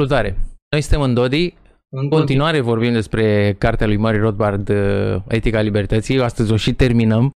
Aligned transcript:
Salutare! 0.00 0.36
Noi 0.70 0.80
suntem 0.80 1.00
în 1.00 1.14
Dodi. 1.14 1.54
În 1.88 2.08
continuare 2.08 2.60
vorbim 2.60 2.92
despre 2.92 3.54
cartea 3.58 3.86
lui 3.86 3.96
Murray 3.96 4.18
Rothbard, 4.18 4.68
uh, 4.68 5.22
Etica 5.28 5.60
Libertății. 5.60 6.20
Astăzi 6.20 6.52
o 6.52 6.56
și 6.56 6.72
terminăm. 6.74 7.30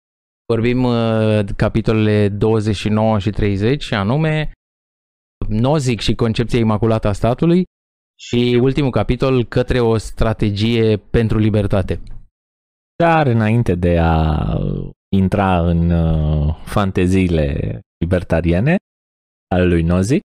Vorbim 0.45 0.83
uh, 0.83 1.45
capitolele 1.55 2.29
29 2.29 3.19
și 3.19 3.29
30, 3.29 3.83
și 3.83 3.93
anume 3.93 4.51
Nozic 5.47 5.99
și 5.99 6.15
concepția 6.15 6.59
imaculată 6.59 7.07
a 7.07 7.11
statului 7.11 7.63
și 8.19 8.59
ultimul 8.61 8.91
capitol 8.91 9.45
către 9.45 9.79
o 9.79 9.97
strategie 9.97 10.97
pentru 10.97 11.37
libertate. 11.37 12.01
Dar 13.03 13.27
înainte 13.27 13.75
de 13.75 13.97
a 13.99 14.57
intra 15.15 15.59
în 15.59 15.89
uh, 15.89 16.55
fanteziile 16.63 17.79
libertariene 17.97 18.75
ale 19.47 19.65
lui 19.65 19.81
Nozick, 19.81 20.29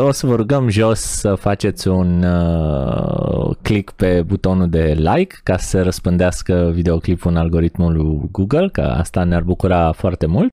o 0.00 0.10
să 0.10 0.26
vă 0.26 0.34
rugăm 0.34 0.68
jos 0.68 1.00
să 1.00 1.34
faceți 1.34 1.88
un 1.88 2.22
uh, 2.22 3.56
click 3.62 3.92
pe 3.92 4.22
butonul 4.22 4.68
de 4.68 4.92
like 4.92 5.36
ca 5.42 5.56
să 5.56 5.82
răspândească 5.82 6.70
videoclipul 6.72 7.30
în 7.30 7.36
algoritmul 7.36 7.92
lui 7.92 8.28
Google, 8.30 8.68
că 8.68 8.80
asta 8.80 9.24
ne-ar 9.24 9.42
bucura 9.42 9.92
foarte 9.92 10.26
mult. 10.26 10.48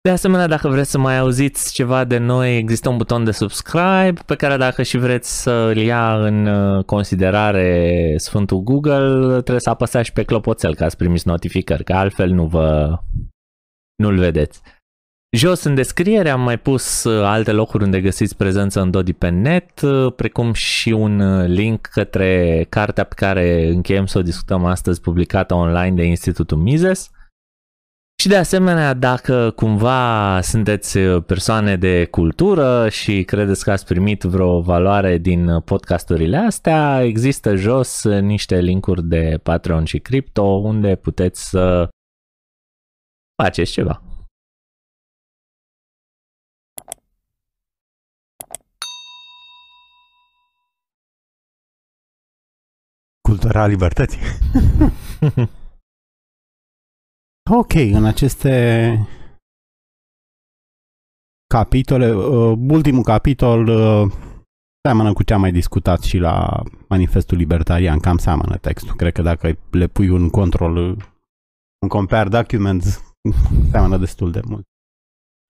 De 0.00 0.10
asemenea, 0.10 0.46
dacă 0.46 0.68
vreți 0.68 0.90
să 0.90 0.98
mai 0.98 1.18
auziți 1.18 1.72
ceva 1.72 2.04
de 2.04 2.18
noi, 2.18 2.56
există 2.56 2.88
un 2.88 2.96
buton 2.96 3.24
de 3.24 3.30
subscribe 3.30 4.20
pe 4.26 4.36
care 4.36 4.56
dacă 4.56 4.82
și 4.82 4.98
vreți 4.98 5.42
să 5.42 5.50
îl 5.50 5.76
ia 5.76 6.24
în 6.26 6.46
uh, 6.46 6.84
considerare 6.84 8.14
Sfântul 8.16 8.58
Google, 8.58 9.28
trebuie 9.30 9.60
să 9.60 9.70
apăsați 9.70 10.12
pe 10.12 10.22
clopoțel 10.22 10.74
ca 10.74 10.88
să 10.88 10.96
primiți 10.96 11.28
notificări, 11.28 11.84
că 11.84 11.92
altfel 11.92 12.30
nu 12.30 12.46
vă 12.46 12.98
nu-l 14.02 14.18
vedeți. 14.18 14.60
Jos 15.36 15.62
în 15.62 15.74
descriere 15.74 16.30
am 16.30 16.40
mai 16.40 16.58
pus 16.58 17.04
uh, 17.04 17.24
alte 17.24 17.52
locuri 17.52 17.84
unde 17.84 18.00
găsiți 18.00 18.36
prezență 18.36 18.80
în 18.80 18.90
Dodi 18.90 19.12
pe 19.12 19.28
net, 19.28 19.80
uh, 19.80 20.12
precum 20.12 20.52
și 20.52 20.90
un 20.90 21.42
link 21.46 21.86
către 21.86 22.66
cartea 22.68 23.04
pe 23.04 23.14
care 23.14 23.68
încheiem 23.68 24.06
să 24.06 24.18
o 24.18 24.22
discutăm 24.22 24.64
astăzi, 24.64 25.00
publicată 25.00 25.54
online 25.54 25.94
de 25.94 26.02
Institutul 26.02 26.58
Mises. 26.58 27.10
Și 28.22 28.28
de 28.28 28.36
asemenea, 28.36 28.94
dacă 28.94 29.52
cumva 29.56 30.40
sunteți 30.40 30.98
persoane 30.98 31.76
de 31.76 32.04
cultură 32.04 32.88
și 32.88 33.22
credeți 33.22 33.64
că 33.64 33.70
ați 33.70 33.86
primit 33.86 34.22
vreo 34.22 34.60
valoare 34.60 35.18
din 35.18 35.60
podcasturile 35.60 36.36
astea, 36.36 37.02
există 37.02 37.54
jos 37.54 38.04
niște 38.04 38.60
linkuri 38.60 39.04
de 39.04 39.40
Patreon 39.42 39.84
și 39.84 39.98
Crypto 39.98 40.42
unde 40.42 40.94
puteți 40.94 41.48
să 41.48 41.88
faceți 43.42 43.72
ceva. 43.72 44.15
Cultura 53.38 53.66
libertății. 53.66 54.20
Ok, 57.50 57.72
în 57.74 58.04
aceste 58.04 59.08
capitole, 61.54 62.12
uh, 62.12 62.58
ultimul 62.68 63.02
capitol 63.02 63.66
uh, 63.66 64.12
seamănă 64.82 65.12
cu 65.12 65.22
ce 65.22 65.34
am 65.34 65.40
mai 65.40 65.52
discutat 65.52 66.02
și 66.02 66.18
la 66.18 66.62
Manifestul 66.88 67.36
Libertarian, 67.36 67.98
cam 67.98 68.16
seamănă 68.16 68.56
textul. 68.56 68.96
Cred 68.96 69.12
că 69.12 69.22
dacă 69.22 69.58
le 69.70 69.86
pui 69.86 70.08
un 70.08 70.30
control, 70.30 70.76
un 71.82 71.88
compare 71.88 72.28
documents, 72.28 73.14
seamănă 73.70 73.96
destul 73.96 74.30
de 74.30 74.40
mult. 74.48 74.64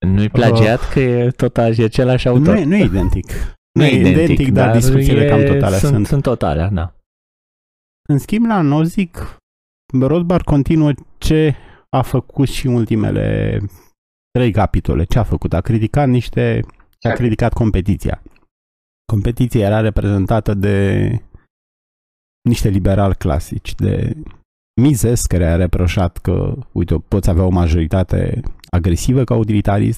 Nu-i 0.07 0.29
plagiat 0.29 0.79
uh, 0.79 0.89
că 0.91 0.99
e 0.99 1.29
tot 1.29 1.57
e 1.57 1.61
același 1.61 2.27
autor? 2.27 2.53
Nu 2.53 2.59
e, 2.59 2.63
nu 2.63 2.75
e 2.75 2.83
identic. 2.83 3.31
Nu, 3.71 3.83
e 3.83 3.99
identic, 3.99 4.23
identic 4.23 4.51
dar, 4.51 4.65
dar 4.65 4.75
discuțiile 4.75 5.23
e, 5.23 5.27
cam 5.27 5.43
totale 5.43 5.77
sunt. 5.77 5.93
Sunt, 5.93 6.07
sunt 6.07 6.21
totale, 6.21 6.69
da. 6.73 6.96
În 8.09 8.17
schimb, 8.17 8.45
la 8.45 8.61
Nozick, 8.61 9.37
Rothbard 9.99 10.43
continuă 10.43 10.93
ce 11.17 11.55
a 11.89 12.01
făcut 12.01 12.47
și 12.47 12.67
ultimele 12.67 13.59
trei 14.31 14.51
capitole. 14.51 15.03
Ce 15.03 15.19
a 15.19 15.23
făcut? 15.23 15.53
A 15.53 15.61
criticat 15.61 16.07
niște... 16.07 16.65
A 17.01 17.09
criticat 17.09 17.53
competiția. 17.53 18.23
Competiția 19.11 19.65
era 19.65 19.79
reprezentată 19.79 20.53
de 20.53 21.07
niște 22.41 22.69
liberali 22.69 23.15
clasici, 23.15 23.75
de 23.75 24.17
Mises, 24.81 25.25
care 25.25 25.45
a 25.45 25.55
reproșat 25.55 26.17
că, 26.17 26.55
uite, 26.71 26.95
poți 27.07 27.29
avea 27.29 27.43
o 27.43 27.49
majoritate 27.49 28.41
agresivă 28.69 29.23
ca 29.23 29.35
utilitarist, 29.35 29.97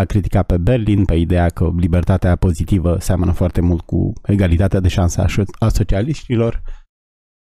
a 0.00 0.04
criticat 0.04 0.46
pe 0.46 0.56
Berlin 0.56 1.04
pe 1.04 1.14
ideea 1.14 1.48
că 1.48 1.72
libertatea 1.76 2.36
pozitivă 2.36 2.98
seamănă 2.98 3.32
foarte 3.32 3.60
mult 3.60 3.80
cu 3.80 4.12
egalitatea 4.22 4.80
de 4.80 4.88
șanse 4.88 5.24
a 5.58 5.68
socialiștilor, 5.68 6.62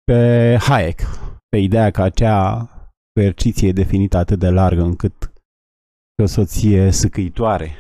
pe 0.09 0.57
Hayek, 0.61 1.01
pe 1.49 1.57
ideea 1.57 1.91
că 1.91 2.03
acea 2.03 2.69
coerciție 3.13 3.69
e 3.69 3.73
definită 3.73 4.17
atât 4.17 4.39
de 4.39 4.49
largă 4.49 4.83
încât 4.83 5.33
o 6.23 6.27
soție 6.27 6.91
săcăitoare 6.91 7.71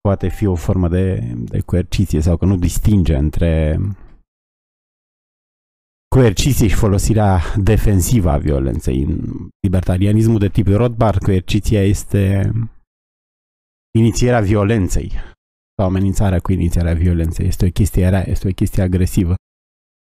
poate 0.00 0.28
fi 0.28 0.46
o 0.46 0.54
formă 0.54 0.88
de, 0.88 1.34
de 1.36 1.60
coerciție 1.60 2.20
sau 2.20 2.36
că 2.36 2.44
nu 2.44 2.56
distinge 2.56 3.16
între 3.16 3.78
coerciție 6.14 6.68
și 6.68 6.74
folosirea 6.74 7.40
defensivă 7.56 8.30
a 8.30 8.38
violenței. 8.38 9.02
În 9.02 9.48
libertarianismul 9.60 10.38
de 10.38 10.48
tip 10.48 10.66
Rothbard, 10.66 11.22
coerciția 11.22 11.82
este 11.84 12.52
inițierea 13.98 14.40
violenței 14.40 15.12
sau 15.76 15.86
amenințarea 15.86 16.40
cu 16.40 16.52
inițierea 16.52 16.94
violenței. 16.94 17.46
Este 17.46 17.66
o 17.66 17.70
chestie 17.70 18.08
rea, 18.08 18.28
este 18.28 18.48
o 18.48 18.52
chestie 18.52 18.82
agresivă. 18.82 19.34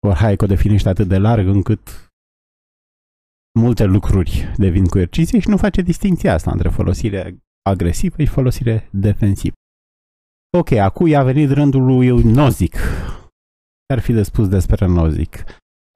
Ori 0.07 0.19
Hayek 0.19 0.43
o 0.43 0.47
definește 0.47 0.89
atât 0.89 1.09
de 1.09 1.19
larg 1.19 1.47
încât 1.47 2.09
multe 3.61 3.85
lucruri 3.85 4.55
devin 4.57 4.87
coerciție 4.87 5.39
și 5.39 5.49
nu 5.49 5.57
face 5.57 5.83
distinția 5.83 6.35
asta 6.35 6.51
între 6.51 6.69
folosire 6.69 7.39
agresivă 7.71 8.23
și 8.23 8.27
folosire 8.27 8.89
defensivă. 8.93 9.55
Ok, 10.59 10.71
acum 10.73 11.15
a 11.15 11.23
venit 11.23 11.51
rândul 11.51 11.85
lui 11.85 12.23
Nozick. 12.23 12.77
Ce 13.87 13.93
ar 13.93 13.99
fi 13.99 14.13
de 14.13 14.23
spus 14.23 14.49
despre 14.49 14.87
Nozick? 14.87 15.45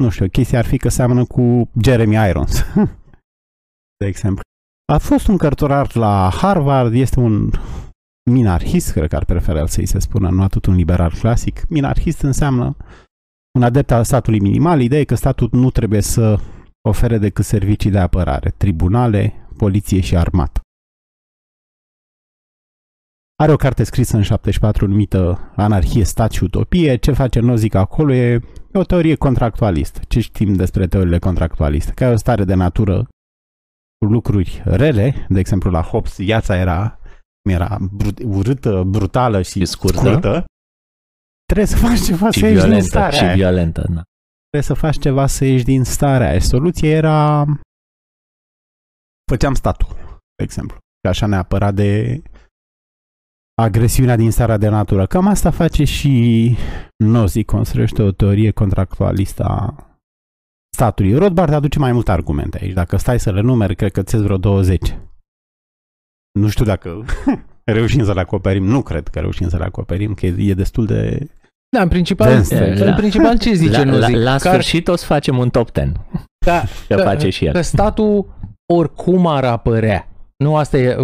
Nu 0.03 0.11
știu, 0.11 0.29
chestia 0.29 0.59
ar 0.59 0.65
fi 0.65 0.77
că 0.77 0.89
seamănă 0.89 1.25
cu 1.25 1.71
Jeremy 1.83 2.29
Irons, 2.29 2.65
de 4.01 4.07
exemplu. 4.07 4.43
A 4.93 4.99
fost 4.99 5.27
un 5.27 5.37
cărturar 5.37 5.97
la 5.97 6.31
Harvard, 6.33 6.95
este 6.95 7.21
un 7.21 7.51
minarhist, 8.31 8.93
cred 8.93 9.09
că 9.09 9.17
ar 9.17 9.25
prefera 9.25 9.67
să-i 9.67 9.87
se 9.87 9.99
spună, 9.99 10.31
nu 10.31 10.43
atât 10.43 10.67
un 10.67 10.75
liberal 10.75 11.11
clasic. 11.11 11.69
Minarhist 11.69 12.21
înseamnă 12.21 12.77
un 13.55 13.63
adept 13.63 13.91
al 13.91 14.05
statului 14.05 14.41
minimal, 14.41 14.81
ideea 14.81 15.01
e 15.01 15.05
că 15.05 15.15
statul 15.15 15.49
nu 15.53 15.71
trebuie 15.71 16.01
să 16.01 16.39
ofere 16.89 17.19
decât 17.19 17.45
servicii 17.45 17.91
de 17.91 17.99
apărare, 17.99 18.55
tribunale, 18.57 19.49
poliție 19.57 20.01
și 20.01 20.17
armată. 20.17 20.61
Are 23.41 23.53
o 23.53 23.57
carte 23.57 23.85
scrisă 23.85 24.17
în 24.17 24.23
74 24.23 24.87
numită 24.87 25.53
Anarhie, 25.57 26.05
stat 26.05 26.33
și 26.33 26.45
utopie. 26.45 26.97
Ce 26.97 27.13
face 27.13 27.41
Nozick 27.41 27.75
acolo 27.75 28.13
e 28.13 28.41
o 28.73 28.85
teorie 28.85 29.15
contractualistă. 29.15 30.01
Ce 30.09 30.21
știm 30.21 30.55
despre 30.55 30.87
teoriile 30.87 31.19
contractualiste? 31.19 31.93
Că 31.93 32.05
e 32.05 32.13
o 32.13 32.17
stare 32.17 32.45
de 32.45 32.55
natură 32.55 33.09
cu 33.99 34.13
lucruri 34.13 34.63
rele, 34.65 35.27
de 35.29 35.39
exemplu 35.39 35.71
la 35.71 35.83
Hobbes 35.83 36.17
viața 36.17 36.57
era, 36.57 36.99
era 37.51 37.79
brut, 37.93 38.19
urâtă, 38.25 38.83
brutală 38.87 39.43
și 39.43 39.65
scurtă. 39.65 39.99
scurtă. 39.99 40.45
Trebuie 41.53 41.67
să 41.67 41.77
faci 41.77 42.01
ceva 42.01 42.31
și 42.31 42.39
să 42.39 42.47
ieși 42.47 42.67
din 42.67 42.83
starea 42.83 43.31
Și 43.31 43.37
violentă, 43.37 43.87
da 43.89 44.03
trebuie 44.51 44.77
să 44.77 44.87
faci 44.87 44.99
ceva 44.99 45.27
să 45.27 45.45
ieși 45.45 45.65
din 45.65 45.85
starea 45.85 46.29
aia. 46.29 46.41
Soluția 46.41 46.89
era 46.89 47.45
făceam 49.31 49.55
statul, 49.55 49.89
de 50.37 50.43
exemplu. 50.43 50.77
Și 50.77 51.09
așa 51.09 51.27
neapărat 51.27 51.75
de 51.75 52.23
agresiunea 53.55 54.17
din 54.17 54.31
starea 54.31 54.57
de 54.57 54.69
natură. 54.69 55.07
Cam 55.07 55.27
asta 55.27 55.51
face 55.51 55.85
și 55.85 56.57
Nozick, 57.05 57.51
construiește 57.51 58.03
o 58.03 58.13
teorie 58.13 58.51
contractualistă 58.51 59.45
a 59.45 59.87
statului. 60.77 61.15
Rothbard 61.15 61.53
aduce 61.53 61.79
mai 61.79 61.93
multe 61.93 62.11
argumente 62.11 62.59
aici. 62.63 62.73
Dacă 62.73 62.97
stai 62.97 63.21
să 63.21 63.33
le 63.33 63.41
numeri, 63.41 63.77
cred 63.77 63.93
că 63.93 64.03
ți 64.03 64.17
vreo 64.17 64.37
20. 64.37 64.97
Nu 66.33 66.49
știu 66.49 66.65
dacă 66.65 67.05
reușim 67.65 68.05
să 68.05 68.13
le 68.13 68.21
acoperim. 68.21 68.65
Nu 68.65 68.83
cred 68.83 69.09
că 69.09 69.21
reușim 69.21 69.49
să 69.49 69.57
le 69.57 69.65
acoperim, 69.65 70.15
că 70.15 70.27
e 70.27 70.55
destul 70.55 70.87
de 70.87 71.29
da, 71.77 71.83
în 71.83 71.89
principal, 71.89 72.43
în 72.75 72.95
principal 72.97 73.39
ce 73.39 73.53
zice 73.53 73.85
la, 73.85 73.85
nu 73.85 74.01
zic? 74.01 74.15
La, 74.15 74.23
la 74.23 74.39
sfârșit 74.39 74.89
o 74.89 74.97
să 74.97 75.05
facem 75.05 75.39
un 75.39 75.51
top 75.51 75.71
10. 75.75 75.93
Da, 76.47 76.63
că, 76.89 76.97
face 76.97 77.31
și 77.31 77.45
el. 77.45 77.53
Că 77.53 77.61
statul 77.61 78.27
oricum 78.73 79.27
ar 79.27 79.45
apărea. 79.45 80.09
Nu 80.37 80.57
asta 80.57 80.79
e, 80.79 80.97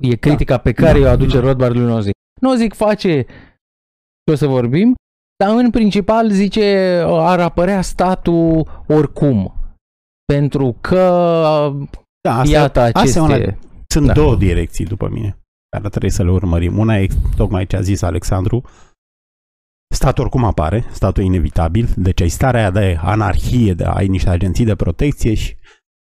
e 0.00 0.16
critica 0.16 0.54
da. 0.54 0.60
pe 0.60 0.72
care 0.72 1.00
da. 1.00 1.08
o 1.08 1.10
aduce 1.10 1.38
Rothbard 1.38 1.74
lui 1.74 1.84
Nozick. 1.84 2.16
Nozick 2.40 2.74
face 2.74 3.22
ce 4.24 4.32
o 4.32 4.34
să 4.34 4.46
vorbim, 4.46 4.94
dar 5.44 5.56
în 5.56 5.70
principal 5.70 6.30
zice 6.30 6.98
ar 7.06 7.40
apărea 7.40 7.80
statul 7.80 8.68
oricum. 8.86 9.54
Pentru 10.32 10.76
că 10.80 10.98
da, 12.28 12.38
asta, 12.38 12.52
iată 12.52 12.80
aceste... 12.80 13.18
Astea 13.18 13.58
sunt 13.86 14.06
da. 14.06 14.12
două 14.12 14.36
direcții 14.36 14.84
după 14.84 15.08
mine 15.08 15.38
care 15.76 15.88
trebuie 15.88 16.10
să 16.10 16.22
le 16.22 16.30
urmărim. 16.30 16.78
Una 16.78 16.98
e 16.98 17.08
tocmai 17.36 17.66
ce 17.66 17.76
a 17.76 17.80
zis 17.80 18.02
Alexandru, 18.02 18.62
statul 19.94 20.22
oricum 20.22 20.44
apare, 20.44 20.84
statul 20.90 21.22
e 21.22 21.26
inevitabil, 21.26 21.88
deci 21.96 22.20
ai 22.20 22.28
starea 22.28 22.70
de 22.70 22.98
anarhie, 23.00 23.74
de 23.74 23.84
ai 23.84 24.08
niște 24.08 24.28
agenții 24.28 24.64
de 24.64 24.74
protecție 24.74 25.34
și 25.34 25.56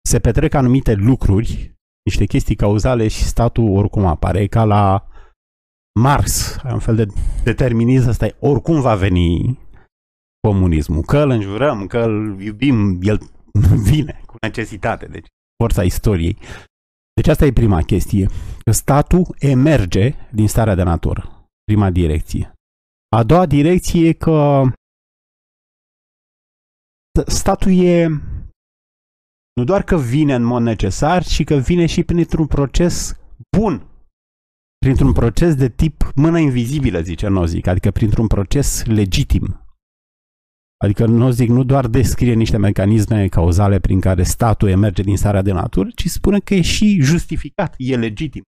se 0.08 0.18
petrec 0.18 0.54
anumite 0.54 0.94
lucruri, 0.94 1.76
niște 2.04 2.24
chestii 2.24 2.54
cauzale 2.54 3.08
și 3.08 3.22
statul 3.22 3.76
oricum 3.76 4.06
apare. 4.06 4.40
E 4.40 4.46
ca 4.46 4.64
la 4.64 5.08
Marx, 6.00 6.56
un 6.72 6.78
fel 6.78 6.96
de 6.96 7.06
determinism 7.44 8.08
ăsta, 8.08 8.28
oricum 8.38 8.80
va 8.80 8.94
veni 8.94 9.58
comunismul. 10.48 11.02
Că 11.02 11.18
îl 11.18 11.30
înjurăm, 11.30 11.86
că 11.86 11.98
îl 11.98 12.40
iubim, 12.40 12.98
el 13.02 13.18
vine 13.90 14.20
cu 14.26 14.34
necesitate, 14.40 15.06
deci 15.06 15.26
forța 15.62 15.82
istoriei. 15.82 16.38
Deci 17.14 17.28
asta 17.28 17.46
e 17.46 17.52
prima 17.52 17.82
chestie, 17.82 18.28
că 18.64 18.70
statul 18.70 19.34
emerge 19.38 20.14
din 20.32 20.48
starea 20.48 20.74
de 20.74 20.82
natură, 20.82 21.48
prima 21.64 21.90
direcție. 21.90 22.55
A 23.08 23.22
doua 23.24 23.46
direcție 23.46 24.08
e 24.08 24.12
că 24.12 24.62
statul 27.26 27.72
e 27.72 28.06
nu 29.56 29.64
doar 29.64 29.82
că 29.82 29.96
vine 29.96 30.34
în 30.34 30.42
mod 30.42 30.62
necesar, 30.62 31.24
ci 31.24 31.44
că 31.44 31.54
vine 31.54 31.86
și 31.86 32.02
printr-un 32.02 32.46
proces 32.46 33.20
bun. 33.56 33.86
Printr-un 34.78 35.12
proces 35.12 35.54
de 35.54 35.68
tip 35.68 36.10
mână 36.14 36.38
invizibilă, 36.38 37.00
zice 37.00 37.28
Nozick, 37.28 37.66
adică 37.66 37.90
printr-un 37.90 38.26
proces 38.26 38.84
legitim. 38.84 39.60
Adică 40.84 41.06
Nozick 41.06 41.50
nu 41.50 41.64
doar 41.64 41.86
descrie 41.86 42.34
niște 42.34 42.56
mecanisme 42.56 43.28
cauzale 43.28 43.78
prin 43.78 44.00
care 44.00 44.22
statul 44.22 44.68
emerge 44.68 45.02
din 45.02 45.16
starea 45.16 45.42
de 45.42 45.52
natură, 45.52 45.88
ci 45.94 46.06
spune 46.06 46.38
că 46.38 46.54
e 46.54 46.60
și 46.60 47.00
justificat, 47.00 47.74
e 47.78 47.96
legitim. 47.96 48.42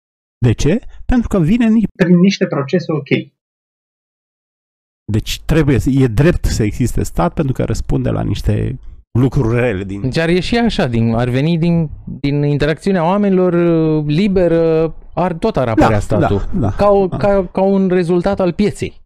De 0.46 0.52
ce? 0.52 0.82
Pentru 1.06 1.28
că 1.28 1.40
vine 1.40 1.70
prin 2.04 2.20
niște 2.20 2.48
procese 2.48 2.92
ok. 2.92 3.37
Deci 5.12 5.42
trebuie, 5.46 5.78
e 5.86 6.08
drept 6.08 6.46
să 6.46 6.64
existe 6.64 7.04
stat 7.04 7.34
pentru 7.34 7.54
că 7.54 7.64
răspunde 7.64 8.10
la 8.10 8.22
niște 8.22 8.80
lucruri 9.20 9.60
rele. 9.60 9.84
Din... 9.84 10.02
Deci 10.02 10.18
ar 10.18 10.30
ieși 10.30 10.56
așa, 10.56 10.88
din, 10.88 11.14
ar 11.14 11.30
veni 11.30 11.58
din, 11.58 11.90
din 12.06 12.44
interacțiunea 12.44 13.04
oamenilor 13.04 13.54
uh, 13.54 14.04
liberă, 14.08 14.96
ar, 15.14 15.34
tot 15.34 15.58
ar 15.58 15.68
apărea 15.68 15.90
da, 15.90 16.00
statul. 16.00 16.48
Da, 16.54 16.60
da, 16.60 16.70
ca, 16.70 16.90
o, 16.90 17.08
da. 17.08 17.18
Ca, 17.18 17.50
ca 17.52 17.62
un 17.62 17.88
rezultat 17.88 18.40
al 18.40 18.54
pieței. 18.54 19.02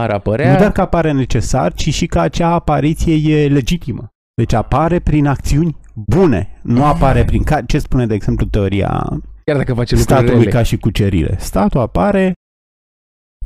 Ar 0.00 0.10
apărea... 0.10 0.52
Nu 0.52 0.58
doar 0.58 0.72
că 0.72 0.80
apare 0.80 1.12
necesar, 1.12 1.72
ci 1.72 1.94
și 1.94 2.06
că 2.06 2.20
acea 2.20 2.48
apariție 2.48 3.34
e 3.34 3.48
legitimă. 3.48 4.08
Deci 4.34 4.52
apare 4.52 4.98
prin 4.98 5.26
acțiuni 5.26 5.76
bune, 5.94 6.60
nu 6.62 6.84
apare 6.84 7.24
prin... 7.24 7.42
Ca, 7.42 7.60
ce 7.60 7.78
spune, 7.78 8.06
de 8.06 8.14
exemplu, 8.14 8.46
teoria 8.46 9.20
Chiar 9.44 9.56
dacă 9.56 9.74
face 9.74 9.96
statului 9.96 10.38
rele. 10.38 10.50
ca 10.50 10.62
și 10.62 10.76
cucerire. 10.76 11.36
Statul 11.38 11.80
apare 11.80 12.32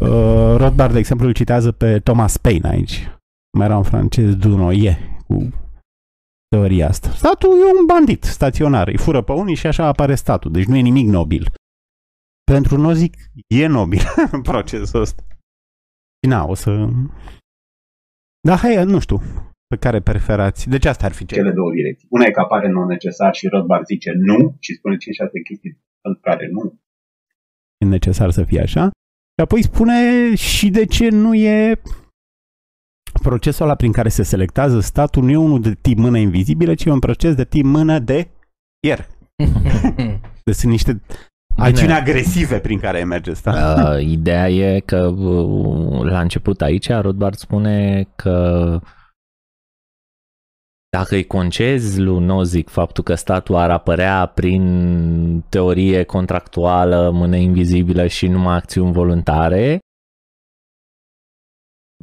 Uh, 0.01 0.57
Rothbard, 0.57 0.93
de 0.93 0.99
exemplu, 0.99 1.27
îl 1.27 1.33
citează 1.33 1.73
pe 1.73 1.99
Thomas 1.99 2.37
Paine 2.37 2.69
aici. 2.69 3.11
Mai 3.59 3.67
era 3.67 3.77
un 3.77 3.83
francez 3.83 4.35
Dunoyer 4.35 4.97
cu 5.27 5.49
teoria 6.49 6.89
asta. 6.89 7.09
Statul 7.11 7.51
e 7.51 7.79
un 7.79 7.87
bandit 7.87 8.23
staționar, 8.25 8.89
îi 8.89 8.99
fură 8.99 9.23
pe 9.23 9.33
unii 9.33 9.55
și 9.55 9.67
așa 9.67 9.87
apare 9.87 10.15
statul. 10.15 10.53
Deci 10.53 10.65
nu 10.65 10.77
e 10.77 10.81
nimic 10.81 11.07
nobil. 11.07 11.53
Pentru 12.53 12.77
Nozick 12.77 13.15
e 13.47 13.67
nobil 13.67 14.01
procesul 14.43 15.01
ăsta. 15.01 15.23
Și 16.23 16.29
na, 16.29 16.45
o 16.45 16.55
să... 16.55 16.89
Da, 18.41 18.57
hai, 18.57 18.85
nu 18.85 18.99
știu, 18.99 19.21
pe 19.67 19.77
care 19.77 20.01
preferați. 20.01 20.69
Deci 20.69 20.85
asta 20.85 21.07
ar 21.07 21.13
fi 21.13 21.25
cele 21.25 21.53
două 21.53 21.71
direcții. 21.73 22.09
Una 22.11 22.25
e 22.25 22.31
că 22.31 22.41
apare 22.41 22.69
non-necesar 22.69 23.35
și 23.35 23.49
Rothbard 23.49 23.87
zice 23.87 24.13
nu 24.13 24.57
și 24.61 24.75
spune 24.75 24.97
5-6 24.97 24.99
chestii 25.49 25.83
pentru 26.01 26.21
care 26.21 26.49
nu 26.53 26.81
e 27.79 27.85
necesar 27.85 28.31
să 28.31 28.45
fie 28.45 28.61
așa. 28.61 28.91
Și 29.38 29.43
apoi 29.43 29.62
spune 29.62 30.35
și 30.35 30.71
de 30.71 30.85
ce 30.85 31.09
nu 31.09 31.35
e 31.35 31.81
procesul 33.23 33.65
ăla 33.65 33.75
prin 33.75 33.93
care 33.93 34.09
se 34.09 34.23
selectează 34.23 34.81
statul 34.81 35.23
nu 35.23 35.31
e 35.31 35.37
unul 35.37 35.61
de 35.61 35.75
tip 35.81 35.99
mână 35.99 36.19
invizibilă, 36.19 36.75
ci 36.75 36.85
e 36.85 36.91
un 36.91 36.99
proces 36.99 37.35
de 37.35 37.44
tip 37.44 37.65
mână 37.65 37.99
de 37.99 38.29
ier. 38.87 39.06
deci 40.44 40.55
sunt 40.55 40.71
niște 40.71 41.00
acțiuni 41.56 41.93
agresive 41.93 42.59
prin 42.59 42.79
care 42.79 42.99
emerge 42.99 43.33
statul. 43.33 43.93
Uh, 43.93 44.11
ideea 44.11 44.50
e 44.50 44.81
că 44.81 45.06
uh, 45.06 46.03
la 46.03 46.21
început 46.21 46.61
aici 46.61 46.88
Rothbard 46.88 47.37
spune 47.37 48.06
că 48.15 48.81
dacă 50.97 51.15
îi 51.15 51.27
concezi 51.27 52.01
lui 52.01 52.25
Nozick 52.25 52.71
faptul 52.71 53.05
că 53.05 53.15
statul 53.15 53.55
ar 53.55 53.71
apărea 53.71 54.27
prin 54.27 55.45
teorie 55.49 56.03
contractuală, 56.03 57.11
mână 57.11 57.37
invizibilă 57.37 58.07
și 58.07 58.27
numai 58.27 58.57
acțiuni 58.57 58.93
voluntare, 58.93 59.79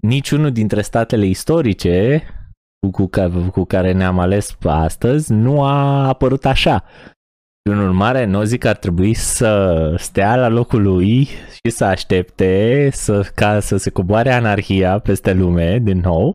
niciunul 0.02 0.52
dintre 0.52 0.82
statele 0.82 1.26
istorice 1.26 2.24
cu, 2.80 3.08
cu, 3.08 3.10
cu 3.52 3.64
care 3.64 3.92
ne-am 3.92 4.20
ales 4.20 4.58
astăzi 4.64 5.34
nu 5.34 5.64
a 5.64 6.08
apărut 6.08 6.46
așa. 6.46 6.84
În 7.70 7.78
urmare, 7.80 8.26
Nozick 8.26 8.66
ar 8.66 8.76
trebui 8.76 9.14
să 9.14 9.94
stea 9.98 10.36
la 10.36 10.48
locul 10.48 10.82
lui 10.82 11.24
și 11.26 11.70
să 11.70 11.86
aștepte 11.86 12.90
să, 12.92 13.32
ca 13.36 13.60
să 13.60 13.78
se 13.78 13.90
coboare 13.90 14.32
anarhia 14.32 15.00
peste 15.00 15.34
lume 15.34 15.80
din 15.80 15.98
nou 15.98 16.34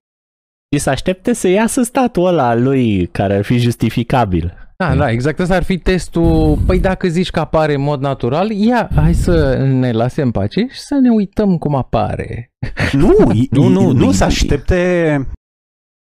și 0.75 0.83
să 0.83 0.91
aștepte 0.91 1.33
să 1.33 1.49
iasă 1.49 1.83
statul 1.83 2.27
ăla 2.27 2.49
al 2.49 2.63
lui 2.63 3.07
care 3.07 3.37
ar 3.37 3.45
fi 3.45 3.59
justificabil. 3.59 4.69
Da, 4.77 4.97
da, 4.97 5.11
exact 5.11 5.41
asta 5.41 5.55
ar 5.55 5.63
fi 5.63 5.79
testul. 5.79 6.59
Păi 6.67 6.81
dacă 6.81 7.09
zici 7.09 7.31
că 7.31 7.41
apare 7.41 7.75
în 7.75 7.81
mod 7.81 8.01
natural, 8.01 8.51
ia, 8.51 8.91
hai 8.95 9.15
să 9.15 9.57
ne 9.57 9.93
lase 9.93 10.23
în 10.23 10.31
pace 10.31 10.67
și 10.71 10.81
să 10.81 10.95
ne 10.95 11.11
uităm 11.11 11.59
cum 11.59 11.75
apare. 11.75 12.51
Nu, 12.93 13.17
nu, 13.51 13.69
nu, 13.69 13.93
nu 13.93 14.13
să 14.13 14.25
aștepte... 14.25 15.13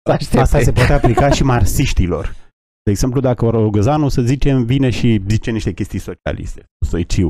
Să 0.04 0.12
aștepte. 0.12 0.40
Asta 0.40 0.60
se 0.60 0.72
poate 0.72 0.94
aplica 0.94 1.30
și 1.30 1.44
marxiștilor. 1.44 2.36
De 2.84 2.92
exemplu, 2.92 3.20
dacă 3.20 3.50
Rogozanu, 3.50 4.10
să 4.10 4.22
zicem, 4.22 4.66
vine 4.66 4.90
și 4.90 5.22
zice 5.28 5.52
niște 5.52 5.74
chestii 5.74 6.00
socialiste, 6.00 6.64
stoiciu, 6.86 7.30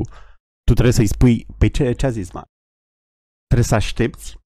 tu 0.64 0.72
trebuie 0.72 0.92
să-i 0.92 1.06
spui, 1.06 1.46
pe 1.58 1.68
ce, 1.68 1.92
ce 1.92 2.06
a 2.06 2.10
zis, 2.10 2.32
mă? 2.32 2.42
Trebuie 3.46 3.66
să 3.66 3.74
aștepți 3.74 4.36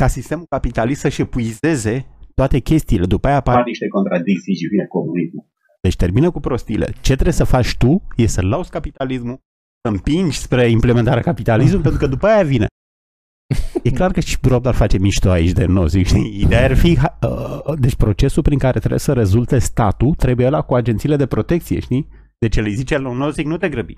ca 0.00 0.06
sistemul 0.06 0.46
capitalist 0.48 1.00
să-și 1.00 1.20
epuizeze 1.20 2.06
toate 2.34 2.58
chestiile. 2.58 3.06
După 3.06 3.26
aia 3.26 3.36
apar 3.36 3.64
niște 3.64 3.88
contradicții 3.88 4.54
și 4.54 4.66
vine 4.66 4.86
comunismul. 4.86 5.44
Deci 5.80 5.96
termină 5.96 6.30
cu 6.30 6.40
prostile. 6.40 6.86
Ce 7.00 7.12
trebuie 7.12 7.32
să 7.32 7.44
faci 7.44 7.76
tu 7.76 8.02
e 8.16 8.26
să 8.26 8.42
lauzi 8.42 8.70
capitalismul, 8.70 9.38
să 9.82 9.88
împingi 9.92 10.38
spre 10.38 10.70
implementarea 10.70 11.22
capitalismului, 11.22 11.82
pentru 11.82 12.00
că 12.00 12.06
după 12.06 12.26
aia 12.26 12.42
vine. 12.42 12.66
E 13.82 13.90
clar 13.90 14.10
că 14.12 14.20
și 14.20 14.36
Rob 14.42 14.66
face 14.72 14.98
mișto 14.98 15.30
aici 15.30 15.52
de 15.52 15.64
nou, 15.64 15.86
zic, 15.86 16.06
știi? 16.06 16.40
Ideea 16.40 16.64
ar 16.64 16.76
fi, 16.76 16.98
uh, 17.22 17.78
deci 17.78 17.94
procesul 17.94 18.42
prin 18.42 18.58
care 18.58 18.78
trebuie 18.78 18.98
să 18.98 19.12
rezulte 19.12 19.58
statul 19.58 20.14
trebuie 20.14 20.48
la 20.48 20.62
cu 20.62 20.74
agențiile 20.74 21.16
de 21.16 21.26
protecție, 21.26 21.80
știi? 21.80 22.08
Deci 22.38 22.56
el 22.56 22.64
îi 22.64 22.74
zice 22.74 22.98
lui 22.98 23.16
Nozick, 23.16 23.48
nu 23.48 23.56
te 23.56 23.68
grăbi. 23.68 23.96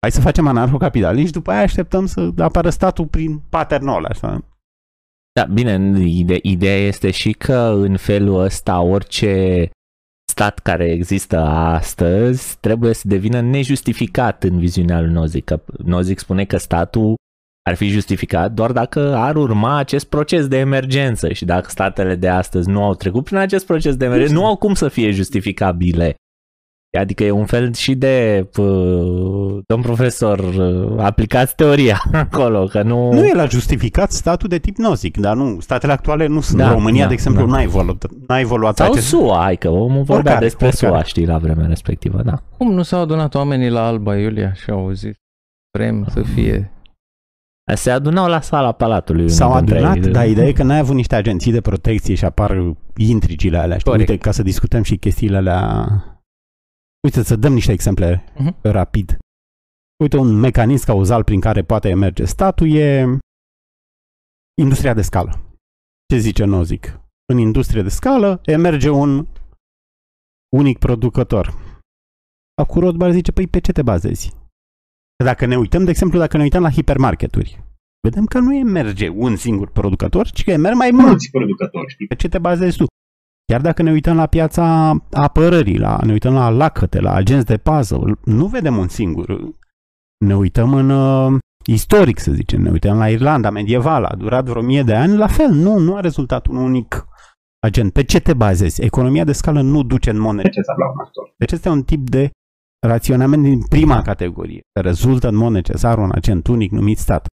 Hai 0.00 0.10
să 0.10 0.20
facem 0.20 0.46
anarhocapitalism 0.46 1.26
și 1.26 1.32
după 1.32 1.50
aia 1.50 1.62
așteptăm 1.62 2.06
să 2.06 2.30
apară 2.38 2.70
statul 2.70 3.06
prin 3.06 3.38
paternol, 3.48 4.04
așa. 4.04 4.49
Da, 5.32 5.44
bine, 5.44 6.00
ide- 6.00 6.38
ideea 6.42 6.76
este 6.76 7.10
și 7.10 7.32
că 7.32 7.72
în 7.76 7.96
felul 7.96 8.40
ăsta 8.40 8.80
orice 8.80 9.68
stat 10.32 10.58
care 10.58 10.90
există 10.90 11.38
astăzi 11.38 12.56
trebuie 12.60 12.94
să 12.94 13.08
devină 13.08 13.40
nejustificat 13.40 14.44
în 14.44 14.58
viziunea 14.58 15.00
lui 15.00 15.12
Nozick. 15.12 15.46
Că 15.46 15.60
Nozick 15.84 16.20
spune 16.20 16.44
că 16.44 16.56
statul 16.56 17.14
ar 17.68 17.74
fi 17.74 17.88
justificat 17.88 18.52
doar 18.52 18.72
dacă 18.72 19.14
ar 19.14 19.36
urma 19.36 19.76
acest 19.76 20.08
proces 20.08 20.48
de 20.48 20.56
emergență 20.58 21.32
și 21.32 21.44
dacă 21.44 21.70
statele 21.70 22.14
de 22.14 22.28
astăzi 22.28 22.68
nu 22.70 22.82
au 22.84 22.94
trecut 22.94 23.24
prin 23.24 23.36
acest 23.36 23.66
proces 23.66 23.96
de 23.96 24.04
emergență, 24.04 24.32
nu 24.32 24.46
au 24.46 24.56
cum 24.56 24.74
să 24.74 24.88
fie 24.88 25.10
justificabile. 25.10 26.14
Adică 26.98 27.24
e 27.24 27.30
un 27.30 27.46
fel 27.46 27.74
și 27.74 27.94
de, 27.94 28.48
uh, 28.56 29.58
domn 29.66 29.82
profesor, 29.82 30.38
uh, 30.38 30.98
aplicați 30.98 31.54
teoria 31.54 32.02
acolo, 32.12 32.64
că 32.64 32.82
nu... 32.82 33.12
Nu 33.12 33.26
e 33.26 33.34
la 33.34 33.44
justificat 33.46 34.12
statul 34.12 34.48
de 34.48 34.58
tip 34.58 34.76
Nozick, 34.76 35.18
dar 35.18 35.36
nu, 35.36 35.60
statele 35.60 35.92
actuale 35.92 36.26
nu 36.26 36.40
sunt. 36.40 36.58
Da, 36.58 36.72
România, 36.72 37.02
da, 37.02 37.08
de 37.08 37.14
exemplu, 37.14 37.46
da. 37.46 37.50
n-a 37.52 37.62
evoluat, 37.62 38.06
n-a 38.26 38.38
evoluat 38.38 38.76
Sau 38.76 38.90
acest... 38.90 39.06
SUA, 39.06 39.40
hai 39.42 39.56
că 39.56 39.68
omul 39.68 40.02
vorbea 40.02 40.16
Oricare, 40.16 40.44
despre 40.44 40.66
oricare. 40.66 40.92
SUA, 40.92 41.02
știi, 41.02 41.26
la 41.26 41.38
vremea 41.38 41.66
respectivă, 41.66 42.22
da. 42.22 42.42
Cum 42.56 42.72
nu 42.72 42.82
s-au 42.82 43.00
adunat 43.00 43.34
oamenii 43.34 43.70
la 43.70 43.86
Alba 43.86 44.16
Iulia 44.16 44.52
și 44.52 44.70
au 44.70 44.90
zis 44.90 45.14
vrem 45.78 46.06
să 46.10 46.22
fie... 46.22 46.72
Se 47.74 47.90
adunau 47.90 48.28
la 48.28 48.40
sala 48.40 48.72
palatului. 48.72 49.22
unii 49.22 49.34
S-au 49.34 49.56
dintre 49.56 49.76
adunat, 49.76 49.96
ei. 49.96 50.12
dar 50.12 50.28
ideea 50.28 50.46
e 50.46 50.52
că 50.52 50.62
n-ai 50.62 50.78
avut 50.78 50.94
niște 50.94 51.14
agenții 51.14 51.52
de 51.52 51.60
protecție 51.60 52.14
și 52.14 52.24
apar 52.24 52.74
intrigile 52.96 53.58
alea. 53.58 53.78
Știi? 53.78 53.90
Corect. 53.90 54.08
Uite, 54.08 54.22
ca 54.22 54.30
să 54.30 54.42
discutăm 54.42 54.82
și 54.82 54.96
chestiile 54.96 55.36
alea... 55.36 55.88
Uite, 57.04 57.22
să 57.22 57.36
dăm 57.36 57.52
niște 57.52 57.72
exemple 57.72 58.24
Mhm. 58.34 58.56
rapid. 58.62 59.18
Uite, 60.02 60.16
un 60.16 60.34
mecanism 60.34 60.84
cauzal 60.84 61.24
prin 61.24 61.40
care 61.40 61.62
poate 61.62 61.88
emerge 61.88 62.24
statul 62.24 62.74
e 62.74 63.16
industria 64.60 64.94
de 64.94 65.02
scală. 65.02 65.40
Ce 66.12 66.18
zice 66.18 66.44
Nozick? 66.44 67.00
În 67.32 67.38
industrie 67.38 67.82
de 67.82 67.88
scală 67.88 68.40
emerge 68.44 68.88
un 68.88 69.26
unic 70.56 70.78
producător. 70.78 71.54
Acum 72.62 72.80
Rothbard 72.80 73.12
zice, 73.12 73.32
păi 73.32 73.46
pe 73.46 73.58
ce 73.60 73.72
te 73.72 73.82
bazezi? 73.82 74.28
Că 75.16 75.24
Dacă 75.24 75.46
ne 75.46 75.56
uităm, 75.58 75.84
de 75.84 75.90
exemplu, 75.90 76.18
dacă 76.18 76.36
ne 76.36 76.42
uităm 76.42 76.62
la 76.62 76.70
hipermarketuri, 76.70 77.62
vedem 78.02 78.24
că 78.24 78.38
nu 78.38 78.54
emerge 78.54 79.08
un 79.08 79.36
singur 79.36 79.70
producător, 79.70 80.30
ci 80.30 80.44
că 80.44 80.50
emerg 80.50 80.76
mai 80.76 80.90
mulți. 80.90 81.08
Mulți 81.08 81.30
producători, 81.30 81.90
știi? 81.92 82.06
Pe 82.06 82.14
ce 82.14 82.28
te 82.28 82.38
bazezi 82.38 82.76
tu? 82.76 82.84
Chiar 83.50 83.60
dacă 83.60 83.82
ne 83.82 83.90
uităm 83.90 84.16
la 84.16 84.26
piața 84.26 84.96
apărării, 85.12 85.78
la, 85.78 85.98
ne 86.04 86.12
uităm 86.12 86.34
la 86.34 86.48
lacăte, 86.48 87.00
la 87.00 87.14
agenți 87.14 87.46
de 87.46 87.56
puzzle, 87.56 88.14
nu 88.24 88.46
vedem 88.46 88.76
un 88.76 88.88
singur. 88.88 89.54
Ne 90.24 90.36
uităm 90.36 90.74
în 90.74 90.90
uh, 90.90 91.38
istoric, 91.66 92.18
să 92.18 92.32
zicem, 92.32 92.60
ne 92.62 92.70
uităm 92.70 92.96
la 92.96 93.08
Irlanda 93.08 93.50
medievală, 93.50 94.06
a 94.06 94.14
durat 94.14 94.44
vreo 94.44 94.62
mie 94.62 94.82
de 94.82 94.94
ani, 94.94 95.16
la 95.16 95.26
fel, 95.26 95.50
nu, 95.50 95.78
nu 95.78 95.96
a 95.96 96.00
rezultat 96.00 96.46
un 96.46 96.56
unic 96.56 97.06
agent. 97.66 97.92
Pe 97.92 98.04
ce 98.04 98.20
te 98.20 98.34
bazezi? 98.34 98.82
Economia 98.82 99.24
de 99.24 99.32
scală 99.32 99.60
nu 99.60 99.82
duce 99.82 100.10
în 100.10 100.18
mod 100.18 100.34
necesar. 100.34 100.54
necesar 100.56 100.76
la 100.76 100.90
un 100.92 100.98
actor. 100.98 101.34
Deci 101.36 101.52
este 101.52 101.68
un 101.68 101.82
tip 101.82 102.10
de 102.10 102.30
raționament 102.86 103.42
din 103.42 103.62
prima 103.62 104.02
categorie, 104.02 104.60
că 104.72 104.80
rezultă 104.80 105.28
în 105.28 105.36
mod 105.36 105.52
necesar 105.52 105.98
un 105.98 106.10
agent 106.14 106.46
unic 106.46 106.70
numit 106.70 106.98
stat. 106.98 107.26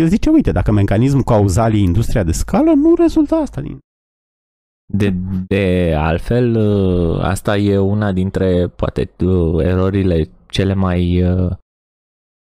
El 0.00 0.06
zice, 0.06 0.30
uite, 0.30 0.52
dacă 0.52 0.72
mecanismul 0.72 1.22
cauzal 1.22 1.74
e 1.74 1.78
industria 1.78 2.22
de 2.22 2.32
scală, 2.32 2.72
nu 2.72 2.94
rezultă 2.94 3.34
asta 3.34 3.60
din 3.60 3.78
De, 4.86 5.10
de 5.46 5.94
altfel, 5.96 6.56
uh, 6.56 7.20
asta 7.20 7.56
e 7.56 7.78
una 7.78 8.12
dintre, 8.12 8.68
poate, 8.68 9.10
uh, 9.24 9.64
erorile 9.64 10.28
cele 10.48 10.74
mai 10.74 11.22
uh, 11.22 11.52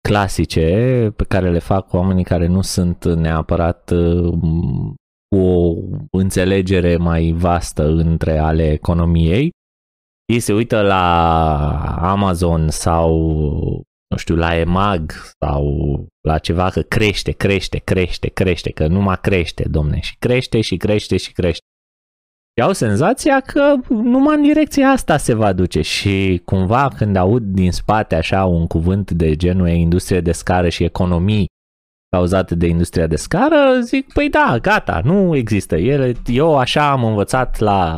clasice 0.08 1.14
pe 1.16 1.24
care 1.24 1.52
le 1.52 1.60
fac 1.60 1.94
oamenii 1.94 2.24
care 2.24 2.48
nu 2.48 2.62
sunt 2.62 3.06
neapărat 3.06 3.92
uh, 3.92 4.34
cu 5.28 5.38
o 5.38 6.18
înțelegere 6.18 6.98
mai 6.98 7.32
vastă 7.32 7.88
între 7.88 8.38
ale 8.38 8.72
economiei. 8.72 9.52
Ei 10.26 10.40
se 10.40 10.54
uită 10.54 10.82
la 10.82 11.96
Amazon 12.00 12.70
sau, 12.70 13.18
nu 14.10 14.18
știu, 14.18 14.36
la 14.36 14.58
EMAG 14.58 15.12
sau 15.40 15.66
la 16.28 16.38
ceva 16.38 16.70
că 16.70 16.82
crește, 16.82 17.32
crește, 17.32 17.78
crește, 17.78 18.28
crește, 18.28 18.72
că 18.72 18.88
numai 18.88 19.20
crește, 19.22 19.68
domne, 19.70 20.00
și 20.00 20.16
crește 20.20 20.62
și 20.62 20.78
crește 20.78 21.18
și 21.18 21.32
crește. 21.32 21.66
Și 22.58 22.64
au 22.64 22.74
senzația 22.74 23.40
că 23.40 23.76
numai 23.90 24.36
în 24.36 24.42
direcția 24.42 24.90
asta 24.90 25.18
se 25.18 25.34
va 25.34 25.54
duce 25.54 25.82
și 25.82 26.42
cumva 26.46 26.88
când 26.98 27.16
aud 27.16 27.44
din 27.44 27.72
spate 27.72 28.16
așa 28.16 28.46
un 28.46 28.68
cuvânt 28.68 29.12
de 29.12 29.36
genul 29.36 29.68
industrie 29.68 30.22
de 30.22 30.32
scară 30.32 30.70
și 30.70 30.84
economii 30.84 31.46
cauzate 32.10 32.56
de 32.56 32.68
industria 32.68 33.08
de 33.08 33.16
scară, 33.16 33.80
zic, 33.82 34.14
păi 34.14 34.30
da, 34.30 34.58
gata, 34.62 35.02
nu 35.04 35.36
există. 35.36 35.76
Ele, 35.76 36.14
eu 36.26 36.58
așa 36.58 36.92
am 36.92 37.04
învățat 37.04 37.60
la 37.60 37.98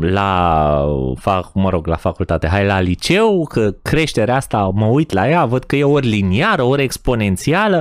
la, 0.00 0.86
fac, 1.14 1.54
mă 1.54 1.70
rog, 1.70 1.86
la 1.86 1.96
facultate, 1.96 2.46
hai 2.46 2.66
la 2.66 2.80
liceu, 2.80 3.46
că 3.46 3.70
creșterea 3.70 4.36
asta, 4.36 4.68
mă 4.68 4.86
uit 4.86 5.10
la 5.10 5.28
ea, 5.28 5.44
văd 5.44 5.64
că 5.64 5.76
e 5.76 5.84
ori 5.84 6.06
liniară, 6.06 6.62
ori 6.62 6.82
exponențială. 6.82 7.80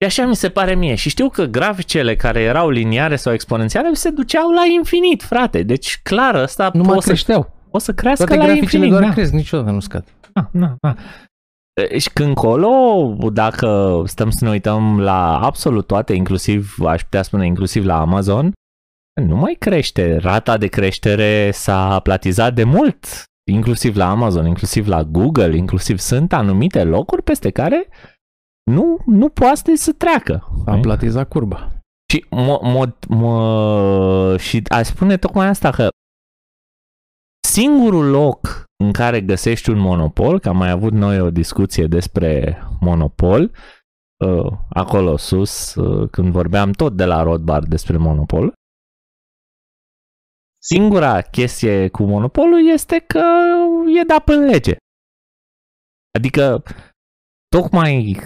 Și 0.00 0.06
așa 0.06 0.26
mi 0.26 0.36
se 0.36 0.48
pare 0.48 0.74
mie. 0.74 0.94
Și 0.94 1.08
știu 1.08 1.28
că 1.28 1.44
graficele 1.44 2.16
care 2.16 2.40
erau 2.40 2.68
liniare 2.70 3.16
sau 3.16 3.32
exponențiale 3.32 3.92
se 3.92 4.10
duceau 4.10 4.50
la 4.50 4.62
infinit, 4.78 5.22
frate. 5.22 5.62
Deci, 5.62 6.00
clar, 6.02 6.34
ăsta 6.34 6.70
Nu 6.74 6.82
mai 6.82 6.96
o 6.96 7.00
să, 7.00 7.06
creșteau. 7.08 7.52
o 7.70 7.78
să 7.78 7.92
crească 7.92 8.24
Toate 8.24 8.40
la 8.40 8.44
graficele 8.46 8.64
infinit. 8.84 8.90
doar 8.90 9.02
da. 9.02 9.10
cresc, 9.12 9.32
niciodată 9.32 9.70
nu 9.70 9.80
scad. 9.80 10.04
Ah, 10.32 10.44
na, 10.50 10.74
na. 10.80 10.96
Și 11.98 12.10
când 12.12 12.34
colo, 12.34 13.14
dacă 13.32 14.02
stăm 14.06 14.30
să 14.30 14.44
ne 14.44 14.50
uităm 14.50 15.00
la 15.00 15.38
absolut 15.38 15.86
toate, 15.86 16.12
inclusiv, 16.12 16.74
aș 16.86 17.02
putea 17.02 17.22
spune 17.22 17.46
inclusiv 17.46 17.84
la 17.84 18.00
Amazon, 18.00 18.52
nu 19.22 19.36
mai 19.36 19.56
crește. 19.58 20.16
Rata 20.16 20.56
de 20.56 20.66
creștere 20.66 21.50
s-a 21.50 22.00
platizat 22.00 22.54
de 22.54 22.64
mult, 22.64 23.06
inclusiv 23.50 23.96
la 23.96 24.10
Amazon, 24.10 24.46
inclusiv 24.46 24.88
la 24.88 25.02
Google, 25.02 25.56
inclusiv 25.56 25.98
sunt 25.98 26.32
anumite 26.32 26.84
locuri 26.84 27.22
peste 27.22 27.50
care 27.50 27.88
nu, 28.70 28.98
nu 29.06 29.28
poate 29.28 29.76
să 29.76 29.92
treacă. 29.92 30.48
A 30.66 30.78
platizat 30.78 31.28
curba. 31.28 31.72
Și, 32.12 32.26
mă, 32.30 32.60
mă, 32.62 32.92
mă, 33.08 34.36
și 34.36 34.62
aș 34.68 34.86
spune 34.86 35.16
tocmai 35.16 35.46
asta 35.46 35.70
că 35.70 35.88
singurul 37.48 38.10
loc 38.10 38.64
în 38.84 38.92
care 38.92 39.20
găsești 39.20 39.70
un 39.70 39.78
monopol, 39.78 40.40
că 40.40 40.48
am 40.48 40.56
mai 40.56 40.70
avut 40.70 40.92
noi 40.92 41.20
o 41.20 41.30
discuție 41.30 41.86
despre 41.86 42.58
monopol, 42.80 43.52
uh, 44.24 44.52
acolo 44.68 45.16
sus, 45.16 45.74
uh, 45.74 46.10
când 46.10 46.32
vorbeam 46.32 46.70
tot 46.70 46.96
de 46.96 47.04
la 47.04 47.22
Rothbard 47.22 47.68
despre 47.68 47.96
monopol, 47.96 48.52
singura 50.62 51.20
chestie 51.20 51.88
cu 51.88 52.02
monopolul 52.02 52.68
este 52.68 52.98
că 52.98 53.24
e 54.00 54.04
dat 54.06 54.28
în 54.28 54.44
lege. 54.44 54.76
Adică, 56.18 56.62
tocmai 57.48 58.16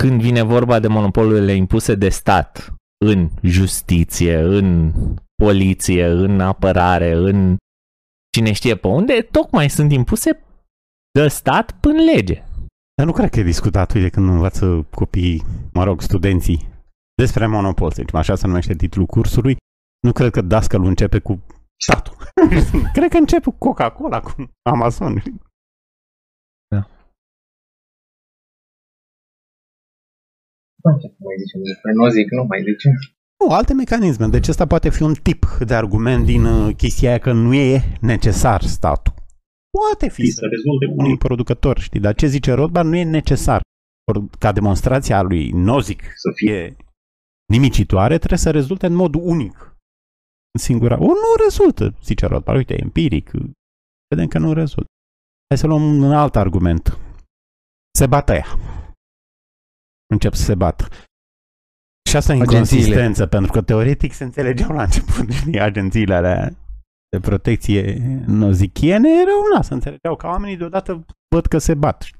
când 0.00 0.20
vine 0.20 0.42
vorba 0.42 0.78
de 0.78 0.88
monopolurile 0.88 1.52
impuse 1.52 1.94
de 1.94 2.08
stat 2.08 2.74
în 3.04 3.28
justiție, 3.42 4.36
în 4.36 4.92
poliție, 5.42 6.06
în 6.06 6.40
apărare, 6.40 7.12
în 7.12 7.56
cine 8.32 8.52
știe 8.52 8.76
pe 8.76 8.86
unde, 8.86 9.28
tocmai 9.30 9.70
sunt 9.70 9.92
impuse 9.92 10.42
de 11.18 11.28
stat 11.28 11.72
până 11.72 12.02
lege. 12.02 12.44
Dar 12.94 13.06
nu 13.06 13.12
cred 13.12 13.30
că 13.30 13.40
e 13.40 13.42
discutat, 13.42 13.92
uite, 13.92 14.08
când 14.08 14.28
învață 14.28 14.86
copiii, 14.90 15.42
mă 15.72 15.84
rog, 15.84 16.00
studenții, 16.00 16.68
despre 17.14 17.46
monopol, 17.46 17.90
să 17.90 17.96
zicem, 18.00 18.18
așa 18.18 18.34
se 18.34 18.46
numește 18.46 18.74
titlul 18.74 19.06
cursului. 19.06 19.56
Nu 20.00 20.12
cred 20.12 20.30
că 20.30 20.40
dascălul 20.40 20.86
începe 20.86 21.18
cu 21.18 21.40
statul. 21.76 22.16
cred 22.94 23.10
că 23.10 23.16
începe 23.16 23.44
cu 23.44 23.56
Coca-Cola, 23.58 24.20
cu 24.20 24.50
Amazon. 24.70 25.22
Nu 30.82 31.26
mai 31.26 31.36
zicem 31.42 31.60
despre 31.70 31.92
nozic, 31.92 32.30
nu 32.30 32.44
mai 32.44 32.60
zicem. 32.68 32.92
Nu, 33.40 33.54
alte 33.54 33.74
mecanisme. 33.74 34.26
Deci 34.26 34.48
ăsta 34.48 34.66
poate 34.66 34.90
fi 34.90 35.02
un 35.02 35.14
tip 35.14 35.42
de 35.66 35.74
argument 35.74 36.24
din 36.24 36.44
uh, 36.44 36.74
chestia 36.76 37.08
aia 37.08 37.18
că 37.18 37.32
nu 37.32 37.54
e 37.54 37.82
necesar 38.00 38.60
statul. 38.62 39.14
Poate 39.78 40.08
fi 40.08 40.22
Și 40.22 40.30
să 40.30 40.46
rezulte 40.50 40.86
cu 40.86 40.94
unui 40.96 41.16
producător, 41.16 41.78
știi, 41.78 42.00
dar 42.00 42.14
ce 42.14 42.26
zice 42.26 42.52
Rothbard 42.52 42.88
nu 42.88 42.96
e 42.96 43.04
necesar. 43.04 43.60
Or, 44.10 44.24
Ca 44.38 44.52
demonstrația 44.52 45.18
a 45.18 45.22
lui 45.22 45.50
Nozick 45.50 46.02
să 46.02 46.30
fie 46.34 46.54
e 46.54 46.76
nimicitoare, 47.52 48.18
trebuie 48.18 48.38
să 48.38 48.50
rezulte 48.50 48.86
în 48.86 48.94
mod 48.94 49.14
unic. 49.14 49.76
În 50.52 50.60
singura. 50.60 50.94
O, 50.94 51.06
nu 51.06 51.44
rezultă, 51.44 51.94
zice 52.02 52.26
Rothbard. 52.26 52.58
Uite, 52.58 52.80
empiric. 52.80 53.30
Vedem 54.08 54.26
că 54.28 54.38
nu 54.38 54.52
rezultă. 54.52 54.90
Hai 55.48 55.58
să 55.58 55.66
luăm 55.66 56.02
un 56.02 56.12
alt 56.12 56.36
argument. 56.36 56.98
Se 57.98 58.06
bată 58.06 58.32
ea. 58.32 58.46
Încep 60.10 60.34
să 60.34 60.42
se 60.42 60.54
bată. 60.54 60.88
Și 62.10 62.16
asta 62.16 62.32
e 62.34 62.40
Agențiile. 62.40 62.56
inconsistență, 62.82 63.26
pentru 63.26 63.52
că 63.52 63.62
teoretic 63.62 64.12
se 64.12 64.24
înțelegeau 64.24 64.70
la 64.70 64.82
început 64.82 65.30
știi, 65.30 65.60
agențiile 65.60 66.14
alea 66.14 66.50
de 67.08 67.20
protecție 67.20 67.98
nozichiene 68.26 69.08
erau 69.20 69.38
una, 69.52 69.62
se 69.62 69.74
înțelegeau 69.74 70.16
ca 70.16 70.28
oamenii 70.28 70.56
deodată 70.56 71.04
văd 71.34 71.46
că 71.46 71.58
se 71.58 71.74
bat. 71.74 72.02
știi. 72.02 72.18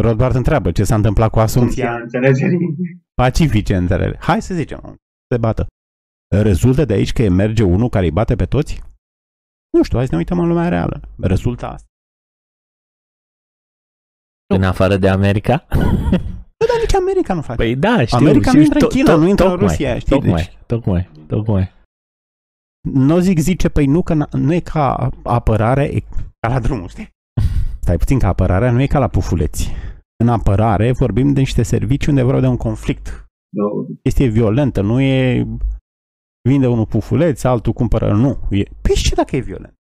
Rothbard 0.00 0.34
întreabă 0.34 0.72
ce 0.72 0.84
s-a 0.84 0.94
întâmplat 0.94 1.30
cu 1.30 1.38
asumția 1.38 1.90
funcția 1.90 2.20
înțelegerii. 2.20 2.58
pacifice 3.14 3.76
între 3.76 3.94
ele. 3.94 4.16
Hai 4.20 4.42
să 4.42 4.54
zicem, 4.54 4.96
se 5.32 5.38
bată. 5.38 5.66
Rezultă 6.42 6.84
de 6.84 6.92
aici 6.92 7.12
că 7.12 7.22
emerge 7.22 7.62
unul 7.62 7.88
care 7.88 8.04
îi 8.04 8.10
bate 8.10 8.36
pe 8.36 8.46
toți? 8.46 8.82
Nu 9.76 9.82
știu, 9.82 9.96
hai 9.96 10.06
să 10.06 10.12
ne 10.12 10.18
uităm 10.18 10.38
în 10.38 10.48
lumea 10.48 10.68
reală. 10.68 11.00
Rezultă 11.18 11.66
asta. 11.66 11.88
În 14.54 14.62
afară 14.62 14.96
de 14.96 15.08
America? 15.08 15.66
Bă, 15.68 16.64
dar 16.70 16.78
nici 16.80 16.94
America 16.94 17.34
nu 17.34 17.40
face. 17.42 17.56
Păi 17.62 17.76
da, 17.76 18.04
știu. 18.04 18.16
America 18.18 18.48
știu, 18.48 18.58
nu 18.58 18.64
intră 18.64 18.78
în 18.80 18.86
to- 18.86 18.90
China, 18.92 19.14
to- 19.14 19.18
nu 19.18 19.28
intră 19.28 19.44
în 19.44 19.50
tocmai, 19.50 19.68
Rusia, 19.68 19.98
știi? 19.98 20.10
Tocmai, 20.10 20.34
Deci- 20.42 20.58
tocmai, 20.66 21.10
tocmai. 21.26 21.70
Nozick 22.92 23.40
zice, 23.40 23.68
păi 23.68 23.86
nu, 23.86 24.02
că 24.02 24.14
n- 24.24 24.30
nu 24.30 24.52
e 24.52 24.60
ca 24.60 25.10
apărare, 25.22 25.84
e 25.84 26.00
ca 26.38 26.48
la 26.48 26.60
drumul, 26.60 26.88
știi? 26.88 27.08
Stai 27.82 27.96
puțin, 27.96 28.18
că 28.18 28.26
apărarea 28.26 28.70
nu 28.70 28.80
e 28.80 28.86
ca 28.86 28.98
la 28.98 29.08
pufuleți. 29.08 29.70
În 30.22 30.28
apărare 30.28 30.92
vorbim 30.92 31.32
de 31.32 31.38
niște 31.40 31.62
servicii 31.62 32.08
unde 32.08 32.22
vreau 32.22 32.40
de 32.40 32.46
un 32.46 32.56
conflict. 32.56 33.26
Chestie 34.02 34.26
violentă, 34.26 34.80
nu 34.80 35.00
e 35.00 35.46
vinde 36.48 36.66
unul 36.66 36.86
pufuleț, 36.86 37.42
altul 37.42 37.72
cumpără, 37.72 38.12
nu. 38.12 38.38
E, 38.50 38.62
păi 38.82 38.94
și 38.94 39.02
ce 39.08 39.14
dacă 39.14 39.36
e 39.36 39.40
violent? 39.40 39.74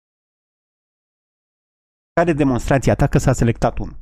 Care 2.14 2.34
demonstrația 2.34 2.96
ta 2.96 3.08
că 3.08 3.18
s-a 3.18 3.34
selectat 3.34 3.78
unul? 3.78 4.00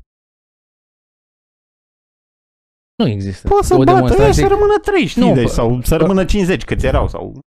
Nu 3.00 3.08
există. 3.08 3.48
Poți 3.48 3.68
să 3.68 3.74
o 3.74 3.77
bată 3.77 3.91
ăia 3.91 4.00
demonstrație. 4.00 4.44
să 4.44 4.50
rămână 4.50 4.77
3, 4.82 5.06
știi? 5.06 5.22
Nu, 5.22 5.34
deci, 5.34 5.48
bă- 5.48 5.51
sau 5.51 5.82
să 5.82 5.96
rămână 5.96 6.25
50 6.25 6.63
câți 6.63 6.86
erau. 6.86 7.08
Sau... 7.08 7.39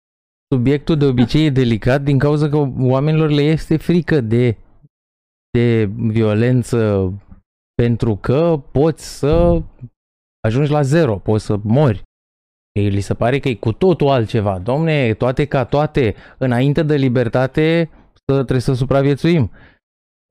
Subiectul 0.55 0.97
de 0.97 1.05
obicei 1.05 1.47
e 1.47 1.51
delicat 1.51 2.03
din 2.03 2.19
cauza 2.19 2.49
că 2.49 2.57
oamenilor 2.79 3.31
le 3.31 3.43
este 3.43 3.77
frică 3.77 4.21
de, 4.21 4.57
de 5.51 5.91
violență 5.97 7.13
pentru 7.75 8.17
că 8.17 8.63
poți 8.73 9.19
să 9.19 9.63
ajungi 10.41 10.71
la 10.71 10.83
zero, 10.83 11.19
poți 11.19 11.45
să 11.45 11.59
mori. 11.63 12.03
Ei, 12.73 12.89
li 12.89 13.01
se 13.01 13.15
pare 13.15 13.39
că 13.39 13.49
e 13.49 13.55
cu 13.55 13.73
totul 13.73 14.09
altceva. 14.09 14.59
Domne, 14.59 15.15
toate 15.15 15.45
ca 15.45 15.65
toate, 15.65 16.15
înainte 16.39 16.83
de 16.83 16.97
libertate 16.97 17.91
să, 18.27 18.35
trebuie 18.35 18.61
să 18.61 18.73
supraviețuim. 18.73 19.51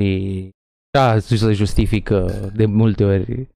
Și 0.04 0.50
da, 0.98 1.20
se 1.20 1.52
justifică 1.54 2.50
de 2.56 2.66
multe 2.66 3.04
ori 3.04 3.50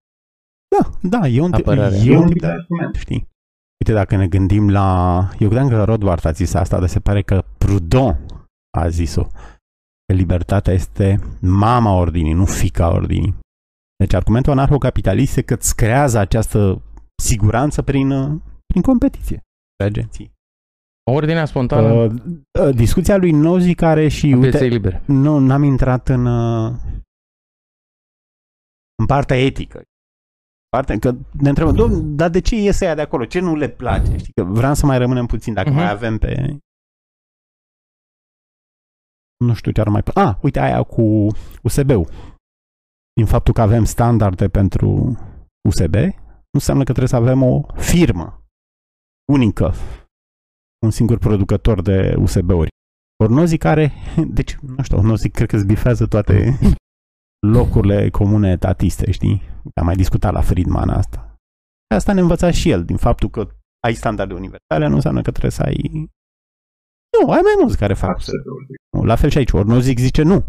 Da, 0.78 0.90
da, 1.18 1.28
e 1.28 1.42
un, 1.42 1.54
Apărare. 1.54 1.96
e 2.04 2.18
un 2.18 2.28
tip 2.28 2.40
de 2.40 2.48
argument, 2.48 2.96
știi? 2.96 3.28
Uite, 3.80 3.94
dacă 3.94 4.16
ne 4.16 4.28
gândim 4.28 4.70
la... 4.70 5.18
Eu 5.40 5.48
credeam 5.48 5.70
că 5.70 5.84
Rothbard 5.84 6.26
a 6.26 6.32
zis 6.32 6.54
asta, 6.54 6.80
dar 6.80 6.88
se 6.88 7.00
pare 7.00 7.22
că 7.22 7.44
Proudhon 7.58 8.18
a 8.78 8.88
zis-o. 8.90 9.24
Că 10.06 10.14
libertatea 10.14 10.74
este 10.74 11.20
mama 11.42 11.92
ordinii, 11.98 12.34
nu 12.34 12.46
fica 12.46 12.92
ordinii. 12.94 13.36
Deci 13.98 14.14
argumentul 14.14 14.52
anarhocapitalist 14.52 15.28
este 15.28 15.42
că 15.42 15.54
îți 15.54 15.76
creează 15.76 16.18
această 16.18 16.82
siguranță 17.24 17.82
prin, 17.82 18.12
uh, 18.12 18.40
prin 18.66 18.82
competiție 18.82 19.42
pe 19.76 19.84
agenții. 19.84 20.32
Ordinea 21.12 21.46
spontană 21.46 21.94
Uh, 21.94 22.12
uh, 22.60 22.76
discuția 22.76 23.18
lui 23.18 23.32
Nozi 23.32 23.74
care 23.74 24.08
și... 24.08 24.26
a 24.26 24.36
Uite, 24.36 24.50
pieței 24.50 24.70
libere. 24.70 25.02
nu, 25.06 25.38
n-am 25.40 25.64
intrat 25.64 26.10
în, 26.10 26.26
uh, 26.26 26.74
în 28.96 29.06
partea 29.06 29.38
etică. 29.40 29.82
Partea, 30.74 31.00
că 31.00 31.12
ne 31.32 31.50
întrebăm, 31.50 31.76
domn, 31.76 32.16
dar 32.16 32.30
de 32.30 32.40
ce 32.42 32.56
iese 32.56 32.86
ea 32.86 32.96
de 32.96 33.02
acolo? 33.02 33.26
Ce 33.26 33.40
nu 33.40 33.56
le 33.56 33.70
place? 33.70 34.18
Știi 34.18 34.34
că 34.34 34.44
vreau 34.44 34.74
să 34.74 34.86
mai 34.86 34.98
rămânem 34.98 35.26
puțin, 35.26 35.54
dacă 35.54 35.70
Mhm. 35.70 35.78
mai 35.78 35.90
avem 35.90 36.18
pe... 36.18 36.58
Nu 39.46 39.54
știu 39.54 39.72
ce 39.72 39.82
ar 39.82 39.88
mai... 39.88 40.02
Ah, 40.14 40.36
uite 40.42 40.60
aia 40.60 40.84
cu 40.84 41.28
USB-ul. 41.64 42.10
Din 43.14 43.26
faptul 43.26 43.54
că 43.54 43.62
avem 43.62 43.84
standarde 43.86 44.48
pentru 44.50 44.88
USB, 45.70 45.94
nu 45.96 46.60
înseamnă 46.60 46.84
că 46.84 46.94
trebuie 46.94 47.08
să 47.08 47.16
avem 47.16 47.42
o 47.44 47.62
firmă 47.76 48.44
unică, 49.32 49.74
un 50.86 50.92
singur 50.92 51.18
producător 51.18 51.82
de 51.82 52.16
USB-uri. 52.18 52.70
Ori 53.24 53.32
Nozick 53.34 53.62
care, 53.64 53.92
deci, 54.38 54.56
nu 54.56 54.84
știu, 54.84 55.02
Nozick 55.02 55.36
cred 55.36 55.48
că 55.48 55.56
îți 55.56 55.66
bifează 55.66 56.06
toate 56.08 56.60
locurile 57.56 58.10
comune 58.10 58.58
tatiste, 58.58 59.12
știi? 59.12 59.52
Am 59.76 59.86
mai 59.86 59.96
discutat 59.96 60.34
la 60.34 60.42
Friedman 60.42 60.90
asta. 60.90 61.36
Asta 61.96 62.14
ne 62.14 62.22
învăța 62.22 62.52
și 62.52 62.70
el, 62.70 62.86
din 62.86 62.98
faptul 62.98 63.30
că 63.30 63.48
ai 63.80 63.94
standarde 63.94 64.34
universale, 64.34 64.88
nu 64.88 64.96
înseamnă 64.96 65.22
că 65.22 65.30
trebuie 65.30 65.52
să 65.52 65.64
ai... 65.64 66.10
Nu, 67.20 67.32
ai 67.32 67.40
mai 67.44 67.56
mulți 67.60 67.78
care 67.78 67.94
fac 67.94 68.10
Absolut. 68.10 68.44
nu, 68.98 69.04
La 69.04 69.16
fel 69.16 69.30
și 69.30 69.38
aici, 69.38 69.52
ori 69.52 69.68
Nozick 69.68 70.00
zice 70.00 70.22
nu. 70.22 70.46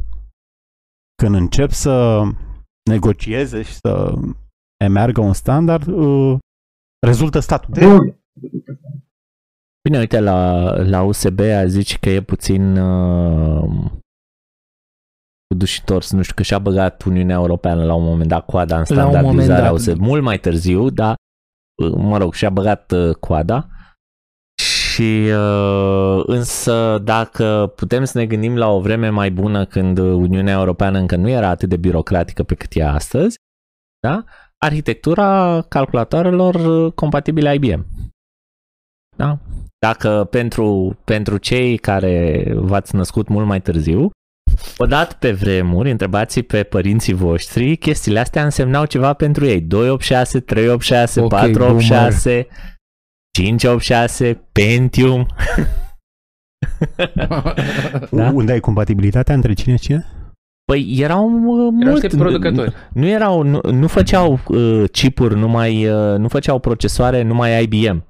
Când 1.23 1.35
încep 1.35 1.71
să 1.71 2.23
negocieze 2.91 3.63
și 3.63 3.73
să 3.73 4.15
emergă 4.85 5.21
un 5.21 5.33
standard, 5.33 5.87
uh, 5.87 6.39
rezultă 7.07 7.39
statul. 7.39 7.75
De 7.75 7.87
unde? 7.87 8.19
Bine, 9.89 9.99
uite, 9.99 10.21
la, 10.21 10.63
la 10.83 11.03
USB 11.03 11.41
a 11.41 11.67
zice 11.67 11.99
că 11.99 12.09
e 12.09 12.23
puțin 12.23 12.77
uh, 12.77 13.93
dușitor, 15.47 16.05
nu 16.11 16.23
știu, 16.23 16.35
că 16.35 16.43
și-a 16.43 16.59
băgat 16.59 17.03
Uniunea 17.03 17.35
Europeană 17.35 17.85
la 17.85 17.95
un 17.95 18.05
moment 18.05 18.29
dat 18.29 18.45
coada 18.45 18.79
în 18.79 18.85
La 18.89 19.07
un 19.07 19.11
moment 19.11 19.15
standardizarea 19.25 19.71
dat. 19.71 19.73
USB, 19.73 19.99
mult 19.99 20.23
mai 20.23 20.39
târziu, 20.39 20.91
dar, 20.91 21.15
uh, 21.83 21.93
mă 21.97 22.19
rog, 22.19 22.35
și-a 22.35 22.51
băgat 22.51 22.93
uh, 22.93 23.15
coada. 23.15 23.69
Și 24.63 25.29
uh, 25.31 26.23
însă 26.27 26.99
dacă 27.05 27.73
putem 27.77 28.05
să 28.05 28.19
ne 28.19 28.27
gândim 28.27 28.57
la 28.57 28.71
o 28.71 28.81
vreme 28.81 29.09
mai 29.09 29.31
bună 29.31 29.65
când 29.65 29.99
Uniunea 29.99 30.59
Europeană 30.59 30.99
încă 30.99 31.17
nu 31.17 31.29
era 31.29 31.49
atât 31.49 31.69
de 31.69 31.77
birocratică 31.77 32.43
pe 32.43 32.55
cât 32.55 32.71
e 32.73 32.85
astăzi, 32.85 33.37
da? 34.01 34.25
arhitectura 34.65 35.61
calculatoarelor 35.69 36.55
uh, 36.55 36.93
compatibile 36.93 37.55
IBM. 37.55 37.87
Da? 39.17 39.39
Dacă 39.79 40.27
pentru, 40.31 40.99
pentru 41.05 41.37
cei 41.37 41.77
care 41.77 42.45
v-ați 42.57 42.95
născut 42.95 43.29
mult 43.29 43.47
mai 43.47 43.61
târziu, 43.61 44.11
odată 44.79 45.17
pe 45.19 45.33
vremuri, 45.33 45.91
întrebați 45.91 46.43
pe 46.43 46.63
părinții 46.63 47.13
voștri, 47.13 47.77
chestiile 47.77 48.19
astea 48.19 48.45
însemnau 48.45 48.85
ceva 48.85 49.13
pentru 49.13 49.47
ei. 49.47 49.61
286, 49.61 50.41
386, 50.41 51.21
Ok, 51.21 51.29
486, 51.29 52.47
586, 53.31 54.47
Pentium. 54.53 55.27
Da? 58.11 58.31
Unde 58.35 58.53
ai 58.53 58.61
compatibilitatea 58.61 59.35
între 59.35 59.53
cine 59.53 59.77
și 59.77 59.83
cine? 59.83 60.07
Păi 60.65 60.97
erau 60.99 61.25
uh, 61.27 61.41
Erau 61.47 61.71
mult, 61.71 62.03
niște 62.03 62.17
producători. 62.17 62.75
Nu 62.93 63.07
erau, 63.07 63.43
nu, 63.43 63.61
nu 63.71 63.87
făceau 63.87 64.41
uh, 64.49 64.85
chipuri 64.93 65.39
numai, 65.39 65.87
uh, 65.87 66.19
nu 66.19 66.29
făceau 66.29 66.59
procesoare 66.59 67.23
numai 67.23 67.63
IBM. 67.63 68.07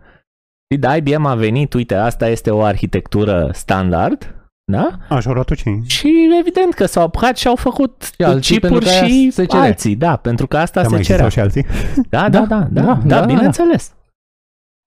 Și 0.71 0.79
da, 0.79 0.97
IBM 0.97 1.25
a 1.25 1.35
venit, 1.35 1.73
uite, 1.73 1.95
asta 1.95 2.29
este 2.29 2.51
o 2.51 2.63
arhitectură 2.63 3.51
standard, 3.53 4.35
da? 4.73 4.99
Așa 5.09 5.29
au 5.29 5.35
luat 5.35 5.55
ce? 5.55 5.79
Și 5.87 6.29
evident 6.41 6.75
că 6.75 6.87
s-au 6.87 7.03
apucat 7.05 7.37
și 7.37 7.47
au 7.49 7.57
făcut 7.57 8.03
Și 8.03 8.23
alții, 8.25 8.55
chipuri 8.55 8.73
pentru 8.73 8.89
că 8.91 8.95
aia 8.97 9.07
și 9.07 9.31
se 9.31 9.45
cerea. 9.45 9.65
alții, 9.65 9.97
da, 9.97 10.17
pentru 10.17 10.47
că 10.47 10.57
asta 10.59 10.81
Te 10.81 10.87
se 10.87 10.93
mai 10.95 11.03
cerea. 11.03 11.25
existau 11.27 11.45
și 11.53 11.61
alții? 11.61 11.67
Da, 12.09 12.29
da, 12.29 12.41
da, 12.41 12.47
da, 12.47 12.83
da, 12.83 12.95
da, 13.05 13.21
da, 13.21 13.25
bineînțeles. 13.27 13.95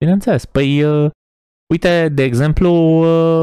Bineînțeles. 0.04 0.44
Păi, 0.44 0.82
uh, 0.82 1.10
uite, 1.72 2.08
de 2.08 2.22
exemplu, 2.22 2.70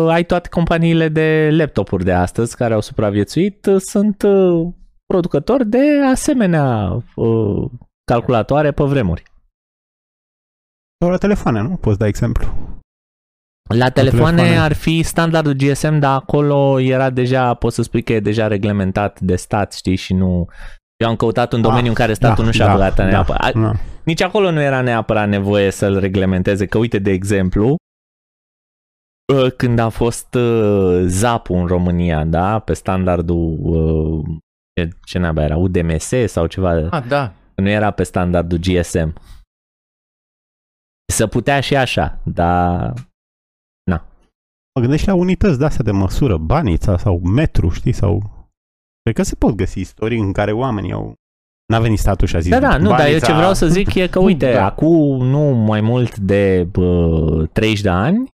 uh, 0.05 0.09
ai 0.11 0.23
toate 0.25 0.49
companiile 0.49 1.07
de 1.07 1.49
laptopuri 1.51 2.03
de 2.03 2.11
astăzi 2.13 2.55
care 2.55 2.73
au 2.73 2.81
supraviețuit, 2.81 3.65
uh, 3.65 3.81
sunt 3.81 4.21
uh, 4.21 4.67
producători 5.05 5.65
de 5.67 6.01
asemenea 6.11 6.99
uh, 7.15 7.65
calculatoare 8.11 8.71
pe 8.71 8.83
vremuri. 8.83 9.23
Sau 10.99 11.09
la 11.09 11.17
telefoane, 11.17 11.61
nu? 11.61 11.75
Poți 11.75 11.97
da 11.97 12.07
exemplu. 12.07 12.47
La 13.73 13.89
telefoane, 13.89 14.35
telefoane. 14.37 14.59
ar 14.65 14.73
fi 14.73 15.03
standardul 15.03 15.53
GSM, 15.53 15.99
dar 15.99 16.15
acolo 16.15 16.79
era 16.79 17.09
deja, 17.09 17.53
poți 17.53 17.75
să 17.75 17.81
spui 17.81 18.03
că 18.03 18.13
e 18.13 18.19
deja 18.19 18.47
reglementat 18.47 19.19
de 19.19 19.35
stat, 19.35 19.73
știi, 19.73 19.95
și 19.95 20.13
nu... 20.13 20.47
Eu 20.97 21.07
am 21.09 21.15
căutat 21.15 21.53
un 21.53 21.61
domeniu 21.61 21.81
Ah, 21.83 21.87
în 21.89 21.93
care 21.93 22.13
statul 22.13 22.37
da, 22.37 22.43
nu 22.43 22.51
și-a 22.51 22.65
da, 22.65 22.71
băgat 22.71 22.95
da, 22.95 23.05
neapărat. 23.05 23.53
da. 23.53 23.71
Nici 24.03 24.21
acolo 24.21 24.51
nu 24.51 24.61
era 24.61 24.81
neapărat 24.81 25.27
nevoie 25.27 25.71
să-l 25.71 25.99
reglementeze, 25.99 26.65
că 26.65 26.77
uite, 26.77 26.99
de 26.99 27.11
exemplu, 27.11 27.75
uh, 29.33 29.51
când 29.57 29.79
a 29.79 29.89
fost 29.89 30.33
uh, 30.33 31.03
ZAP 31.05 31.49
în 31.49 31.65
România, 31.65 32.25
da, 32.25 32.59
pe 32.59 32.73
standardul, 32.73 33.57
uh, 33.61 34.25
ce, 34.73 34.89
ce 35.05 35.17
naba 35.17 35.43
era, 35.43 35.57
UDMS 35.57 36.11
sau 36.25 36.45
ceva, 36.47 36.87
Ah, 36.91 37.03
da. 37.07 37.33
nu 37.55 37.69
era 37.69 37.91
pe 37.91 38.03
standardul 38.03 38.57
GSM. 38.57 39.13
Se 41.13 41.27
putea 41.27 41.59
și 41.59 41.75
așa, 41.75 42.19
dar 42.23 42.93
Mă 44.75 44.81
gândesc 44.81 45.01
și 45.01 45.07
la 45.07 45.15
unități 45.15 45.59
de 45.59 45.65
astea 45.65 45.83
de 45.83 45.91
măsură, 45.91 46.37
banița 46.37 46.97
sau 46.97 47.19
metru, 47.19 47.69
știi, 47.69 47.91
sau... 47.91 48.21
Cred 49.01 49.15
că 49.15 49.23
se 49.23 49.35
pot 49.35 49.55
găsi 49.55 49.79
istorii 49.79 50.19
în 50.19 50.31
care 50.31 50.51
oamenii 50.51 50.91
au... 50.91 51.13
N-a 51.73 51.79
venit 51.79 51.99
statul 51.99 52.27
și 52.27 52.35
a 52.35 52.39
zis... 52.39 52.51
Da, 52.51 52.59
da, 52.59 52.77
nu, 52.77 52.89
dar 52.89 52.99
eu 52.99 53.05
banița- 53.05 53.25
ce 53.25 53.33
vreau 53.33 53.53
să 53.53 53.67
zic 53.67 53.93
e 53.93 54.07
că, 54.07 54.19
uite, 54.19 54.51
Da. 54.53 54.65
acum 54.65 55.25
nu 55.25 55.39
mai 55.39 55.81
mult 55.81 56.17
de 56.17 56.67
bă, 56.71 57.45
30 57.53 57.81
de 57.81 57.89
ani, 57.89 58.27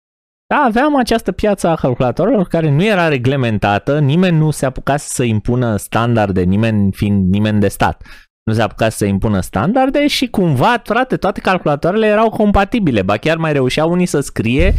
da, 0.48 0.58
aveam 0.58 0.98
această 0.98 1.32
piață 1.32 1.68
a 1.68 1.76
calculatorilor 1.76 2.48
care 2.48 2.70
nu 2.70 2.84
era 2.84 3.08
reglementată, 3.08 4.00
nimeni 4.00 4.38
nu 4.38 4.52
se 4.52 4.66
apuca 4.66 4.98
să 4.98 5.24
impună 5.24 5.76
standarde, 5.76 6.42
nimeni 6.42 6.92
fiind 6.92 7.30
nimeni 7.30 7.60
de 7.60 7.68
stat. 7.68 8.04
Nu 8.44 8.54
se 8.54 8.62
apuca 8.62 8.90
să 8.90 9.06
impună 9.06 9.40
standarde 9.40 10.08
și 10.08 10.28
cumva, 10.28 10.82
frate, 10.84 11.18
toate 11.18 11.40
calculatoarele 11.42 12.08
erau 12.08 12.30
compatibile, 12.30 13.02
ba 13.02 13.18
chiar 13.18 13.38
mai 13.38 13.54
reușeau 13.54 13.92
unii 13.92 14.06
să 14.06 14.20
scrie 14.20 14.74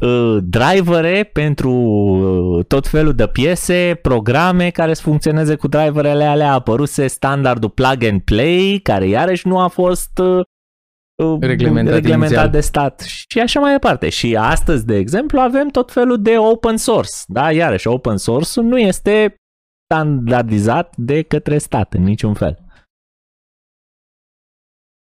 uh, 0.00 0.36
drivere 0.42 1.30
pentru 1.32 1.70
uh, 1.70 2.64
tot 2.64 2.88
felul 2.88 3.12
de 3.14 3.26
piese, 3.26 3.98
programe 4.02 4.70
care 4.70 4.94
să 4.94 5.02
funcționeze 5.02 5.54
cu 5.54 5.68
driverele 5.68 6.24
alea. 6.24 6.50
A 6.50 6.54
apăruse 6.54 7.06
standardul 7.06 7.70
plug 7.70 8.04
and 8.04 8.20
play, 8.20 8.80
care 8.82 9.08
iarăși 9.08 9.48
nu 9.48 9.58
a 9.58 9.68
fost 9.68 10.18
uh, 10.18 10.40
uh, 11.24 11.38
Reglementat 11.40 11.94
reglementat 11.94 12.30
inițial. 12.30 12.50
de 12.50 12.60
stat 12.60 13.00
și 13.28 13.38
așa 13.40 13.60
mai 13.60 13.72
departe. 13.72 14.08
Și 14.08 14.36
astăzi, 14.36 14.86
de 14.86 14.96
exemplu, 14.96 15.40
avem 15.40 15.68
tot 15.68 15.92
felul 15.92 16.22
de 16.22 16.38
open 16.38 16.76
source. 16.76 17.12
Da, 17.26 17.52
iarăși, 17.52 17.88
open 17.88 18.16
source 18.16 18.60
nu 18.60 18.78
este 18.78 19.34
standardizat 19.84 20.96
de 20.96 21.22
către 21.22 21.58
stat 21.58 21.92
în 21.92 22.02
niciun 22.02 22.34
fel. 22.34 22.65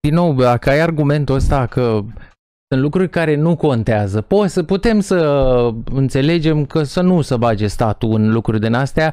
Din 0.08 0.14
nou, 0.14 0.34
dacă 0.34 0.70
ai 0.70 0.80
argumentul 0.80 1.34
ăsta 1.34 1.66
că 1.66 2.00
sunt 2.68 2.80
lucruri 2.80 3.08
care 3.08 3.34
nu 3.34 3.56
contează, 3.56 4.20
poți 4.20 4.52
să 4.52 4.62
putem 4.62 5.00
să 5.00 5.16
înțelegem 5.84 6.66
că 6.66 6.82
să 6.82 7.00
nu 7.00 7.20
se 7.20 7.36
bage 7.36 7.66
statul 7.66 8.12
în 8.14 8.32
lucruri 8.32 8.60
din 8.60 8.74
astea, 8.74 9.10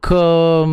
că 0.00 0.64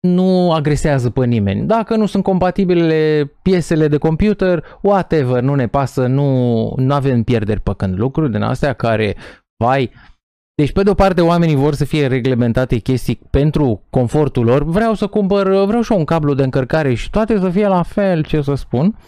nu 0.00 0.52
agresează 0.52 1.10
pe 1.10 1.26
nimeni. 1.26 1.66
Dacă 1.66 1.96
nu 1.96 2.06
sunt 2.06 2.22
compatibile 2.22 3.24
piesele 3.42 3.88
de 3.88 3.98
computer, 3.98 4.78
whatever, 4.82 5.42
nu 5.42 5.54
ne 5.54 5.68
pasă, 5.68 6.06
nu, 6.06 6.72
nu 6.76 6.94
avem 6.94 7.22
pierderi 7.22 7.60
pe 7.60 7.74
când. 7.76 7.98
Lucruri 7.98 8.30
din 8.30 8.42
astea 8.42 8.72
care, 8.72 9.16
vai, 9.64 9.92
deci 10.58 10.72
pe 10.72 10.82
de 10.82 10.90
o 10.90 10.94
parte 10.94 11.20
oamenii 11.20 11.54
vor 11.54 11.74
să 11.74 11.84
fie 11.84 12.06
reglementate 12.06 12.78
chestii 12.78 13.20
pentru 13.30 13.82
confortul 13.90 14.44
lor, 14.44 14.64
vreau 14.64 14.94
să 14.94 15.06
cumpăr, 15.06 15.64
vreau 15.64 15.82
și 15.82 15.92
eu 15.92 15.98
un 15.98 16.04
cablu 16.04 16.34
de 16.34 16.42
încărcare 16.42 16.94
și 16.94 17.10
toate 17.10 17.38
să 17.38 17.50
fie 17.50 17.66
la 17.66 17.82
fel, 17.82 18.24
ce 18.24 18.40
să 18.40 18.54
spun. 18.54 18.98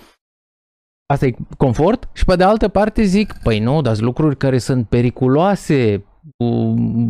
Asta 1.07 1.27
e 1.27 1.37
confort 1.57 2.09
și 2.13 2.25
pe 2.25 2.37
de 2.37 2.45
altă 2.45 2.69
parte 2.69 3.03
zic, 3.03 3.35
păi 3.43 3.59
nu, 3.59 3.81
dar 3.81 3.99
lucruri 3.99 4.37
care 4.37 4.59
sunt 4.59 4.89
periculoase, 4.89 6.05
cu 6.37 6.45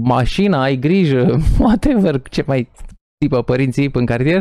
mașina, 0.03 0.62
ai 0.62 0.76
grijă, 0.76 1.38
whatever, 1.59 2.22
ce 2.22 2.44
mai 2.46 2.70
tipă 3.18 3.42
părinții 3.42 3.90
în 3.92 4.07
cartier, 4.07 4.38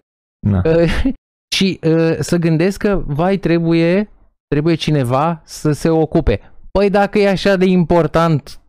Na. 0.48 0.62
și 1.56 1.80
uh, 1.84 2.16
să 2.20 2.38
gândesc 2.38 2.78
că, 2.78 3.04
vai, 3.06 3.38
trebuie, 3.38 4.10
trebuie 4.48 4.76
cineva 4.76 5.42
să 5.46 5.72
se 5.72 5.90
ocupe. 5.90 6.40
Păi 6.72 6.90
dacă 6.90 7.20
e 7.20 7.30
așa 7.30 7.56
de 7.56 7.66
important 7.66 8.62
și 8.68 8.69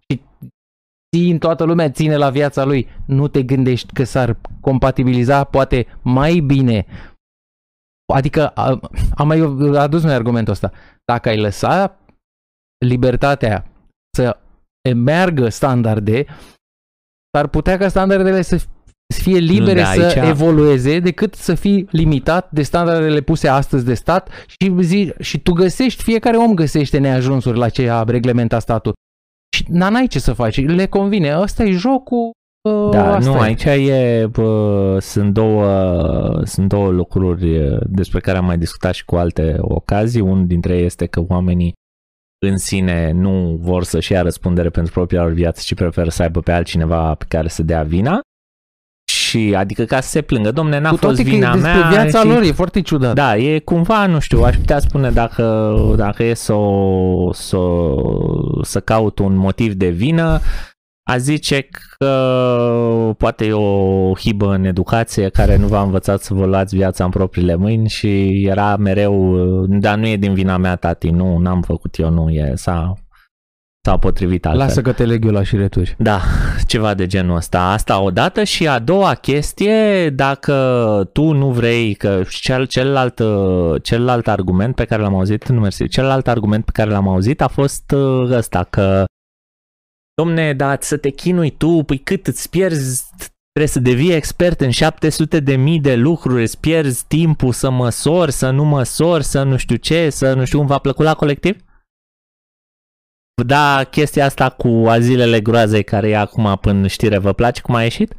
țin, 1.16 1.38
toată 1.38 1.64
lumea 1.64 1.90
ține 1.90 2.16
la 2.16 2.30
viața 2.30 2.64
lui, 2.64 2.88
nu 3.06 3.28
te 3.28 3.42
gândești 3.42 3.92
că 3.92 4.04
s-ar 4.04 4.36
compatibiliza 4.60 5.44
poate 5.44 5.86
mai 6.02 6.38
bine. 6.38 6.86
Adică 8.14 8.48
a- 8.48 8.80
am 9.14 9.26
mai 9.26 9.40
adus 9.76 10.02
noi 10.02 10.14
argumentul 10.14 10.52
ăsta. 10.52 10.72
Dacă 11.12 11.28
ai 11.28 11.38
lăsa 11.40 11.98
libertatea 12.86 13.70
să 14.16 14.38
meargă 14.96 15.48
standarde, 15.48 16.24
s-ar 17.36 17.46
putea 17.46 17.76
ca 17.78 17.88
standardele 17.88 18.42
să 18.42 18.56
să 19.14 19.20
fie 19.22 19.38
libere 19.38 19.72
de 19.72 19.84
să 19.84 19.90
aici- 19.90 20.28
evolueze 20.28 20.98
decât 21.00 21.34
să 21.34 21.54
fii 21.54 21.88
limitat 21.90 22.50
de 22.50 22.62
standardele 22.62 23.20
puse 23.20 23.48
astăzi 23.48 23.84
de 23.84 23.94
stat 23.94 24.28
și, 24.46 24.74
zi, 24.80 25.12
și 25.20 25.40
tu 25.40 25.52
găsești, 25.52 26.02
fiecare 26.02 26.36
om 26.36 26.54
găsește 26.54 26.98
neajunsuri 26.98 27.58
la 27.58 27.68
ce 27.68 27.90
a 27.90 28.02
reglementat 28.02 28.60
statul. 28.60 28.92
Și 29.60 29.66
na, 29.68 29.88
n-ai 29.88 30.06
ce 30.06 30.18
să 30.18 30.32
faci, 30.32 30.66
le 30.66 30.86
convine, 30.86 31.38
ăsta 31.38 31.62
e 31.62 31.70
jocul, 31.70 32.30
uh, 32.68 32.90
Da, 32.90 33.14
asta 33.14 33.30
nu, 33.30 33.36
e. 33.36 33.40
aici 33.40 33.64
e, 33.64 34.26
bă, 34.30 34.98
sunt 35.00 35.32
două, 35.32 36.42
sunt 36.44 36.68
două 36.68 36.88
lucruri 36.88 37.54
e, 37.54 37.78
despre 37.86 38.20
care 38.20 38.38
am 38.38 38.44
mai 38.44 38.58
discutat 38.58 38.94
și 38.94 39.04
cu 39.04 39.16
alte 39.16 39.56
ocazii. 39.60 40.20
Unul 40.20 40.46
dintre 40.46 40.76
ei 40.76 40.84
este 40.84 41.06
că 41.06 41.22
oamenii 41.28 41.72
în 42.46 42.56
sine 42.56 43.12
nu 43.12 43.58
vor 43.60 43.84
să-și 43.84 44.12
ia 44.12 44.22
răspundere 44.22 44.70
pentru 44.70 44.92
propria 44.92 45.22
lor 45.22 45.32
viață, 45.32 45.62
ci 45.64 45.74
preferă 45.74 46.10
să 46.10 46.22
aibă 46.22 46.40
pe 46.40 46.52
altcineva 46.52 47.14
pe 47.14 47.24
care 47.28 47.48
să 47.48 47.62
dea 47.62 47.82
vina. 47.82 48.20
Și 49.30 49.54
adică 49.56 49.84
ca 49.84 50.00
să 50.00 50.08
se 50.08 50.20
plângă, 50.20 50.50
domne, 50.52 50.78
n-a 50.80 50.90
Cu 50.90 50.96
fost 50.96 51.00
toate 51.14 51.22
că 51.22 51.28
e 51.28 51.32
vina 51.32 51.52
despre 51.52 51.72
mea. 51.72 51.88
viața 51.88 52.20
și... 52.20 52.26
lor, 52.26 52.42
e 52.42 52.52
foarte 52.52 52.80
ciudat. 52.80 53.14
Da, 53.14 53.36
e 53.36 53.58
cumva, 53.58 54.06
nu 54.06 54.18
știu, 54.18 54.42
aș 54.42 54.56
putea 54.56 54.78
spune 54.78 55.10
dacă, 55.10 55.74
dacă 55.96 56.22
e 56.24 56.34
să, 56.34 56.52
o- 56.52 57.32
să, 57.32 57.56
o- 57.56 58.62
să 58.62 58.80
caut 58.80 59.18
un 59.18 59.36
motiv 59.36 59.72
de 59.72 59.88
vină, 59.88 60.38
a 61.10 61.16
zice 61.16 61.68
că 61.98 63.14
poate 63.18 63.44
e 63.46 63.52
o 63.52 64.12
hibă 64.16 64.54
în 64.54 64.64
educație 64.64 65.28
care 65.28 65.56
nu 65.56 65.66
v-a 65.66 65.82
învățat 65.82 66.20
să 66.20 66.34
vă 66.34 66.44
luați 66.46 66.76
viața 66.76 67.04
în 67.04 67.10
propriile 67.10 67.54
mâini 67.54 67.88
și 67.88 68.42
era 68.46 68.76
mereu, 68.76 69.36
dar 69.66 69.98
nu 69.98 70.06
e 70.08 70.16
din 70.16 70.34
vina 70.34 70.56
mea, 70.56 70.76
tati, 70.76 71.08
nu, 71.10 71.38
n-am 71.38 71.62
făcut 71.62 71.94
eu, 71.98 72.10
nu, 72.10 72.30
e, 72.30 72.52
s-a, 72.54 72.94
s-a 73.82 73.96
potrivit 73.96 74.46
altfel. 74.46 74.66
Lasă 74.66 74.82
că 74.82 74.92
te 74.92 75.04
leg 75.04 75.24
eu 75.24 75.30
la 75.30 75.42
șireturi. 75.42 75.94
Da, 75.98 76.20
ceva 76.66 76.94
de 76.94 77.06
genul 77.06 77.36
ăsta. 77.36 77.62
Asta 77.62 78.00
odată 78.00 78.44
și 78.44 78.68
a 78.68 78.78
doua 78.78 79.14
chestie, 79.14 80.10
dacă 80.10 80.54
tu 81.12 81.32
nu 81.32 81.50
vrei, 81.50 81.94
că 81.94 82.22
cel, 82.28 82.66
celălalt, 82.66 83.18
uh, 83.18 83.82
celălalt 83.82 84.28
argument 84.28 84.74
pe 84.74 84.84
care 84.84 85.02
l-am 85.02 85.14
auzit, 85.14 85.48
nu 85.48 85.60
mersi, 85.60 85.88
celălalt 85.88 86.28
argument 86.28 86.64
pe 86.64 86.70
care 86.74 86.90
l-am 86.90 87.08
auzit 87.08 87.40
a 87.40 87.48
fost 87.48 87.90
uh, 87.90 88.30
ăsta, 88.30 88.64
că 88.64 89.04
domne, 90.14 90.52
dar 90.52 90.78
să 90.80 90.96
te 90.96 91.10
chinui 91.10 91.50
tu, 91.50 91.82
păi 91.82 91.98
cât 91.98 92.26
îți 92.26 92.50
pierzi, 92.50 93.04
trebuie 93.52 93.72
să 93.72 93.80
devii 93.80 94.12
expert 94.12 94.60
în 94.60 94.70
700 94.70 95.40
de 95.40 95.56
mii 95.56 95.80
de 95.80 95.94
lucruri, 95.94 96.42
îți 96.42 96.60
pierzi 96.60 97.04
timpul 97.08 97.52
să 97.52 97.70
măsori, 97.70 98.32
să 98.32 98.50
nu 98.50 98.64
măsori, 98.64 99.24
să 99.24 99.42
nu 99.42 99.56
știu 99.56 99.76
ce, 99.76 100.10
să 100.10 100.34
nu 100.34 100.44
știu 100.44 100.58
cum 100.58 100.66
v-a 100.66 100.78
plăcut 100.78 101.04
la 101.04 101.14
colectiv? 101.14 101.56
Da, 103.42 103.84
chestia 103.84 104.24
asta 104.24 104.50
cu 104.50 104.68
azilele 104.68 105.40
groazei 105.40 105.84
care 105.84 106.08
e 106.08 106.16
acum 106.16 106.56
până 106.60 106.86
știre, 106.86 107.18
vă 107.18 107.32
place 107.32 107.60
cum 107.60 107.74
a 107.74 107.82
ieșit? 107.82 108.14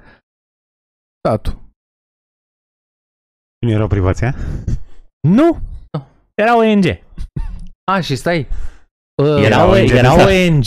Statul. 1.19 1.59
Nu 3.65 3.69
era 3.69 3.83
o 3.83 3.87
privație? 3.87 4.33
Nu! 5.27 5.59
Era 6.33 6.57
ONG. 6.57 6.85
A, 7.91 7.99
și 7.99 8.15
stai. 8.15 8.47
Uh, 9.23 9.43
Era, 9.43 9.65
ONG, 9.65 9.73
ONG, 9.75 9.89
era 9.89 10.15
da. 10.15 10.23
ONG 10.23 10.65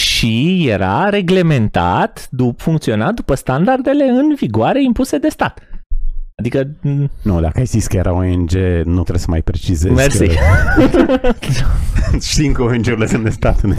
și 0.00 0.68
era 0.68 1.08
reglementat, 1.08 2.28
dup, 2.30 2.60
funcționa 2.60 3.12
după 3.12 3.34
standardele 3.34 4.04
în 4.04 4.34
vigoare 4.34 4.82
impuse 4.82 5.18
de 5.18 5.28
stat. 5.28 5.60
Adică, 6.38 6.70
m, 6.82 7.10
Nu, 7.22 7.40
dacă 7.40 7.58
ai 7.58 7.64
zis 7.64 7.86
că 7.86 7.96
era 7.96 8.12
ONG, 8.12 8.50
nu 8.84 8.92
trebuie 9.02 9.18
să 9.18 9.26
mai 9.28 9.42
precizezi. 9.42 9.94
mersi. 9.94 10.26
Că... 10.26 10.34
Știm 12.30 12.52
că 12.52 12.62
ONG-urile 12.62 13.06
sunt 13.06 13.22
de 13.24 13.30
stat. 13.30 13.62
ne? 13.62 13.74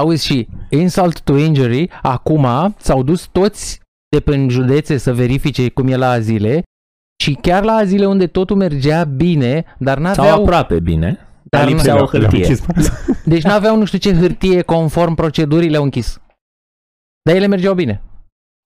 Auzi 0.00 0.24
și 0.26 0.48
insult 0.70 1.20
to 1.20 1.36
injury, 1.36 1.90
acum 2.02 2.74
s-au 2.78 3.02
dus 3.02 3.28
toți 3.32 3.80
de 4.08 4.20
prin 4.20 4.48
județe 4.48 4.96
să 4.96 5.14
verifice 5.14 5.68
cum 5.68 5.88
e 5.88 5.96
la 5.96 6.10
azile 6.10 6.62
și 7.22 7.38
chiar 7.42 7.64
la 7.64 7.72
azile 7.72 8.06
unde 8.06 8.26
totul 8.26 8.56
mergea 8.56 9.04
bine, 9.04 9.64
dar 9.78 9.96
Sau 9.96 10.04
n-aveau, 10.24 10.42
aproape 10.42 10.80
bine, 10.80 11.18
dar 11.42 11.60
Dar 11.60 11.70
lipsea 11.70 11.94
Le-au- 11.94 12.08
o 12.12 12.16
le-au 12.16 12.22
hârtie. 12.30 12.44
închis 12.46 12.60
fața. 12.66 12.92
deci 13.24 13.42
n-aveau 13.42 13.76
nu 13.76 13.84
știu 13.84 13.98
ce 13.98 14.14
hârtie 14.14 14.62
conform 14.62 15.14
procedurii 15.14 15.68
le-au 15.70 15.82
închis. 15.82 16.20
Dar 17.22 17.34
ele 17.36 17.46
mergeau 17.46 17.74
bine. 17.74 18.02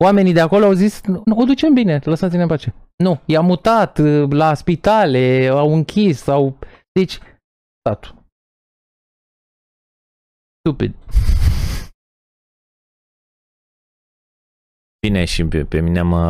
Oamenii 0.05 0.33
de 0.33 0.41
acolo 0.41 0.65
au 0.65 0.73
zis, 0.73 1.03
nu, 1.03 1.23
o 1.37 1.45
ducem 1.45 1.75
bine, 1.75 2.01
lăsați-ne 2.05 2.43
în 2.43 2.49
pace. 2.49 2.75
Nu, 2.97 3.21
i-a 3.25 3.41
mutat 3.41 3.99
uh, 3.99 4.31
la 4.31 4.55
spitale, 4.55 5.47
au 5.47 5.75
închis, 5.75 6.27
au... 6.27 6.59
Deci, 6.93 7.19
statul. 7.81 8.15
Stupid. 10.59 10.95
Bine, 15.07 15.25
și 15.25 15.45
pe, 15.45 15.65
pe 15.65 15.81
mine 15.81 16.03
mă, 16.03 16.21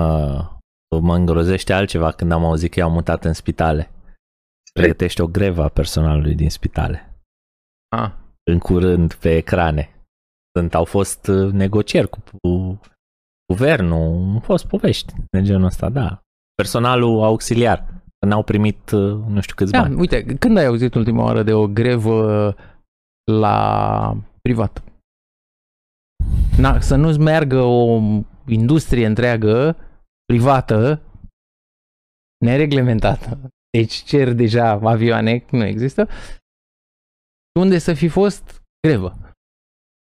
mă 1.00 1.14
îngrozește 1.14 1.72
altceva 1.72 2.12
când 2.12 2.32
am 2.32 2.44
auzit 2.44 2.70
că 2.72 2.78
i-au 2.78 2.90
mutat 2.90 3.24
în 3.24 3.32
spitale. 3.32 3.90
Pregătește 4.72 5.22
o 5.22 5.26
grevă 5.26 5.62
a 5.62 5.68
personalului 5.68 6.34
din 6.34 6.50
spitale. 6.50 7.20
Ah. 7.96 8.12
În 8.50 8.58
curând, 8.58 9.14
pe 9.14 9.37
ecrane. 9.37 10.06
Sunt, 10.58 10.74
au 10.74 10.84
fost 10.84 11.26
uh, 11.26 11.52
negocieri 11.52 12.08
cu, 12.08 12.22
cu 12.42 12.80
guvernul, 13.52 14.33
au 14.35 14.40
fost 14.40 14.66
povești 14.66 15.12
de 15.30 15.42
genul 15.42 15.64
ăsta, 15.64 15.88
da. 15.88 16.20
Personalul 16.54 17.22
auxiliar, 17.22 17.78
că 18.18 18.26
n-au 18.26 18.42
primit 18.42 18.90
uh, 18.90 19.00
nu 19.26 19.40
știu 19.40 19.54
câți 19.54 19.72
Da, 19.72 19.80
bani. 19.80 19.94
uite, 19.94 20.24
când 20.24 20.57
ai 20.59 20.64
auzit 20.66 20.94
ultima 20.94 21.22
oară 21.22 21.42
de 21.42 21.52
o 21.52 21.66
grevă 21.68 22.54
la 23.33 24.16
privat? 24.42 24.83
Na, 26.59 26.80
să 26.80 26.96
nu-ți 26.96 27.18
meargă 27.18 27.61
o 27.61 28.00
industrie 28.46 29.07
întreagă, 29.07 29.76
privată, 30.24 31.02
nereglementată. 32.44 33.38
Deci 33.78 33.92
cer 33.94 34.33
deja 34.33 34.70
avioane, 34.70 35.44
nu 35.50 35.64
există. 35.64 36.09
Unde 37.61 37.78
să 37.78 37.94
fi 37.94 38.09
fost 38.09 38.62
grevă. 38.87 39.12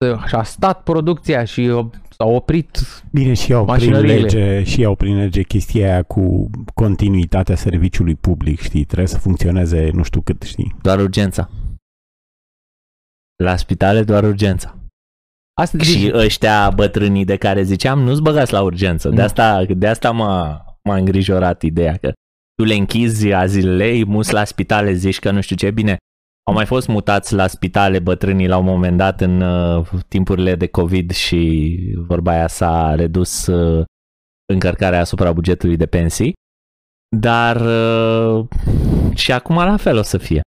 Să- 0.05 0.25
Și 0.27 0.35
a 0.35 0.43
stat 0.43 0.83
producția 0.83 1.45
și 1.45 1.69
o- 2.19 2.25
s-a 2.25 2.31
oprit 2.35 2.79
Bine, 3.13 3.35
și 3.35 3.51
iau 3.51 3.65
prin 3.65 3.75
Mașinăriile. 3.77 4.15
lege, 4.21 4.63
și 4.63 4.81
iau 4.81 4.95
prin 4.95 5.17
lege 5.17 5.43
chestia 5.43 5.87
aia 5.93 6.03
cu 6.03 6.51
continuitatea 6.75 7.55
serviciului 7.57 8.15
public, 8.15 8.61
știi? 8.61 8.85
Trebuie 8.85 9.09
să 9.09 9.19
funcționeze 9.19 9.91
nu 9.93 10.03
știu 10.03 10.21
cât, 10.21 10.43
știi? 10.43 10.75
Doar 10.83 10.99
urgența. 11.01 11.51
La 13.43 13.57
spitale 13.57 14.03
doar 14.03 14.25
urgența. 14.25 14.79
Asta 15.61 15.79
Și 15.79 16.11
ăștia 16.15 16.71
bătrânii 16.71 17.25
de 17.25 17.37
care 17.37 17.63
ziceam, 17.63 18.01
nu-ți 18.01 18.23
băgați 18.23 18.53
la 18.53 18.63
urgență. 18.63 19.09
De 19.09 19.15
Nu. 19.17 19.23
asta, 19.23 19.65
de 19.65 19.87
asta 19.87 20.11
m-a, 20.11 20.65
m-a 20.85 20.97
îngrijorat 20.97 21.63
ideea 21.63 21.97
că 21.97 22.13
tu 22.55 22.65
le 22.65 22.75
închizi 22.75 23.33
azilele, 23.33 23.89
îi 23.91 24.05
muți 24.05 24.33
la 24.33 24.45
spitale, 24.45 24.93
zici 24.93 25.19
că 25.19 25.31
nu 25.31 25.41
știu 25.41 25.57
ce, 25.57 25.71
bine, 25.71 25.97
au 26.47 26.55
mai 26.55 26.67
fost 26.67 26.89
mutați 26.89 27.35
la 27.35 27.47
spitale 27.47 27.99
bătrânii 27.99 28.47
la 28.47 28.59
un 28.59 28.65
moment 28.65 28.97
dat 28.97 29.21
în 29.21 29.41
uh, 29.41 29.89
timpurile 30.09 30.55
de 30.55 30.67
COVID 30.67 31.11
și 31.11 31.77
vorba 31.97 32.31
aia 32.31 32.47
s-a 32.47 32.95
redus 32.95 33.47
uh, 33.47 33.85
încărcarea 34.53 35.01
asupra 35.01 35.33
bugetului 35.33 35.77
de 35.77 35.87
pensii, 35.87 36.33
dar 37.17 37.57
uh, 37.57 38.47
și 39.15 39.33
acum 39.33 39.57
la 39.57 39.77
fel 39.77 39.97
o 39.97 40.03
să 40.03 40.19
fie. 40.19 40.41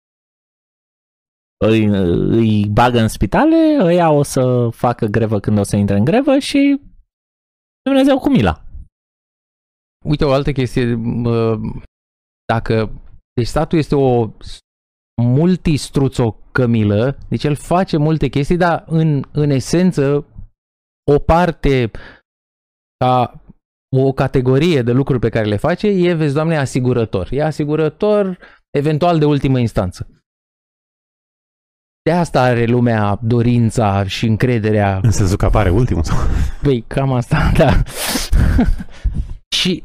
Îi, 1.65 1.85
îi 1.85 2.67
bagă 2.69 2.99
în 2.99 3.07
spitale, 3.07 3.77
ăia 3.79 4.11
o 4.11 4.23
să 4.23 4.69
facă 4.71 5.05
grevă 5.05 5.39
când 5.39 5.57
o 5.57 5.63
să 5.63 5.75
intre 5.75 5.97
în 5.97 6.03
grevă 6.03 6.39
și 6.39 6.81
Dumnezeu 7.81 8.19
cu 8.19 8.29
mila. 8.29 8.63
Uite 10.05 10.25
o 10.25 10.31
altă 10.31 10.51
chestie, 10.51 10.93
mă, 10.95 11.59
dacă 12.45 13.01
deci 13.33 13.47
statul 13.47 13.77
este 13.77 13.95
o 13.95 14.31
multistruțocămilă, 15.21 17.17
deci 17.29 17.43
el 17.43 17.55
face 17.55 17.97
multe 17.97 18.27
chestii, 18.27 18.57
dar 18.57 18.83
în, 18.87 19.23
în 19.31 19.49
esență 19.49 20.25
o 21.11 21.19
parte 21.19 21.91
ca 22.97 23.41
o 23.97 24.11
categorie 24.13 24.81
de 24.81 24.91
lucruri 24.91 25.19
pe 25.19 25.29
care 25.29 25.45
le 25.45 25.55
face 25.57 25.87
e, 25.87 26.13
vezi, 26.13 26.33
doamne, 26.33 26.57
asigurător. 26.57 27.27
E 27.31 27.43
asigurător 27.43 28.37
eventual 28.69 29.19
de 29.19 29.25
ultimă 29.25 29.59
instanță. 29.59 30.07
De 32.03 32.11
asta 32.11 32.41
are 32.41 32.65
lumea 32.65 33.19
dorința 33.21 34.07
și 34.07 34.25
încrederea 34.25 34.99
În 35.03 35.11
sensul 35.11 35.37
că 35.37 35.45
apare 35.45 35.69
ultimul. 35.69 36.03
sau- 36.03 36.17
Păi, 36.61 36.81
cam 36.87 37.13
asta, 37.13 37.51
da. 37.57 37.83
și 39.55 39.83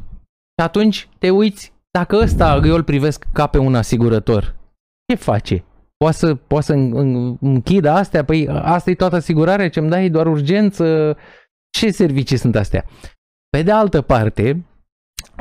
atunci 0.63 1.09
te 1.19 1.29
uiți 1.29 1.73
dacă 1.91 2.15
ăsta 2.15 2.61
eu 2.65 2.75
îl 2.75 2.83
privesc 2.83 3.25
ca 3.33 3.47
pe 3.47 3.57
un 3.57 3.75
asigurător, 3.75 4.55
ce 5.05 5.15
face? 5.15 5.63
Poate 5.97 6.15
să, 6.17 6.35
poate 6.35 6.65
să 6.65 6.73
închidă 7.39 7.89
astea? 7.89 8.23
Păi 8.23 8.47
asta 8.49 8.89
e 8.89 8.95
toată 8.95 9.15
asigurarea, 9.15 9.69
ce-mi 9.69 9.89
dai 9.89 10.09
doar 10.09 10.27
urgență? 10.27 11.17
Ce 11.69 11.91
servicii 11.91 12.37
sunt 12.37 12.55
astea? 12.55 12.85
Pe 13.49 13.61
de 13.61 13.71
altă 13.71 14.01
parte, 14.01 14.65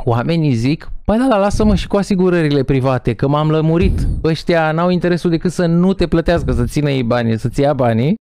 oamenii 0.05 0.53
zic, 0.53 0.90
păi 1.05 1.18
da, 1.18 1.27
da, 1.29 1.38
lasă-mă 1.38 1.75
și 1.75 1.87
cu 1.87 1.96
asigurările 1.96 2.62
private, 2.62 3.14
că 3.14 3.29
m-am 3.29 3.51
lămurit. 3.51 4.07
Ăștia 4.25 4.72
n-au 4.72 4.90
interesul 4.90 5.31
decât 5.31 5.51
să 5.53 5.66
nu 5.66 5.92
te 5.92 6.07
plătească, 6.07 6.53
să 6.53 6.64
țină 6.64 6.90
ei 6.90 7.03
banii, 7.03 7.38
să-ți 7.38 7.61
ia 7.61 7.72
banii. 7.72 8.14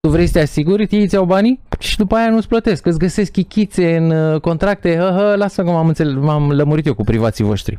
Tu 0.00 0.08
vrei 0.08 0.26
să 0.26 0.32
te 0.32 0.40
asiguri, 0.40 0.86
ei 0.90 1.02
îți 1.02 1.14
iau 1.14 1.24
banii 1.24 1.60
și 1.78 1.96
după 1.96 2.14
aia 2.14 2.30
nu-ți 2.30 2.48
plătesc, 2.48 2.86
îți 2.86 2.98
găsesc 2.98 3.32
chichițe 3.32 3.96
în 3.96 4.10
uh, 4.10 4.40
contracte, 4.40 4.96
hă, 4.96 5.12
hă, 5.16 5.34
lasă 5.36 5.62
că 5.62 5.70
m-am, 5.70 5.88
înțeles, 5.88 6.14
m-am 6.14 6.50
lămurit 6.50 6.86
eu 6.86 6.94
cu 6.94 7.04
privații 7.04 7.44
voștri. 7.44 7.78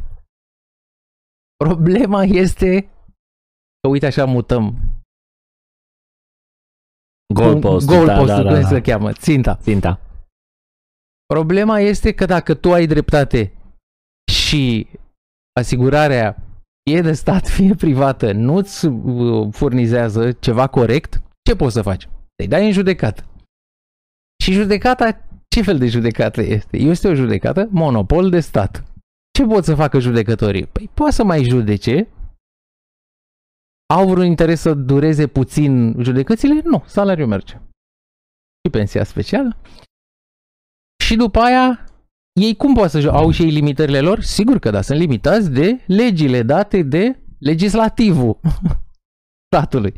Problema 1.63 2.23
este 2.23 2.89
că 3.81 3.87
uite 3.89 4.05
așa 4.05 4.25
mutăm 4.25 4.77
Goalpost, 7.33 7.87
goalpost 7.87 8.27
da, 8.27 8.35
da, 8.35 8.43
da, 8.43 8.51
cum 8.51 8.61
da. 8.61 8.67
se 8.67 8.81
cheamă, 8.81 9.13
ținta. 9.13 9.55
Ținta. 9.61 9.99
Problema 11.25 11.79
este 11.79 12.13
că 12.13 12.25
dacă 12.25 12.53
tu 12.53 12.73
ai 12.73 12.85
dreptate 12.85 13.53
și 14.31 14.87
asigurarea 15.59 16.37
fie 16.89 17.01
de 17.01 17.13
stat, 17.13 17.47
fie 17.57 17.75
privată, 17.75 18.31
nu-ți 18.31 18.85
uh, 18.85 19.47
furnizează 19.51 20.31
ceva 20.31 20.67
corect, 20.67 21.21
ce 21.41 21.55
poți 21.55 21.73
să 21.73 21.81
faci? 21.81 22.09
Te 22.35 22.47
dai 22.47 22.65
în 22.65 22.71
judecată. 22.71 23.23
Și 24.43 24.51
judecata, 24.51 25.25
ce 25.47 25.61
fel 25.61 25.77
de 25.77 25.87
judecată 25.87 26.41
este? 26.41 26.77
Este 26.77 27.07
o 27.07 27.13
judecată 27.13 27.67
monopol 27.71 28.29
de 28.29 28.39
stat. 28.39 28.83
Ce 29.31 29.45
pot 29.45 29.63
să 29.63 29.75
facă 29.75 29.99
judecătorii? 29.99 30.65
Păi 30.65 30.89
poate 30.93 31.11
să 31.11 31.23
mai 31.23 31.43
judece. 31.43 32.07
Au 33.93 34.09
vreun 34.09 34.25
interes 34.25 34.61
să 34.61 34.73
dureze 34.73 35.27
puțin 35.27 35.95
judecățile? 36.01 36.61
Nu, 36.63 36.83
salariul 36.85 37.27
merge. 37.27 37.53
Și 38.63 38.71
pensia 38.71 39.03
specială. 39.03 39.57
Și 41.03 41.15
după 41.15 41.39
aia, 41.39 41.85
ei 42.39 42.55
cum 42.55 42.73
pot 42.73 42.89
să 42.89 43.09
au 43.11 43.31
și 43.31 43.43
ei 43.43 43.49
limitările 43.49 43.99
lor? 43.99 44.21
Sigur 44.21 44.59
că 44.59 44.69
da, 44.69 44.81
sunt 44.81 44.99
limitați 44.99 45.51
de 45.51 45.83
legile 45.87 46.43
date 46.43 46.81
de 46.81 47.23
legislativul 47.39 48.39
statului. 49.51 49.93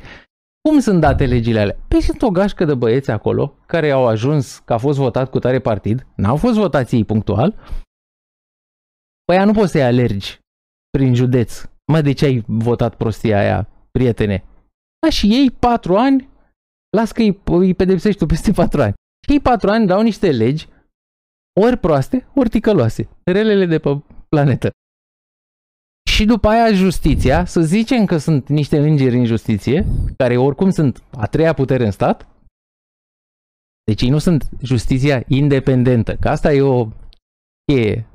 Cum 0.69 0.79
sunt 0.79 0.99
date 0.99 1.25
legile 1.25 1.59
alea? 1.59 1.77
Păi 1.87 2.01
sunt 2.01 2.21
o 2.21 2.29
gașcă 2.29 2.65
de 2.65 2.73
băieți 2.73 3.11
acolo 3.11 3.57
care 3.65 3.91
au 3.91 4.07
ajuns 4.07 4.59
că 4.59 4.73
a 4.73 4.77
fost 4.77 4.97
votat 4.97 5.29
cu 5.29 5.39
tare 5.39 5.59
partid, 5.59 6.07
n-au 6.15 6.35
fost 6.35 6.57
votați 6.57 6.95
ei 6.95 7.05
punctual, 7.05 7.55
păi 9.31 9.39
aia 9.39 9.51
nu 9.51 9.59
poți 9.59 9.71
să-i 9.71 9.83
alergi 9.83 10.39
prin 10.89 11.15
județ. 11.15 11.63
Mă, 11.91 12.01
de 12.01 12.11
ce 12.11 12.25
ai 12.25 12.43
votat 12.47 12.95
prostia 12.95 13.39
aia, 13.39 13.67
prietene? 13.91 14.43
Da, 14.99 15.09
și 15.09 15.27
ei 15.27 15.51
patru 15.51 15.97
ani, 15.97 16.29
las 16.97 17.11
că 17.11 17.21
îi, 17.21 17.41
îi 17.45 17.73
pedepsești 17.73 18.19
tu 18.19 18.25
peste 18.25 18.51
patru 18.51 18.81
ani. 18.81 18.93
Și 19.25 19.31
ei 19.31 19.39
patru 19.39 19.69
ani 19.69 19.87
dau 19.87 20.01
niște 20.01 20.31
legi 20.31 20.67
ori 21.61 21.77
proaste, 21.77 22.27
ori 22.35 22.49
ticăloase. 22.49 23.09
Relele 23.23 23.65
de 23.65 23.79
pe 23.79 24.01
planetă. 24.29 24.69
Și 26.09 26.25
după 26.25 26.47
aia 26.47 26.73
justiția, 26.73 27.45
să 27.45 27.61
zicem 27.61 28.05
că 28.05 28.17
sunt 28.17 28.47
niște 28.47 28.77
îngeri 28.77 29.17
în 29.17 29.25
justiție, 29.25 29.85
care 30.17 30.37
oricum 30.37 30.69
sunt 30.69 31.03
a 31.11 31.27
treia 31.27 31.53
putere 31.53 31.85
în 31.85 31.91
stat, 31.91 32.27
deci 33.83 34.01
ei 34.01 34.09
nu 34.09 34.17
sunt 34.17 34.49
justiția 34.61 35.23
independentă, 35.27 36.15
că 36.15 36.29
asta 36.29 36.53
e 36.53 36.61
o 36.61 36.87
cheie 37.65 38.05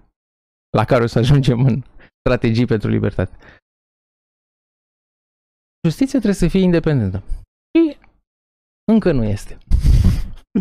la 0.77 0.85
care 0.85 1.03
o 1.03 1.07
să 1.07 1.19
ajungem 1.19 1.65
în 1.65 1.83
strategii 2.19 2.67
pentru 2.67 2.89
libertate. 2.89 3.37
Justiția 5.87 6.19
trebuie 6.19 6.41
să 6.41 6.49
fie 6.49 6.61
independentă. 6.61 7.23
Și 7.73 7.99
încă 8.93 9.13
nu 9.13 9.25
este. 9.25 9.59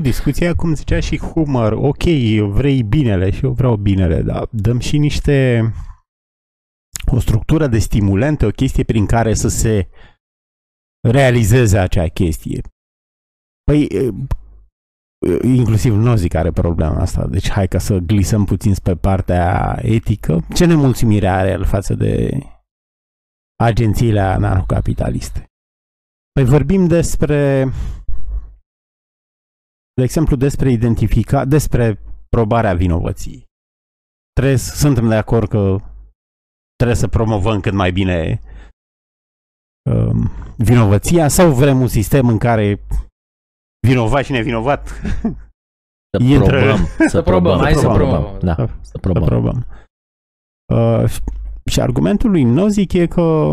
Discuția, 0.01 0.55
cum 0.55 0.73
zicea 0.73 0.99
și 0.99 1.17
Humor, 1.17 1.71
ok, 1.71 2.03
vrei 2.51 2.83
binele 2.83 3.31
și 3.31 3.45
eu 3.45 3.51
vreau 3.51 3.75
binele, 3.75 4.21
dar 4.21 4.47
dăm 4.51 4.79
și 4.79 4.97
niște 4.97 5.71
o 7.11 7.19
structură 7.19 7.67
de 7.67 7.79
stimulente, 7.79 8.45
o 8.45 8.49
chestie 8.49 8.83
prin 8.83 9.05
care 9.05 9.33
să 9.33 9.47
se 9.47 9.89
realizeze 11.07 11.77
acea 11.77 12.07
chestie. 12.07 12.61
Păi, 13.63 13.87
inclusiv 15.43 15.93
Nozic 15.93 16.33
are 16.33 16.51
problema 16.51 16.99
asta, 16.99 17.27
deci 17.27 17.49
hai 17.49 17.67
ca 17.67 17.77
să 17.77 17.97
glisăm 17.97 18.45
puțin 18.45 18.73
spre 18.73 18.95
partea 18.95 19.77
etică. 19.81 20.45
Ce 20.53 20.65
nemulțumire 20.65 21.27
are 21.27 21.49
el 21.49 21.63
față 21.63 21.93
de 21.93 22.39
agențiile 23.63 24.19
anarhocapitaliste? 24.19 25.45
Păi 26.31 26.43
vorbim 26.43 26.87
despre 26.87 27.69
de 29.95 30.03
exemplu, 30.03 30.35
despre 30.35 30.71
identifica, 30.71 31.45
despre 31.45 31.99
probarea 32.29 32.73
vinovăției. 32.73 33.45
Trebuie, 34.33 34.57
suntem 34.57 35.07
de 35.07 35.15
acord 35.15 35.49
că 35.49 35.75
trebuie 36.75 36.97
să 36.97 37.07
promovăm 37.07 37.59
cât 37.59 37.73
mai 37.73 37.91
bine 37.91 38.41
um, 39.89 40.31
vinovăția 40.57 41.27
sau 41.27 41.53
vrem 41.53 41.81
un 41.81 41.87
sistem 41.87 42.27
în 42.27 42.37
care 42.37 42.79
vinovat 43.85 44.23
și 44.23 44.31
nevinovat 44.31 44.87
Să 46.17 46.23
Intră- 46.23 46.59
probăm. 46.59 46.87
Să 47.07 47.21
probăm. 47.21 47.59
hai 47.59 47.73
să 47.73 47.87
probăm. 47.87 48.21
probăm. 48.21 48.39
Da, 48.39 48.55
să 48.55 48.69
să 48.81 48.97
probăm. 48.97 49.23
probăm. 49.23 49.65
Uh, 50.73 51.09
și 51.71 51.81
argumentul 51.81 52.29
lui 52.29 52.43
Nozick 52.43 52.93
e 52.93 53.07
că 53.07 53.51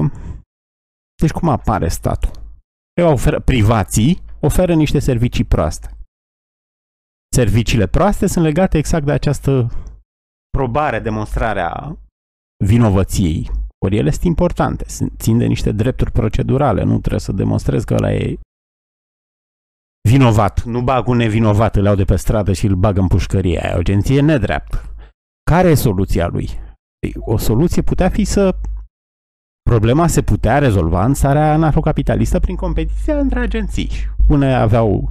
deci 1.22 1.30
cum 1.30 1.48
apare 1.48 1.88
statul? 1.88 2.30
Eu 3.00 3.12
oferă, 3.12 3.40
privații 3.40 4.22
oferă 4.40 4.74
niște 4.74 4.98
servicii 4.98 5.44
proaste. 5.44 5.90
Serviciile 7.36 7.86
proaste 7.86 8.26
sunt 8.26 8.44
legate 8.44 8.78
exact 8.78 9.04
de 9.04 9.12
această 9.12 9.70
probare, 10.50 10.98
demonstrarea 11.00 11.96
vinovăției. 12.64 13.50
Ori 13.84 13.96
ele 13.96 14.10
sunt 14.10 14.24
importante, 14.24 14.88
sunt- 14.88 15.12
țin 15.18 15.38
de 15.38 15.46
niște 15.46 15.72
drepturi 15.72 16.10
procedurale, 16.10 16.82
nu 16.82 16.98
trebuie 16.98 17.20
să 17.20 17.32
demonstrezi 17.32 17.86
că 17.86 17.94
ăla 17.94 18.12
e 18.12 18.38
vinovat. 20.08 20.62
Nu 20.62 20.82
bag 20.82 21.08
un 21.08 21.16
nevinovat, 21.16 21.76
îl 21.76 21.84
iau 21.84 21.94
de 21.94 22.04
pe 22.04 22.16
stradă 22.16 22.52
și 22.52 22.66
îl 22.66 22.74
bag 22.74 22.96
în 22.96 23.06
pușcărie. 23.06 23.60
Aia 23.62 23.72
e 23.72 23.76
o 23.76 23.78
agenție 23.78 24.20
nedreaptă. 24.20 24.94
Care 25.50 25.68
e 25.68 25.74
soluția 25.74 26.26
lui? 26.26 26.48
Ei, 27.06 27.14
O 27.18 27.36
soluție 27.36 27.82
putea 27.82 28.08
fi 28.08 28.24
să 28.24 28.56
Problema 29.70 30.06
se 30.06 30.22
putea 30.22 30.58
rezolva 30.58 31.04
în 31.04 31.14
țara 31.14 31.52
anarhocapitalistă 31.52 32.38
prin 32.38 32.56
competiția 32.56 33.18
între 33.18 33.40
agenții. 33.40 33.90
Une 34.28 34.54
aveau 34.54 35.10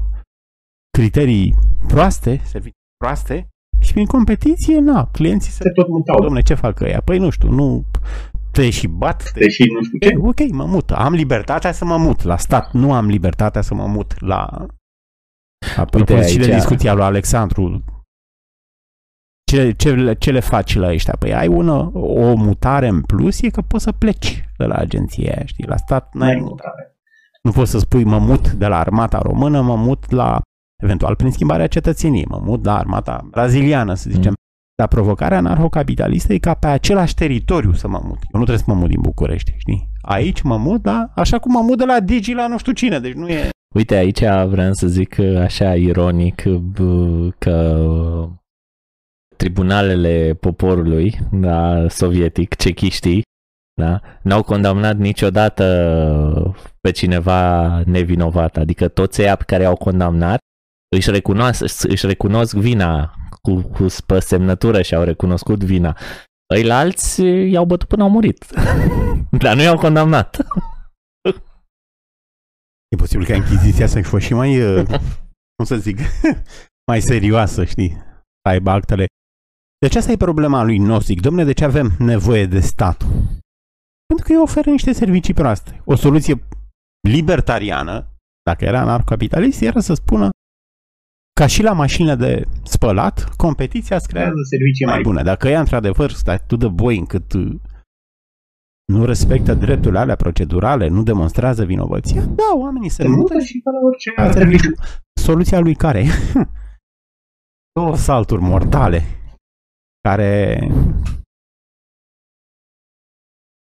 criterii 0.97 1.56
proaste, 1.88 2.41
servicii 2.43 2.80
proaste 2.97 3.47
și 3.80 3.93
prin 3.93 4.06
competiție, 4.06 4.80
na, 4.80 5.08
clienții 5.12 5.51
se... 5.51 5.63
Se 5.63 5.69
tot 5.69 5.88
mutau. 5.88 6.25
Dom'le, 6.25 6.43
ce 6.43 6.54
fac 6.54 6.80
ăia? 6.80 7.01
Păi 7.01 7.17
nu 7.17 7.30
știu, 7.30 7.49
nu 7.49 7.86
te 8.51 8.69
și 8.69 8.88
bat, 8.88 9.32
te 9.34 9.39
Deși 9.39 9.63
nu 9.73 9.84
știu 9.84 9.97
ce. 9.97 10.15
Ok, 10.21 10.51
mă 10.51 10.65
mut. 10.65 10.91
Am 10.91 11.13
libertatea 11.13 11.71
să 11.71 11.86
mă 11.86 11.97
mut 11.97 12.23
la 12.23 12.38
stat. 12.38 12.71
Nu 12.71 12.93
am 12.93 13.08
libertatea 13.08 13.62
să 13.62 13.73
mă 13.73 13.86
mut 13.88 14.19
la... 14.19 14.65
Apropo 15.78 16.13
Uite, 16.13 16.28
și 16.28 16.38
de 16.38 16.43
aici- 16.45 16.54
discuția 16.54 16.93
lui 16.93 17.04
Alexandru. 17.04 17.84
Ce, 19.52 19.71
ce, 19.71 19.91
le- 19.93 20.13
ce 20.15 20.32
le 20.32 20.39
faci 20.39 20.76
la 20.76 20.88
ăștia? 20.91 21.15
Păi 21.19 21.34
ai 21.34 21.47
una, 21.47 21.91
o 21.93 22.36
mutare 22.36 22.88
în 22.88 23.02
plus, 23.02 23.41
e 23.41 23.50
că 23.50 23.62
poți 23.62 23.84
să 23.84 23.91
pleci 23.91 24.45
de 24.58 24.65
la 24.65 24.76
agenția 24.76 25.34
aia, 25.36 25.45
știi? 25.45 25.65
La 25.67 25.78
stat 25.78 26.13
N-ai 26.13 26.28
n-ai, 26.34 26.41
mutare. 26.41 26.95
nu 27.43 27.52
poți 27.52 27.71
să 27.71 27.80
spui 27.80 28.04
mă 28.04 28.17
mut 28.19 28.52
de 28.52 28.67
la 28.67 28.80
armata 28.80 29.17
română, 29.19 29.62
mă 29.62 29.76
mut 29.76 30.12
la, 30.12 30.41
eventual 30.84 31.15
prin 31.15 31.32
schimbarea 31.32 31.67
cetățeniei, 31.67 32.26
mă 32.30 32.39
mut 32.43 32.65
la 32.65 32.78
armata 32.78 33.28
braziliană, 33.30 33.93
să 33.93 34.10
zicem. 34.10 34.30
Mm. 34.30 34.36
Dar 34.76 34.88
provocarea 34.88 35.38
anarhocapitalistă 35.38 36.34
e 36.34 36.38
ca 36.38 36.54
pe 36.54 36.67
același 36.67 37.15
teritoriu 37.15 37.74
să 37.74 37.88
mă 37.88 38.00
mut. 38.04 38.17
Eu 38.17 38.39
nu 38.39 38.43
trebuie 38.45 38.58
să 38.58 38.63
mă 38.67 38.74
mut 38.74 38.89
din 38.89 39.02
București, 39.02 39.54
știi? 39.58 39.89
Aici 40.02 40.41
mă 40.41 40.58
mut, 40.58 40.82
da, 40.82 41.12
așa 41.15 41.39
cum 41.39 41.52
mă 41.52 41.62
mut 41.62 41.78
de 41.78 41.86
la 41.86 42.00
Digi 42.00 42.34
la 42.34 42.47
nu 42.47 42.58
știu 42.58 42.71
cine, 42.71 43.00
deci 43.00 43.13
nu 43.13 43.28
e... 43.30 43.50
Uite, 43.73 43.95
aici 43.95 44.19
vreau 44.47 44.73
să 44.73 44.88
zic 44.88 45.19
așa 45.19 45.75
ironic 45.75 46.43
b- 46.43 47.38
că 47.38 47.86
tribunalele 49.38 50.34
poporului 50.34 51.19
da, 51.31 51.88
sovietic, 51.89 52.55
cechiștii, 52.55 53.21
da, 53.81 54.01
n-au 54.21 54.43
condamnat 54.43 54.97
niciodată 54.97 56.55
pe 56.81 56.91
cineva 56.91 57.81
nevinovat. 57.86 58.57
Adică 58.57 58.88
toți 58.88 59.21
ei 59.21 59.36
pe 59.38 59.43
care 59.43 59.65
au 59.65 59.75
condamnat 59.75 60.39
își 60.95 61.12
recunosc, 61.12 61.62
își 61.88 62.05
recunosc 62.05 62.55
vina 62.55 63.13
cu, 63.41 63.62
cu 63.62 63.86
pe 64.05 64.19
semnătură 64.19 64.81
și 64.81 64.95
au 64.95 65.03
recunoscut 65.03 65.63
vina. 65.63 65.97
Îi 66.53 66.71
alți 66.71 67.21
i-au 67.23 67.65
bătut 67.65 67.88
până 67.88 68.03
au 68.03 68.10
murit. 68.10 68.45
Dar 69.43 69.55
nu 69.55 69.62
i-au 69.62 69.77
condamnat. 69.77 70.38
E 72.91 72.95
posibil 72.95 73.25
ca 73.25 73.36
Inchiziția 73.36 73.88
să 73.88 73.95
fi 73.95 74.08
fost 74.08 74.25
și 74.25 74.34
mai, 74.34 74.62
uh, 74.62 74.86
cum 75.56 75.65
să 75.65 75.75
zic, 75.75 75.99
mai 76.91 77.01
serioasă, 77.01 77.65
știi? 77.65 77.89
Să 78.41 78.49
aibă 78.49 78.69
actele. 78.69 79.06
Deci 79.80 79.95
asta 79.95 80.12
e 80.12 80.17
problema 80.17 80.63
lui 80.63 80.77
Nosic. 80.77 81.21
Domne, 81.21 81.43
de 81.43 81.54
ce 81.54 81.63
avem 81.63 81.91
nevoie 81.99 82.45
de 82.45 82.60
stat? 82.60 82.97
Pentru 84.06 84.25
că 84.25 84.32
îi 84.32 84.41
oferă 84.41 84.69
niște 84.69 84.91
servicii 84.91 85.34
proaste. 85.34 85.82
O 85.86 85.95
soluție 85.95 86.43
libertariană, 87.08 88.08
dacă 88.43 88.65
era 88.65 88.80
anarcocapitalist, 88.80 89.62
era 89.62 89.80
să 89.80 89.93
spună 89.93 90.30
ca 91.39 91.47
și 91.47 91.62
la 91.63 91.73
mașinile 91.73 92.15
de 92.15 92.45
spălat, 92.63 93.36
competiția 93.36 93.95
îți 93.95 94.08
creează 94.08 94.36
servicii 94.49 94.86
mai 94.86 95.01
bune. 95.01 95.23
Dacă 95.23 95.47
ea 95.47 95.60
într-adevăr 95.60 96.12
stă 96.12 96.32
atât 96.32 96.60
de 96.60 96.67
boi 96.67 96.97
încât 96.97 97.34
uh, 97.34 97.56
nu 98.91 99.06
respectă 99.06 99.54
drepturile 99.54 99.99
alea 99.99 100.15
procedurale, 100.15 100.88
nu 100.88 101.04
demonstrează 101.04 101.65
vinovăția, 101.65 102.25
da, 102.25 102.49
oamenii 102.56 102.89
se 102.89 103.08
mută 103.08 103.39
și 103.39 103.60
ca 103.60 103.71
la 103.71 103.80
orice 103.86 104.13
alt 104.15 104.34
serviciu. 104.34 104.71
Soluția 105.21 105.60
lui 105.60 105.75
care? 105.75 106.06
Două 107.80 107.95
salturi 107.95 108.41
mortale 108.41 109.01
care 110.08 110.60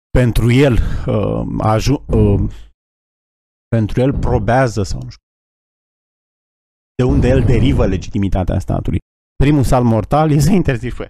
pentru 0.10 0.52
el 0.52 0.74
uh, 1.08 1.46
aju- 1.58 2.06
uh, 2.08 2.52
pentru 3.68 4.02
el 4.02 4.20
probează 4.20 4.84
sau 4.84 5.02
nu 5.04 5.10
știu 5.10 5.24
de 6.96 7.04
unde 7.04 7.28
el 7.28 7.44
derivă 7.44 7.86
legitimitatea 7.86 8.60
statului. 8.60 9.00
Primul 9.44 9.64
salt 9.64 9.86
mortal 9.86 10.32
e 10.32 10.40
să 10.40 10.52
interzici 10.52 10.96
pe 10.96 11.10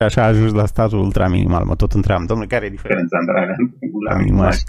și 0.00 0.04
așa 0.06 0.22
a 0.22 0.26
ajuns 0.26 0.52
la 0.52 0.66
statul 0.66 0.98
ultraminimal. 0.98 1.64
Mă 1.64 1.76
tot 1.76 1.92
întream, 1.92 2.26
domnule, 2.26 2.48
care 2.48 2.66
e 2.66 2.70
diferența 2.70 3.18
între 3.18 3.40
alea? 3.40 3.56
La 4.08 4.16
minimal 4.18 4.52
și 4.52 4.64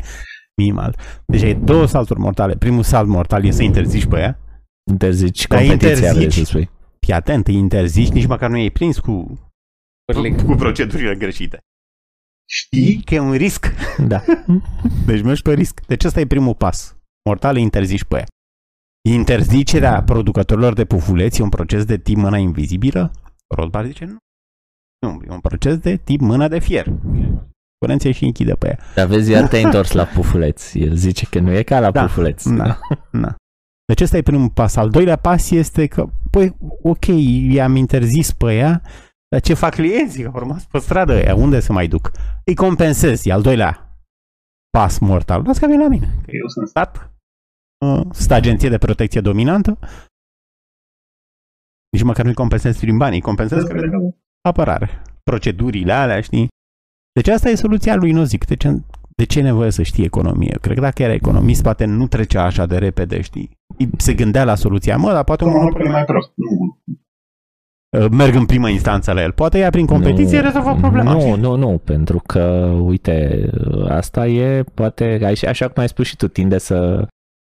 minimal. 0.55 0.97
Deci 1.25 1.43
ai 1.43 1.53
două 1.53 1.85
salturi 1.85 2.19
mortale. 2.19 2.55
Primul 2.55 2.83
salt 2.83 3.07
mortal 3.07 3.45
e 3.45 3.51
să 3.51 3.63
interzici 3.63 4.05
pe 4.05 4.19
ea. 4.19 4.39
Interzici 4.91 5.47
Dar 5.47 5.59
competiția, 5.59 5.95
vrei 5.95 6.07
interzici. 6.23 6.33
să 6.33 6.43
spui. 6.45 6.69
Fii 6.99 7.13
atent, 7.13 7.47
îi 7.47 7.55
interzici, 7.55 8.09
nici 8.11 8.25
măcar 8.27 8.49
nu 8.49 8.57
i-ai 8.57 8.69
prins 8.69 8.99
cu, 8.99 9.39
Părlic. 10.05 10.41
cu 10.45 10.55
procedurile 10.55 11.15
greșite. 11.15 11.59
Știi 12.49 13.01
că 13.03 13.13
e 13.13 13.19
un 13.19 13.33
risc. 13.33 13.65
Da. 14.07 14.21
Deci 15.05 15.21
mergi 15.21 15.41
pe 15.41 15.53
risc. 15.53 15.85
Deci 15.87 16.03
ăsta 16.03 16.19
e 16.19 16.25
primul 16.25 16.55
pas. 16.55 16.97
Mortal 17.29 17.55
îi 17.55 17.61
interzici 17.61 18.03
pe 18.03 18.15
ea. 18.17 18.25
Interzicerea 19.09 20.03
producătorilor 20.03 20.73
de 20.73 20.85
pufuleți 20.85 21.39
e 21.39 21.43
un 21.43 21.49
proces 21.49 21.85
de 21.85 21.97
tip 21.97 22.17
mâna 22.17 22.37
invizibilă? 22.37 23.11
Rothbard 23.55 23.87
zice 23.87 24.05
nu. 24.05 24.17
Nu, 24.99 25.19
e 25.27 25.31
un 25.31 25.39
proces 25.39 25.77
de 25.77 25.95
tip 25.97 26.19
mână 26.19 26.47
de 26.47 26.59
fier. 26.59 26.88
Curenție 27.77 28.12
și 28.12 28.23
închide 28.25 28.53
pe 28.53 28.67
ea. 28.67 28.79
Dar 28.95 29.07
vezi, 29.07 29.31
iar 29.31 29.47
te-ai 29.47 29.63
întors 29.63 29.91
la 29.91 30.05
pufuleți. 30.05 30.79
El 30.79 30.95
zice 30.95 31.25
că 31.25 31.39
nu 31.39 31.51
e 31.51 31.63
ca 31.63 31.79
la 31.79 31.91
Da. 31.91 32.01
pufuleți. 32.01 32.53
Da, 32.53 32.79
da. 33.12 33.35
Deci 33.85 34.01
ăsta 34.01 34.17
e 34.17 34.21
primul 34.21 34.49
pas. 34.49 34.75
Al 34.75 34.89
doilea 34.89 35.15
pas 35.15 35.49
este 35.51 35.88
că, 35.88 36.05
păi, 36.31 36.55
ok, 36.83 37.05
i-am 37.51 37.75
interzis 37.75 38.31
pe 38.33 38.55
ea, 38.55 38.81
dar 39.29 39.41
ce 39.41 39.53
fac 39.53 39.73
clienții? 39.73 40.23
Că 40.23 40.29
au 40.33 40.39
rămas 40.39 40.65
pe 40.65 40.77
stradă 40.79 41.13
ăia, 41.13 41.35
unde 41.35 41.59
se 41.59 41.71
mai 41.71 41.88
duc? 41.88 42.12
Îi 42.45 42.55
compensez, 42.55 43.25
e 43.25 43.31
al 43.31 43.41
doilea 43.41 43.97
pas 44.77 44.99
mortal. 44.99 45.43
Las 45.45 45.57
că 45.57 45.65
vin 45.67 45.79
la 45.79 45.88
mine. 45.88 46.05
Că 46.25 46.31
eu 46.31 46.47
sunt 46.47 46.67
stat, 46.67 47.12
uh, 47.85 48.01
sunt 48.12 48.31
agenție 48.31 48.69
de 48.69 48.77
protecție 48.77 49.21
dominantă, 49.21 49.77
nici 51.91 52.03
măcar 52.03 52.25
nu-i 52.25 52.33
compensez 52.33 52.77
prin 52.77 52.97
bani, 52.97 53.15
îi 53.15 53.21
compensez 53.21 53.63
că 53.63 53.73
le 53.73 53.88
dau 53.88 54.17
apărare. 54.41 55.02
Procedurile 55.23 55.91
alea, 55.91 56.21
știi? 56.21 56.47
Deci 57.13 57.28
asta 57.28 57.49
e 57.49 57.56
soluția 57.56 57.95
lui 57.95 58.12
Nozick. 58.12 58.45
De 58.45 58.56
ce, 58.56 58.82
de 59.15 59.23
ce 59.25 59.39
e 59.39 59.41
nevoie 59.41 59.71
să 59.71 59.84
știi 59.84 60.04
economie? 60.04 60.58
Cred 60.62 60.75
că 60.75 60.82
dacă 60.82 61.04
era 61.04 61.13
economist, 61.13 61.63
poate 61.63 61.86
nu 61.86 62.08
trecea 62.08 62.43
așa 62.43 62.65
de 62.65 62.78
repede, 62.78 63.21
știi? 63.21 63.52
Se 63.97 64.13
gândea 64.13 64.43
la 64.43 64.56
soluția, 64.56 64.97
mă, 64.97 65.12
dar 65.12 65.23
poate 65.23 65.43
un 65.43 65.52
monopol 65.52 65.86
e 65.86 65.89
mai 65.89 66.04
prost. 66.04 66.32
Nu. 66.36 66.80
Uh, 67.97 68.10
Merg 68.12 68.36
în 68.36 68.45
prima 68.45 68.69
instanță 68.69 69.12
la 69.12 69.21
el. 69.21 69.32
Poate 69.32 69.58
ea 69.58 69.69
prin 69.69 69.86
competiție 69.86 70.38
Nu, 70.38 70.43
rezolvă 70.43 70.75
problema. 70.75 71.13
Nu, 71.13 71.19
știi? 71.19 71.36
nu, 71.36 71.56
nu, 71.56 71.82
pentru 71.84 72.21
că, 72.25 72.39
uite, 72.82 73.49
asta 73.88 74.28
e, 74.28 74.63
poate, 74.63 75.19
așa, 75.25 75.49
așa 75.49 75.67
cum 75.67 75.82
ai 75.82 75.89
spus 75.89 76.08
și 76.08 76.15
tu, 76.15 76.28
tinde 76.28 76.58
să, 76.58 77.08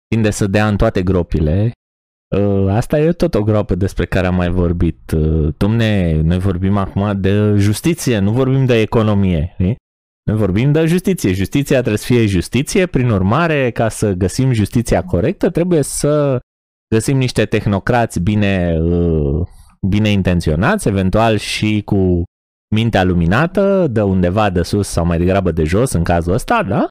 tinde 0.08 0.30
să 0.30 0.48
dea 0.48 0.68
în 0.68 0.78
toate 0.78 1.04
gropile. 1.04 1.72
Uh, 2.36 2.68
Asta 2.70 3.00
e 3.00 3.12
tot 3.12 3.36
o 3.36 3.44
groapă 3.44 3.76
despre 3.76 4.06
care 4.06 4.28
am 4.28 4.36
mai 4.36 4.50
vorbit. 4.50 5.12
Uh, 5.12 5.54
Domne, 5.58 6.22
noi 6.22 6.40
vorbim 6.40 6.78
acum 6.78 7.22
de 7.22 7.56
justiție, 7.58 8.20
nu 8.20 8.32
vorbim 8.32 8.66
de 8.66 8.80
economie. 8.80 9.52
știi? 9.54 9.76
Noi 10.24 10.38
vorbim 10.38 10.72
de 10.72 10.86
justiție. 10.86 11.34
Justiția 11.34 11.78
trebuie 11.78 11.98
să 11.98 12.06
fie 12.06 12.26
justiție, 12.26 12.86
prin 12.86 13.10
urmare, 13.10 13.72
ca 13.72 13.90
să 13.90 14.12
găsim 14.12 14.52
justiția 14.52 15.04
corectă, 15.04 15.50
trebuie 15.50 15.82
să 15.82 16.40
găsim 16.96 17.18
niște 17.18 17.46
tehnocrați 17.46 18.20
bine, 18.20 18.78
uh, 18.82 19.48
bine 19.88 20.10
intenționați, 20.10 20.88
eventual 20.88 21.38
și 21.38 21.82
cu 21.86 22.24
mintea 22.76 23.04
luminată, 23.04 23.88
de 23.88 24.02
undeva 24.02 24.50
de 24.50 24.62
sus 24.62 24.88
sau 24.88 25.06
mai 25.06 25.18
degrabă 25.18 25.52
de 25.52 25.64
jos, 25.64 25.92
în 25.92 26.04
cazul 26.04 26.34
ăsta, 26.34 26.64
da? 26.64 26.88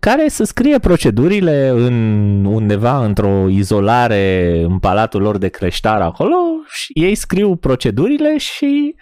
Care 0.00 0.28
să 0.28 0.44
scrie 0.44 0.78
procedurile 0.78 1.68
în 1.68 2.44
undeva 2.44 3.04
într-o 3.04 3.48
izolare 3.48 4.60
în 4.60 4.78
palatul 4.78 5.22
lor 5.22 5.38
de 5.38 5.48
creștar 5.48 6.00
acolo 6.00 6.36
și 6.68 6.92
ei 6.94 7.14
scriu 7.14 7.56
procedurile 7.56 8.38
și 8.38 8.96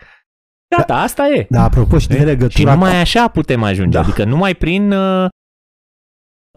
gata, 0.76 0.96
asta 1.00 1.28
e. 1.28 1.46
Da, 1.50 1.62
apropo 1.62 1.98
și 1.98 2.08
de 2.08 2.16
Și 2.18 2.24
legătura 2.24 2.72
numai 2.72 3.00
așa 3.00 3.28
putem 3.28 3.62
ajunge, 3.62 3.96
Da. 3.98 4.02
adică 4.02 4.24
numai 4.24 4.54
prin, 4.54 4.92
uh, 4.92 5.28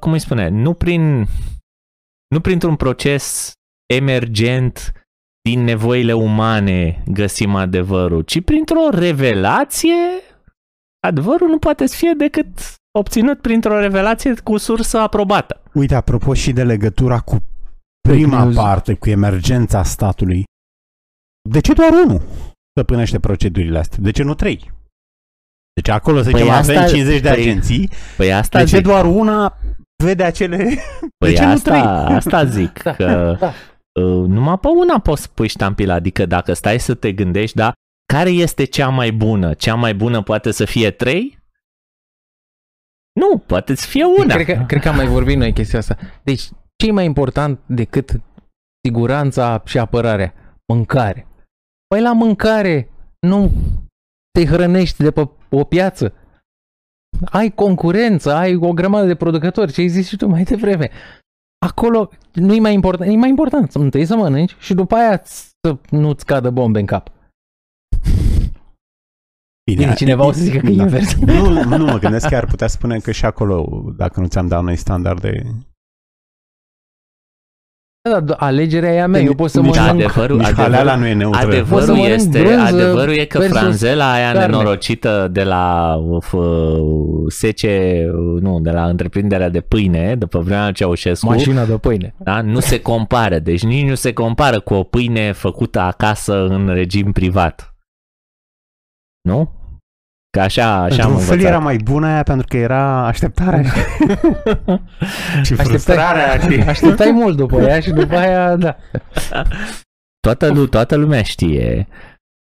cum 0.02 0.12
îi 0.12 0.20
spune, 0.20 0.48
nu 0.48 0.74
prin, 0.74 1.26
nu 2.28 2.40
printr-un 2.42 2.76
proces 2.76 3.52
emergent 3.94 4.92
din 5.42 5.64
nevoile 5.64 6.14
umane 6.14 7.04
găsim 7.08 7.56
adevărul, 7.56 8.22
ci 8.22 8.42
printr-o 8.44 8.90
revelație, 8.90 9.96
adevărul 11.08 11.50
nu 11.50 11.60
poate 11.60 11.86
să 11.86 11.96
fie 11.96 12.14
decât 12.18 12.48
obținut 12.98 13.42
printr-o 13.42 13.80
revelație 13.80 14.34
cu 14.44 14.58
sursă 14.58 14.98
aprobată. 14.98 15.62
Uite, 15.74 15.96
apropo 15.96 16.34
și 16.34 16.52
de 16.52 16.64
legătura 16.64 17.20
cu 17.20 17.44
prima 18.10 18.44
news. 18.44 18.56
parte, 18.56 18.94
cu 18.94 19.10
emergența 19.10 19.84
statului. 19.84 20.44
De 21.50 21.60
ce 21.60 21.74
doar 21.74 21.90
unul 21.92 22.22
stăpânește 22.72 23.20
procedurile 23.20 23.78
astea? 23.80 23.98
De 24.02 24.12
ce 24.12 24.24
nu 24.24 24.34
trei? 24.34 24.72
Deci 25.74 25.90
acolo 25.90 26.22
să 26.22 26.30
Păi 26.30 26.40
zicem 26.40 26.54
asta- 26.54 26.72
avem 26.72 26.88
50 26.88 27.22
de 27.22 27.30
păi- 27.30 27.32
agenții, 27.40 27.90
Păi 28.18 28.34
asta 28.34 28.60
de 28.60 28.66
ce 28.66 28.76
zic, 28.76 28.86
doar 28.86 29.06
una 29.06 29.58
vede 30.04 30.24
acele... 30.24 30.58
păi 31.20 31.30
de 31.30 31.34
ce 31.36 31.46
nu 31.46 31.52
asta, 31.52 31.70
trei? 32.04 32.16
asta 32.16 32.46
zic, 32.46 32.82
Da, 32.84 32.92
că 32.94 33.38
da. 33.40 33.48
uh, 34.02 34.28
numai 34.28 34.58
pe 34.60 34.68
una 34.68 35.00
poți 35.00 35.22
să 35.22 35.28
pui 35.34 35.48
ștampila, 35.48 35.94
adică 35.94 36.26
dacă 36.26 36.54
stai 36.54 36.80
să 36.80 36.94
te 36.94 37.12
gândești, 37.12 37.56
da, 37.56 37.72
care 38.14 38.30
este 38.30 38.64
cea 38.64 38.90
mai 38.90 39.12
bună? 39.12 39.54
Cea 39.54 39.76
mai 39.76 39.94
bună 39.96 40.22
poate 40.22 40.52
să 40.52 40.66
fie 40.66 40.92
trei? 40.92 41.38
Nu, 43.20 43.38
poate 43.38 43.76
să 43.76 43.88
fie 43.88 44.04
una. 44.04 44.34
Cred 44.34 44.46
că, 44.46 44.64
cred 44.68 44.82
că 44.82 44.90
am 44.90 44.96
mai 44.96 45.08
vorbit 45.08 45.38
noi 45.38 45.54
chestia 45.54 45.80
asta. 45.80 45.98
Deci, 46.24 46.50
ce 46.76 46.88
e 46.88 46.92
mai 46.92 47.06
important 47.06 47.60
decât 47.66 48.22
siguranța 48.86 49.62
și 49.66 49.78
apărarea? 49.78 50.34
Mâncare. 50.74 51.28
Păi 51.88 52.02
la 52.02 52.14
mâncare 52.14 52.90
nu 53.20 53.52
te 54.32 54.46
hrănești 54.46 55.04
de 55.04 55.12
pe 55.12 55.30
o 55.50 55.64
piață. 55.64 56.14
Ai 57.26 57.52
concurență, 57.52 58.34
ai 58.34 58.56
o 58.56 58.74
grămadă 58.74 59.08
de 59.08 59.16
producători, 59.16 59.72
ce 59.72 59.82
ai 59.82 59.88
zis 59.88 60.08
și 60.08 60.18
tu 60.18 60.28
mai 60.28 60.44
devreme. 60.44 60.90
Acolo 61.66 62.10
nu 62.34 62.54
e 62.54 62.60
mai 62.60 62.74
important, 62.74 63.12
e 63.12 63.16
mai 63.16 63.30
important 63.30 63.72
să 63.72 63.78
întâi 63.78 64.06
să 64.06 64.16
mănânci 64.16 64.56
și 64.60 64.74
după 64.74 64.96
aia 64.96 65.22
să 65.24 65.78
nu-ți 65.90 66.26
cadă 66.26 66.50
bombe 66.50 66.80
în 66.80 66.86
cap. 66.86 67.12
Bine, 69.72 69.94
cineva 69.94 70.26
o 70.26 70.32
să 70.32 70.40
zică 70.44 70.58
că 70.58 70.68
e 70.70 70.76
Da. 70.76 70.84
invers. 70.84 71.16
Nu, 71.20 71.64
nu 71.78 71.86
mă 71.86 71.98
gândesc 71.98 72.28
că 72.30 72.36
ar 72.36 72.46
putea 72.46 72.68
spune 72.68 72.98
că 73.00 73.12
și 73.12 73.26
acolo, 73.26 73.84
dacă 73.98 74.20
nu 74.20 74.28
ți-am 74.28 74.48
dat 74.48 74.64
noi 74.64 74.76
standarde... 74.76 75.44
Da, 78.10 78.20
da, 78.20 78.34
alegerea 78.34 78.94
e 78.94 79.02
a 79.02 79.08
mea, 79.08 79.22
eu 79.22 79.36
pot 79.36 79.50
să 79.50 79.62
Nici- 79.62 79.74
Da, 79.76 79.82
mănânc 79.82 80.02
adevărul, 80.04 80.38
Nici 80.38 80.46
adevărul, 80.46 80.74
haleala 80.74 81.00
nu 81.00 81.06
e 81.08 81.14
neutră. 81.14 81.40
Poți 81.40 81.56
să 81.56 81.62
Adevărul 81.64 81.96
mănânc 81.96 82.16
este, 82.20 82.42
brânză 82.42 82.62
adevărul 82.76 83.14
e 83.14 83.26
că 83.26 83.38
versus 83.40 83.58
franzela 83.58 84.12
aia 84.14 84.32
carne. 84.32 84.46
nenorocită 84.46 85.28
de 85.32 85.44
la 85.44 85.96
uf, 85.96 86.34
sece, 87.28 88.06
nu, 88.40 88.60
de 88.60 88.72
la 88.72 88.86
întreprinderea 88.86 89.50
de 89.50 89.62
pâine, 89.62 90.16
de 90.16 90.26
pe 90.26 90.40
vremea 90.40 90.64
lui 90.64 90.74
Ceaușescu, 90.74 91.26
mașina 91.26 91.66
de 91.66 91.78
pâine. 91.78 92.16
da, 92.18 92.42
nu 92.42 92.60
se 92.60 92.82
compară. 92.82 93.40
Deci 93.40 93.64
nici 93.64 93.88
nu 93.88 93.96
se 93.96 94.14
compară 94.14 94.60
cu 94.60 94.74
o 94.74 94.84
pâine 94.84 95.32
făcută 95.32 95.80
acasă 95.80 96.46
în 96.46 96.68
regim 96.68 97.12
privat. 97.12 97.76
Nu? 99.22 99.52
Că 100.36 100.42
așa, 100.42 100.74
așa 100.82 101.04
am 101.04 101.10
Într-un 101.10 101.26
fel 101.26 101.34
învățat. 101.34 101.52
era 101.54 101.60
mai 101.60 101.78
bună 101.84 102.08
aia 102.08 102.24
pentru 102.24 102.46
că 102.50 102.58
era 102.58 103.08
așteptarea 103.08 103.64
și, 103.64 103.72
și 105.44 105.52
Așteptai, 105.54 105.66
frustrarea. 105.66 106.40
Și... 106.40 106.60
așteptai 106.68 107.12
mult 107.12 107.38
după 107.38 107.62
ea 107.62 107.80
și 107.80 107.90
după 107.92 108.16
aia, 108.16 108.56
da. 108.56 108.76
toată, 110.26 110.52
lu- 110.52 110.68
toată 110.68 110.96
lumea 110.96 111.22
știe 111.24 111.88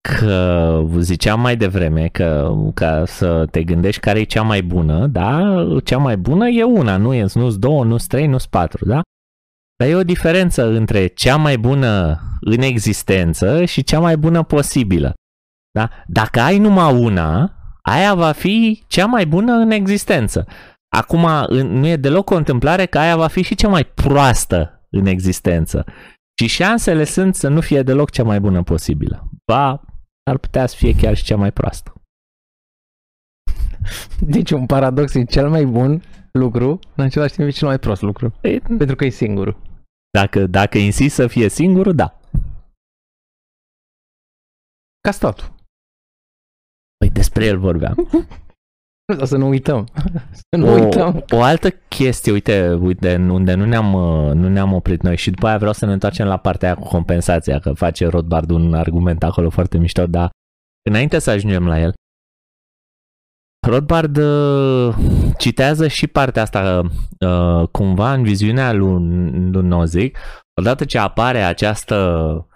că 0.01 0.83
ziceam 0.99 1.39
mai 1.39 1.55
devreme 1.55 2.07
că 2.07 2.51
ca 2.73 3.03
să 3.05 3.45
te 3.51 3.63
gândești 3.63 4.01
care 4.01 4.19
e 4.19 4.23
cea 4.23 4.41
mai 4.41 4.61
bună, 4.61 5.07
da? 5.07 5.55
Cea 5.83 5.97
mai 5.97 6.17
bună 6.17 6.47
e 6.47 6.63
una, 6.63 6.97
nu 6.97 7.13
e 7.13 7.25
nu 7.33 7.49
două, 7.51 7.83
nu 7.83 7.95
trei, 8.07 8.27
nu 8.27 8.37
patru, 8.49 8.85
da? 8.85 9.01
Dar 9.77 9.87
e 9.87 9.95
o 9.95 10.03
diferență 10.03 10.67
între 10.67 11.05
cea 11.07 11.35
mai 11.35 11.57
bună 11.57 12.19
în 12.41 12.61
existență 12.61 13.65
și 13.65 13.83
cea 13.83 13.99
mai 13.99 14.17
bună 14.17 14.43
posibilă. 14.43 15.13
Da? 15.71 15.89
Dacă 16.07 16.39
ai 16.39 16.57
numai 16.57 16.93
una, 16.99 17.53
aia 17.89 18.15
va 18.15 18.31
fi 18.31 18.83
cea 18.87 19.05
mai 19.05 19.25
bună 19.25 19.53
în 19.53 19.71
existență. 19.71 20.47
Acum, 20.95 21.25
în- 21.47 21.67
nu 21.79 21.87
e 21.87 21.95
deloc 21.95 22.29
o 22.29 22.35
întâmplare 22.35 22.85
că 22.85 22.99
aia 22.99 23.15
va 23.17 23.27
fi 23.27 23.41
și 23.41 23.55
cea 23.55 23.67
mai 23.67 23.83
proastă 23.83 24.87
în 24.89 25.05
existență. 25.05 25.85
Și 26.41 26.47
șansele 26.47 27.03
sunt 27.03 27.35
să 27.35 27.47
nu 27.47 27.61
fie 27.61 27.81
deloc 27.83 28.09
cea 28.09 28.23
mai 28.23 28.39
bună 28.39 28.63
posibilă. 28.63 29.29
Ba, 29.51 29.81
ar 30.23 30.37
putea 30.37 30.65
să 30.65 30.75
fie 30.75 30.95
chiar 30.95 31.15
și 31.15 31.23
cea 31.23 31.35
mai 31.35 31.51
proastă. 31.51 31.93
Deci 34.33 34.51
un 34.51 34.65
paradox 34.65 35.13
e 35.13 35.23
cel 35.23 35.49
mai 35.49 35.65
bun 35.65 36.01
lucru, 36.31 36.79
în 36.95 37.03
același 37.03 37.33
timp 37.33 37.47
e 37.47 37.51
cel 37.51 37.67
mai 37.67 37.79
prost 37.79 38.01
lucru. 38.01 38.33
E, 38.41 38.59
Pentru 38.59 38.95
că 38.95 39.05
e 39.05 39.09
singurul. 39.09 39.61
Dacă, 40.11 40.47
dacă 40.47 40.77
insist 40.77 41.15
să 41.15 41.27
fie 41.27 41.49
singur, 41.49 41.91
da. 41.91 42.19
Ca 45.01 45.11
statul. 45.11 45.57
Păi 46.99 47.09
despre 47.09 47.45
el 47.45 47.57
vorbeam. 47.57 48.09
Dar 49.17 49.27
să 49.31 49.37
nu 49.37 49.47
uităm. 49.47 49.87
Să 50.31 50.57
nu 50.57 50.67
O, 50.67 50.71
uităm. 50.71 51.25
o 51.29 51.41
altă 51.41 51.69
chestie, 51.69 52.31
uite, 52.31 52.73
uite, 52.73 53.15
unde 53.15 53.53
nu 53.53 53.65
ne-am, 53.65 53.93
uh, 53.93 54.33
nu 54.33 54.49
ne-am 54.49 54.73
oprit 54.73 55.01
noi 55.01 55.17
și 55.17 55.29
după 55.31 55.47
aia 55.47 55.57
vreau 55.57 55.73
să 55.73 55.85
ne 55.85 55.93
întoarcem 55.93 56.27
la 56.27 56.37
partea 56.37 56.67
aia 56.67 56.77
cu 56.77 56.87
compensația, 56.87 57.59
că 57.59 57.73
face 57.73 58.07
Rothbard 58.07 58.49
un 58.49 58.73
argument 58.73 59.23
acolo 59.23 59.49
foarte 59.49 59.77
mișto, 59.77 60.07
dar 60.07 60.29
înainte 60.89 61.19
să 61.19 61.29
ajungem 61.29 61.67
la 61.67 61.79
el, 61.79 61.93
Rothbard 63.67 64.17
uh, 64.17 64.95
citează 65.37 65.87
și 65.87 66.07
partea 66.07 66.41
asta 66.41 66.81
uh, 67.19 67.67
cumva 67.71 68.13
în 68.13 68.23
viziunea 68.23 68.73
lui, 68.73 69.51
lui 69.51 69.67
Nozick, 69.67 70.17
odată 70.61 70.85
ce 70.85 70.97
apare 70.97 71.41
această 71.41 72.47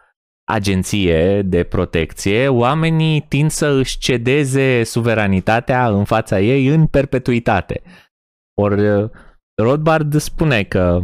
agenție 0.54 1.42
de 1.42 1.64
protecție, 1.64 2.48
oamenii 2.48 3.22
tind 3.22 3.52
să 3.52 3.68
își 3.68 3.98
cedeze 3.98 4.84
suveranitatea 4.84 5.88
în 5.88 6.04
fața 6.04 6.40
ei 6.40 6.68
în 6.68 6.88
perpetuitate. 6.88 7.82
Ori 8.62 8.88
uh, 8.88 9.10
Rothbard 9.62 10.16
spune 10.20 10.64
că 10.64 11.02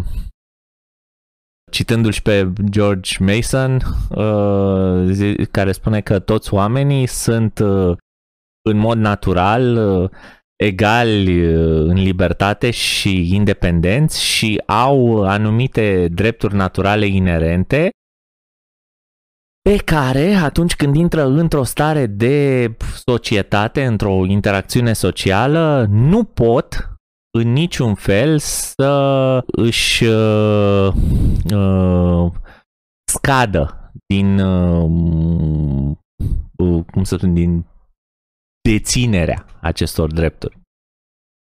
citându-l 1.72 2.12
și 2.12 2.22
pe 2.22 2.54
George 2.70 3.24
Mason, 3.24 3.82
uh, 4.10 5.12
zi- 5.12 5.46
care 5.52 5.72
spune 5.72 6.02
că 6.02 6.20
toți 6.20 6.54
oamenii 6.54 7.06
sunt 7.06 7.60
uh, 7.60 7.98
în 8.70 8.78
mod 8.78 8.98
natural 8.98 9.76
uh, 9.76 10.10
egali 10.64 11.46
uh, 11.46 11.88
în 11.88 11.94
libertate 11.94 12.72
și 12.72 13.36
independenți 13.36 14.24
și 14.24 14.62
au 14.66 15.24
anumite 15.24 16.08
drepturi 16.08 16.56
naturale 16.56 17.06
inerente 17.06 17.90
pe 19.70 19.78
care 19.78 20.34
atunci 20.34 20.76
când 20.76 20.96
intră 20.96 21.26
într-o 21.26 21.64
stare 21.64 22.06
de 22.06 22.76
societate, 23.06 23.86
într-o 23.86 24.26
interacțiune 24.26 24.94
socială, 24.94 25.86
nu 25.90 26.24
pot 26.24 26.94
în 27.38 27.52
niciun 27.52 27.96
fel 27.96 28.40
să 28.40 29.44
își 29.46 30.06
uh, 30.06 30.88
uh, 31.54 32.32
scadă 33.12 33.92
din 34.06 34.40
uh, 34.40 35.96
uh, 36.58 36.84
cum 36.92 37.04
să 37.04 37.16
spun, 37.16 37.34
din 37.34 37.66
deținerea 38.70 39.46
acestor 39.62 40.14
drepturi. 40.14 40.60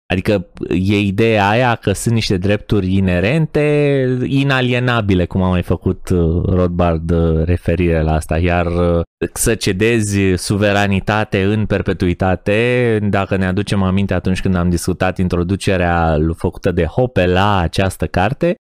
Adică 0.07 0.47
e 0.69 0.99
ideea 0.99 1.49
aia 1.49 1.75
că 1.75 1.93
sunt 1.93 2.15
niște 2.15 2.37
drepturi 2.37 2.95
inerente, 2.95 4.19
inalienabile, 4.25 5.25
cum 5.25 5.43
a 5.43 5.49
mai 5.49 5.63
făcut 5.63 6.09
uh, 6.09 6.43
Rothbard 6.45 7.11
uh, 7.11 7.45
referire 7.45 8.03
la 8.03 8.15
asta, 8.15 8.39
iar 8.39 8.67
uh, 8.67 9.03
să 9.33 9.55
cedezi 9.55 10.21
suveranitate 10.35 11.43
în 11.43 11.67
perpetuitate, 11.67 12.99
dacă 13.03 13.37
ne 13.37 13.47
aducem 13.47 13.83
aminte 13.83 14.15
atunci 14.15 14.41
când 14.41 14.55
am 14.55 14.71
discutat 14.71 15.19
introducerea 15.19 16.17
lui- 16.17 16.35
făcută 16.35 16.73
de 16.73 16.85
Hoppe 16.85 17.27
la 17.27 17.59
această 17.59 18.07
carte, 18.07 18.55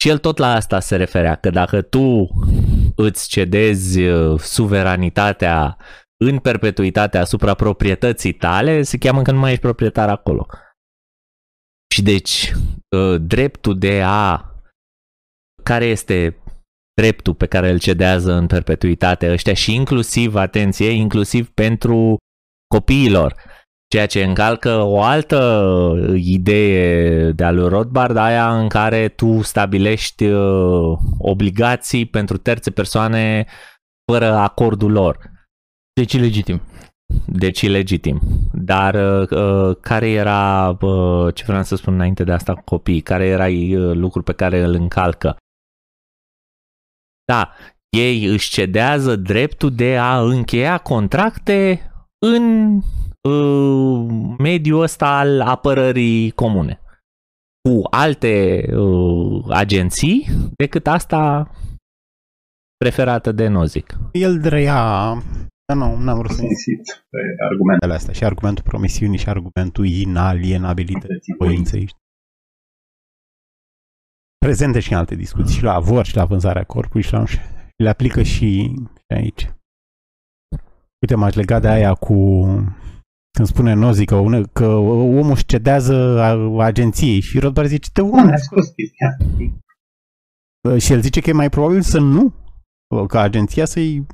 și 0.00 0.08
el 0.08 0.18
tot 0.18 0.38
la 0.38 0.54
asta 0.54 0.80
se 0.80 0.96
referea, 0.96 1.34
că 1.34 1.50
dacă 1.50 1.82
tu 1.82 2.28
îți 2.96 3.28
cedezi 3.28 4.02
uh, 4.02 4.40
suveranitatea 4.40 5.76
în 6.16 6.38
perpetuitate 6.38 7.18
asupra 7.18 7.54
proprietății 7.54 8.32
tale, 8.32 8.82
se 8.82 8.98
cheamă 8.98 9.22
că 9.22 9.32
nu 9.32 9.38
mai 9.38 9.50
ești 9.50 9.62
proprietar 9.62 10.08
acolo. 10.08 10.46
Și 11.96 12.02
deci, 12.02 12.52
uh, 12.96 13.20
dreptul 13.20 13.78
de 13.78 14.02
a... 14.04 14.50
Care 15.62 15.84
este 15.84 16.36
dreptul 17.00 17.34
pe 17.34 17.46
care 17.46 17.70
îl 17.70 17.78
cedează 17.78 18.32
în 18.32 18.46
perpetuitate 18.46 19.32
ăștia 19.32 19.54
și 19.54 19.74
inclusiv, 19.74 20.34
atenție, 20.34 20.88
inclusiv 20.88 21.50
pentru 21.50 22.16
copiilor, 22.74 23.34
ceea 23.88 24.06
ce 24.06 24.24
încalcă 24.24 24.80
o 24.80 25.02
altă 25.02 25.38
idee 26.14 27.30
de-a 27.32 27.50
lui 27.50 27.68
Rothbard, 27.68 28.16
aia 28.16 28.60
în 28.60 28.68
care 28.68 29.08
tu 29.08 29.42
stabilești 29.42 30.24
uh, 30.24 30.98
obligații 31.18 32.06
pentru 32.06 32.36
terțe 32.36 32.70
persoane 32.70 33.46
fără 34.12 34.32
acordul 34.32 34.92
lor. 34.92 35.30
Deci 35.92 36.14
e 36.14 36.18
legitim. 36.18 36.60
Deci 37.26 37.62
e 37.62 37.68
legitim. 37.68 38.20
Dar 38.52 38.94
uh, 38.94 39.30
uh, 39.30 39.76
care 39.80 40.10
era, 40.10 40.68
uh, 40.80 41.34
ce 41.34 41.44
vreau 41.46 41.62
să 41.62 41.76
spun 41.76 41.94
înainte 41.94 42.24
de 42.24 42.32
asta 42.32 42.54
cu 42.54 42.62
copiii, 42.64 43.00
care 43.00 43.26
era 43.26 43.46
uh, 43.46 43.96
lucrul 43.96 44.22
pe 44.22 44.32
care 44.32 44.62
îl 44.62 44.74
încalcă? 44.74 45.36
Da, 47.24 47.52
ei 47.96 48.24
își 48.24 48.50
cedează 48.50 49.16
dreptul 49.16 49.74
de 49.74 49.96
a 49.96 50.20
încheia 50.20 50.78
contracte 50.78 51.90
în 52.18 52.76
uh, 53.28 54.34
mediul 54.38 54.82
ăsta 54.82 55.18
al 55.18 55.40
apărării 55.40 56.30
comune 56.30 56.80
cu 57.68 57.80
alte 57.90 58.64
uh, 58.76 59.44
agenții 59.48 60.26
decât 60.56 60.86
asta 60.86 61.50
preferată 62.76 63.32
de 63.32 63.48
Nozick. 63.48 63.96
El 64.12 64.40
trăia... 64.40 65.12
Da, 65.66 65.74
nu, 65.74 65.96
n-am 65.96 66.18
vrut 66.18 66.30
să 66.30 66.42
Insist 66.42 67.06
pe 67.10 67.18
argumentele 67.18 67.44
argumentele 67.50 67.92
astea. 67.94 68.12
Și 68.12 68.24
argumentul 68.24 68.64
promisiunii 68.64 69.18
și 69.18 69.28
argumentul 69.28 69.86
inalienabilității 69.86 71.34
voinței. 71.38 71.86
știi? 71.86 72.00
Prezente 74.38 74.80
și 74.80 74.92
în 74.92 74.98
alte 74.98 75.14
discuții, 75.14 75.56
și 75.56 75.62
la 75.62 75.74
avort, 75.74 76.06
și 76.06 76.16
la 76.16 76.24
vânzarea 76.24 76.64
corpului, 76.64 77.02
și 77.02 77.12
la 77.12 77.24
și 77.26 77.38
le 77.76 77.88
aplică 77.88 78.22
și, 78.22 78.62
și 78.94 79.14
aici. 79.14 79.50
Uite, 81.00 81.14
m-aș 81.14 81.34
lega 81.34 81.60
de 81.60 81.68
aia 81.68 81.94
cu 81.94 82.14
când 83.36 83.48
spune 83.48 83.72
Nozi 83.72 84.04
că, 84.04 84.14
une, 84.14 84.42
că 84.42 84.66
omul 84.74 85.30
își 85.30 85.44
cedează 85.46 85.94
a- 86.20 86.64
agenției 86.64 87.20
și 87.20 87.38
Rothbard 87.38 87.68
zice, 87.68 87.90
te 87.92 88.00
Nu, 88.00 88.10
om, 88.12 88.24
ne-a 88.26 88.36
spus 88.36 88.66
chestia 88.68 89.08
asta. 89.08 90.78
și 90.78 90.92
el 90.92 91.00
zice 91.00 91.20
că 91.20 91.30
e 91.30 91.32
mai 91.32 91.48
probabil 91.50 91.80
să 91.82 91.98
nu, 91.98 92.34
ca 93.06 93.20
agenția 93.20 93.64
să-i 93.64 94.06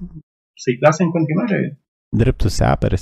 Să-i 0.63 0.77
lase 0.81 1.03
în 1.03 1.11
continuare. 1.11 1.81
dreptul 2.17 2.49
să 2.49 2.57
se 2.57 2.65
apere. 2.65 2.97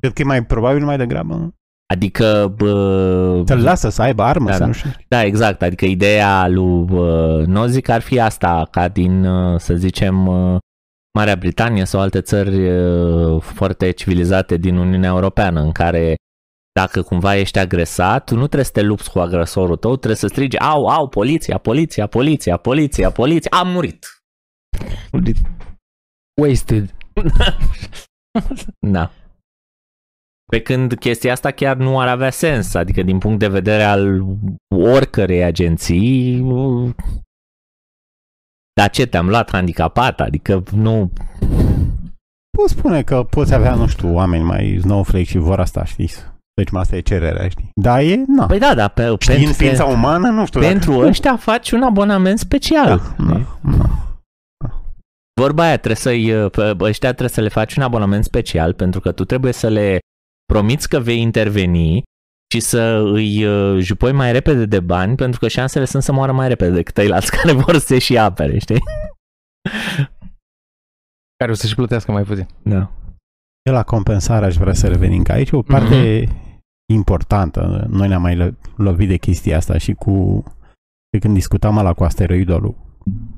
Cred 0.00 0.12
că 0.12 0.22
e 0.22 0.24
mai 0.24 0.44
probabil 0.44 0.84
mai 0.84 0.96
degrabă 0.96 1.54
Adică 1.92 2.54
bă, 2.56 3.42
să-l 3.46 3.62
lasă 3.62 3.88
să 3.88 4.02
aibă 4.02 4.22
armă, 4.22 4.46
Da, 4.46 4.52
să 4.52 4.58
da. 4.58 4.66
nu 4.66 4.72
știu. 4.72 4.90
Da, 5.08 5.24
exact. 5.24 5.62
Adică 5.62 5.84
ideea 5.84 6.48
lui 6.48 6.84
uh, 6.90 7.46
Nozick 7.46 7.88
ar 7.88 8.00
fi 8.00 8.20
asta, 8.20 8.68
ca 8.70 8.88
din, 8.88 9.24
uh, 9.24 9.58
să 9.58 9.74
zicem, 9.74 10.26
uh, 10.26 10.58
Marea 11.18 11.36
Britanie 11.36 11.84
sau 11.84 12.00
alte 12.00 12.20
țări 12.20 12.68
uh, 12.68 13.42
foarte 13.42 13.90
civilizate 13.90 14.56
din 14.56 14.76
Uniunea 14.76 15.08
Europeană, 15.08 15.60
în 15.60 15.72
care 15.72 16.14
dacă 16.72 17.02
cumva 17.02 17.36
ești 17.36 17.58
agresat, 17.58 18.24
tu 18.24 18.34
nu 18.34 18.40
trebuie 18.46 18.64
să 18.64 18.70
te 18.72 18.82
lupți 18.82 19.10
cu 19.10 19.18
agresorul 19.18 19.76
tău, 19.76 19.96
trebuie 19.96 20.16
să 20.16 20.26
strigi, 20.26 20.58
au, 20.58 20.86
au, 20.86 21.08
poliția, 21.08 21.58
poliția, 21.58 22.06
poliția, 22.06 22.56
poliția, 22.56 23.10
poliția, 23.10 23.50
am 23.50 23.68
murit. 23.68 24.06
Wasted. 26.42 26.94
Da. 28.86 29.10
Pe 30.50 30.60
când 30.60 30.94
chestia 30.94 31.32
asta 31.32 31.50
chiar 31.50 31.76
nu 31.76 32.00
ar 32.00 32.08
avea 32.08 32.30
sens, 32.30 32.74
adică 32.74 33.02
din 33.02 33.18
punct 33.18 33.38
de 33.38 33.48
vedere 33.48 33.82
al 33.82 34.24
oricărei 34.68 35.42
agenții, 35.42 36.44
dar 38.72 38.90
ce, 38.90 39.06
te-am 39.06 39.28
luat 39.28 39.50
handicapat, 39.50 40.20
adică 40.20 40.62
nu... 40.72 41.10
Poți 42.58 42.72
spune 42.72 43.02
că 43.02 43.22
poți 43.22 43.54
avea, 43.54 43.74
nu 43.74 43.86
știu, 43.86 44.14
oameni 44.14 44.44
mai 44.44 44.78
snowflake 44.80 45.24
și 45.24 45.38
vor 45.38 45.60
asta, 45.60 45.84
știi? 45.84 46.10
Deci 46.54 46.68
asta 46.72 46.96
e 46.96 47.00
cererea, 47.00 47.48
știi? 47.48 47.70
Da, 47.74 48.02
e, 48.02 48.24
na. 48.26 48.46
Păi 48.46 48.58
da, 48.58 48.74
dar 48.74 48.88
pe, 48.88 49.14
Știind 49.18 49.40
pentru, 49.40 49.64
ființa 49.64 49.84
umană, 49.84 50.28
nu 50.28 50.46
știu 50.46 50.60
pentru 50.60 50.92
dacă... 50.92 51.06
ăștia 51.06 51.36
faci 51.36 51.70
un 51.70 51.82
abonament 51.82 52.38
special. 52.38 53.14
Da, 53.18 53.24
da, 53.24 53.46
da. 53.78 54.05
Vorba 55.40 55.62
aia, 55.62 55.76
trebuie 55.76 55.96
să-i, 55.96 56.50
pe 56.50 56.76
ăștia 56.80 57.08
trebuie 57.08 57.28
să 57.28 57.40
le 57.40 57.48
faci 57.48 57.76
un 57.76 57.82
abonament 57.82 58.24
special 58.24 58.74
pentru 58.74 59.00
că 59.00 59.12
tu 59.12 59.24
trebuie 59.24 59.52
să 59.52 59.68
le 59.68 59.98
promiți 60.44 60.88
că 60.88 60.98
vei 60.98 61.20
interveni 61.20 62.02
și 62.54 62.60
să 62.60 63.10
îi 63.12 63.44
uh, 63.44 63.78
jupoi 63.80 64.12
mai 64.12 64.32
repede 64.32 64.66
de 64.66 64.80
bani 64.80 65.16
pentru 65.16 65.40
că 65.40 65.48
șansele 65.48 65.84
sunt 65.84 66.02
să 66.02 66.12
moară 66.12 66.32
mai 66.32 66.48
repede 66.48 66.70
decât 66.70 66.94
ceilalți 66.94 67.30
care 67.36 67.52
vor 67.52 67.78
să 67.78 67.86
se 67.86 67.98
și 67.98 68.18
apere, 68.18 68.58
știi? 68.58 68.78
Care 71.36 71.50
o 71.50 71.54
să-și 71.54 71.74
plătească 71.74 72.12
mai 72.12 72.22
puțin. 72.22 72.46
Da. 72.62 72.90
De 73.62 73.70
la 73.70 73.82
compensare 73.82 74.46
aș 74.46 74.56
vrea 74.56 74.74
să 74.74 74.88
revenim, 74.88 75.22
că 75.22 75.32
aici 75.32 75.50
e 75.50 75.56
o 75.56 75.62
parte 75.62 76.24
mm-hmm. 76.24 76.58
importantă. 76.92 77.86
Noi 77.88 78.08
ne-am 78.08 78.22
mai 78.22 78.56
lovit 78.76 79.08
de 79.08 79.16
chestia 79.16 79.56
asta 79.56 79.78
și 79.78 79.92
cu 79.92 80.44
de 81.10 81.18
când 81.18 81.34
discutam 81.34 81.74
la 81.74 81.92
cu 81.92 82.04
asteroidul 82.04 82.60
lui 82.60 82.76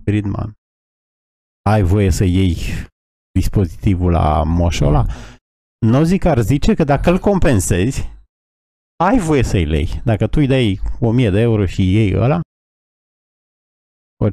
Friedman. 0.05 0.57
Ai 1.68 1.82
voie 1.82 2.10
să 2.10 2.24
iei 2.24 2.56
dispozitivul 3.38 4.10
la 4.10 4.42
moșola? 4.46 5.04
Nu 5.86 6.02
zic 6.02 6.24
ar 6.24 6.38
zice 6.40 6.74
că 6.74 6.84
dacă 6.84 7.10
îl 7.10 7.18
compensezi, 7.18 8.12
ai 9.04 9.18
voie 9.18 9.42
să-i 9.42 9.64
lei. 9.64 10.00
Dacă 10.04 10.26
tu 10.26 10.38
îi 10.40 10.46
dai 10.46 10.80
1000 11.00 11.30
de 11.30 11.40
euro 11.40 11.66
și 11.66 11.94
iei 11.94 12.16
ăla, 12.16 12.40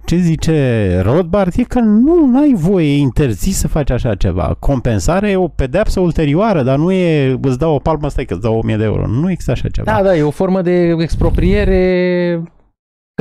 ce 0.05 0.15
zice 0.15 0.99
Rothbard 0.99 1.53
e 1.57 1.63
că 1.63 1.79
nu 1.79 2.39
ai 2.39 2.53
voie, 2.53 2.93
e 2.93 2.97
interzis 2.97 3.57
să 3.57 3.67
faci 3.67 3.89
așa 3.89 4.15
ceva. 4.15 4.53
Compensarea 4.53 5.29
e 5.29 5.35
o 5.35 5.47
pedeapsă 5.47 5.99
ulterioară, 5.99 6.63
dar 6.63 6.77
nu 6.77 6.91
e 6.91 7.37
îți 7.41 7.57
dau 7.57 7.73
o 7.75 7.79
palmă, 7.79 8.09
stai 8.09 8.25
că 8.25 8.33
îți 8.33 8.41
dau 8.41 8.57
1000 8.57 8.77
de 8.77 8.83
euro. 8.83 9.07
Nu 9.07 9.29
există 9.29 9.51
așa 9.51 9.69
ceva. 9.69 9.91
Da, 9.91 10.03
da, 10.03 10.15
e 10.15 10.23
o 10.23 10.31
formă 10.31 10.61
de 10.61 10.95
expropriere 10.99 12.54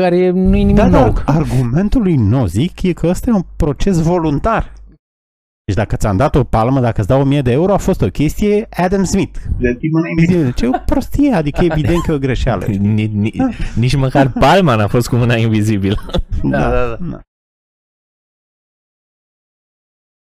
care 0.00 0.30
nu 0.30 0.56
e 0.56 0.62
nimic 0.62 0.74
da, 0.74 0.86
nou. 0.86 1.12
Dar 1.12 1.22
argumentul 1.26 2.02
lui 2.02 2.16
Nozick 2.16 2.82
e 2.82 2.92
că 2.92 3.06
ăsta 3.06 3.30
e 3.30 3.32
un 3.32 3.44
proces 3.56 4.02
voluntar. 4.02 4.72
Deci 5.64 5.76
dacă 5.76 5.96
ți-am 5.96 6.16
dat 6.16 6.34
o 6.34 6.44
palmă, 6.44 6.80
dacă 6.80 7.00
îți 7.00 7.08
dau 7.08 7.20
1000 7.20 7.42
de 7.42 7.52
euro, 7.52 7.72
a 7.72 7.76
fost 7.76 8.02
o 8.02 8.08
chestie 8.08 8.68
Adam 8.70 9.04
Smith. 9.04 9.38
De 9.58 9.76
tipul 9.78 10.52
Ce 10.52 10.66
o 10.66 10.70
prostie, 10.86 11.32
adică 11.32 11.64
e 11.64 11.68
evident 11.70 12.02
că 12.02 12.12
e 12.12 12.14
o 12.14 12.18
greșeală. 12.18 12.64
Ni, 12.96 13.06
ni, 13.06 13.32
nici 13.74 13.96
măcar 13.96 14.32
palma 14.32 14.74
n-a 14.74 14.86
fost 14.86 15.08
cu 15.08 15.16
mâna 15.16 15.34
invizibilă. 15.34 15.96
Da, 16.42 16.70
da, 16.70 16.86
da. 16.88 16.96
da. 17.00 17.20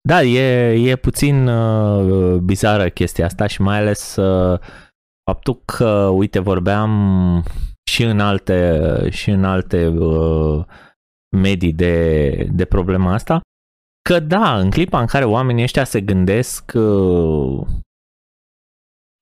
Da, 0.08 0.22
e, 0.22 0.72
e 0.90 0.96
puțin 0.96 1.46
uh, 1.46 2.36
bizară 2.36 2.88
chestia 2.88 3.24
asta 3.24 3.46
și 3.46 3.62
mai 3.62 3.78
ales 3.78 4.16
uh, 4.16 4.58
faptul 5.30 5.62
că, 5.64 6.08
uite, 6.12 6.38
vorbeam 6.38 6.90
și 7.92 8.02
în 8.02 8.20
alte, 8.20 9.08
și 9.10 9.30
în 9.30 9.44
alte 9.44 9.86
uh, 9.86 10.64
medii 11.36 11.72
de, 11.72 12.30
de 12.52 12.64
problema 12.64 13.12
asta, 13.12 13.40
că 14.08 14.20
da, 14.20 14.58
în 14.58 14.70
clipa 14.70 15.00
în 15.00 15.06
care 15.06 15.24
oamenii 15.24 15.62
ăștia 15.62 15.84
se 15.84 16.00
gândesc 16.00 16.72
uh, 16.74 17.66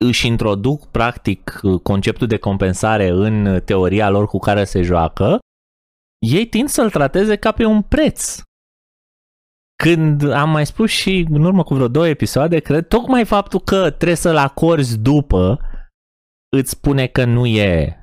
își 0.04 0.26
introduc 0.26 0.86
practic 0.86 1.60
conceptul 1.82 2.26
de 2.26 2.36
compensare 2.36 3.08
în 3.08 3.60
teoria 3.64 4.10
lor 4.10 4.26
cu 4.26 4.38
care 4.38 4.64
se 4.64 4.82
joacă, 4.82 5.38
ei 6.26 6.46
tind 6.46 6.68
să-l 6.68 6.90
trateze 6.90 7.36
ca 7.36 7.52
pe 7.52 7.64
un 7.64 7.82
preț. 7.82 8.40
Când 9.82 10.30
am 10.30 10.50
mai 10.50 10.66
spus 10.66 10.90
și 10.90 11.26
în 11.30 11.44
urmă 11.44 11.62
cu 11.62 11.74
vreo 11.74 11.88
două 11.88 12.08
episoade, 12.08 12.58
cred, 12.58 12.88
tocmai 12.88 13.24
faptul 13.24 13.60
că 13.60 13.90
trebuie 13.90 14.16
să-l 14.16 14.36
acorzi 14.36 14.98
după 14.98 15.60
îți 16.56 16.70
spune 16.70 17.06
că 17.06 17.24
nu 17.24 17.46
e 17.46 17.99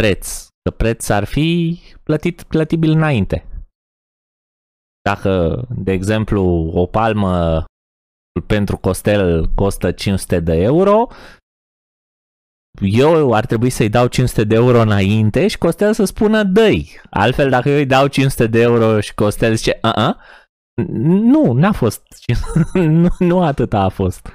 preț. 0.00 0.46
Că 0.62 0.70
preț 0.70 1.08
ar 1.08 1.24
fi 1.24 1.80
plătit 2.02 2.42
plătibil 2.42 2.90
înainte. 2.90 3.46
Dacă, 5.02 5.62
de 5.76 5.92
exemplu, 5.92 6.42
o 6.74 6.86
palmă 6.86 7.64
pentru 8.46 8.76
Costel 8.76 9.48
costă 9.54 9.92
500 9.92 10.40
de 10.40 10.54
euro, 10.54 11.06
eu 12.80 13.32
ar 13.32 13.46
trebui 13.46 13.70
să-i 13.70 13.88
dau 13.88 14.06
500 14.06 14.44
de 14.44 14.54
euro 14.54 14.80
înainte 14.80 15.48
și 15.48 15.58
Costel 15.58 15.92
să 15.92 16.04
spună 16.04 16.42
dăi. 16.42 17.00
Altfel, 17.10 17.50
dacă 17.50 17.68
eu 17.68 17.76
îi 17.76 17.86
dau 17.86 18.06
500 18.06 18.46
de 18.46 18.60
euro 18.60 19.00
și 19.00 19.14
Costel 19.14 19.54
zice, 19.54 19.78
a, 19.80 19.92
a 19.92 20.20
nu, 21.02 21.52
n-a 21.52 21.72
fost, 21.72 22.02
nu, 22.74 23.08
nu 23.18 23.42
atâta 23.42 23.80
a 23.80 23.88
fost. 23.88 24.28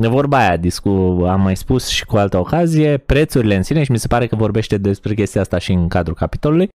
De 0.00 0.08
vorba 0.08 0.38
aia, 0.38 0.56
discu, 0.56 0.88
am 1.28 1.40
mai 1.40 1.56
spus 1.56 1.88
și 1.88 2.04
cu 2.04 2.16
altă 2.16 2.38
ocazie, 2.38 2.96
prețurile 2.96 3.56
în 3.56 3.62
sine 3.62 3.82
și 3.82 3.90
mi 3.90 3.98
se 3.98 4.06
pare 4.06 4.26
că 4.26 4.36
vorbește 4.36 4.78
despre 4.78 5.14
chestia 5.14 5.40
asta 5.40 5.58
și 5.58 5.72
în 5.72 5.88
cadrul 5.88 6.14
capitolului, 6.14 6.68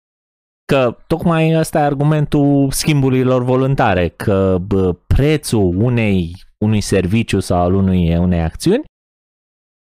că 0.64 0.96
tocmai 1.06 1.58
ăsta 1.58 1.78
e 1.78 1.82
argumentul 1.82 2.70
schimburilor 2.70 3.44
voluntare, 3.44 4.08
că 4.08 4.58
bă, 4.66 4.92
prețul 4.92 5.82
unei, 5.82 6.32
unui 6.58 6.80
serviciu 6.80 7.40
sau 7.40 7.60
al 7.60 7.74
unui, 7.74 8.16
unei 8.16 8.40
acțiuni 8.40 8.84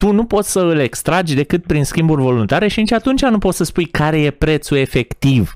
tu 0.04 0.12
nu 0.12 0.26
poți 0.26 0.52
să 0.52 0.60
îl 0.60 0.80
extragi 0.80 1.36
decât 1.36 1.66
prin 1.66 1.84
schimburi 1.84 2.22
voluntare 2.22 2.68
și 2.68 2.80
nici 2.80 2.92
atunci 2.92 3.22
nu 3.22 3.38
poți 3.38 3.58
să 3.58 3.64
spui 3.64 3.86
care 3.86 4.22
e 4.22 4.32
prețul 4.32 4.78
efectiv. 4.78 5.54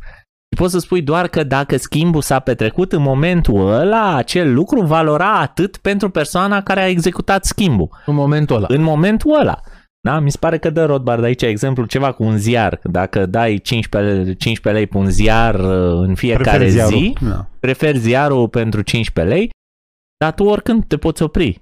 Poți 0.55 0.71
să 0.71 0.79
spui 0.79 1.01
doar 1.01 1.27
că 1.27 1.43
dacă 1.43 1.77
schimbul 1.77 2.21
s-a 2.21 2.39
petrecut 2.39 2.91
în 2.91 3.01
momentul 3.01 3.71
ăla, 3.71 4.15
acel 4.15 4.53
lucru 4.53 4.81
valora 4.81 5.39
atât 5.39 5.77
pentru 5.77 6.09
persoana 6.09 6.61
care 6.61 6.79
a 6.81 6.87
executat 6.87 7.45
schimbul. 7.45 7.89
În 8.05 8.15
momentul 8.15 8.55
ăla. 8.55 8.65
În 8.69 8.81
momentul 8.81 9.39
ăla. 9.39 9.59
Da? 10.07 10.19
Mi 10.19 10.31
se 10.31 10.37
pare 10.39 10.57
că 10.57 10.69
dă 10.69 10.85
Rothbard 10.85 11.23
aici 11.23 11.41
exemplu 11.41 11.85
ceva 11.85 12.11
cu 12.11 12.23
un 12.23 12.37
ziar. 12.37 12.79
Dacă 12.83 13.25
dai 13.25 13.57
15, 13.57 14.33
15 14.33 14.81
lei 14.81 14.87
pe 14.87 14.97
un 14.97 15.09
ziar 15.09 15.55
uh, 15.55 16.07
în 16.07 16.15
fiecare 16.15 16.57
Prefer 16.57 16.69
ziarul. 16.69 16.97
zi, 16.97 17.13
Da. 17.21 17.45
preferi 17.59 17.97
ziarul 17.97 18.47
pentru 18.49 18.81
15 18.81 19.35
lei, 19.35 19.49
dar 20.17 20.33
tu 20.33 20.43
oricând 20.43 20.83
te 20.87 20.97
poți 20.97 21.23
opri. 21.23 21.61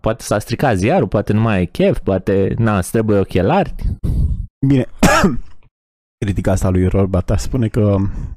Poate 0.00 0.22
s-a 0.22 0.38
stricat 0.38 0.76
ziarul, 0.76 1.08
poate 1.08 1.32
nu 1.32 1.40
mai 1.40 1.56
ai 1.56 1.66
chef, 1.66 1.98
poate 1.98 2.54
na, 2.58 2.76
îți 2.78 2.90
trebuie 2.90 3.18
ochelari. 3.18 3.74
Bine, 4.66 4.86
critica 6.24 6.50
asta 6.50 6.68
lui 6.68 6.86
Rorbata 6.86 7.36
spune 7.36 7.68
că 7.68 7.96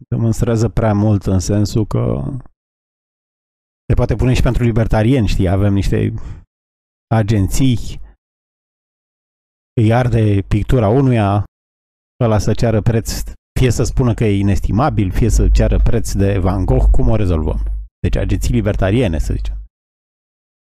demonstrează 0.09 0.69
prea 0.69 0.93
mult 0.93 1.25
în 1.25 1.39
sensul 1.39 1.85
că 1.85 2.23
se 3.87 3.93
poate 3.95 4.15
pune 4.15 4.33
și 4.33 4.41
pentru 4.41 4.63
libertarieni, 4.63 5.27
știi, 5.27 5.47
avem 5.47 5.73
niște 5.73 6.13
agenții 7.07 8.01
îi 9.81 9.93
arde 9.93 10.41
pictura 10.47 10.87
unuia, 10.87 11.43
ăla 12.23 12.37
să 12.37 12.53
ceară 12.53 12.81
preț, 12.81 13.23
fie 13.59 13.71
să 13.71 13.83
spună 13.83 14.13
că 14.13 14.23
e 14.23 14.39
inestimabil, 14.39 15.11
fie 15.11 15.29
să 15.29 15.49
ceară 15.49 15.77
preț 15.83 16.11
de 16.11 16.37
Van 16.37 16.65
Gogh, 16.65 16.85
cum 16.91 17.09
o 17.09 17.15
rezolvăm? 17.15 17.59
Deci 17.99 18.15
agenții 18.15 18.53
libertariene, 18.53 19.17
să 19.17 19.33
zicem. 19.33 19.55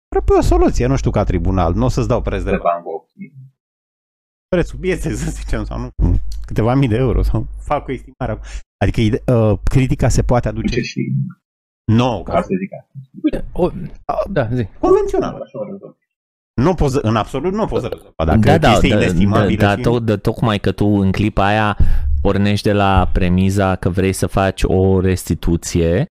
Propui 0.08 0.38
o 0.38 0.42
soluție, 0.42 0.86
nu 0.86 0.96
știu 0.96 1.12
ca 1.12 1.24
tribunal, 1.24 1.74
nu 1.74 1.86
o 1.86 1.88
să-ți 1.88 2.08
dau 2.08 2.22
preț 2.22 2.44
de 2.44 2.50
de 2.50 2.58
Van 2.58 2.84
Gogh. 2.84 3.06
prețul 4.48 4.80
pieței, 4.80 5.16
să 5.16 5.30
zicem, 5.30 5.66
sau 5.66 5.80
nu, 5.80 5.90
câteva 6.46 6.74
mii 6.74 6.88
de 6.88 6.96
euro, 6.96 7.22
sau 7.22 7.48
fac 7.60 7.88
o 7.88 7.92
estimare. 7.92 8.40
Adică 8.78 9.02
ide- 9.02 9.24
uh, 9.32 9.58
critica 9.64 10.08
se 10.10 10.24
poate 10.24 10.48
aduce 10.48 10.68
Duce 10.68 10.82
și 10.82 11.12
nouă, 11.92 12.24
ca 12.24 12.34
ca 12.34 12.42
să 12.42 12.48
zic 12.60 12.70
asta. 12.80 12.92
Uite, 13.24 13.46
o, 13.54 13.72
da, 14.30 14.48
zi. 14.54 14.68
convențional. 14.80 15.34
Așa 15.42 15.60
o 15.60 15.64
rezolv. 15.72 15.98
Nu 16.62 16.74
poți, 16.74 16.94
să- 16.94 17.00
în 17.04 17.16
absolut 17.16 17.54
nu 17.54 17.66
poți 17.66 17.82
să 17.84 17.88
rezolva. 17.88 18.26
Dacă 18.26 18.40
da, 18.40 18.58
da, 18.58 18.70
chestia 18.72 18.90
da, 18.90 18.96
da, 18.96 19.02
inestimabilă 19.02 19.58
da, 19.66 19.76
și- 19.76 19.82
to- 19.82 20.04
da, 20.04 20.18
tocmai 20.18 20.60
că 20.60 20.72
tu 20.72 20.86
în 20.86 21.12
clipa 21.12 21.46
aia 21.46 21.78
pornești 22.22 22.66
de 22.68 22.74
la 22.74 23.10
premiza 23.14 23.76
că 23.76 23.90
vrei 23.90 24.14
să 24.14 24.28
faci 24.28 24.64
o 24.64 25.00
restituție, 25.00 26.06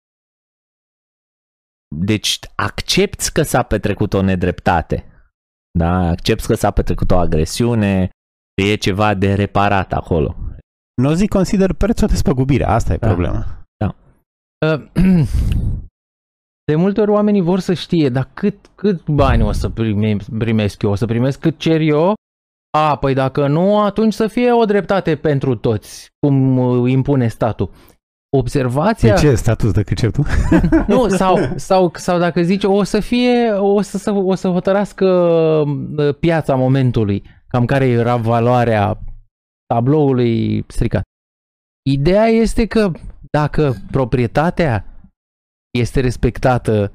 deci 1.96 2.40
accepti 2.56 3.32
că 3.32 3.42
s-a 3.42 3.64
petrecut 3.64 4.14
o 4.14 4.22
nedreptate, 4.22 5.06
da? 5.80 5.92
accepti 6.08 6.46
că 6.46 6.54
s-a 6.56 6.72
petrecut 6.72 7.12
o 7.12 7.18
agresiune, 7.18 8.06
că 8.08 8.12
e 8.54 8.76
ceva 8.76 9.14
de 9.14 9.34
reparat 9.34 9.94
acolo. 9.94 10.36
Nu 11.02 11.14
zic 11.14 11.30
consider 11.30 11.74
prețul 11.74 12.08
de 12.08 12.16
spăgubire, 12.16 12.64
asta 12.66 12.94
e 12.94 12.98
Da. 12.98 13.08
problema. 13.08 13.46
Uh, 14.66 14.82
De 16.66 16.76
multe 16.76 17.02
ori 17.02 17.12
oamenii 17.12 17.42
vor 17.42 17.60
să 17.60 17.74
știe, 17.74 18.10
dar 18.10 18.30
cât, 18.34 18.56
cât 18.76 19.06
bani 19.10 19.44
o 19.44 19.52
să 19.52 19.70
prime, 19.70 20.16
primesc 20.38 20.82
eu? 20.82 20.90
O 20.92 20.96
să 20.96 21.06
primesc 21.06 21.40
cât 21.40 21.58
cer 21.58 21.80
eu? 21.82 22.14
A, 22.78 22.96
păi 22.98 23.14
dacă 23.14 23.48
nu, 23.48 23.80
atunci 23.80 24.14
să 24.14 24.28
fie 24.28 24.52
o 24.52 24.66
dreptate 24.66 25.16
pentru 25.16 25.56
toți, 25.56 26.08
cum 26.20 26.58
uh, 26.58 26.92
impune 26.92 27.28
statul. 27.28 27.70
Observația... 28.38 29.14
De 29.14 29.20
ce 29.20 29.36
status 29.36 29.72
de 29.72 29.84
cât 29.84 29.98
cer 29.98 30.12
tu? 30.12 30.24
Nu, 30.88 31.08
sau, 31.08 31.38
sau, 31.56 31.92
sau 31.96 32.20
dacă 32.20 32.42
zice, 32.42 32.68
o 32.68 32.84
să 32.84 33.00
fie, 33.00 33.52
o 33.52 33.82
să, 33.82 33.98
să- 33.98 34.12
o 34.12 34.36
să 34.36 34.48
hotărască 34.48 35.06
uh, 35.98 36.16
piața 36.20 36.56
momentului, 36.56 37.24
cam 37.54 37.66
care 37.66 37.86
era 37.86 38.18
valoarea 38.18 39.00
tabloului 39.74 40.64
stricat. 40.68 41.04
Ideea 41.90 42.26
este 42.26 42.66
că 42.68 42.92
dacă 43.32 43.74
proprietatea 43.92 44.86
este 45.78 46.00
respectată 46.00 46.92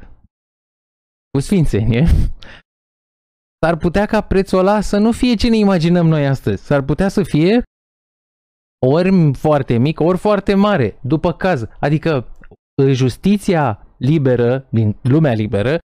cu 1.31 1.41
sfințenie, 1.41 2.05
s-ar 3.65 3.77
putea 3.77 4.07
ca 4.07 4.21
prețul 4.21 4.59
ăla 4.59 4.81
să 4.81 4.99
nu 4.99 5.13
fie 5.13 5.35
ce 5.35 5.49
ne 5.49 5.57
imaginăm 5.57 6.07
noi 6.07 6.27
astăzi. 6.27 6.65
S-ar 6.65 6.83
putea 6.83 7.09
să 7.09 7.23
fie 7.23 7.63
ori 8.87 9.35
foarte 9.35 9.77
mic, 9.77 10.01
ori 10.01 10.19
foarte 10.19 10.55
mare, 10.55 10.99
după 11.03 11.33
caz. 11.33 11.65
Adică 11.81 12.27
justiția 12.93 13.87
liberă, 13.97 14.67
din 14.71 14.97
lumea 15.03 15.33
liberă, 15.33 15.79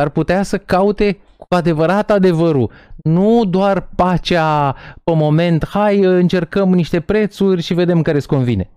s-ar 0.00 0.08
putea 0.08 0.42
să 0.42 0.58
caute 0.58 1.18
cu 1.36 1.46
adevărat 1.54 2.10
adevărul. 2.10 2.70
Nu 2.96 3.44
doar 3.44 3.88
pacea 3.94 4.72
pe 5.04 5.14
moment, 5.14 5.66
hai 5.66 5.98
încercăm 5.98 6.68
niște 6.74 7.00
prețuri 7.00 7.62
și 7.62 7.74
vedem 7.74 8.02
care 8.02 8.16
îți 8.16 8.26
convine. 8.28 8.70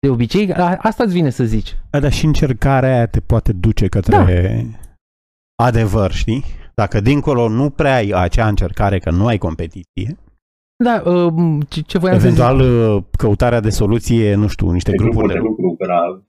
De 0.00 0.08
obicei, 0.08 0.52
a- 0.52 0.76
asta 0.78 1.04
îți 1.04 1.12
vine 1.12 1.30
să 1.30 1.44
zici. 1.44 1.76
Da, 1.90 2.00
dar 2.00 2.12
și 2.12 2.24
încercarea 2.24 2.94
aia 2.94 3.06
te 3.06 3.20
poate 3.20 3.52
duce 3.52 3.86
către... 3.86 4.66
adevăr, 5.62 6.12
știi? 6.12 6.44
Dacă 6.74 7.00
dincolo 7.00 7.48
nu 7.48 7.70
prea 7.70 7.94
ai 7.94 8.10
acea 8.10 8.48
încercare 8.48 8.98
că 8.98 9.10
nu 9.10 9.26
ai 9.26 9.38
competiție, 9.38 10.16
Da, 10.84 11.02
uh, 11.10 11.32
ce, 11.68 11.80
ce 11.80 11.98
voiam 11.98 12.18
să 12.18 12.26
eventual 12.26 12.60
uh, 12.60 13.02
căutarea 13.18 13.60
de 13.60 13.70
soluție, 13.70 14.34
nu 14.34 14.46
știu, 14.46 14.70
niște 14.70 14.90
De 14.90 14.96
grupuri 14.96 15.26
de 15.26 15.32
de 15.32 15.38
lucru, 15.38 15.62
lucru 15.62 15.84
grav. 15.86 16.22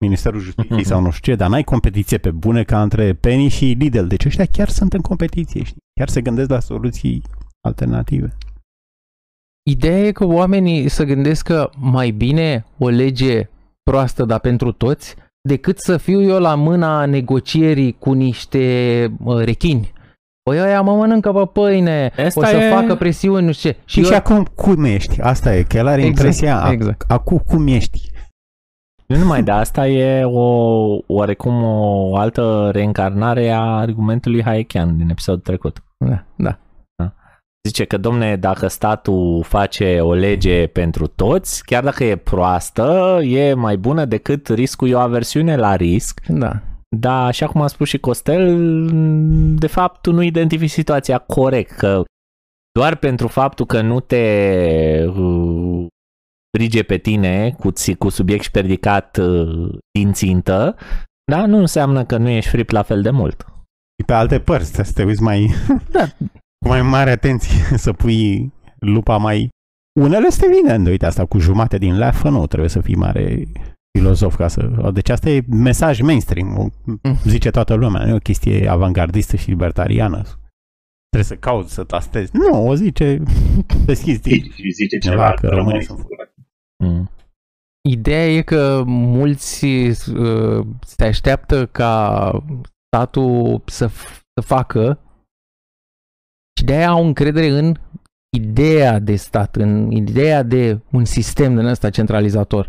Ministerul 0.00 0.40
Justiției 0.40 0.78
Mhm. 0.78 0.86
sau 0.90 1.00
nu 1.00 1.10
știu 1.10 1.32
ce, 1.32 1.38
dar 1.38 1.48
n-ai 1.48 1.62
competiție 1.62 2.18
pe 2.18 2.30
bune 2.30 2.62
ca 2.62 2.82
între 2.82 3.12
Penny 3.14 3.48
și 3.48 3.64
Lidl. 3.78 4.04
Deci 4.06 4.24
ăștia 4.24 4.44
chiar 4.44 4.68
sunt 4.68 4.92
în 4.92 5.00
competiție, 5.00 5.62
știi? 5.62 5.82
Chiar 5.94 6.08
se 6.08 6.20
gândesc 6.20 6.50
la 6.50 6.60
soluții 6.60 7.22
alternative. 7.60 8.36
Ideea 9.70 9.98
e 9.98 10.12
că 10.12 10.24
oamenii 10.26 10.88
să 10.88 11.04
gândesc 11.04 11.44
că 11.46 11.70
mai 11.78 12.10
bine 12.10 12.64
o 12.78 12.88
lege 12.88 13.48
proastă, 13.82 14.24
dar 14.24 14.38
pentru 14.40 14.72
toți, 14.72 15.14
decât 15.48 15.78
să 15.78 15.96
fiu 15.96 16.22
eu 16.22 16.40
la 16.40 16.54
mâna 16.54 17.04
negocierii 17.06 17.96
cu 17.98 18.12
niște 18.12 18.62
uh, 19.24 19.44
rechini. 19.44 19.92
Păi 20.42 20.58
ăia 20.60 20.80
mă 20.80 20.94
mănâncă 20.96 21.32
pe 21.32 21.46
pâine, 21.52 22.12
Asta 22.24 22.40
o 22.40 22.44
să 22.44 22.56
e- 22.56 22.70
facă 22.70 22.94
presiuni, 22.96 23.46
nu 23.46 23.52
știu 23.52 23.70
ce. 23.70 23.76
Și, 23.84 24.04
și 24.04 24.12
acum 24.14 24.44
cum 24.54 24.84
ești? 24.84 25.20
Asta 25.20 25.56
e, 25.56 25.62
că 25.62 25.76
el 25.76 25.86
are 25.86 26.00
Exact, 26.02 26.16
impresia, 26.18 26.68
ac- 26.68 26.72
exact. 26.72 27.10
acum 27.10 27.38
cum 27.38 27.66
ești? 27.66 28.10
Nu 29.10 29.16
numai 29.16 29.42
de 29.42 29.50
asta, 29.50 29.88
e 29.88 30.24
o, 30.24 30.98
oarecum 31.06 31.62
o 31.62 32.16
altă 32.16 32.70
reîncarnare 32.72 33.50
a 33.50 33.60
argumentului 33.60 34.42
Hayekian 34.42 34.96
din 34.96 35.08
episodul 35.08 35.40
trecut. 35.40 35.82
Da, 35.98 36.24
da. 36.36 36.58
Zice 37.68 37.84
că, 37.84 37.96
domne, 37.96 38.36
dacă 38.36 38.66
statul 38.66 39.42
face 39.42 40.00
o 40.00 40.12
lege 40.12 40.66
pentru 40.66 41.06
toți, 41.06 41.64
chiar 41.64 41.84
dacă 41.84 42.04
e 42.04 42.16
proastă, 42.16 43.18
e 43.22 43.54
mai 43.54 43.76
bună 43.76 44.04
decât 44.04 44.48
riscul, 44.48 44.88
e 44.88 44.94
o 44.94 44.98
aversiune 44.98 45.56
la 45.56 45.76
risc. 45.76 46.20
da. 46.28 46.60
Dar, 46.96 47.26
așa 47.26 47.46
cum 47.46 47.62
a 47.62 47.66
spus 47.66 47.88
și 47.88 47.98
Costel, 47.98 48.58
de 49.58 49.66
fapt, 49.66 50.00
tu 50.00 50.12
nu 50.12 50.22
identifici 50.22 50.70
situația 50.70 51.18
corect, 51.18 51.70
că 51.70 52.02
doar 52.72 52.96
pentru 52.96 53.28
faptul 53.28 53.66
că 53.66 53.80
nu 53.80 54.00
te 54.00 54.16
uh, 55.06 55.59
frige 56.58 56.82
pe 56.82 56.96
tine 56.96 57.50
cu, 57.58 57.70
ți- 57.70 57.94
cu 57.94 58.08
subiect 58.08 58.42
și 58.42 58.50
predicat 58.50 59.16
uh, 59.16 59.78
din 59.98 60.12
țintă, 60.12 60.76
da, 61.32 61.46
nu 61.46 61.56
înseamnă 61.58 62.04
că 62.04 62.16
nu 62.16 62.28
ești 62.28 62.50
fript 62.50 62.70
la 62.70 62.82
fel 62.82 63.02
de 63.02 63.10
mult. 63.10 63.44
Și 63.98 64.04
pe 64.06 64.12
alte 64.12 64.40
părți, 64.40 64.66
trebuie 64.72 64.86
să 64.86 64.92
te 65.00 65.04
uiți 65.04 65.22
mai, 65.22 65.50
Da. 65.96 66.06
cu 66.64 66.68
mai 66.74 66.82
mare 66.82 67.10
atenție, 67.10 67.76
să 67.86 67.92
pui 67.92 68.52
lupa 68.78 69.16
mai... 69.16 69.48
Unele 70.00 70.26
este 70.26 70.46
vine, 70.60 70.90
uite 70.90 71.06
asta 71.06 71.24
cu 71.26 71.38
jumate 71.38 71.78
din 71.78 71.96
leafă, 71.98 72.28
nu 72.28 72.46
trebuie 72.46 72.68
să 72.70 72.80
fii 72.80 72.94
mare 72.96 73.44
filozof 73.98 74.36
ca 74.36 74.48
să... 74.48 74.90
Deci 74.94 75.08
asta 75.08 75.30
e 75.30 75.44
mesaj 75.48 76.00
mainstream, 76.00 76.58
o- 76.58 76.68
zice 77.24 77.50
toată 77.50 77.74
lumea, 77.74 78.02
nu 78.04 78.08
e 78.10 78.14
o 78.14 78.18
chestie 78.18 78.68
avangardistă 78.68 79.36
și 79.36 79.48
libertariană. 79.48 80.22
Trebuie 81.10 81.36
să 81.36 81.36
cauți, 81.36 81.74
să 81.74 81.84
tastezi. 81.84 82.36
Nu, 82.36 82.66
o 82.66 82.74
zice, 82.74 83.22
deschizi 83.86 84.20
Zice, 84.22 84.68
zice 84.72 84.98
Cineva 84.98 85.22
ceva 85.22 85.34
că 85.34 85.40
că 85.40 85.46
românii 85.46 85.56
rămâne 85.56 85.82
sunt 85.82 85.98
fură. 85.98 86.32
Mm. 86.84 87.10
Ideea 87.88 88.26
e 88.28 88.42
că 88.42 88.82
mulți 88.86 89.64
uh, 89.64 90.66
se 90.80 91.04
așteaptă 91.04 91.66
ca 91.66 92.30
statul 92.86 93.62
să, 93.66 93.88
f- 93.88 94.20
să 94.34 94.46
facă 94.46 94.98
și 96.58 96.64
de-aia 96.64 96.88
au 96.88 97.04
încredere 97.04 97.46
în 97.46 97.74
ideea 98.36 98.98
de 98.98 99.16
stat, 99.16 99.56
în 99.56 99.90
ideea 99.90 100.42
de 100.42 100.80
un 100.92 101.04
sistem 101.04 101.54
din 101.54 101.64
ăsta 101.64 101.90
centralizator. 101.90 102.68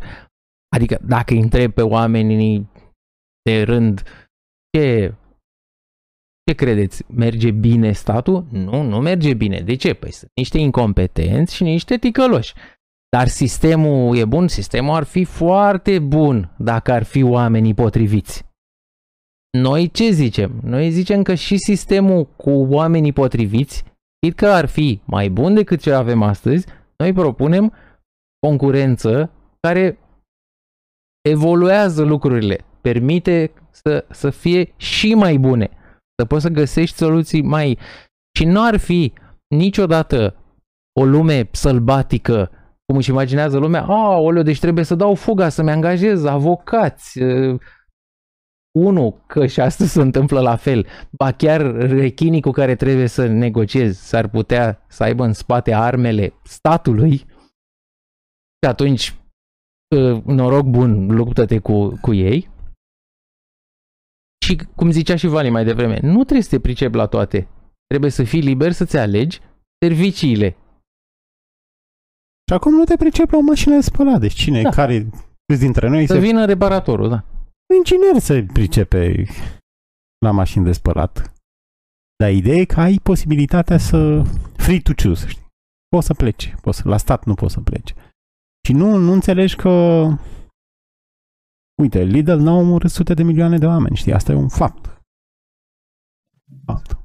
Adică 0.75 0.99
dacă 1.01 1.33
îi 1.33 1.39
întreb 1.39 1.73
pe 1.73 1.81
oamenii 1.81 2.69
de 3.41 3.63
rând 3.63 4.03
ce, 4.77 5.15
ce 6.51 6.57
credeți, 6.57 7.03
merge 7.15 7.51
bine 7.51 7.91
statul? 7.91 8.45
Nu, 8.49 8.81
nu 8.81 8.99
merge 8.99 9.33
bine. 9.33 9.59
De 9.59 9.75
ce? 9.75 9.93
Păi 9.93 10.11
sunt 10.11 10.31
niște 10.35 10.57
incompetenți 10.57 11.55
și 11.55 11.63
niște 11.63 11.97
ticăloși. 11.97 12.53
Dar 13.09 13.27
sistemul 13.27 14.17
e 14.17 14.25
bun? 14.25 14.47
Sistemul 14.47 14.95
ar 14.95 15.03
fi 15.03 15.23
foarte 15.23 15.99
bun 15.99 16.55
dacă 16.57 16.91
ar 16.91 17.03
fi 17.03 17.23
oamenii 17.23 17.73
potriviți. 17.73 18.45
Noi 19.57 19.91
ce 19.91 20.09
zicem? 20.09 20.59
Noi 20.63 20.89
zicem 20.89 21.23
că 21.23 21.33
și 21.33 21.57
sistemul 21.57 22.25
cu 22.25 22.49
oamenii 22.49 23.13
potriviți, 23.13 23.83
chit 24.19 24.35
că 24.35 24.47
ar 24.47 24.65
fi 24.65 25.01
mai 25.05 25.29
bun 25.29 25.53
decât 25.53 25.81
ce 25.81 25.91
avem 25.91 26.21
astăzi, 26.21 26.67
noi 26.97 27.13
propunem 27.13 27.73
concurență 28.39 29.31
care 29.59 29.97
evoluează 31.29 32.03
lucrurile, 32.03 32.65
permite 32.81 33.51
să, 33.69 34.05
să 34.09 34.29
fie 34.29 34.73
și 34.77 35.13
mai 35.13 35.37
bune, 35.37 35.69
să 35.69 35.80
poți 36.27 36.41
să 36.41 36.49
găsești 36.49 36.97
soluții 36.97 37.41
mai... 37.41 37.77
Și 38.37 38.45
nu 38.45 38.65
ar 38.65 38.77
fi 38.77 39.13
niciodată 39.47 40.35
o 40.99 41.05
lume 41.05 41.49
sălbatică 41.51 42.51
cum 42.85 42.99
își 42.99 43.09
imaginează 43.09 43.57
lumea, 43.57 43.83
a, 43.83 44.17
oleo, 44.17 44.43
deci 44.43 44.59
trebuie 44.59 44.83
să 44.83 44.95
dau 44.95 45.15
fuga, 45.15 45.49
să-mi 45.49 45.71
angajez 45.71 46.23
avocați. 46.23 47.21
Uh, 47.21 47.59
Unu, 48.79 49.23
că 49.27 49.45
și 49.45 49.59
asta 49.59 49.85
se 49.85 50.01
întâmplă 50.01 50.39
la 50.39 50.55
fel. 50.55 50.87
Ba 51.11 51.31
chiar 51.31 51.61
rechinii 51.75 52.41
cu 52.41 52.51
care 52.51 52.75
trebuie 52.75 53.07
să 53.07 53.27
negociez 53.27 53.97
s-ar 53.97 54.27
putea 54.27 54.85
să 54.87 55.03
aibă 55.03 55.23
în 55.23 55.33
spate 55.33 55.73
armele 55.73 56.33
statului 56.43 57.15
și 58.61 58.67
atunci 58.67 59.15
uh, 59.95 60.23
noroc 60.23 60.65
bun, 60.65 61.07
luptă-te 61.07 61.59
cu, 61.59 61.99
cu 62.01 62.13
ei. 62.13 62.49
Și 64.45 64.55
cum 64.75 64.91
zicea 64.91 65.15
și 65.15 65.27
Vali 65.27 65.49
mai 65.49 65.63
devreme, 65.63 65.99
nu 66.01 66.23
trebuie 66.23 66.41
să 66.41 66.49
te 66.49 66.59
pricepi 66.59 66.95
la 66.95 67.05
toate. 67.07 67.47
Trebuie 67.87 68.11
să 68.11 68.23
fii 68.23 68.41
liber 68.41 68.71
să-ți 68.71 68.97
alegi 68.97 69.39
serviciile. 69.85 70.49
Și 72.47 72.53
acum 72.53 72.73
nu 72.73 72.83
te 72.83 72.95
pricep 72.95 73.29
la 73.29 73.37
o 73.37 73.41
mașină 73.41 73.75
de 73.75 73.81
spălat. 73.81 74.19
Deci 74.19 74.33
cine, 74.33 74.61
Da. 74.61 74.69
da. 74.69 74.75
care, 74.75 75.09
câți 75.45 75.59
dintre 75.61 75.87
noi 75.89 76.07
Să 76.07 76.13
se 76.13 76.19
vină 76.19 76.45
reparatorul, 76.45 77.09
da. 77.09 77.23
inginer 77.77 78.19
se 78.21 78.45
pricepe 78.53 79.25
la 80.25 80.31
mașini 80.31 80.65
de 80.65 80.71
spălat. 80.71 81.33
Dar 82.23 82.31
ideea 82.31 82.55
e 82.57 82.65
că 82.65 82.79
ai 82.79 82.99
posibilitatea 83.03 83.77
să 83.77 84.23
free 84.55 84.79
to 84.81 84.91
choose, 85.03 85.27
știi? 85.27 85.45
Poți 85.87 86.05
să 86.05 86.13
pleci, 86.13 86.55
poți 86.61 86.77
să, 86.77 86.87
la 86.87 86.97
stat 86.97 87.25
nu 87.25 87.33
poți 87.33 87.53
să 87.53 87.59
pleci. 87.61 87.93
Și 88.67 88.73
nu, 88.73 88.95
nu 88.95 89.11
înțelegi 89.11 89.55
că 89.55 89.69
uite, 91.81 92.03
Lidl 92.03 92.31
n-a 92.31 92.51
omorât 92.53 92.89
sute 92.91 93.13
de 93.13 93.23
milioane 93.23 93.57
de 93.57 93.65
oameni, 93.65 93.95
știi? 93.95 94.13
Asta 94.13 94.31
e 94.31 94.35
un 94.35 94.47
fapt. 94.49 95.01
Fapt. 96.65 96.97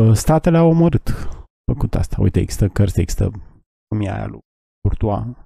Uh, 0.00 0.14
Statele 0.14 0.56
au 0.56 0.68
omorât 0.68 1.08
făcut 1.72 1.94
asta. 1.94 2.16
Uite, 2.20 2.40
există 2.40 2.68
cărți, 2.68 3.00
există 3.00 3.30
cum 3.88 4.00
e 4.00 4.10
aia 4.10 4.26
lui 4.26 4.40
Courtois, 4.80 5.36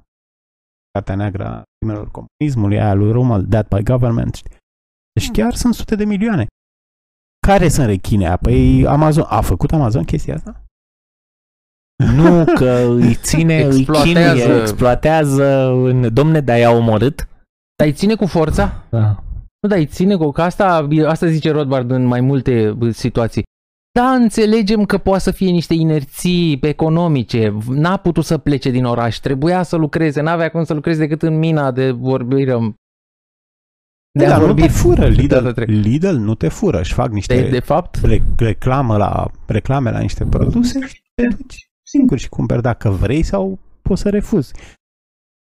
Cartea 0.92 1.14
Neagră 1.14 1.46
a 1.46 1.62
crimelor 1.78 2.10
comunismului, 2.10 2.80
aia 2.80 2.94
lui 2.94 3.12
Rommel, 3.12 3.46
Dead 3.46 3.68
by 3.68 3.82
Government. 3.82 4.34
știi? 4.34 4.50
Deci 5.12 5.30
chiar 5.30 5.54
sunt 5.54 5.74
sute 5.74 5.94
de 5.96 6.04
milioane. 6.04 6.46
Care 7.46 7.68
sunt 7.68 7.86
rechinea? 7.86 8.36
Păi 8.36 8.86
Amazon, 8.86 9.24
a 9.28 9.40
făcut 9.40 9.72
Amazon 9.72 10.04
chestia 10.04 10.34
asta? 10.34 10.62
Nu, 12.14 12.44
că 12.58 12.70
îi 12.70 13.14
ține, 13.14 13.62
îi 13.62 13.76
Exploatează. 13.80 14.42
chinuie, 14.42 14.60
exploatează 14.60 15.66
în... 15.66 16.14
Domne, 16.14 16.40
dar 16.40 16.58
i-a 16.58 16.70
omorât? 16.70 17.28
Dar 17.78 17.86
îi 17.86 17.92
ține 17.92 18.14
cu 18.14 18.26
forța? 18.26 18.84
Da. 18.90 19.22
Nu, 19.60 19.68
dar 19.68 19.78
îi 19.78 19.86
ține 19.86 20.16
cu... 20.16 20.30
Că 20.30 20.42
asta, 20.42 20.88
asta 21.06 21.26
zice 21.26 21.50
Rothbard 21.50 21.90
în 21.90 22.04
mai 22.04 22.20
multe 22.20 22.72
bă, 22.72 22.90
situații. 22.90 23.42
Da, 23.92 24.10
înțelegem 24.10 24.84
că 24.84 24.98
poate 24.98 25.22
să 25.22 25.30
fie 25.30 25.50
niște 25.50 25.74
inerții 25.74 26.58
economice. 26.62 27.56
N-a 27.68 27.96
putut 27.96 28.24
să 28.24 28.38
plece 28.38 28.70
din 28.70 28.84
oraș. 28.84 29.16
Trebuia 29.16 29.62
să 29.62 29.76
lucreze. 29.76 30.20
N-avea 30.20 30.50
cum 30.50 30.64
să 30.64 30.74
lucreze 30.74 30.98
decât 30.98 31.22
în 31.22 31.38
mina 31.38 31.70
de 31.70 31.90
vorbire. 31.90 32.74
De 34.18 34.24
a 34.24 34.28
Dar 34.28 34.38
nu 34.38 34.44
vorbi 34.44 34.60
te 34.60 34.68
fură, 34.68 35.00
de 35.00 35.08
Lidl, 35.20 35.34
data 35.34 35.52
trecută. 35.52 35.78
Lidl 35.78 36.14
nu 36.16 36.34
te 36.34 36.48
fură, 36.48 36.78
își 36.78 36.92
fac 36.92 37.10
niște 37.10 37.40
De, 37.40 37.48
de 37.48 37.60
fapt, 37.60 37.94
re- 37.94 38.22
reclamă 38.36 38.96
la, 38.96 39.30
reclame 39.46 39.90
la 39.90 39.98
niște 40.00 40.24
produse 40.24 40.86
și 40.86 41.02
te 41.14 41.26
duci 41.26 41.70
singur 41.82 42.18
și 42.18 42.28
cumperi 42.28 42.62
dacă 42.62 42.90
vrei 42.90 43.22
sau 43.22 43.58
poți 43.82 44.00
să 44.00 44.08
refuzi. 44.08 44.54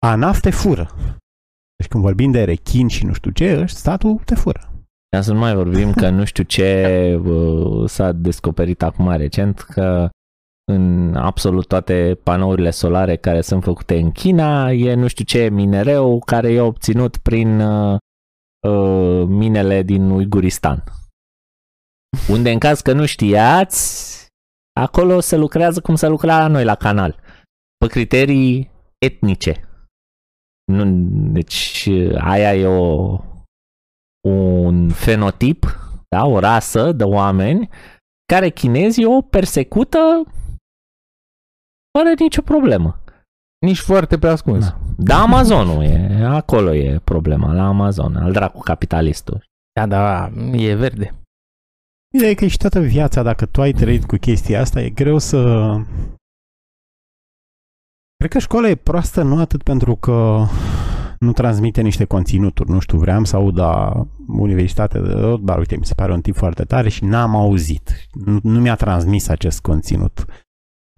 ANAF 0.06 0.40
te 0.40 0.50
fură. 0.50 0.90
Deci 1.84 1.92
când 1.92 2.04
vorbim 2.04 2.32
de 2.32 2.44
rechin 2.44 2.88
și 2.88 3.06
nu 3.06 3.14
știu 3.14 3.32
ce, 3.32 3.52
ăștia, 3.52 3.78
statul 3.78 4.22
te 4.26 4.36
fură. 4.36 4.72
Ca 5.10 5.22
să 5.22 5.34
nu 5.34 5.40
mai 5.40 5.56
vorbim 5.56 5.94
că 5.94 6.10
nu 6.10 6.24
știu 6.24 6.44
ce 6.44 6.96
uh, 7.26 7.90
s-a 7.90 8.12
descoperit 8.12 8.84
acum 8.84 9.12
recent, 9.12 9.60
că 9.60 10.10
în 10.72 11.16
absolut 11.16 11.68
toate 11.68 12.20
panourile 12.24 12.70
solare 12.70 13.16
care 13.16 13.42
sunt 13.42 13.64
făcute 13.64 13.98
în 13.98 14.12
China 14.12 14.72
e 14.72 14.94
nu 14.94 15.08
știu 15.08 15.24
ce 15.26 15.50
minereu 15.50 16.20
care 16.26 16.52
e 16.52 16.60
obținut 16.60 17.18
prin 17.18 17.60
uh, 17.60 17.98
uh, 18.68 19.24
minele 19.28 19.82
din 19.82 20.10
Uiguristan. 20.10 20.84
Unde 22.30 22.52
în 22.52 22.60
caz 22.60 22.82
că 22.82 22.94
nu 22.94 23.06
știați, 23.06 24.28
acolo 24.80 25.20
se 25.20 25.36
lucrează 25.36 25.82
cum 25.82 25.96
se 25.96 26.08
lucra 26.08 26.38
la 26.38 26.48
noi 26.48 26.64
la 26.64 26.76
canal, 26.76 27.20
pe 27.78 27.88
criterii 27.88 28.72
etnice. 29.06 29.68
Nu, 30.74 30.84
deci 31.32 31.89
aia 32.17 32.55
e 32.55 32.65
o, 32.65 33.17
un 34.28 34.89
fenotip 34.89 35.65
da? 36.15 36.26
o 36.26 36.39
rasă 36.39 36.91
de 36.91 37.03
oameni 37.03 37.69
care 38.34 38.49
chinezii 38.49 39.05
o 39.05 39.21
persecută 39.21 40.24
fără 41.97 42.13
nicio 42.19 42.41
problemă. 42.41 43.03
Nici 43.65 43.80
foarte 43.80 44.17
pe 44.17 44.28
ascuns. 44.28 44.65
Da. 44.65 44.78
Da, 44.97 45.21
Amazonul 45.21 45.84
e, 45.84 46.24
acolo 46.26 46.74
e 46.74 46.99
problema, 47.03 47.53
la 47.53 47.67
Amazon, 47.67 48.15
al 48.15 48.32
dracu 48.32 48.59
capitalistul. 48.59 49.43
Da, 49.80 49.86
da, 49.86 50.32
e 50.51 50.76
verde. 50.76 51.13
Ideea 52.13 52.30
e 52.30 52.34
că 52.34 52.45
și 52.45 52.57
toată 52.57 52.80
viața, 52.80 53.24
dacă 53.24 53.45
tu 53.45 53.61
ai 53.61 53.71
trăit 53.71 54.05
cu 54.05 54.15
chestia 54.15 54.61
asta, 54.61 54.82
e 54.82 54.89
greu 54.89 55.17
să... 55.17 55.39
Cred 58.24 58.36
că 58.36 58.41
școala 58.41 58.69
e 58.69 58.76
proastă 58.76 59.21
nu 59.24 59.39
atât 59.39 59.63
pentru 59.63 59.95
că 59.95 60.45
nu 61.19 61.32
transmite 61.32 61.82
niște 61.82 62.05
conținuturi. 62.05 62.69
Nu 62.69 62.80
știu, 62.80 62.97
vreau 62.97 63.24
să 63.24 63.36
aud 63.36 63.57
la 63.57 64.05
Universitatea 64.28 65.01
de 65.01 65.11
Rothbard, 65.11 65.59
uite, 65.59 65.76
mi 65.76 65.86
se 65.86 65.93
pare 65.93 66.13
un 66.13 66.21
tip 66.21 66.36
foarte 66.36 66.63
tare 66.63 66.89
și 66.89 67.05
n-am 67.05 67.36
auzit. 67.36 68.07
Nu, 68.13 68.39
nu 68.43 68.59
mi-a 68.59 68.76
transmis 68.76 69.28
acest 69.28 69.61
conținut. 69.61 70.26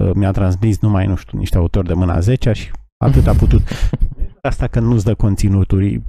Uh, 0.03 0.11
Mi-a 0.13 0.31
transmis 0.31 0.79
numai, 0.79 1.05
nu 1.05 1.15
știu, 1.15 1.37
niște 1.37 1.57
autori 1.57 1.87
de 1.87 1.93
mâna 1.93 2.19
10 2.19 2.51
și 2.51 2.71
atât 3.05 3.27
a 3.27 3.33
putut. 3.33 3.61
Asta 4.49 4.67
că 4.67 4.79
nu-ți 4.79 5.05
dă 5.05 5.15
conținuturi. 5.15 6.01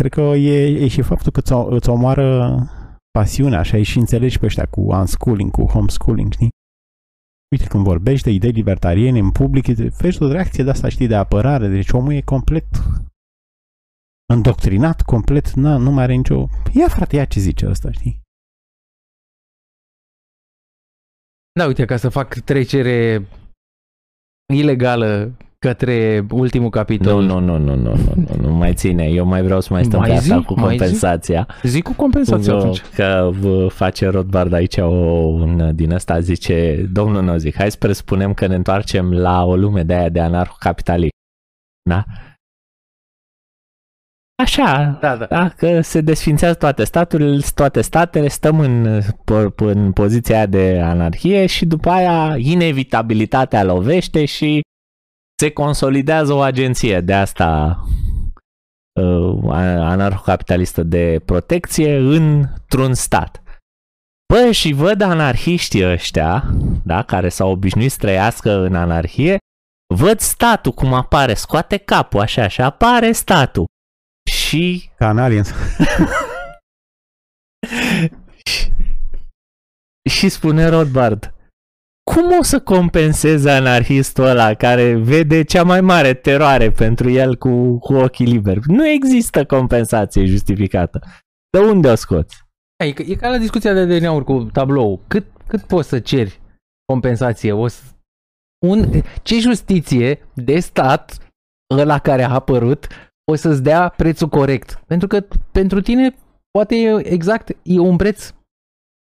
Cred 0.00 0.12
că 0.12 0.20
e, 0.20 0.84
e 0.84 0.88
și 0.88 1.02
faptul 1.02 1.32
că 1.32 1.38
îți, 1.38 1.52
o- 1.52 1.68
îți 1.70 1.88
omoară 1.88 2.58
pasiunea, 3.10 3.58
așa 3.58 3.82
și 3.82 3.98
înțelegi 3.98 4.38
pe 4.38 4.46
ăștia 4.46 4.66
cu 4.66 4.80
unschooling, 4.80 5.50
cu 5.50 5.64
homeschooling, 5.64 6.32
știi? 6.32 6.48
Uite, 7.52 7.66
când 7.66 7.84
vorbești 7.84 8.24
de 8.24 8.32
idei 8.32 8.50
libertariene 8.50 9.18
în 9.18 9.30
public, 9.30 9.66
vezi 10.00 10.22
o 10.22 10.32
reacție 10.32 10.64
de 10.64 10.70
asta, 10.70 10.88
știi, 10.88 11.06
de 11.06 11.14
apărare. 11.14 11.68
Deci 11.68 11.90
omul 11.90 12.12
e 12.12 12.20
complet 12.20 12.66
îndoctrinat, 14.34 15.02
complet, 15.02 15.50
na, 15.50 15.76
nu 15.76 15.90
mai 15.90 16.02
are 16.02 16.14
nicio... 16.14 16.48
Ia, 16.74 16.88
frate, 16.88 17.16
ia 17.16 17.24
ce 17.24 17.40
zice 17.40 17.68
ăsta, 17.68 17.90
știi? 17.90 18.20
Da, 21.58 21.66
uite, 21.66 21.84
ca 21.84 21.96
să 21.96 22.08
fac 22.08 22.34
trecere 22.34 23.26
ilegală 24.54 25.36
către 25.62 26.26
ultimul 26.30 26.70
capitol. 26.70 27.22
Nu, 27.22 27.38
nu, 27.38 27.56
nu, 27.58 27.74
nu, 27.74 27.74
nu, 27.74 27.94
nu, 27.94 28.14
nu, 28.36 28.48
nu 28.48 28.54
mai 28.54 28.74
ține. 28.74 29.04
Eu 29.04 29.24
mai 29.26 29.42
vreau 29.42 29.60
să 29.60 29.68
mai 29.72 29.84
stăm 29.84 29.98
Mai 29.98 30.08
pe 30.08 30.14
asta 30.14 30.36
zi, 30.38 30.42
cu 30.44 30.60
mai 30.60 30.70
zi. 30.72 30.78
compensația. 30.78 31.48
Zic 31.62 31.82
cu 31.82 31.92
compensație 31.96 32.52
Că- 32.52 32.58
atunci. 32.58 32.80
Că 32.94 33.30
vă 33.40 33.66
face 33.68 34.08
Rothbard 34.08 34.52
aici 34.52 34.76
o, 34.76 34.86
un 34.86 35.74
din 35.74 35.92
ăsta, 35.92 36.20
zice, 36.20 36.88
domnul 36.92 37.22
Nozic, 37.22 37.54
hai 37.56 37.70
să 37.70 37.76
presupunem 37.80 38.34
că 38.34 38.46
ne 38.46 38.54
întoarcem 38.54 39.12
la 39.12 39.44
o 39.44 39.56
lume 39.56 39.82
de 39.82 39.94
aia 39.94 40.08
de 40.08 40.20
anarhocapitalism. 40.20 41.10
Da? 41.90 42.04
Așa, 44.42 44.98
Da, 45.00 45.16
da. 45.16 45.24
da, 45.24 45.48
că 45.48 45.80
se 45.80 46.00
desfințează 46.00 46.54
toate 46.54 46.84
staturile, 46.84 47.40
toate 47.54 47.80
statele, 47.80 48.28
stăm 48.28 48.60
în, 48.60 49.00
po- 49.02 49.54
în 49.56 49.92
poziția 49.92 50.36
aia 50.36 50.46
de 50.46 50.80
anarhie 50.84 51.46
și 51.46 51.66
după 51.66 51.88
aia 51.90 52.36
inevitabilitatea 52.38 53.64
lovește 53.64 54.24
și 54.24 54.60
se 55.42 55.50
consolidează 55.50 56.32
o 56.32 56.40
agenție 56.40 57.00
de 57.00 57.14
asta 57.14 57.80
uh, 59.00 59.38
anarhocapitalistă 59.78 60.82
de 60.82 61.22
protecție 61.24 61.96
într-un 61.96 62.94
stat. 62.94 63.42
Bă, 64.32 64.50
și 64.50 64.72
văd 64.72 65.00
anarhiștii 65.00 65.84
ăștia, 65.84 66.44
da, 66.84 67.02
care 67.02 67.28
s-au 67.28 67.50
obișnuit 67.50 67.90
să 67.90 67.98
trăiască 67.98 68.50
în 68.50 68.74
anarhie, 68.74 69.38
văd 69.94 70.20
statul 70.20 70.72
cum 70.72 70.92
apare, 70.92 71.34
scoate 71.34 71.76
capul 71.76 72.20
așa 72.20 72.48
și 72.48 72.60
apare 72.60 73.12
statul. 73.12 73.64
Și 74.30 74.90
Ca 74.96 75.10
în 75.10 75.18
Aliens. 75.18 75.52
și 80.18 80.28
spune 80.28 80.68
Rothbard, 80.68 81.34
cum 82.10 82.38
o 82.38 82.42
să 82.42 82.60
compenseze 82.60 83.50
anarhistul 83.50 84.24
ăla 84.24 84.54
care 84.54 84.94
vede 84.94 85.42
cea 85.42 85.62
mai 85.62 85.80
mare 85.80 86.14
teroare 86.14 86.70
pentru 86.70 87.10
el 87.10 87.36
cu, 87.36 87.78
cu 87.78 87.94
ochii 87.94 88.26
liberi? 88.26 88.60
Nu 88.66 88.88
există 88.88 89.44
compensație 89.44 90.24
justificată. 90.24 91.00
De 91.50 91.58
unde 91.58 91.88
o 91.88 91.94
scoți? 91.94 92.36
E, 92.84 92.92
ca- 92.92 93.02
e 93.06 93.14
ca 93.14 93.28
la 93.28 93.38
discuția 93.38 93.72
de 93.72 93.98
DNA-uri 93.98 94.24
cu 94.24 94.42
tablou. 94.52 95.00
Cât, 95.06 95.26
cât 95.46 95.62
poți 95.62 95.88
să 95.88 96.00
ceri 96.00 96.40
compensație? 96.92 97.52
O 97.52 97.66
să... 97.66 97.82
Un, 98.66 99.02
ce 99.22 99.38
justiție 99.38 100.28
de 100.34 100.58
stat 100.58 101.32
ăla 101.74 101.98
care 101.98 102.22
a 102.22 102.32
apărut 102.34 102.86
o 103.30 103.34
să-ți 103.34 103.62
dea 103.62 103.88
prețul 103.88 104.28
corect? 104.28 104.82
Pentru 104.86 105.08
că 105.08 105.26
pentru 105.52 105.80
tine 105.80 106.14
poate 106.50 106.74
e 106.74 107.06
exact 107.06 107.56
e 107.62 107.78
un 107.78 107.96
preț 107.96 108.34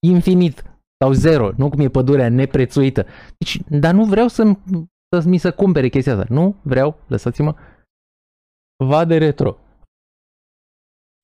infinit 0.08 0.64
sau 1.02 1.12
zero, 1.12 1.52
nu 1.58 1.70
cum 1.70 1.80
e 1.80 1.89
pădurea 1.89 2.30
neprețuită. 2.30 3.06
Deci, 3.38 3.60
dar 3.68 3.93
nu 3.93 4.06
vreau 4.06 4.28
să, 4.28 4.43
să 5.16 5.28
mi 5.28 5.38
să 5.38 5.52
cumpere 5.52 5.89
chestia 5.89 6.14
asta. 6.18 6.34
Nu 6.34 6.56
vreau, 6.62 6.99
lăsați-mă. 7.08 7.56
Va 8.86 9.06
de 9.06 9.18
retro. 9.18 9.58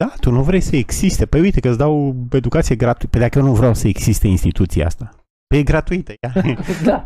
Da, 0.04 0.14
tu 0.20 0.32
nu 0.32 0.44
vrei 0.44 0.62
să 0.62 0.76
existe. 0.76 1.26
Păi 1.26 1.40
uite 1.42 1.60
că 1.60 1.70
îți 1.70 1.78
dau 1.78 2.16
educație 2.32 2.76
gratuită. 2.76 3.08
Păi 3.08 3.20
dacă 3.20 3.40
eu 3.40 3.46
nu 3.46 3.54
vreau 3.54 3.74
să 3.74 3.88
existe 3.88 4.28
instituția 4.28 4.86
asta. 4.86 5.16
Păi 5.48 5.60
e 5.60 5.64
gratuită. 5.64 6.14
Ia. 6.22 6.34
Da. 6.84 7.06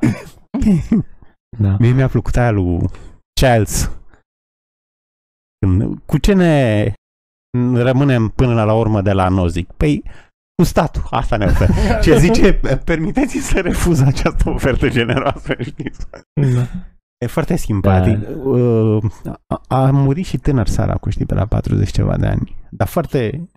Da. 1.59 1.75
Mie 1.79 1.91
mi-a 1.91 2.07
plăcut 2.07 2.35
aia 2.35 2.51
lui 2.51 2.79
Childs. 3.41 3.91
Când- 5.65 5.99
Cu 6.05 6.17
ce 6.17 6.33
ne 6.33 6.93
rămânem 7.73 8.29
până 8.29 8.63
la 8.63 8.73
urmă 8.73 9.01
de 9.01 9.11
la 9.11 9.29
Nozic? 9.29 9.71
Păi 9.71 10.03
cu 10.55 10.63
statul. 10.63 11.03
Asta 11.09 11.37
ne 11.37 11.45
oferă. 11.45 11.73
Ce 12.03 12.17
zice, 12.17 12.53
permiteți 12.83 13.37
să 13.37 13.59
refuz 13.59 13.99
această 14.01 14.49
ofertă 14.49 14.89
generoasă, 14.89 15.55
știți? 15.59 16.07
Da. 16.33 16.67
E 17.17 17.27
foarte 17.27 17.55
simpatic. 17.55 18.17
Uh, 18.43 19.03
A, 19.47 19.61
a 19.67 19.91
murit 19.91 20.25
și 20.25 20.37
tânăr 20.37 20.67
săracul, 20.67 21.11
știi, 21.11 21.25
pe 21.25 21.33
la 21.33 21.45
40 21.45 21.91
ceva 21.91 22.17
de 22.17 22.27
ani. 22.27 22.55
Dar 22.69 22.87
foarte, 22.87 23.49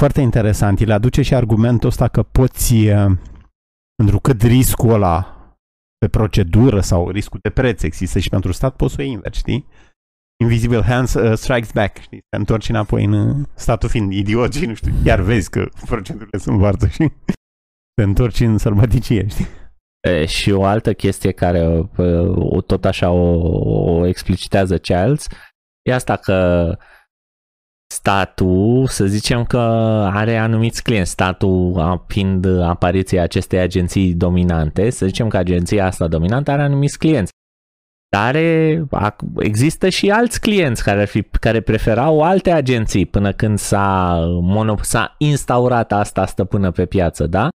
foarte 0.00 0.20
interesant. 0.20 0.80
El 0.80 0.90
aduce 0.90 1.22
și 1.22 1.34
argumentul 1.34 1.88
ăsta 1.88 2.08
că 2.08 2.22
poți, 2.22 2.74
uh, 2.74 3.16
întrucât 4.02 4.42
riscul 4.42 4.92
ăla 4.92 5.34
pe 5.98 6.08
procedură 6.08 6.80
sau 6.80 7.10
riscul 7.10 7.38
de 7.42 7.50
preț 7.50 7.82
există 7.82 8.18
și 8.18 8.28
pentru 8.28 8.52
stat, 8.52 8.76
poți 8.76 8.94
să 8.94 9.00
o 9.00 9.04
invers, 9.04 9.38
știi? 9.38 9.66
Invisible 10.40 10.82
Hands 10.82 11.14
uh, 11.14 11.32
strikes 11.34 11.72
back, 11.72 12.00
știi? 12.00 12.18
Te 12.28 12.36
întorci 12.36 12.68
înapoi 12.68 13.04
în 13.04 13.12
uh, 13.12 13.46
statul 13.54 13.88
fiind 13.88 14.12
idiot 14.12 14.54
și 14.54 14.66
nu 14.66 14.74
știu, 14.74 14.92
chiar 15.04 15.20
vezi 15.20 15.50
că 15.50 15.68
procedurile 15.86 16.38
sunt 16.38 16.58
varză 16.58 16.86
și 16.86 16.98
te 17.96 18.02
întorci 18.02 18.40
în 18.40 18.58
sărbăticie, 18.58 19.26
știi? 19.28 19.46
E, 20.08 20.26
și 20.26 20.50
o 20.50 20.64
altă 20.64 20.92
chestie 20.92 21.32
care 21.32 21.88
uh, 21.96 22.36
o, 22.36 22.60
tot 22.60 22.84
așa 22.84 23.10
o, 23.10 23.38
o 23.98 24.06
explicitează 24.06 24.78
Childs 24.78 25.26
e 25.82 25.94
asta 25.94 26.16
că 26.16 26.72
statul, 27.94 28.86
să 28.86 29.06
zicem 29.06 29.44
că 29.44 29.58
are 30.12 30.36
anumiți 30.36 30.82
clienți, 30.82 31.10
statul 31.10 31.78
a- 31.78 32.04
fiind 32.08 32.46
apariția 32.60 33.22
acestei 33.22 33.58
agenții 33.58 34.14
dominante, 34.14 34.90
să 34.90 35.06
zicem 35.06 35.28
că 35.28 35.36
agenția 35.36 35.86
asta 35.86 36.08
dominantă 36.08 36.50
are 36.50 36.62
anumiți 36.62 36.98
clienți. 36.98 37.32
Dar 38.16 38.26
are, 38.26 38.82
ac- 38.96 39.24
există 39.38 39.88
și 39.88 40.10
alți 40.10 40.40
clienți 40.40 40.82
care, 40.82 41.00
ar 41.00 41.06
fi, 41.06 41.22
care 41.22 41.60
preferau 41.60 42.22
alte 42.22 42.50
agenții 42.50 43.06
până 43.06 43.32
când 43.32 43.58
s-a, 43.58 44.16
mono, 44.42 44.76
s-a 44.82 45.14
instaurat 45.18 45.92
asta 45.92 46.26
stăpână 46.26 46.70
pe 46.70 46.86
piață, 46.86 47.26
da? 47.26 47.48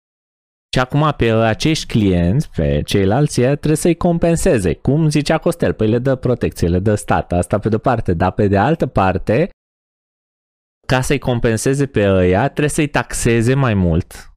Și 0.75 0.81
acum 0.81 1.13
pe 1.17 1.31
acești 1.31 1.85
clienți, 1.85 2.49
pe 2.55 2.81
ceilalți, 2.85 3.41
ea 3.41 3.49
trebuie 3.55 3.75
să-i 3.75 3.95
compenseze. 3.95 4.73
Cum 4.73 5.09
zicea 5.09 5.37
Costel, 5.37 5.73
păi 5.73 5.87
le 5.87 5.99
dă 5.99 6.15
protecție, 6.15 6.67
le 6.67 6.79
dă 6.79 6.95
stat, 6.95 7.31
asta 7.31 7.59
pe 7.59 7.69
de-o 7.69 7.77
parte, 7.77 8.13
dar 8.13 8.31
pe 8.31 8.47
de 8.47 8.57
altă 8.57 8.87
parte, 8.87 9.49
ca 10.87 11.01
să-i 11.01 11.19
compenseze 11.19 11.85
pe 11.85 12.09
ăia, 12.09 12.43
trebuie 12.43 12.69
să-i 12.69 12.87
taxeze 12.87 13.53
mai 13.53 13.73
mult. 13.73 14.31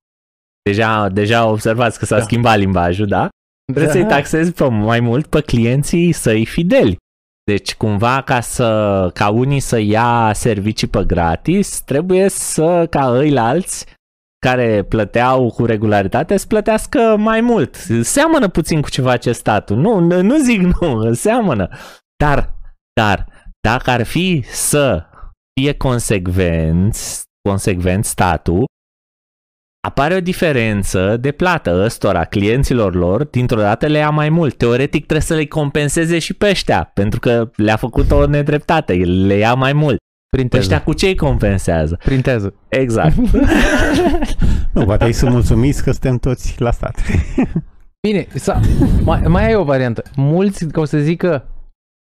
Deja, 0.63 1.09
deja 1.09 1.47
observați 1.47 1.99
că 1.99 2.05
s-a 2.05 2.17
Da. 2.19 2.23
schimbat 2.23 2.59
limbajul, 2.59 3.07
da? 3.07 3.29
Trebuie 3.73 3.93
să-i 3.93 4.07
taxezi 4.07 4.53
pe 4.53 4.69
mai 4.69 5.01
mult 5.01 5.27
pe 5.27 5.41
clienții 5.41 6.13
săi 6.13 6.45
fideli. 6.45 6.97
Deci 7.45 7.75
cumva 7.75 8.23
ca 8.23 8.41
să 8.41 9.11
ca 9.15 9.29
unii 9.29 9.61
să 9.61 9.79
ia 9.79 10.31
servicii 10.35 10.87
pe 10.87 11.05
gratis, 11.05 11.81
trebuie 11.81 12.29
să 12.29 12.87
ca 12.91 13.11
ăilalți 13.11 13.87
care 14.47 14.83
plăteau 14.83 15.51
cu 15.51 15.65
regularitate 15.65 16.37
să 16.37 16.47
plătească 16.47 17.17
mai 17.19 17.41
mult. 17.41 17.75
Seamănă 18.03 18.49
puțin 18.49 18.81
cu 18.81 18.91
ce 18.91 19.03
face 19.03 19.33
statul. 19.33 19.77
Nu, 19.77 19.99
nu, 19.99 20.23
nu 20.23 20.39
zic 20.39 20.61
nu, 20.61 21.13
seamănă. 21.27 21.69
Dar, 22.25 22.55
dar, 23.01 23.27
dacă 23.61 23.91
ar 23.91 24.03
fi 24.03 24.45
să 24.47 25.07
fie 25.61 25.73
consecvenți, 25.73 27.25
consecvent 27.49 28.05
statul, 28.05 28.65
apare 29.81 30.15
o 30.15 30.21
diferență 30.21 31.17
de 31.21 31.31
plată 31.31 31.83
ăstora, 31.85 32.25
clienților 32.25 32.95
lor, 32.95 33.25
dintr-o 33.25 33.61
dată 33.61 33.87
le 33.87 33.99
ia 33.99 34.11
mai 34.11 34.29
mult. 34.29 34.57
Teoretic 34.57 35.07
trebuie 35.07 35.27
să 35.27 35.35
le 35.35 35.47
compenseze 35.47 36.19
și 36.19 36.35
pe 36.35 36.49
ăștia, 36.49 36.91
pentru 36.95 37.21
că 37.21 37.51
le-a 37.55 37.77
făcut 37.77 38.11
o 38.11 38.27
nedreptate, 38.27 38.93
le 38.93 39.35
ia 39.35 39.55
mai 39.55 39.73
mult. 39.73 39.97
Prin 40.29 40.49
teză. 40.49 40.63
Ăștia 40.63 40.83
cu 40.83 40.93
ce 40.93 41.07
îi 41.07 41.17
compensează? 41.17 41.99
Prin 42.05 42.21
teză. 42.21 42.55
Exact. 42.69 43.15
Nu, 44.73 44.85
poate 44.85 45.05
ei 45.05 45.13
sunt 45.13 45.31
mulțumiți 45.31 45.83
că 45.83 45.91
suntem 45.91 46.17
toți 46.17 46.55
la 46.59 46.71
stat. 46.71 47.01
Bine, 48.09 48.27
sa, 48.35 48.61
mai, 49.05 49.21
mai 49.27 49.47
ai 49.47 49.55
o 49.55 49.65
variantă. 49.65 50.03
Mulți 50.17 50.67
o 50.73 50.85
să 50.85 50.99
zică 50.99 51.47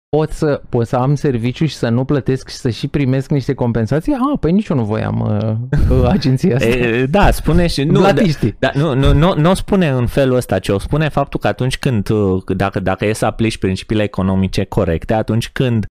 pot 0.10 0.32
să, 0.32 0.62
pot 0.70 0.88
să 0.88 0.95
am 0.95 1.16
serviciu 1.16 1.66
și 1.66 1.76
să 1.76 1.89
nu 1.89 2.05
plătesc 2.05 2.49
și 2.49 2.55
să 2.55 2.70
și 2.70 2.88
primesc 2.88 3.30
niște 3.30 3.53
compensații? 3.53 4.14
Ah, 4.14 4.39
păi 4.39 4.51
nici 4.51 4.68
eu 4.68 4.78
nu 4.78 4.84
voiam 4.84 5.20
uh, 5.91 6.08
agenția 6.08 6.55
asta. 6.55 6.68
E, 6.68 7.05
da, 7.05 7.32
spune 7.32 7.68
și... 7.68 7.84
Nu, 7.84 8.01
da, 8.01 8.14
Platiștii. 8.14 8.55
da, 8.60 8.72
nu, 8.74 8.93
nu, 8.93 9.14
nu, 9.14 9.34
nu 9.34 9.49
o 9.49 9.53
spune 9.53 9.88
în 9.88 10.08
felul 10.08 10.36
ăsta, 10.36 10.60
ci 10.60 10.70
o 10.70 10.80
spune 10.80 11.10
faptul 11.10 11.39
că 11.39 11.47
atunci 11.47 11.78
când, 11.78 12.10
uh, 12.10 12.43
dacă, 12.55 12.80
dacă 12.80 13.05
e 13.05 13.14
să 13.14 13.26
aplici 13.26 13.58
principiile 13.58 14.03
economice 14.03 14.64
corecte, 14.64 15.14
atunci 15.14 15.49
când 15.49 15.86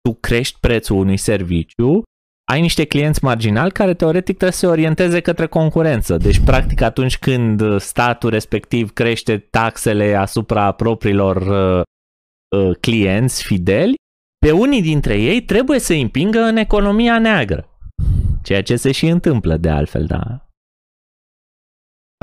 tu 0.00 0.16
crești 0.20 0.58
prețul 0.60 0.96
unui 0.96 1.16
serviciu, 1.16 2.02
ai 2.50 2.60
niște 2.60 2.84
clienți 2.84 3.24
marginali 3.24 3.72
care 3.72 3.94
teoretic 3.94 4.36
trebuie 4.36 4.52
să 4.52 4.58
se 4.58 4.66
orienteze 4.66 5.20
către 5.20 5.46
concurență. 5.46 6.16
Deci, 6.16 6.38
practic, 6.38 6.80
atunci 6.80 7.18
când 7.18 7.80
statul 7.80 8.30
respectiv 8.30 8.92
crește 8.92 9.38
taxele 9.38 10.14
asupra 10.14 10.72
propriilor 10.72 11.36
uh, 11.36 11.82
uh, 12.54 12.76
clienți 12.80 13.42
fideli, 13.42 13.94
pe 14.38 14.52
unii 14.52 14.82
dintre 14.82 15.20
ei 15.20 15.42
trebuie 15.42 15.78
să 15.78 15.92
îi 15.92 16.02
împingă 16.02 16.40
în 16.40 16.56
economia 16.56 17.18
neagră. 17.18 17.68
Ceea 18.42 18.62
ce 18.62 18.76
se 18.76 18.92
și 18.92 19.06
întâmplă 19.06 19.56
de 19.56 19.68
altfel, 19.68 20.06
da. 20.06 20.48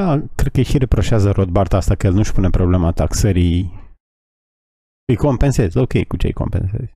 Da, 0.02 0.22
cred 0.36 0.52
că 0.52 0.58
îi 0.58 0.64
și 0.64 0.78
reproșează 0.78 1.32
Rothbard 1.32 1.74
asta 1.74 1.96
că 1.96 2.08
el 2.08 2.14
nu-și 2.14 2.34
pune 2.34 2.50
problema 2.50 2.92
taxării. 2.92 3.80
Îi 5.06 5.16
compensezi, 5.16 5.78
ok, 5.78 6.04
cu 6.08 6.18
ce 6.18 6.28
îi 6.28 6.34
compensezi? 6.34 6.94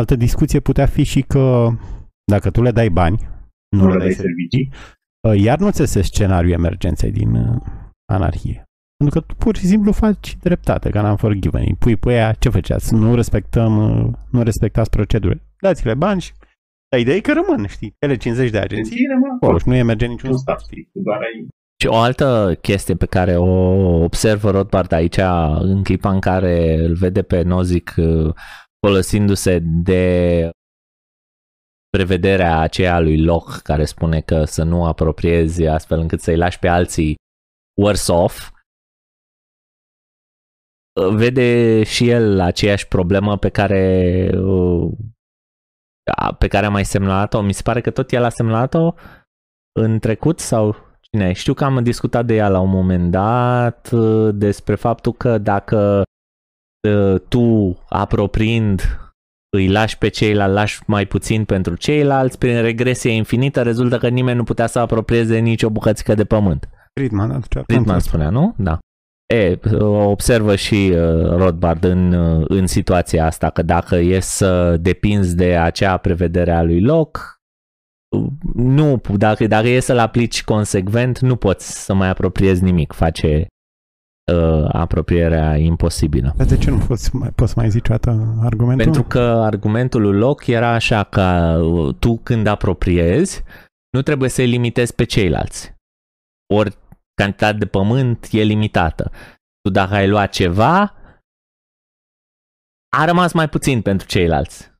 Altă 0.00 0.14
discuție 0.14 0.60
putea 0.60 0.86
fi 0.86 1.02
și 1.02 1.22
că 1.22 1.68
dacă 2.32 2.50
tu 2.50 2.62
le 2.62 2.70
dai 2.70 2.88
bani, 2.88 3.28
nu, 3.76 3.82
Nu 3.82 3.88
le 3.88 3.98
dai 3.98 4.12
servicii. 4.12 4.72
uh, 5.28 5.40
iar 5.40 5.58
nu 5.58 5.70
ți 5.70 5.86
se 5.86 6.02
scenariul 6.02 6.52
emergenței 6.52 7.10
din 7.10 7.34
uh, 7.34 7.62
anarhie. 8.12 8.64
Pentru 9.00 9.20
că 9.20 9.26
tu 9.26 9.34
pur 9.34 9.56
și 9.56 9.66
simplu 9.66 9.92
faci 9.92 10.36
dreptate, 10.40 10.90
ca 10.90 11.00
n-am 11.02 11.16
forgiven. 11.16 11.62
Îi 11.62 11.76
pui 11.78 11.96
pe 11.96 12.10
aia, 12.12 12.32
ce 12.32 12.48
făceați? 12.48 12.94
Nu 12.94 13.14
respectăm, 13.14 14.00
uh, 14.06 14.12
nu 14.30 14.42
respectați 14.42 14.90
procedurile. 14.90 15.42
Dați-le 15.60 15.94
bani 15.94 16.20
și 16.20 16.32
dar 16.88 17.00
ideea 17.00 17.16
e 17.16 17.20
că 17.20 17.32
rămân, 17.32 17.66
știi, 17.66 17.94
ele 17.98 18.16
50 18.16 18.50
de 18.50 18.58
agenții 18.58 18.92
Agenții 18.92 19.06
rămân 19.12 19.30
acolo 19.30 19.38
acolo. 19.42 19.58
și 19.58 19.68
nu 19.68 19.74
emerge 19.74 20.06
niciun 20.06 20.30
Nu 20.30 20.36
stat. 20.36 20.58
stat, 20.58 20.70
știi, 20.70 20.88
tu 20.92 20.98
doar 21.02 21.18
ai... 21.18 21.48
Și 21.80 21.86
o 21.86 21.94
altă 21.96 22.58
chestie 22.60 22.94
pe 22.94 23.06
care 23.06 23.36
o 23.36 23.50
observă 24.02 24.50
Rothbard 24.50 24.92
aici 24.92 25.16
în 25.58 25.82
clipa 25.82 26.10
în 26.10 26.20
care 26.20 26.74
îl 26.84 26.94
vede 26.94 27.22
pe 27.22 27.42
Nozick 27.42 27.94
uh, 27.96 28.34
folosindu-se 28.86 29.58
de 29.62 30.50
prevederea 31.88 32.58
aceea 32.58 33.00
lui 33.00 33.22
Locke 33.22 33.60
care 33.62 33.84
spune 33.84 34.20
că 34.20 34.44
să 34.44 34.62
nu 34.62 34.84
apropiezi 34.84 35.66
astfel 35.66 35.98
încât 35.98 36.20
să-i 36.20 36.36
lași 36.36 36.58
pe 36.58 36.68
alții 36.68 37.14
worse 37.80 38.12
off, 38.12 38.50
uh, 38.50 38.58
vede 41.14 41.82
și 41.82 42.08
el 42.08 42.40
aceeași 42.40 42.88
problemă 42.88 43.36
pe 43.36 43.48
care 43.48 44.30
uh, 44.34 44.90
a- 46.16 46.32
pe 46.34 46.48
care 46.48 46.66
a 46.66 46.70
mai 46.70 46.84
semnalat-o. 46.84 47.40
Mi 47.40 47.52
se 47.52 47.62
pare 47.62 47.80
că 47.80 47.90
tot 47.90 48.12
el 48.12 48.24
a 48.24 48.28
semnalat-o 48.28 48.94
în 49.80 49.98
trecut 49.98 50.38
sau 50.40 50.76
cine? 51.00 51.32
Știu 51.32 51.54
că 51.54 51.64
am 51.64 51.82
discutat 51.82 52.26
de 52.26 52.34
ea 52.34 52.48
la 52.48 52.60
un 52.60 52.70
moment 52.70 53.10
dat 53.10 53.90
uh, 53.92 54.34
despre 54.34 54.74
faptul 54.74 55.12
că 55.12 55.38
dacă 55.38 56.02
uh, 56.88 57.20
tu 57.28 57.76
apropiind 57.88 58.82
îi 59.56 59.68
lași 59.68 59.98
pe 59.98 60.08
ceilalți, 60.08 60.54
lași 60.54 60.80
mai 60.86 61.06
puțin 61.06 61.44
pentru 61.44 61.74
ceilalți, 61.74 62.38
prin 62.38 62.60
regresie 62.60 63.10
infinită 63.10 63.62
rezultă 63.62 63.98
că 63.98 64.08
nimeni 64.08 64.36
nu 64.36 64.44
putea 64.44 64.66
să 64.66 64.78
apropieze 64.78 65.38
nici 65.38 65.62
o 65.62 65.70
bucățică 65.70 66.14
de 66.14 66.24
pământ. 66.24 66.68
Friedman 66.98 67.30
aducea 67.30 67.62
Friedman 67.62 67.84
contul. 67.86 68.08
spunea, 68.08 68.30
nu? 68.30 68.54
Da. 68.58 68.78
E, 69.34 69.58
observă 69.82 70.56
și 70.56 70.92
uh, 70.94 71.36
Rothbard 71.36 71.84
în, 71.84 72.12
uh, 72.12 72.44
în 72.48 72.66
situația 72.66 73.26
asta, 73.26 73.50
că 73.50 73.62
dacă 73.62 73.96
e 73.96 74.20
să 74.20 74.76
depinzi 74.76 75.36
de 75.36 75.56
acea 75.56 75.96
prevedere 75.96 76.52
a 76.52 76.62
lui 76.62 76.80
Locke, 76.80 77.20
uh, 78.16 78.26
nu, 78.54 79.00
dacă, 79.16 79.46
dacă 79.46 79.68
e 79.68 79.80
să-l 79.80 79.98
aplici 79.98 80.44
consecvent, 80.44 81.18
nu 81.18 81.36
poți 81.36 81.84
să 81.84 81.94
mai 81.94 82.08
apropiezi 82.08 82.62
nimic, 82.62 82.92
face 82.92 83.46
uh, 84.32 84.68
apropierea 84.72 85.56
imposibilă. 85.56 86.34
Dar 86.36 86.46
de 86.46 86.56
ce 86.56 86.70
nu 86.70 86.78
poți 86.78 87.16
mai, 87.16 87.30
poți 87.34 87.58
mai 87.58 87.70
zici 87.70 87.88
o 87.88 87.92
dată 87.92 88.38
argumentul? 88.42 88.84
Pentru 88.84 89.02
că 89.02 89.20
argumentul 89.20 90.02
lui 90.02 90.18
Locke 90.18 90.52
era 90.52 90.68
așa 90.68 91.04
că 91.04 91.58
uh, 91.62 91.94
tu 91.98 92.20
când 92.22 92.46
apropiezi, 92.46 93.42
nu 93.90 94.02
trebuie 94.02 94.28
să-i 94.28 94.46
limitezi 94.46 94.94
pe 94.94 95.04
ceilalți. 95.04 95.74
Ori 96.54 96.76
cantitatea 97.20 97.58
de 97.58 97.66
pământ 97.66 98.28
e 98.30 98.42
limitată. 98.42 99.10
Tu 99.60 99.70
dacă 99.70 99.94
ai 99.94 100.08
luat 100.08 100.32
ceva, 100.32 100.94
a 102.96 103.04
rămas 103.04 103.32
mai 103.32 103.48
puțin 103.48 103.82
pentru 103.82 104.06
ceilalți. 104.06 104.70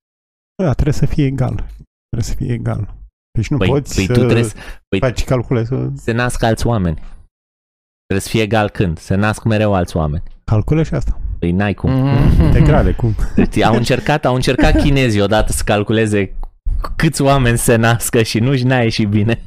Da, 0.63 0.73
trebuie 0.73 0.95
să 0.95 1.07
fie 1.07 1.25
egal. 1.25 1.55
Trebuie 2.09 2.31
să 2.31 2.35
fie 2.35 2.53
egal. 2.53 2.95
Deci 3.39 3.49
nu 3.49 3.57
Păi, 3.57 3.69
poți 3.69 3.95
păi 3.95 4.05
să 4.07 4.13
tu 4.13 4.19
trebuie 4.19 4.43
să 4.45 4.55
păi- 4.57 4.99
faci 5.01 5.25
calcule, 5.25 5.65
să 5.65 5.89
se 5.97 6.13
nasc 6.13 6.43
alți 6.43 6.67
oameni. 6.67 6.97
Trebuie 8.07 8.21
să 8.27 8.29
fie 8.29 8.43
egal 8.43 8.71
când? 8.71 8.99
Se 8.99 9.15
nasc 9.15 9.45
mereu 9.45 9.75
alți 9.75 9.97
oameni. 9.97 10.23
calcule 10.45 10.83
și 10.83 10.95
asta. 10.95 11.21
Păi 11.39 11.53
n-ai 11.53 11.75
cum. 11.75 11.91
Mhm. 11.93 12.43
Integrale, 12.43 12.93
cum? 12.93 13.15
Deci 13.35 13.63
au 13.63 13.75
încercat, 13.75 14.25
au 14.25 14.35
încercat 14.35 14.77
chinezii 14.83 15.21
odată 15.21 15.53
să 15.53 15.63
calculeze 15.65 16.35
câți 16.97 17.23
oameni 17.23 17.59
se 17.59 17.77
nască 17.77 18.23
și 18.23 18.39
nu-și 18.39 18.65
n-a 18.65 18.81
ieșit 18.83 19.09
bine. 19.09 19.43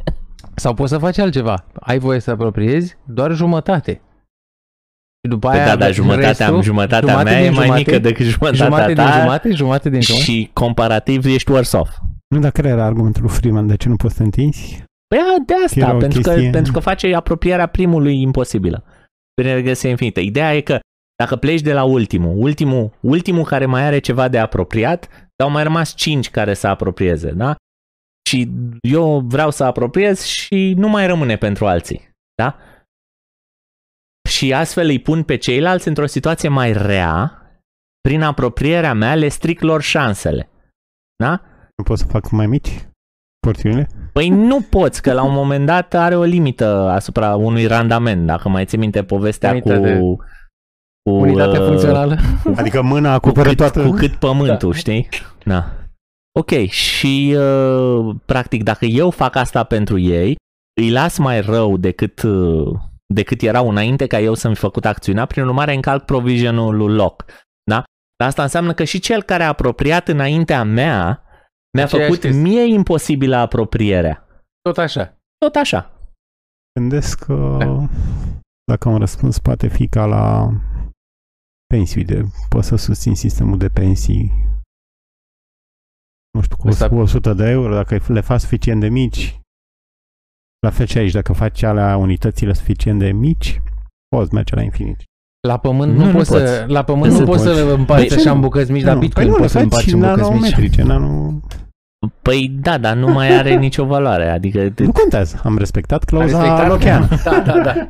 Sau 0.56 0.74
poți 0.74 0.92
să 0.92 0.98
faci 0.98 1.18
altceva. 1.18 1.66
Ai 1.74 2.00
voie 2.00 2.20
să 2.20 2.32
apropiezi 2.32 2.98
doar 3.06 3.32
jumătate. 3.32 4.02
Și 5.24 5.30
după 5.30 5.48
Păi 5.50 5.58
aia 5.58 5.66
da, 5.68 5.76
dar 5.76 5.94
jumătatea, 5.94 6.28
restul, 6.48 6.62
jumătatea 6.62 7.10
jumătate 7.10 7.30
mea 7.30 7.42
din 7.42 7.52
e 7.52 7.56
mai 7.56 7.66
jumate, 7.66 7.84
mică 7.86 8.00
decât 8.00 8.26
jumătatea 8.26 8.66
jumate 8.66 8.94
ta 8.94 9.04
din 9.04 9.22
jumate, 9.22 9.52
jumate 9.52 9.90
din 9.90 10.02
jumate. 10.02 10.24
și 10.24 10.50
comparativ 10.54 11.26
ești 11.26 11.52
worse 11.52 11.78
off. 11.78 11.98
Nu, 12.28 12.40
dar 12.40 12.52
care 12.52 12.68
era 12.68 12.86
argumentul 12.86 13.22
lui 13.22 13.32
Freeman? 13.32 13.68
De 13.68 13.76
ce 13.76 13.90
nu 13.90 13.96
poți 13.96 14.14
să 14.14 14.20
te 14.20 14.24
întinzi? 14.26 14.84
Păi 15.08 15.18
a, 15.18 15.44
de 15.46 15.54
asta, 15.66 15.80
Era 15.80 15.96
o 15.96 15.98
pentru 15.98 16.22
că, 16.22 16.30
chestie- 16.32 16.50
pentru 16.50 16.72
că 16.72 16.80
face 16.80 17.16
apropierea 17.16 17.68
primului 17.68 18.22
imposibilă. 18.22 18.84
Prin 19.42 19.54
regresie 19.54 19.90
infinită. 19.90 20.20
Ideea 20.20 20.56
e 20.56 20.62
că 20.62 20.80
dacă 21.24 21.36
pleci 21.36 21.62
de 21.62 21.74
la 21.74 21.84
ultimul, 21.84 22.34
ultimul, 22.38 22.92
ultimul 23.00 23.44
care 23.44 23.66
mai 23.66 23.86
are 23.86 24.00
ceva 24.00 24.28
de 24.28 24.40
apropiat, 24.40 25.10
au 25.44 25.50
mai 25.50 25.64
rămas 25.64 25.96
cinci 25.96 26.30
care 26.30 26.54
să 26.54 26.68
apropieze, 26.68 27.32
da? 27.32 27.56
Și 28.34 28.52
eu 28.82 29.20
vreau 29.20 29.52
să 29.52 29.64
apropiez 29.64 30.22
și 30.22 30.74
nu 30.78 30.88
mai 30.88 31.08
rămâne 31.08 31.36
pentru 31.36 31.68
alții, 31.68 32.10
da? 32.36 32.58
Și 34.30 34.54
astfel 34.54 34.88
îi 34.88 35.00
pun 35.00 35.24
pe 35.24 35.36
ceilalți 35.36 35.88
într-o 35.88 36.06
situație 36.06 36.50
mai 36.50 36.74
rea, 36.74 37.42
prin 38.02 38.22
apropierea 38.22 38.94
mea 38.94 39.16
le 39.16 39.28
stric 39.28 39.62
lor 39.62 39.82
șansele, 39.82 40.50
da? 41.24 41.42
Nu 41.78 41.84
pot 41.84 41.98
să 41.98 42.06
fac 42.06 42.30
mai 42.32 42.48
mici 42.48 42.88
porțiunile? 43.40 43.90
Păi 44.14 44.30
nu 44.30 44.62
poți, 44.62 45.02
că 45.02 45.14
la 45.14 45.24
un 45.24 45.34
moment 45.34 45.66
dat 45.66 45.94
are 45.94 46.16
o 46.16 46.24
limită 46.24 46.90
asupra 46.90 47.36
unui 47.36 47.66
randament, 47.66 48.26
dacă 48.26 48.50
mai 48.50 48.66
ții 48.66 48.78
minte 48.78 49.04
povestea 49.04 49.60
cu... 49.60 49.70
Unitate. 49.70 50.00
cu 50.00 51.16
Unitate 51.16 51.60
uh, 51.60 51.66
funcțională. 51.66 52.18
Adică 52.56 52.82
mâna 52.82 53.10
Cu 53.10 53.16
acoperă 53.16 53.48
cât, 53.50 53.58
toată... 53.58 53.84
cu 53.84 53.92
cât 53.92 54.16
pământul, 54.16 54.72
da. 54.72 54.78
știi? 54.78 55.10
Da. 55.46 55.83
Ok, 56.40 56.50
și 56.70 57.36
uh, 57.38 58.16
practic 58.26 58.64
dacă 58.64 58.86
eu 58.86 59.10
fac 59.10 59.36
asta 59.36 59.64
pentru 59.64 59.98
ei, 59.98 60.36
îi 60.82 60.92
las 60.92 61.18
mai 61.18 61.42
rău 61.42 61.78
decât, 61.78 62.22
uh, 62.22 62.80
decât 63.14 63.42
erau 63.42 63.70
înainte 63.70 64.08
ca 64.08 64.20
eu 64.20 64.34
să-mi 64.34 64.56
făcut 64.56 64.86
acțiunea, 64.86 65.26
prin 65.26 65.44
urmare 65.44 65.74
încalc 65.74 66.06
provisionul 66.06 66.76
lui 66.78 66.94
Locke. 66.96 67.34
Da? 67.70 67.84
Dar 68.18 68.28
asta 68.28 68.42
înseamnă 68.44 68.74
că 68.74 68.84
și 68.84 69.00
cel 69.00 69.24
care 69.24 69.44
a 69.44 69.48
apropiat 69.48 70.08
înaintea 70.08 70.64
mea 70.64 71.24
mi-a 71.78 71.84
Aceeași 71.84 72.08
făcut 72.10 72.24
chestie. 72.24 72.42
mie 72.42 72.74
imposibilă 72.74 73.36
apropierea. 73.36 74.28
Tot 74.62 74.78
așa. 74.78 75.18
Tot 75.38 75.56
așa. 75.56 75.92
Gândesc 76.80 77.26
că 77.26 77.56
Da. 77.60 77.88
dacă 78.72 78.90
un 78.90 78.98
răspuns 78.98 79.40
poate 79.40 79.68
fi 79.68 79.88
ca 79.88 80.06
la 80.06 80.50
pensii, 81.74 82.04
de, 82.04 82.24
poți 82.50 82.68
să 82.68 82.76
susțin 82.76 83.16
sistemul 83.16 83.58
de 83.58 83.70
pensii 83.70 84.32
nu 86.34 86.42
știu, 86.42 86.56
cu 86.56 86.68
Ăsta- 86.68 86.90
100 86.96 87.34
de 87.34 87.50
euro, 87.50 87.74
dacă 87.74 88.00
le 88.08 88.22
faci 88.22 88.40
suficient 88.40 88.80
de 88.80 88.90
mici, 88.90 89.40
la 90.60 90.70
fel 90.70 90.86
și 90.86 90.98
aici, 90.98 91.12
dacă 91.12 91.34
faci 91.34 91.64
alea 91.64 91.98
unitățile 91.98 92.54
suficient 92.54 93.00
de 93.00 93.12
mici, 93.12 93.62
poți 94.16 94.34
merge 94.34 94.56
la 94.56 94.62
infinit. 94.62 95.04
La 95.48 95.58
pământ 95.58 95.94
Nu, 95.94 96.00
nu, 96.00 96.06
nu 96.06 96.12
poți 96.18 96.30
să, 96.30 96.40
poți. 96.40 96.72
la 96.74 96.84
pământ 96.84 97.12
Nu 97.14 97.20
nu 97.20 97.26
poți 97.26 97.44
poți. 97.44 97.56
să 97.58 97.62
împarți 97.64 98.08
Păi, 98.08 98.18
așa 98.18 98.30
nu. 98.30 98.36
în 98.36 98.42
bucăți 98.42 98.72
mici, 98.72 98.82
dar 98.84 98.94
Nu, 98.94 99.00
Bitcoin 99.00 99.26
păi 99.28 99.36
nu, 99.36 99.42
le 99.42 99.42
poți 99.42 99.52
să 99.54 99.58
faci 99.60 99.92
împarți 99.92 99.94
în 99.94 100.00
bucăți 100.00 100.20
mici. 100.30 100.30
nanometrice, 100.42 100.84
nano... 100.84 101.40
Păi 102.22 102.50
da, 102.50 102.78
dar 102.78 102.96
nu 102.96 103.08
mai 103.12 103.38
are 103.38 103.56
nicio 103.56 103.86
valoare. 103.86 104.30
Adică 104.30 104.74
Nu 104.78 104.92
contează, 104.92 105.42
am 105.44 105.58
respectat 105.58 106.04
clauza 106.04 106.40
respectat? 106.42 106.68
Lochean. 106.68 107.08
Da, 107.24 107.40
da, 107.40 107.62
da. 107.62 107.90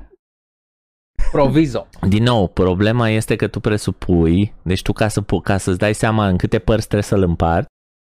Provizo. 1.31 1.87
Din 2.07 2.23
nou, 2.23 2.47
problema 2.47 3.09
este 3.09 3.35
că 3.35 3.47
tu 3.47 3.59
presupui, 3.59 4.53
deci 4.61 4.81
tu 4.81 4.93
ca, 4.93 5.07
să, 5.07 5.21
pu- 5.21 5.39
ca 5.39 5.57
să-ți 5.57 5.77
dai 5.77 5.93
seama 5.93 6.27
în 6.27 6.37
câte 6.37 6.59
părți 6.59 6.87
trebuie 6.87 7.03
să-l 7.03 7.23
împarți, 7.23 7.67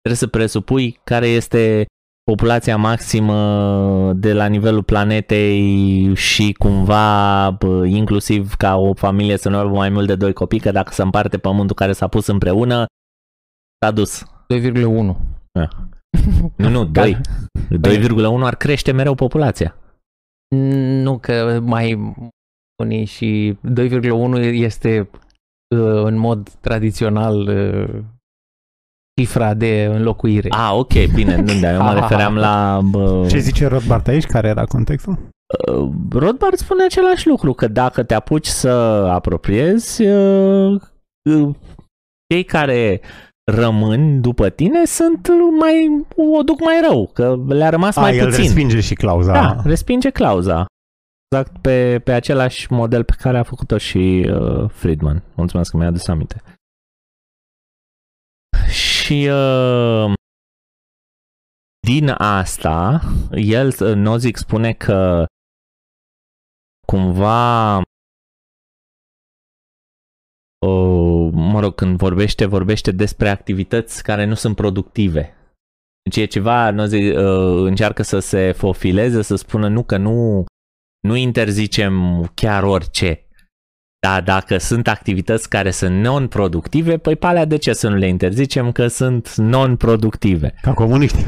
trebuie 0.07 0.17
să 0.17 0.27
presupui 0.27 0.99
care 1.03 1.27
este 1.27 1.85
populația 2.23 2.77
maximă 2.77 4.13
de 4.13 4.33
la 4.33 4.45
nivelul 4.45 4.83
planetei 4.83 6.15
și 6.15 6.55
cumva 6.57 7.51
bă, 7.51 7.85
inclusiv 7.85 8.53
ca 8.53 8.75
o 8.75 8.93
familie 8.93 9.37
să 9.37 9.49
nu 9.49 9.57
aibă 9.57 9.69
mai 9.69 9.89
mult 9.89 10.07
de 10.07 10.15
doi 10.15 10.33
copii, 10.33 10.59
că 10.59 10.71
dacă 10.71 10.93
se 10.93 11.01
împarte 11.01 11.37
pământul 11.37 11.75
care 11.75 11.91
s-a 11.91 12.07
pus 12.07 12.27
împreună, 12.27 12.85
s-a 13.85 13.91
dus. 13.91 14.23
2,1. 14.53 14.81
Nu, 16.55 16.69
nu, 16.69 16.85
2. 16.85 17.17
2,1 17.69 18.43
ar 18.43 18.55
crește 18.55 18.91
mereu 18.91 19.15
populația. 19.15 19.75
Nu 21.03 21.17
că 21.17 21.59
mai 21.63 22.13
unii 22.83 23.05
și 23.05 23.57
2,1 23.73 24.41
este 24.41 25.09
uh, 25.75 26.03
în 26.03 26.17
mod 26.17 26.49
tradițional 26.49 27.47
uh, 27.47 28.03
cifra 29.21 29.53
de 29.53 29.89
înlocuire. 29.93 30.47
Ah, 30.51 30.71
ok, 30.73 30.93
bine, 31.13 31.35
nu, 31.45 31.59
dar 31.61 31.73
eu 31.73 31.81
mă 31.81 31.93
refeream 31.93 32.35
la... 32.35 32.79
Bă, 32.83 33.25
Ce 33.29 33.37
zice 33.37 33.67
Rothbard 33.67 34.07
aici? 34.07 34.25
Care 34.25 34.47
era 34.47 34.63
contextul? 34.65 35.17
uh, 35.73 35.89
Rothbard 36.11 36.55
spune 36.57 36.83
același 36.83 37.27
lucru, 37.27 37.53
că 37.53 37.67
dacă 37.67 38.03
te 38.03 38.13
apuci 38.13 38.45
să 38.47 38.69
apropiezi, 39.11 40.03
uh, 40.05 40.81
uh, 41.29 41.49
cei 42.33 42.43
care 42.43 43.01
rămân 43.51 44.21
după 44.21 44.49
tine 44.49 44.85
sunt 44.85 45.27
mai, 45.59 46.05
o 46.37 46.41
duc 46.43 46.59
mai 46.59 46.75
rău, 46.89 47.09
că 47.13 47.35
le-a 47.47 47.69
rămas 47.69 47.95
A, 47.95 48.01
mai 48.01 48.17
el 48.17 48.25
puțin. 48.25 48.43
respinge 48.43 48.79
și 48.79 48.93
clauza. 48.93 49.31
Da, 49.33 49.55
respinge 49.63 50.09
clauza. 50.09 50.65
Exact 51.31 51.57
pe, 51.61 52.01
pe 52.03 52.11
același 52.11 52.73
model 52.73 53.03
pe 53.03 53.13
care 53.19 53.37
a 53.37 53.43
făcut-o 53.43 53.77
și 53.77 54.29
uh, 54.31 54.69
Friedman. 54.69 55.23
Mulțumesc 55.35 55.71
că 55.71 55.77
mi-a 55.77 55.87
adus 55.87 56.07
aminte. 56.07 56.41
Și 59.07 59.29
uh, 59.31 60.13
din 61.87 62.09
asta, 62.17 63.01
el, 63.31 63.67
uh, 63.67 63.95
Nozick 63.95 64.37
spune 64.37 64.73
că 64.73 65.25
cumva 66.87 67.77
uh, 67.77 67.83
mă 71.31 71.59
rog, 71.59 71.75
când 71.75 71.97
vorbește, 71.97 72.45
vorbește 72.45 72.91
despre 72.91 73.29
activități 73.29 74.03
care 74.03 74.25
nu 74.25 74.33
sunt 74.33 74.55
productive. 74.55 75.35
Deci 76.01 76.17
e 76.17 76.25
ceva, 76.25 76.71
Nozick 76.71 77.17
uh, 77.17 77.67
încearcă 77.67 78.01
să 78.01 78.19
se 78.19 78.51
fofileze, 78.51 79.21
să 79.21 79.35
spună 79.35 79.67
nu 79.67 79.83
că 79.83 79.97
nu, 79.97 80.45
nu 81.07 81.15
interzicem 81.15 82.25
chiar 82.33 82.63
orice. 82.63 83.26
Dar 84.07 84.23
dacă 84.23 84.57
sunt 84.57 84.87
activități 84.87 85.49
care 85.49 85.71
sunt 85.71 86.01
non-productive, 86.01 86.97
păi 86.97 87.15
pe 87.15 87.25
alea 87.25 87.45
de 87.45 87.57
ce 87.57 87.73
să 87.73 87.89
nu 87.89 87.95
le 87.95 88.07
interzicem? 88.07 88.71
Că 88.71 88.87
sunt 88.87 89.35
non-productive. 89.35 90.53
Ca 90.61 90.73
comuniști. 90.73 91.17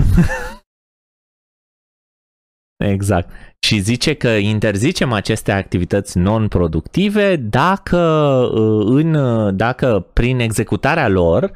Exact. 2.94 3.30
Și 3.60 3.80
zice 3.80 4.16
că 4.16 4.28
interzicem 4.28 5.12
aceste 5.12 5.52
activități 5.52 6.18
non-productive 6.18 7.36
dacă, 7.36 7.98
uh, 8.54 8.86
în, 8.86 9.14
uh, 9.14 9.54
dacă 9.56 10.00
prin 10.00 10.40
executarea 10.40 11.08
lor 11.08 11.52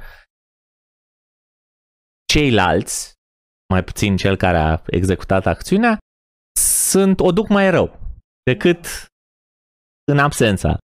ceilalți, 2.26 3.14
mai 3.74 3.84
puțin 3.84 4.18
cel 4.18 4.36
care 4.36 4.58
a 4.58 4.82
executat 4.86 5.46
acțiunea, 5.46 5.98
sunt, 6.60 7.20
o 7.20 7.32
duc 7.32 7.48
mai 7.48 7.70
rău 7.70 8.00
decât 8.44 8.86
în 10.12 10.20
absența. 10.20 10.78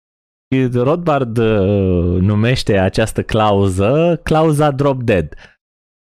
Și 0.54 0.66
Rothbard 0.72 1.36
uh, 1.36 2.20
numește 2.20 2.78
această 2.78 3.22
clauză 3.22 4.20
clauza 4.22 4.70
drop 4.70 5.02
dead. 5.02 5.34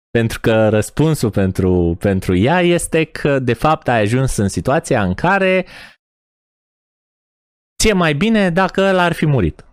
Pentru 0.10 0.40
că 0.40 0.70
răspunsul 0.70 1.30
pentru, 1.30 1.96
pentru 2.00 2.36
ea 2.36 2.62
este 2.62 3.04
că 3.04 3.40
de 3.40 3.54
fapt 3.54 3.88
ai 3.88 4.02
ajuns 4.02 4.38
în 4.38 4.48
situația 4.48 5.04
în 5.04 5.14
care 5.14 5.66
ți-e 7.82 7.94
mai 7.94 8.14
bine 8.14 8.50
dacă 8.50 8.82
ăla 8.82 9.04
ar 9.04 9.14
fi 9.14 9.26
murit. 9.26 9.66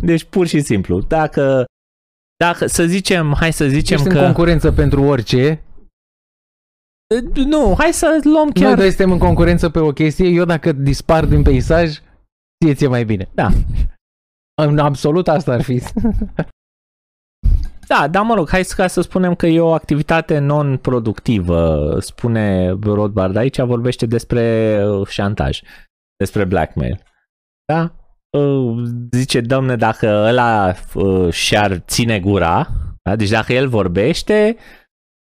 Deci 0.00 0.24
pur 0.24 0.46
și 0.46 0.60
simplu, 0.60 1.00
dacă, 1.00 1.64
dacă 2.36 2.66
să 2.66 2.84
zicem, 2.84 3.34
hai 3.34 3.52
să 3.52 3.66
zicem 3.68 3.96
Ești 3.96 4.08
că... 4.08 4.18
în 4.18 4.24
concurență 4.24 4.72
pentru 4.72 5.02
orice. 5.02 5.62
Nu, 7.34 7.74
hai 7.78 7.92
să 7.92 8.20
luăm 8.24 8.50
Chiar... 8.50 8.68
chiar... 8.68 8.78
Noi 8.78 8.88
suntem 8.88 9.12
în 9.12 9.18
concurență 9.18 9.70
pe 9.70 9.78
o 9.78 9.92
chestie. 9.92 10.28
Eu 10.28 10.44
dacă 10.44 10.72
dispar 10.72 11.24
din 11.24 11.42
peisaj, 11.42 11.98
ție 12.62 12.74
ți-e 12.74 12.88
mai 12.88 13.04
bine. 13.04 13.28
Da. 13.34 13.48
În 14.62 14.78
absolut 14.78 15.28
asta 15.28 15.52
ar 15.52 15.62
fi. 15.62 15.82
Da, 17.86 18.08
dar 18.08 18.22
mă 18.22 18.34
rog, 18.34 18.48
hai 18.48 18.64
să, 18.64 18.74
ca 18.76 18.86
să 18.86 19.00
spunem 19.00 19.34
că 19.34 19.46
e 19.46 19.60
o 19.60 19.72
activitate 19.72 20.38
non-productivă, 20.38 21.96
spune 22.00 22.68
Rothbard 22.82 23.36
aici, 23.36 23.60
vorbește 23.60 24.06
despre 24.06 24.76
uh, 24.86 25.06
șantaj, 25.06 25.60
despre 26.16 26.44
blackmail. 26.44 27.02
Da? 27.72 27.94
Uh, 28.38 28.82
Zice, 29.10 29.40
domne, 29.40 29.76
dacă 29.76 30.06
ăla 30.06 30.74
uh, 30.94 31.32
și-ar 31.32 31.78
ține 31.78 32.20
gura, 32.20 32.68
da? 33.02 33.16
deci 33.16 33.30
dacă 33.30 33.52
el 33.52 33.68
vorbește, 33.68 34.56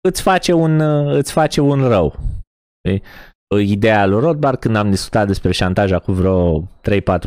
îți 0.07 0.21
face 0.21 0.53
un, 0.53 0.79
uh, 0.79 1.15
îți 1.15 1.31
face 1.31 1.61
un 1.61 1.87
rău. 1.87 2.15
Știi? 3.53 3.63
Uh, 3.63 3.69
Ideea 3.69 4.05
lui 4.05 4.19
Rothbard, 4.19 4.59
când 4.59 4.75
am 4.75 4.89
discutat 4.89 5.27
despre 5.27 5.51
șantaj 5.51 5.91
acum 5.91 6.13
vreo 6.13 6.61
3-4 6.61 6.65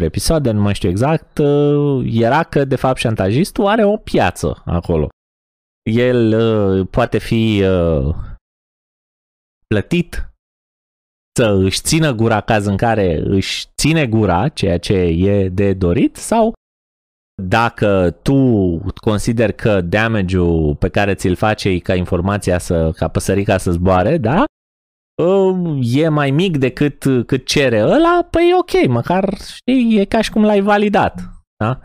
episoade, 0.01 0.51
nu 0.51 0.61
mai 0.61 0.75
știu 0.75 0.89
exact, 0.89 1.39
uh, 1.39 2.11
era 2.13 2.43
că, 2.43 2.65
de 2.65 2.77
fapt, 2.77 2.99
șantajistul 2.99 3.67
are 3.67 3.85
o 3.85 3.97
piață 3.97 4.63
acolo 4.65 5.09
el 5.91 6.33
uh, 6.33 6.87
poate 6.91 7.19
fi 7.19 7.63
uh, 7.65 8.15
plătit 9.67 10.33
să 11.39 11.47
își 11.63 11.81
țină 11.81 12.13
gura 12.13 12.41
caz 12.41 12.67
în 12.67 12.77
care 12.77 13.21
își 13.25 13.67
ține 13.77 14.07
gura, 14.07 14.49
ceea 14.49 14.79
ce 14.79 14.95
e 14.95 15.49
de 15.49 15.73
dorit, 15.73 16.17
sau 16.17 16.53
dacă 17.43 18.19
tu 18.23 18.37
consideri 18.95 19.55
că 19.55 19.81
damage-ul 19.81 20.77
pe 20.77 20.89
care 20.89 21.15
ți-l 21.15 21.35
face 21.35 21.79
ca 21.79 21.95
informația 21.95 22.59
să, 22.59 22.91
ca 22.97 23.09
păsărica 23.09 23.59
să 23.59 23.71
zboare, 23.71 24.19
da? 24.19 24.45
Uh, 25.25 25.79
E 25.83 26.09
mai 26.09 26.31
mic 26.31 26.57
decât 26.57 27.05
cât 27.27 27.47
cere 27.47 27.83
ăla, 27.83 28.27
păi 28.31 28.51
ok, 28.61 28.89
măcar 28.89 29.35
știi, 29.57 29.99
e 29.99 30.05
ca 30.05 30.21
și 30.21 30.31
cum 30.31 30.45
l-ai 30.45 30.61
validat. 30.61 31.21
Da? 31.57 31.81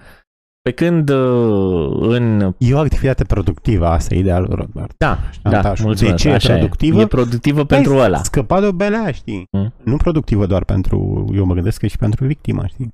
Pe 0.62 0.72
când 0.72 1.10
uh, 1.10 1.98
în 2.00 2.54
E 2.58 2.74
o 2.74 2.78
activitate 2.80 3.24
productivă, 3.24 3.88
asta 3.88 4.16
e 4.16 4.20
idealul 4.20 4.50
Rothbard. 4.56 4.94
Da, 4.98 5.18
da, 5.44 5.50
Șantajul. 5.52 5.86
mulțumesc. 5.86 6.16
De 6.16 6.22
ce 6.22 6.30
e 6.30 6.34
așa 6.34 6.54
productivă? 6.54 7.00
E. 7.00 7.02
e 7.02 7.08
productivă 7.08 7.66
pentru 7.66 7.94
Hai, 7.94 8.06
ăla. 8.06 8.18
Scăpa 8.24 8.60
de 8.60 8.66
o 8.66 8.72
belea, 8.72 9.12
știi? 9.12 9.44
Mm. 9.52 9.74
Nu 9.84 9.98
productivă 9.98 10.46
doar 10.46 10.64
pentru, 10.64 11.26
eu 11.34 11.46
mă 11.46 11.54
gândesc 11.54 11.80
că 11.80 11.88
și 11.88 11.98
pentru 11.98 12.26
victima, 12.26 12.68
știi? 12.68 12.90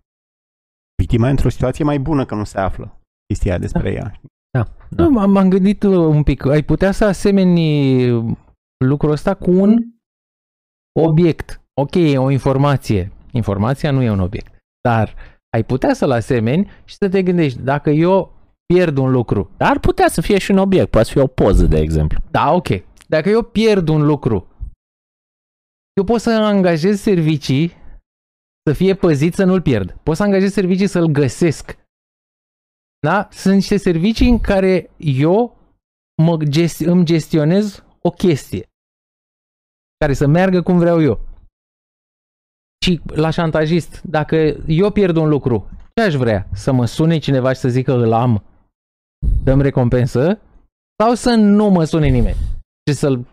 Victima 1.02 1.28
e 1.28 1.30
într-o 1.30 1.50
situație 1.50 1.84
mai 1.84 2.00
bună 2.00 2.26
că 2.26 2.36
nu 2.36 2.44
se 2.44 2.58
află 2.60 3.00
chestia 3.28 3.58
despre 3.58 3.92
ea. 3.92 4.12
știi? 4.14 4.28
Da, 4.58 4.68
da. 4.90 5.04
Nu, 5.04 5.10
m-am 5.10 5.32
m-am 5.32 5.50
gândit 5.50 5.84
uh, 5.84 5.96
un 5.96 6.24
pic. 6.24 6.46
Ai 6.46 6.64
putea 6.64 6.92
să 6.92 7.06
asemeni 7.06 8.10
lucrul 8.86 9.12
ăsta 9.12 9.34
cu 9.34 9.52
un 9.52 9.78
obiect. 11.00 11.62
Ok, 11.74 11.96
e 11.96 12.18
o 12.18 12.30
informație. 12.30 13.12
Informația 13.32 13.92
nu 13.92 14.02
e 14.02 14.10
un 14.10 14.20
obiect. 14.20 14.54
Dar 14.82 15.16
ai 15.50 15.64
putea 15.64 15.94
să-l 15.94 16.12
asemeni 16.12 16.70
și 16.86 16.96
să 16.96 17.10
te 17.10 17.24
gândești, 17.24 17.60
dacă 17.60 17.90
eu 17.90 18.34
pierd 18.74 18.98
un 18.98 19.12
lucru, 19.12 19.52
Dar 19.58 19.70
ar 19.70 19.80
putea 19.80 20.08
să 20.08 20.22
fie 20.22 20.38
și 20.38 20.52
un 20.52 20.58
obiect, 20.58 20.90
poate 20.90 21.08
să 21.08 21.14
fie 21.14 21.22
o 21.22 21.28
poză, 21.28 21.66
de 21.66 21.78
exemplu. 21.80 22.20
da, 22.32 22.52
ok, 22.54 22.68
dacă 23.08 23.30
eu 23.30 23.42
pierd 23.44 23.88
un 23.88 24.06
lucru, 24.06 24.48
eu 25.94 26.04
pot 26.04 26.22
să 26.22 26.30
angajez 26.32 27.00
servicii 27.00 27.72
să 28.70 28.74
fie 28.74 28.94
păzit 28.96 29.34
să 29.34 29.44
nu-l 29.44 29.62
pierd. 29.62 29.92
Pot 30.04 30.16
să 30.16 30.24
angajez 30.24 30.52
servicii 30.54 30.88
să-l 30.88 31.06
găsesc. 31.08 31.78
Da? 33.00 33.28
Sunt 33.32 33.54
niște 33.54 33.78
servicii 33.78 34.30
în 34.30 34.40
care 34.40 34.90
eu 34.98 35.58
mă 36.24 36.38
gest- 36.50 36.86
îmi 36.86 37.06
gestionez 37.06 37.84
o 38.02 38.10
chestie 38.10 38.66
care 40.02 40.14
să 40.14 40.28
meargă 40.28 40.62
cum 40.62 40.78
vreau 40.78 41.02
eu. 41.02 41.20
Și 42.86 43.02
la 43.06 43.30
șantajist, 43.30 44.02
dacă 44.02 44.36
eu 44.68 44.92
pierd 44.92 45.16
un 45.16 45.30
lucru, 45.30 45.70
ce 45.94 46.04
aș 46.04 46.14
vrea? 46.14 46.48
Să 46.54 46.72
mă 46.72 46.86
sune 46.86 47.18
cineva 47.18 47.54
și 47.54 47.60
să 47.60 47.70
zică 47.70 47.94
îl 47.94 48.14
am, 48.14 48.44
dăm 49.44 49.62
recompensă? 49.62 50.40
Sau 51.04 51.14
să 51.14 51.30
nu 51.30 51.68
mă 51.70 51.84
sune 51.84 52.08
nimeni 52.08 52.36
și 52.90 52.96
să-l 52.98 53.26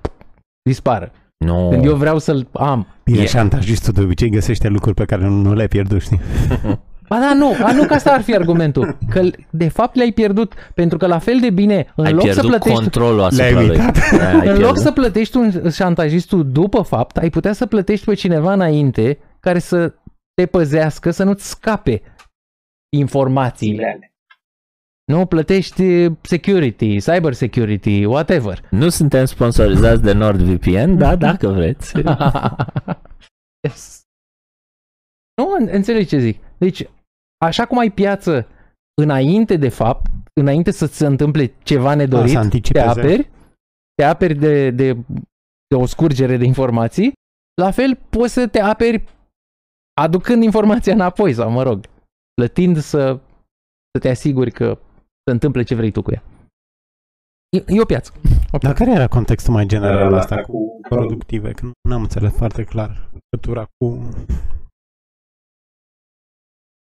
dispară? 0.63 1.13
Nu. 1.45 1.69
Când 1.71 1.85
eu 1.85 1.97
vreau 1.97 2.19
să-l 2.19 2.49
am. 2.53 2.87
Bine, 3.05 3.23
E- 3.23 3.27
șantajistul 3.27 3.93
de 3.93 4.01
obicei 4.01 4.31
găsește 4.31 4.69
lucruri 4.69 4.95
pe 4.95 5.05
care 5.05 5.23
nu, 5.23 5.31
nu 5.31 5.55
le-ai 5.55 5.69
pierdut, 5.69 6.01
știi? 6.03 6.21
Ba 7.09 7.19
da, 7.19 7.35
nu, 7.35 7.53
a, 7.65 7.73
nu 7.73 7.87
că 7.87 7.95
asta 7.95 8.13
ar 8.13 8.21
fi 8.23 8.35
argumentul. 8.35 8.99
Că 9.11 9.21
de 9.51 9.69
fapt 9.69 9.95
le-ai 9.95 10.13
pierdut, 10.13 10.53
pentru 10.75 10.99
că 10.99 11.07
la 11.07 11.19
fel 11.19 11.41
de 11.41 11.51
bine, 11.51 11.93
în 11.97 12.05
Ai 12.05 12.13
loc 12.13 12.21
să 12.21 12.27
pierdut 12.27 12.49
plătești 12.51 12.79
controlul 12.79 13.21
asupra 13.23 13.49
Le-ai 13.49 13.67
lui. 13.67 13.77
uitat. 13.79 14.11
Da, 14.19 14.27
ai 14.29 14.35
în 14.35 14.41
pierdut. 14.41 14.63
loc 14.63 14.79
să 14.79 14.93
plătești 14.93 15.37
un 15.37 15.71
șantajistul 15.71 16.51
după 16.53 16.83
fapt, 16.83 17.17
ai 17.17 17.31
putea 17.31 17.53
să 17.53 17.67
plătești 17.67 18.05
pe 18.05 18.15
cineva 18.15 18.53
înainte 18.53 19.19
care 19.41 19.59
să 19.59 19.95
te 20.35 20.47
păzească, 20.47 21.11
să 21.11 21.25
nu-ți 21.25 21.49
scape 21.49 22.03
informațiile. 22.97 23.75
Zilele. 23.83 24.13
Nu 25.13 25.27
plătești 25.27 26.07
security, 26.23 26.97
cyber 27.01 27.33
security, 27.33 28.05
whatever. 28.05 28.61
Nu 28.71 28.89
suntem 28.89 29.25
sponsorizați 29.25 30.03
de 30.03 30.13
NordVPN, 30.13 30.97
da, 30.97 31.17
dacă 31.27 31.49
vreți. 31.49 31.93
yes. 33.69 34.03
Nu, 35.37 35.55
în- 35.59 35.69
înțelegi 35.71 36.07
ce 36.09 36.19
zic. 36.19 36.41
Deci, 36.59 36.89
așa 37.45 37.67
cum 37.67 37.79
ai 37.79 37.91
piață 37.91 38.47
înainte 39.03 39.57
de 39.57 39.69
fapt, 39.69 40.11
înainte 40.41 40.71
să 40.71 40.87
se 40.87 41.07
întâmple 41.07 41.55
ceva 41.63 41.89
Da, 41.89 41.95
nedorit, 41.95 42.29
să 42.29 42.35
te 42.35 42.41
anticipeze. 42.45 42.87
aperi, 42.87 43.31
te 43.95 44.05
aperi 44.05 44.35
de, 44.35 44.71
de, 44.71 44.93
de 45.67 45.75
o 45.75 45.87
scurgere 45.87 46.37
de 46.37 46.45
informații, 46.45 47.13
la 47.63 47.71
fel 47.71 47.99
poți 48.11 48.33
să 48.33 48.47
te 48.49 48.61
aperi 48.61 49.05
aducând 50.01 50.43
informația 50.43 50.93
înapoi 50.93 51.33
sau, 51.35 51.51
mă 51.51 51.63
rog, 51.63 51.85
plătind 52.35 52.77
să, 52.77 53.21
să 53.93 53.99
te 54.01 54.09
asiguri 54.09 54.51
că 54.51 54.79
se 55.25 55.33
întâmplă 55.33 55.63
ce 55.63 55.75
vrei 55.75 55.91
tu 55.91 56.03
cu 56.03 56.11
ea. 56.13 56.23
E, 57.57 57.63
e 57.67 57.81
o 57.81 57.85
piață. 57.85 58.13
Dar 58.61 58.73
care 58.73 58.91
era 58.91 59.07
contextul 59.09 59.53
mai 59.53 59.67
general 59.67 60.13
Uh, 60.13 60.19
asta 60.19 60.41
cu 60.41 60.81
productive? 60.89 61.53
Că 61.53 61.71
nu 61.89 61.95
am 61.95 62.03
înțeles 62.03 62.33
foarte 62.33 62.65
clar 62.65 63.11
legătura 63.13 63.67
cu 63.79 64.09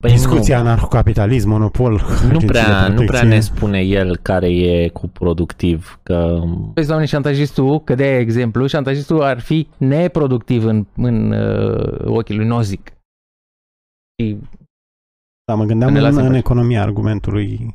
Păi 0.01 0.11
discuția 0.11 0.59
anarhocapitalism, 0.59 1.49
monopol. 1.49 1.93
nu, 1.93 1.99
nu, 1.99 2.05
agenții 2.07 2.39
de 2.39 2.47
prea, 2.47 2.89
nu 2.89 2.95
prea 2.95 3.05
protecție. 3.05 3.29
ne 3.29 3.41
spune 3.41 3.81
el 3.81 4.17
care 4.17 4.49
e 4.49 4.89
cu 4.89 5.09
productiv, 5.09 6.01
că 6.03 6.41
Păi, 6.75 6.87
doamne, 6.87 7.05
șantajistul, 7.07 7.81
că 7.85 7.95
de 7.95 8.17
exemplu, 8.17 8.67
șantajistul 8.67 9.23
ar 9.23 9.41
fi 9.41 9.69
neproductiv 9.77 10.65
în, 10.65 10.87
în 10.97 11.31
uh, 11.33 12.01
ochii 12.05 12.37
lui 12.37 12.47
Nozick. 12.47 12.93
Și 14.23 14.37
Da, 15.45 15.55
mă 15.55 15.65
gândeam 15.65 15.91
Ne 15.93 15.99
în, 15.99 16.05
lasă 16.05 16.17
în 16.19 16.23
în 16.23 16.27
pace. 16.29 16.39
economia 16.39 16.83
argumentului. 16.83 17.75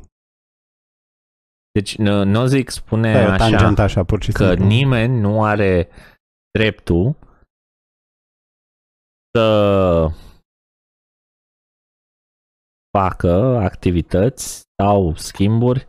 deci 1.72 1.94
N- 1.94 2.24
Nozick 2.24 2.70
spune 2.70 3.12
Da, 3.12 3.20
e 3.20 3.24
o 3.26 3.30
așa, 3.30 3.36
tangentă 3.36 3.82
așa, 3.82 4.04
pur 4.04 4.22
și 4.22 4.32
că 4.32 4.46
simplu. 4.48 4.66
nimeni 4.66 5.18
nu 5.20 5.44
are 5.44 5.88
dreptul 6.58 7.16
să 9.36 10.10
facă 12.96 13.58
activități 13.62 14.62
sau 14.82 15.14
schimburi 15.16 15.86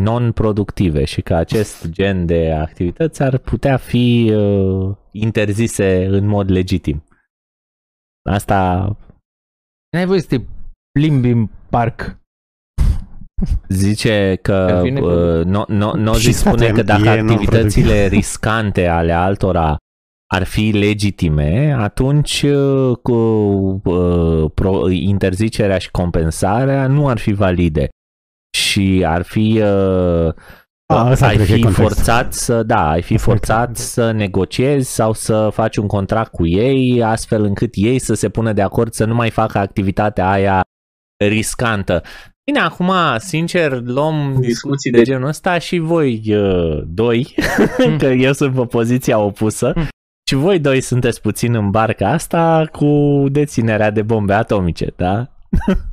non-productive 0.00 1.04
și 1.04 1.22
că 1.22 1.34
acest 1.34 1.88
gen 1.88 2.26
de 2.26 2.52
activități 2.52 3.22
ar 3.22 3.38
putea 3.38 3.76
fi 3.76 4.30
uh, 4.34 4.96
interzise 5.12 6.04
în 6.06 6.26
mod 6.26 6.50
legitim. 6.50 7.04
Asta 8.30 8.84
n-ai 9.92 10.06
voie 10.06 10.20
să 10.20 10.26
te 10.26 10.40
plimbi 10.98 11.28
în 11.28 11.46
parc. 11.70 12.18
Zice 13.68 14.38
că 14.42 14.52
Ar 14.54 14.80
fi 14.82 14.90
neproductiv. 14.90 15.38
uh, 15.38 15.44
no, 15.44 15.64
no, 15.68 15.94
no 15.96 16.14
Și 16.14 16.32
spune 16.32 16.56
statul 16.56 16.74
că 16.74 16.82
dacă 16.82 17.02
e 17.02 17.08
activitățile 17.08 17.84
non-productiv. 17.86 18.18
riscante 18.18 18.86
ale 18.86 19.12
altora 19.12 19.76
ar 20.34 20.44
fi 20.44 20.70
legitime, 20.70 21.76
atunci 21.78 22.42
uh, 22.42 22.96
cu 23.02 23.12
uh, 23.84 24.50
pro, 24.54 24.88
interzicerea 24.90 25.78
și 25.78 25.90
compensarea 25.90 26.86
nu 26.86 27.08
ar 27.08 27.18
fi 27.18 27.32
valide 27.32 27.88
și 28.58 29.02
ar 29.06 29.22
fi 29.22 29.60
uh, 29.62 30.32
Ah, 30.86 31.10
ăsta 31.10 31.26
ai 31.26 31.34
cred 31.34 31.46
că 31.46 31.52
e 31.52 31.56
fi 31.56 31.62
contextul. 31.62 31.84
forțat 31.94 32.32
să 32.34 32.62
da, 32.62 32.90
ai 32.90 33.02
fi 33.02 33.14
Asta 33.14 33.30
e 33.30 33.32
forțat 33.32 33.64
contextul. 33.64 34.02
să 34.02 34.10
negociezi 34.10 34.94
sau 34.94 35.12
să 35.12 35.48
faci 35.52 35.76
un 35.76 35.86
contract 35.86 36.30
cu 36.32 36.46
ei 36.46 37.02
astfel 37.02 37.44
încât 37.44 37.70
ei 37.72 37.98
să 37.98 38.14
se 38.14 38.28
pună 38.28 38.52
de 38.52 38.62
acord 38.62 38.92
să 38.92 39.04
nu 39.04 39.14
mai 39.14 39.30
facă 39.30 39.58
activitatea 39.58 40.30
aia 40.30 40.60
riscantă. 41.24 42.02
Bine, 42.50 42.58
acum, 42.64 42.92
sincer, 43.18 43.80
luăm 43.84 44.36
discuții 44.40 44.90
de 44.90 44.98
de- 44.98 45.04
genul 45.04 45.28
ăsta 45.28 45.58
și 45.58 45.78
voi 45.78 46.22
uh, 46.28 46.82
doi, 46.86 47.34
Mm. 47.86 47.96
că 48.02 48.06
eu 48.06 48.32
sunt 48.32 48.54
pe 48.54 48.64
poziția 48.64 49.18
opusă, 49.18 49.72
Mm. 49.76 49.86
Și 50.28 50.34
voi 50.34 50.58
doi 50.60 50.80
sunteți 50.80 51.20
puțin 51.20 51.54
în 51.54 51.70
barca 51.70 52.08
asta 52.08 52.66
cu 52.72 53.24
deținerea 53.30 53.90
de 53.90 54.02
bombe 54.02 54.32
atomice, 54.32 54.92
da? 54.96 55.28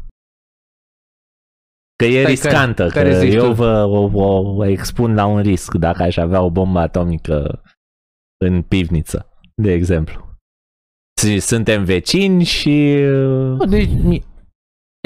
Că 1.95 2.05
e 2.07 2.19
Stai, 2.21 2.31
riscantă, 2.31 2.87
care- 2.87 2.93
care 2.93 3.11
că 3.11 3.19
zici 3.19 3.33
eu 3.33 3.45
tu? 3.47 3.53
vă 3.53 3.83
o, 3.83 4.09
o, 4.13 4.55
o 4.55 4.65
expun 4.65 5.13
la 5.13 5.25
un 5.25 5.41
risc 5.41 5.73
dacă 5.73 6.03
aș 6.03 6.17
avea 6.17 6.41
o 6.41 6.49
bombă 6.51 6.79
atomică 6.79 7.61
în 8.45 8.61
pivniță, 8.61 9.29
de 9.55 9.71
exemplu. 9.71 10.29
Și 11.21 11.39
suntem 11.39 11.83
vecini 11.83 12.43
și... 12.43 12.95
uh, 12.99 13.57
Nu, 13.57 13.65
Deci, 13.65 13.89
mi- 14.03 14.23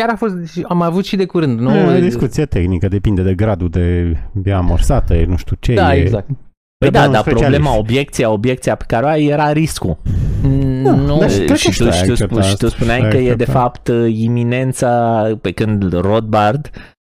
chiar 0.02 0.10
a 0.10 0.16
fost, 0.16 0.52
și 0.52 0.66
am 0.68 0.82
avut 0.82 1.06
și 1.06 1.16
de 1.16 1.26
curând, 1.26 1.60
nu? 1.60 1.70
Nu, 1.70 1.76
e 1.94 1.98
o 1.98 2.00
discuție 2.00 2.46
tehnică, 2.46 2.88
depinde 2.88 3.24
de 3.24 3.36
gradul 3.36 3.70
de 3.70 4.18
bea 4.34 4.58
amorsată, 4.58 5.14
e 5.14 5.26
nu 5.26 5.38
știu 5.38 5.56
ce. 5.60 5.74
Da, 5.74 5.96
e... 5.96 6.02
exact. 6.02 6.30
Păi 6.78 6.90
Trebuia 6.90 7.02
da, 7.02 7.08
un 7.08 7.14
dar 7.14 7.22
specialist. 7.22 7.52
problema, 7.60 7.78
obiecția, 7.78 8.30
obiecția 8.30 8.76
pe 8.76 8.84
care 8.88 9.06
o 9.06 9.08
ai 9.08 9.26
era 9.26 9.52
riscul. 9.52 9.98
nu, 10.42 11.18
dar 11.20 11.30
și 11.30 11.38
cred 11.38 11.48
că 11.50 11.56
și, 11.56 11.72
și 11.72 11.78
tu, 11.78 11.84
tu 11.84 11.90
ai 11.90 11.98
și, 11.98 12.06
tu, 12.06 12.12
acceptat 12.12 12.28
spune, 12.30 12.44
și 12.44 12.56
tu 12.58 12.66
asta, 12.66 12.78
spuneai 12.78 13.02
ai 13.02 13.10
că 13.10 13.18
e 13.18 13.24
de 13.26 13.32
acceptat. 13.32 13.56
fapt 13.56 13.88
iminența, 14.08 15.24
pe 15.42 15.52
când 15.52 15.94
Rothbard 15.94 16.70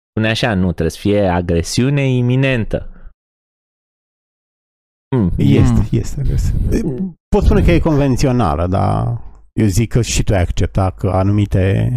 spune 0.10 0.30
așa, 0.30 0.54
nu, 0.54 0.64
trebuie 0.72 0.90
să 0.90 1.00
fie 1.00 1.28
agresiune 1.28 2.08
iminentă. 2.10 2.90
Mm. 5.16 5.32
Este, 5.38 5.80
Mm. 5.80 5.88
este, 5.92 6.22
este. 6.34 6.54
Pot 7.28 7.44
spune 7.44 7.62
că 7.62 7.72
e 7.72 7.80
convențională, 7.80 8.68
dar 8.68 9.22
eu 9.54 9.66
zic 9.68 9.92
că 9.92 10.02
și 10.02 10.24
tu 10.24 10.34
ai 10.34 10.42
acceptat 10.42 10.98
că 10.98 11.08
anumite... 11.10 11.92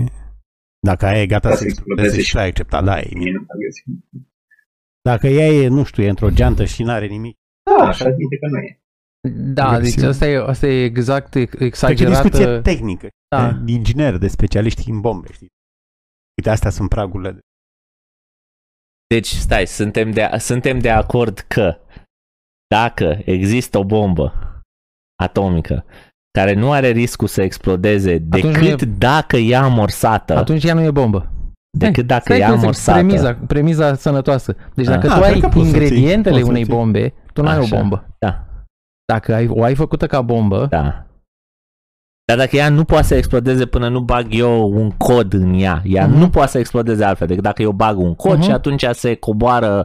Dacă 0.86 1.06
aia 1.06 1.20
e 1.20 1.26
gata 1.26 1.48
Da, 1.48 1.54
să 1.54 1.60
să 1.60 1.66
explodeze 1.68 2.06
explodeze 2.06 2.26
și 2.26 2.32
tu 2.32 2.38
ai 2.38 2.46
acceptat, 2.46 2.84
da, 2.84 3.00
e 3.00 3.08
Mine 3.14 3.30
nu 3.30 3.44
agresiv. 3.48 3.84
Dacă 5.02 5.26
ea 5.26 5.46
e, 5.46 5.68
nu 5.68 5.84
știu, 5.84 6.02
e 6.02 6.08
într-o 6.08 6.30
geantă 6.30 6.64
și 6.64 6.82
n-are 6.82 7.06
nimic. 7.06 7.37
Da, 7.78 7.84
așa 7.86 8.04
admite 8.04 8.36
că 8.36 8.46
nu 8.46 8.58
e. 8.58 8.80
Da, 9.30 9.64
deci 9.64 9.74
Agresiune. 9.74 10.08
asta 10.08 10.26
e, 10.26 10.36
asta 10.46 10.66
e 10.66 10.84
exact 10.84 11.30
Cred 11.30 11.48
că 11.48 11.62
e 11.64 11.66
exagerată. 11.66 12.28
discuție 12.28 12.60
tehnică, 12.60 13.08
Da. 13.36 13.50
de 13.52 13.72
inginer, 13.72 14.16
de 14.16 14.28
specialiști 14.28 14.90
în 14.90 15.00
bombe, 15.00 15.28
știi? 15.32 15.48
Uite, 16.36 16.50
astea 16.50 16.70
sunt 16.70 16.88
pragurile. 16.88 17.32
de- 17.32 17.40
Deci, 19.14 19.26
stai, 19.26 19.66
suntem 19.66 20.10
de, 20.10 20.30
suntem 20.38 20.78
de 20.78 20.90
acord 20.90 21.38
că 21.38 21.76
dacă 22.74 23.18
există 23.24 23.78
o 23.78 23.84
bombă 23.84 24.32
atomică 25.22 25.84
care 26.38 26.52
nu 26.54 26.72
are 26.72 26.88
riscul 26.90 27.26
să 27.28 27.42
explodeze 27.42 28.12
Atunci 28.30 28.42
nu 28.56 28.62
decât 28.62 28.80
e- 28.80 28.84
dacă 28.98 29.36
e 29.36 29.56
amorsată, 29.56 30.36
Atunci 30.36 30.64
ea 30.64 30.74
nu 30.74 30.80
e 30.82 30.90
bombă. 30.90 31.30
decât 31.78 32.06
dacă 32.06 32.22
Stai 32.22 32.38
e 32.38 32.44
puțin, 32.44 32.58
amorsată. 32.60 32.98
Premiza, 32.98 33.34
premiza 33.34 33.94
sănătoasă. 33.94 34.56
Deci 34.74 34.86
Ah. 34.86 34.92
dacă 34.94 35.06
Ah, 35.06 35.12
tu 35.14 35.20
cred 35.20 35.32
ai 35.32 35.40
că 35.40 35.48
poți 35.48 35.68
să 35.70 35.76
ții- 35.76 35.80
ingredientele 35.82 36.34
poți 36.34 36.44
să 36.44 36.50
unei 36.50 36.64
ții. 36.64 36.72
bombe, 36.74 37.12
tu 37.40 37.44
nu 37.44 37.52
ai 37.52 37.58
o 37.58 37.62
Așa. 37.62 37.76
bombă. 37.76 38.06
Da, 38.18 38.44
Dacă 39.12 39.34
ai, 39.34 39.46
o 39.48 39.62
ai 39.62 39.74
făcută 39.74 40.06
ca 40.06 40.22
bombă, 40.22 40.66
da. 40.70 41.02
Dar 42.26 42.36
dacă 42.36 42.56
ea 42.56 42.68
nu 42.68 42.84
poate 42.84 43.06
să 43.06 43.14
explodeze 43.14 43.66
până 43.66 43.88
nu 43.88 44.00
bag 44.00 44.26
eu 44.30 44.72
un 44.72 44.90
cod 44.90 45.32
în 45.32 45.54
ea, 45.54 45.82
ea 45.84 46.06
Mhm. 46.06 46.16
nu 46.18 46.30
poate 46.30 46.50
să 46.50 46.58
explodeze 46.58 47.04
altfel 47.04 47.26
decât 47.26 47.42
dacă 47.42 47.62
eu 47.62 47.72
bag 47.72 47.98
un 47.98 48.14
cod 48.14 48.32
Mhm. 48.36 48.42
și 48.42 48.50
atunci 48.50 48.84
se 48.92 49.14
coboară 49.14 49.84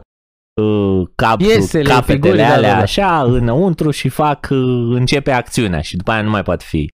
uh, 0.62 1.02
cap, 1.14 1.36
Piesele, 1.36 1.88
capetele 1.88 2.14
figuri, 2.20 2.36
da, 2.36 2.52
alea 2.54 2.70
da, 2.70 2.76
da. 2.76 2.82
așa 2.82 3.22
înăuntru 3.22 3.90
și 3.90 4.08
fac, 4.08 4.48
uh, 4.50 4.94
începe 4.94 5.30
acțiunea 5.30 5.80
și 5.80 5.96
după 5.96 6.10
aia 6.10 6.22
nu 6.22 6.30
mai 6.30 6.42
poate 6.42 6.64
fi 6.68 6.88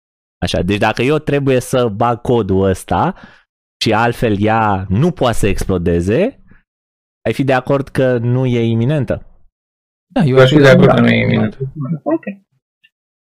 așa. 0.44 0.62
Deci 0.62 0.78
dacă 0.78 1.02
eu 1.02 1.18
trebuie 1.18 1.60
să 1.60 1.88
bag 1.88 2.20
codul 2.20 2.62
ăsta 2.68 3.14
și 3.84 3.92
altfel 3.92 4.36
ea 4.42 4.86
nu 4.88 5.10
poate 5.10 5.36
să 5.36 5.46
explodeze, 5.46 6.44
ai 7.26 7.32
fi 7.32 7.44
de 7.44 7.52
acord 7.52 7.88
că 7.88 8.18
nu 8.18 8.46
e 8.46 8.60
iminentă? 8.64 9.24
Da, 10.12 10.22
eu 10.22 10.36
Eu 10.36 10.42
aș 10.42 10.48
fi 10.50 10.56
de 10.56 10.68
acord 10.68 10.86
da. 10.88 10.94
că 10.94 11.00
nu 11.00 11.08
e 11.08 11.22
iminent. 11.22 11.58
Ok. 12.02 12.24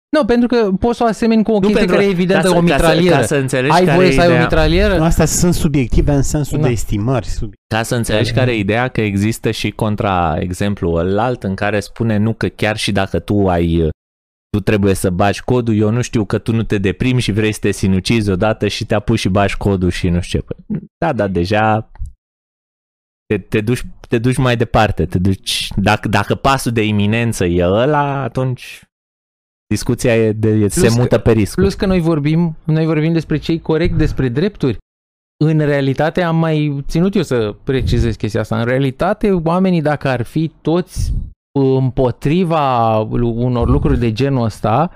Nu, 0.09 0.25
pentru 0.25 0.47
că 0.47 0.71
poți 0.79 0.97
să 0.97 1.03
o 1.03 1.07
asemeni 1.07 1.43
cu 1.43 1.51
o 1.51 1.59
chestie 1.59 1.85
care 1.85 2.03
e 2.03 2.09
evidentă, 2.09 2.43
ca 2.43 2.49
să, 2.49 2.57
o 2.57 2.61
mitralieră. 2.61 3.15
Ca 3.15 3.15
să, 3.15 3.19
ca 3.19 3.25
să 3.25 3.35
înțelegi 3.35 3.73
ai 3.73 3.83
care 3.85 3.95
voie 3.95 4.07
e 4.07 4.11
să 4.11 4.19
ai 4.19 4.25
o 4.25 4.29
ideea. 4.29 4.43
mitralieră? 4.43 5.01
Astea 5.01 5.25
sunt 5.25 5.53
subiective 5.53 6.11
în 6.11 6.21
sensul 6.21 6.57
Da. 6.59 6.65
de 6.65 6.71
estimări. 6.71 7.25
Sub... 7.25 7.53
Ca 7.73 7.83
să 7.83 7.95
înțelegi 7.95 8.31
care 8.33 8.51
e 8.51 8.57
ideea 8.57 8.87
că 8.87 9.01
există 9.01 9.51
și 9.51 9.71
contra 9.71 10.35
exemplul 10.39 11.17
alt 11.19 11.43
în 11.43 11.55
care 11.55 11.79
spune 11.79 12.17
nu 12.17 12.33
că 12.33 12.47
chiar 12.47 12.77
și 12.77 12.91
dacă 12.91 13.19
tu 13.19 13.47
ai 13.47 13.89
tu 14.49 14.59
trebuie 14.63 14.93
să 14.93 15.09
bagi 15.09 15.41
codul, 15.43 15.77
eu 15.77 15.89
nu 15.89 16.01
știu 16.01 16.25
că 16.25 16.37
tu 16.37 16.53
nu 16.53 16.63
te 16.63 16.77
deprimi 16.77 17.21
și 17.21 17.31
vrei 17.31 17.51
să 17.51 17.59
te 17.61 17.71
sinucizi 17.71 18.29
odată 18.29 18.67
și 18.67 18.85
te 18.85 18.95
apuci 18.95 19.19
și 19.19 19.29
bagi 19.29 19.57
codul 19.57 19.89
și 19.89 20.09
nu 20.09 20.21
știu 20.21 20.39
ce. 20.39 20.45
Păi, 20.45 20.79
Da, 20.97 21.13
da, 21.13 21.27
deja 21.27 21.91
te, 23.27 23.37
te, 23.37 23.61
duci, 23.61 23.83
te 24.07 24.17
duci 24.17 24.37
mai 24.37 24.57
departe. 24.57 25.05
Te 25.05 25.19
duci, 25.19 25.67
dacă, 25.75 26.07
dacă 26.07 26.35
pasul 26.35 26.71
de 26.71 26.85
iminență 26.85 27.45
e 27.45 27.65
ăla, 27.65 28.21
atunci 28.21 28.81
discuția 29.67 30.15
e 30.15 30.31
de, 30.31 30.67
se 30.67 30.87
că- 30.87 30.93
mută 30.97 31.17
pe 31.17 31.31
risc. 31.31 31.55
Plus 31.55 31.73
că 31.73 31.85
noi 31.85 31.99
vorbim, 31.99 32.57
noi 32.63 32.85
vorbim 32.85 33.13
despre 33.13 33.37
cei 33.37 33.59
corect, 33.59 33.97
despre 33.97 34.29
drepturi. 34.29 34.77
În 35.43 35.57
realitate 35.59 36.21
am 36.21 36.35
mai 36.37 36.83
ținut 36.87 37.15
eu 37.15 37.21
să 37.21 37.55
precizez 37.63 38.15
chestia 38.15 38.39
asta. 38.41 38.59
În 38.59 38.65
realitate, 38.65 39.31
oamenii 39.31 39.81
dacă 39.81 40.07
ar 40.07 40.21
fi 40.21 40.51
toți 40.61 41.13
împotriva 41.59 42.97
unor 42.99 43.69
lucruri 43.69 43.99
de 43.99 44.11
genul 44.11 44.43
ăsta, 44.43 44.91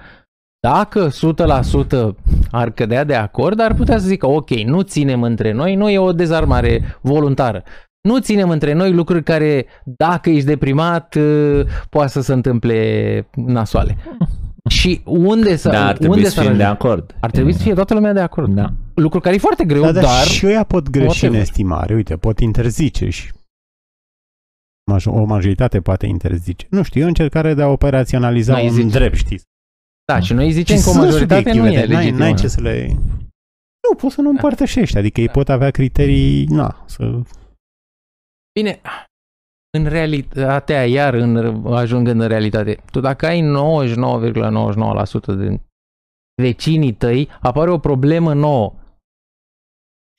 dacă 0.67 1.09
100% 1.09 2.15
ar 2.51 2.71
cădea 2.71 3.03
de 3.03 3.15
acord, 3.15 3.59
ar 3.59 3.73
putea 3.73 3.97
să 3.97 4.07
zică, 4.07 4.27
ok, 4.27 4.49
nu 4.49 4.81
ținem 4.81 5.23
între 5.23 5.51
noi, 5.51 5.75
nu 5.75 5.89
e 5.89 5.99
o 5.99 6.13
dezarmare 6.13 6.97
voluntară. 7.01 7.63
Nu 8.01 8.19
ținem 8.19 8.49
între 8.49 8.73
noi 8.73 8.93
lucruri 8.93 9.23
care, 9.23 9.65
dacă 9.83 10.29
ești 10.29 10.45
deprimat, 10.45 11.15
uh, 11.15 11.65
poate 11.89 12.11
să 12.11 12.21
se 12.21 12.33
întâmple 12.33 13.29
nasoale. 13.35 13.97
Și 14.69 15.01
unde 15.05 15.55
să 15.55 15.69
Da, 15.69 15.87
ar 15.87 15.97
trebui 15.97 16.17
unde 16.17 16.29
să 16.29 16.41
fim 16.41 16.55
de 16.57 16.63
acord. 16.63 17.15
Ar 17.19 17.31
trebui 17.31 17.53
să 17.53 17.61
fie 17.61 17.73
toată 17.73 17.93
lumea 17.93 18.13
de 18.13 18.19
acord. 18.19 18.53
Da. 18.53 18.69
Lucru 18.93 19.19
care 19.19 19.35
e 19.35 19.37
foarte 19.37 19.63
greu, 19.65 19.81
Da, 19.81 19.91
dar 19.91 20.03
dar... 20.03 20.23
și 20.23 20.45
ăia 20.45 20.63
pot 20.63 20.89
greși 20.89 21.05
în 21.05 21.09
whatever. 21.29 21.41
estimare. 21.41 21.93
Uite, 21.95 22.17
pot 22.17 22.39
interzice 22.39 23.09
și 23.09 23.31
maj- 24.91 25.05
o 25.05 25.23
majoritate 25.23 25.81
poate 25.81 26.05
interzice. 26.05 26.67
Nu 26.69 26.83
știu, 26.83 27.01
e 27.01 27.03
o 27.03 27.07
încercare 27.07 27.53
de 27.53 27.61
a 27.61 27.67
operaționaliza 27.67 28.53
N-ai 28.53 28.67
un 28.67 28.73
zice. 28.73 28.87
drept, 28.97 29.15
știți? 29.15 29.43
Da, 30.13 30.19
și 30.19 30.33
noi 30.33 30.51
zicem 30.51 30.75
Și 30.77 30.83
că 30.83 30.89
o 30.89 30.91
sunt 30.91 31.03
majoritate 31.05 31.41
nu 31.43 31.49
e 31.49 31.53
subiective, 31.53 31.85
n-ai, 31.93 32.03
legitimă. 32.03 32.17
n-ai 32.23 32.33
ce 32.33 32.47
să 32.47 32.61
le... 32.61 32.87
Nu, 33.89 33.95
poți 33.97 34.13
să 34.15 34.21
nu 34.21 34.29
împărtășești, 34.29 34.97
adică 34.97 35.19
ei 35.19 35.25
Da. 35.25 35.31
pot 35.31 35.49
avea 35.49 35.69
criterii, 35.69 36.45
na, 36.45 36.83
să... 36.85 37.21
Bine, 38.59 38.81
în 39.77 39.85
realitatea, 39.85 40.85
iar 40.85 41.13
în, 41.13 41.65
ajungând 41.73 42.21
în 42.21 42.27
realitate, 42.27 42.83
tu 42.91 42.99
dacă 42.99 43.25
ai 43.25 43.41
99,99% 43.41 45.37
din 45.37 45.61
vecinii 46.41 46.93
tăi, 46.93 47.29
apare 47.41 47.71
o 47.71 47.77
problemă 47.77 48.33
nouă. 48.33 48.73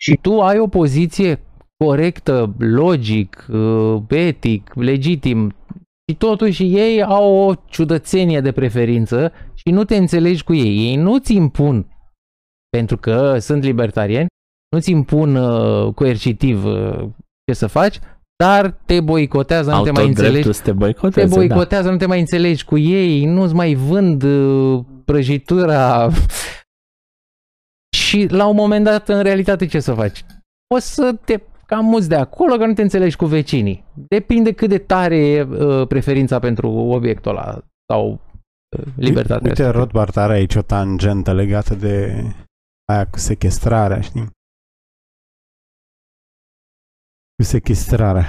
Și 0.00 0.18
tu 0.22 0.40
ai 0.40 0.58
o 0.58 0.68
poziție 0.68 1.40
corectă, 1.84 2.54
logic, 2.58 3.46
uh, 3.52 4.02
etic, 4.08 4.74
legitim, 4.74 5.54
și 6.08 6.16
totuși 6.16 6.62
ei 6.76 7.02
au 7.02 7.34
o 7.34 7.54
ciudățenie 7.54 8.40
de 8.40 8.52
preferință 8.52 9.32
și 9.54 9.70
nu 9.70 9.84
te 9.84 9.96
înțelegi 9.96 10.44
cu 10.44 10.54
ei. 10.54 10.88
Ei 10.88 10.96
nu-ți 10.96 11.34
impun, 11.34 11.86
pentru 12.68 12.96
că 12.96 13.38
sunt 13.38 13.62
libertariani, 13.62 14.26
nu-ți 14.70 14.90
impun 14.90 15.36
uh, 15.36 15.94
coercitiv 15.94 16.64
uh, 16.64 17.08
ce 17.46 17.52
să 17.52 17.66
faci, 17.66 17.98
dar 18.36 18.70
te 18.86 19.00
boicotează, 19.00 19.70
nu 19.70 19.76
Au 19.76 19.82
te 19.82 19.88
tot 19.88 19.98
mai 19.98 20.06
înțelegi. 20.08 20.32
dreptul 20.32 20.52
să 20.52 20.62
te 20.62 20.70
Te 20.70 20.76
boicoteze, 20.76 21.26
da. 21.26 21.34
boicotează, 21.34 21.90
nu 21.90 21.96
te 21.96 22.06
mai 22.06 22.20
înțelegi 22.20 22.64
cu 22.64 22.78
ei, 22.78 23.24
nu-ți 23.24 23.54
mai 23.54 23.74
vând 23.74 24.22
uh, 24.22 24.84
prăjitura. 25.04 26.08
și 28.02 28.26
la 28.30 28.46
un 28.46 28.56
moment 28.56 28.84
dat, 28.84 29.08
în 29.08 29.22
realitate, 29.22 29.66
ce 29.66 29.80
să 29.80 29.94
faci? 29.94 30.24
Poți 30.66 30.94
să 30.94 31.14
te 31.24 31.40
cam 31.66 31.84
muți 31.84 32.08
de 32.08 32.14
acolo, 32.14 32.56
că 32.56 32.66
nu 32.66 32.72
te 32.72 32.82
înțelegi 32.82 33.16
cu 33.16 33.24
vecinii. 33.26 33.84
Depinde 33.94 34.52
cât 34.52 34.68
de 34.68 34.78
tare 34.78 35.16
e 35.16 35.42
uh, 35.42 35.86
preferința 35.86 36.38
pentru 36.38 36.70
obiectul 36.70 37.30
ăla 37.30 37.58
sau 37.92 38.20
uh, 38.78 38.84
libertatea. 38.96 39.48
Uite, 39.48 39.66
Rothbard 39.66 40.16
are 40.16 40.32
aici 40.32 40.54
o 40.54 40.62
tangentă 40.62 41.32
legată 41.32 41.74
de 41.74 42.24
aia 42.92 43.06
cu 43.06 43.18
sequestrarea, 43.18 44.00
știi? 44.00 44.30
Sequestrarea. 47.42 48.26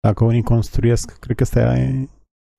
Dacă 0.00 0.24
unii 0.24 0.42
construiesc, 0.42 1.18
cred 1.18 1.36
că 1.36 1.42
ăsta 1.42 1.60
e 1.78 2.08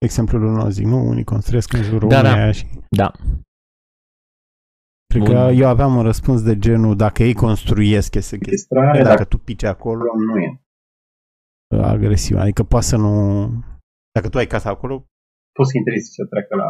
exemplul 0.05 0.41
lui 0.41 0.51
Nozick, 0.51 0.87
nu? 0.87 0.97
Unii 1.07 1.23
construiesc 1.23 1.73
în 1.73 1.83
jurul 1.83 2.09
Da, 2.09 2.21
da. 2.21 2.31
uneia 2.31 2.51
și... 2.51 2.65
Da. 2.89 3.11
Cred 5.07 5.23
Bun. 5.23 5.33
că 5.33 5.51
eu 5.53 5.67
aveam 5.67 5.95
un 5.95 6.01
răspuns 6.01 6.43
de 6.43 6.57
genul, 6.59 6.95
dacă 6.95 7.23
ei 7.23 7.33
construiesc, 7.33 8.15
e 8.15 8.19
sequestrare, 8.19 8.57
Sequestrare, 8.57 9.03
dacă 9.03 9.09
dacă 9.09 9.25
tu 9.29 9.37
pici 9.37 9.63
acolo, 9.63 10.03
nu 10.27 10.37
e. 10.37 10.61
agresiv. 11.81 12.37
Adică 12.37 12.63
poate 12.63 12.85
să 12.85 12.95
nu... 12.97 13.11
Dacă 14.11 14.29
tu 14.29 14.37
ai 14.37 14.47
casa 14.47 14.69
acolo, 14.69 15.05
Poți 15.57 15.69
să 15.71 15.77
interzici 15.77 16.13
să 16.13 16.25
treacă 16.25 16.55
la... 16.55 16.69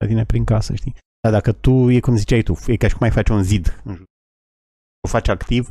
la 0.00 0.06
tine 0.06 0.24
prin 0.24 0.44
casă, 0.44 0.74
știi? 0.74 0.94
Dar 1.22 1.32
dacă 1.32 1.52
tu, 1.52 1.90
e 1.90 2.00
cum 2.00 2.16
ziceai 2.16 2.42
tu, 2.42 2.54
e 2.66 2.76
ca 2.76 2.88
și 2.88 2.94
cum 2.96 3.02
ai 3.06 3.10
face 3.18 3.32
un 3.32 3.42
zid 3.42 3.80
în 3.84 3.94
jur. 3.94 4.04
O 5.04 5.08
faci 5.08 5.28
activ, 5.28 5.70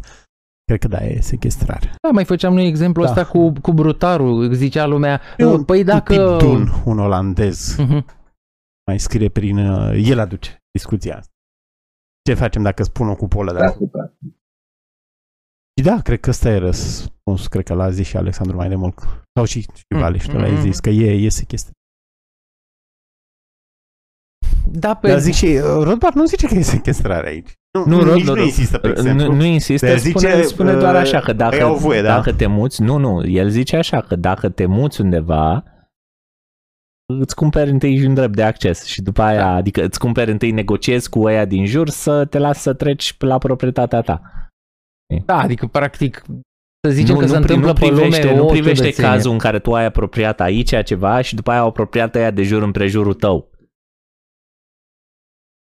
cred 0.66 0.80
că 0.80 0.88
da, 0.88 0.98
e 1.06 1.20
sequestrare. 1.22 1.96
Da, 2.02 2.10
mai 2.12 2.26
făceam 2.26 2.54
noi 2.54 2.68
exemplul 2.68 3.06
Da. 3.06 3.12
ăsta 3.12 3.26
cu, 3.26 3.52
cu 3.62 3.72
brutarul. 3.74 4.54
Zicea 4.54 4.86
lumea, 4.86 5.22
E 5.38 5.46
un- 5.46 5.64
păi 5.64 5.84
dacă... 5.84 6.30
Un 6.30 6.38
tip 6.38 6.48
Dun, 6.48 6.68
un 6.86 7.00
olandez, 7.00 7.76
Mhm. 7.78 8.06
mai 8.88 9.00
scrie 9.00 9.30
prin... 9.30 9.58
uh, 9.58 10.02
El 10.10 10.20
aduce 10.20 10.58
discuția 10.72 11.18
asta. 11.18 11.32
Ce 12.30 12.34
facem 12.34 12.62
dacă 12.64 12.84
spun 12.84 13.08
o 13.10 13.16
cupolă 13.16 13.52
de 13.52 13.58
Da, 13.60 13.66
acolo? 13.66 13.86
super. 13.86 14.14
Și 15.80 15.84
da, 15.86 16.02
cred 16.02 16.20
că 16.20 16.30
ăsta 16.30 16.50
e 16.50 16.58
răspunsul, 16.58 17.50
cred 17.50 17.64
că 17.66 17.74
l-a 17.74 17.90
zis 17.90 18.08
și 18.08 18.18
Alexandru 18.18 18.56
mai 18.56 18.70
de 18.70 18.76
mult. 18.76 19.00
Sau 19.34 19.46
și, 19.46 19.62
și 19.62 19.84
Mm, 19.96 20.00
Vale, 20.00 20.20
mm, 20.28 20.38
l-ai 20.38 20.52
mm, 20.52 20.62
zis, 20.62 20.80
că 20.80 20.90
e, 20.90 21.12
e 21.26 21.30
sequestrare. 21.30 21.74
Da, 24.72 24.96
pe... 24.96 25.08
Dar 25.08 25.20
zic 25.20 25.34
și, 25.34 25.46
uh, 25.46 25.62
Rothbard 25.84 26.16
nu 26.16 26.26
zice 26.26 26.48
că 26.48 26.54
e 26.56 26.62
sequestrare 26.62 27.28
aici. 27.28 27.54
Nu, 27.76 27.86
Nu, 27.86 28.02
nu, 28.04 28.12
Rod- 28.12 28.14
nici 28.16 28.26
Rod- 28.30 28.36
nu 28.36 28.44
insistă, 28.44 28.78
pe 28.78 28.88
exemplu. 28.90 29.26
Nu, 29.28 29.34
nu 29.34 29.44
insistă, 29.44 29.86
Dar 29.88 29.98
spune, 29.98 30.30
zice, 30.30 30.42
spune 30.42 30.74
doar 30.74 30.94
uh, 30.94 31.00
așa 31.00 31.20
că 31.20 31.34
dacă, 31.34 31.56
ei 31.56 31.62
au 31.62 31.76
voie, 31.76 32.02
da? 32.02 32.08
dacă 32.08 32.34
te 32.34 32.46
muți, 32.46 32.82
nu, 32.82 32.98
nu, 32.98 33.28
el 33.28 33.50
zice 33.50 33.76
așa 33.78 34.02
că 34.02 34.16
dacă 34.16 34.50
te 34.50 34.66
muți 34.66 35.02
undeva, 35.02 35.64
îți 37.20 37.36
cumperi 37.36 37.70
întâi 37.70 38.06
un 38.06 38.14
drept 38.14 38.36
de 38.36 38.44
acces 38.44 38.86
și 38.86 39.02
după 39.02 39.22
aia, 39.22 39.40
Da. 39.40 39.54
adică 39.54 39.84
îți 39.84 40.00
cumperi 40.00 40.32
întâi, 40.32 40.52
negociezi 40.52 41.10
cu 41.10 41.24
ăia 41.24 41.46
din 41.46 41.66
jur 41.66 41.90
să 41.90 42.26
te 42.26 42.38
lasă 42.38 42.60
să 42.60 42.74
treci 42.74 43.16
la 43.20 43.38
proprietatea 43.38 44.02
ta. 44.02 44.22
Da, 45.26 45.38
adică 45.40 45.68
practic 45.68 46.24
să 46.88 46.94
zicem 46.94 47.14
nu, 47.16 47.20
că 47.20 47.26
se 47.28 47.34
nu, 47.34 47.40
întâmplă 47.40 47.68
nu 47.68 47.74
pe 47.74 47.86
privește, 47.86 48.24
lume 48.26 48.36
nu 48.38 48.44
o 48.44 48.50
privește 48.50 48.84
ciudățenie. 48.84 49.12
cazul 49.12 49.32
în 49.32 49.38
care 49.38 49.60
tu 49.60 49.74
ai 49.74 49.86
apropiat 49.86 50.42
aici 50.42 50.84
ceva 50.84 51.22
și 51.22 51.36
după 51.36 51.52
aia 51.52 51.60
au 51.60 51.68
apropiat 51.68 52.16
aia 52.16 52.32
de 52.32 52.44
jur 52.44 52.62
împrejurul 52.62 53.14
tău. 53.14 53.50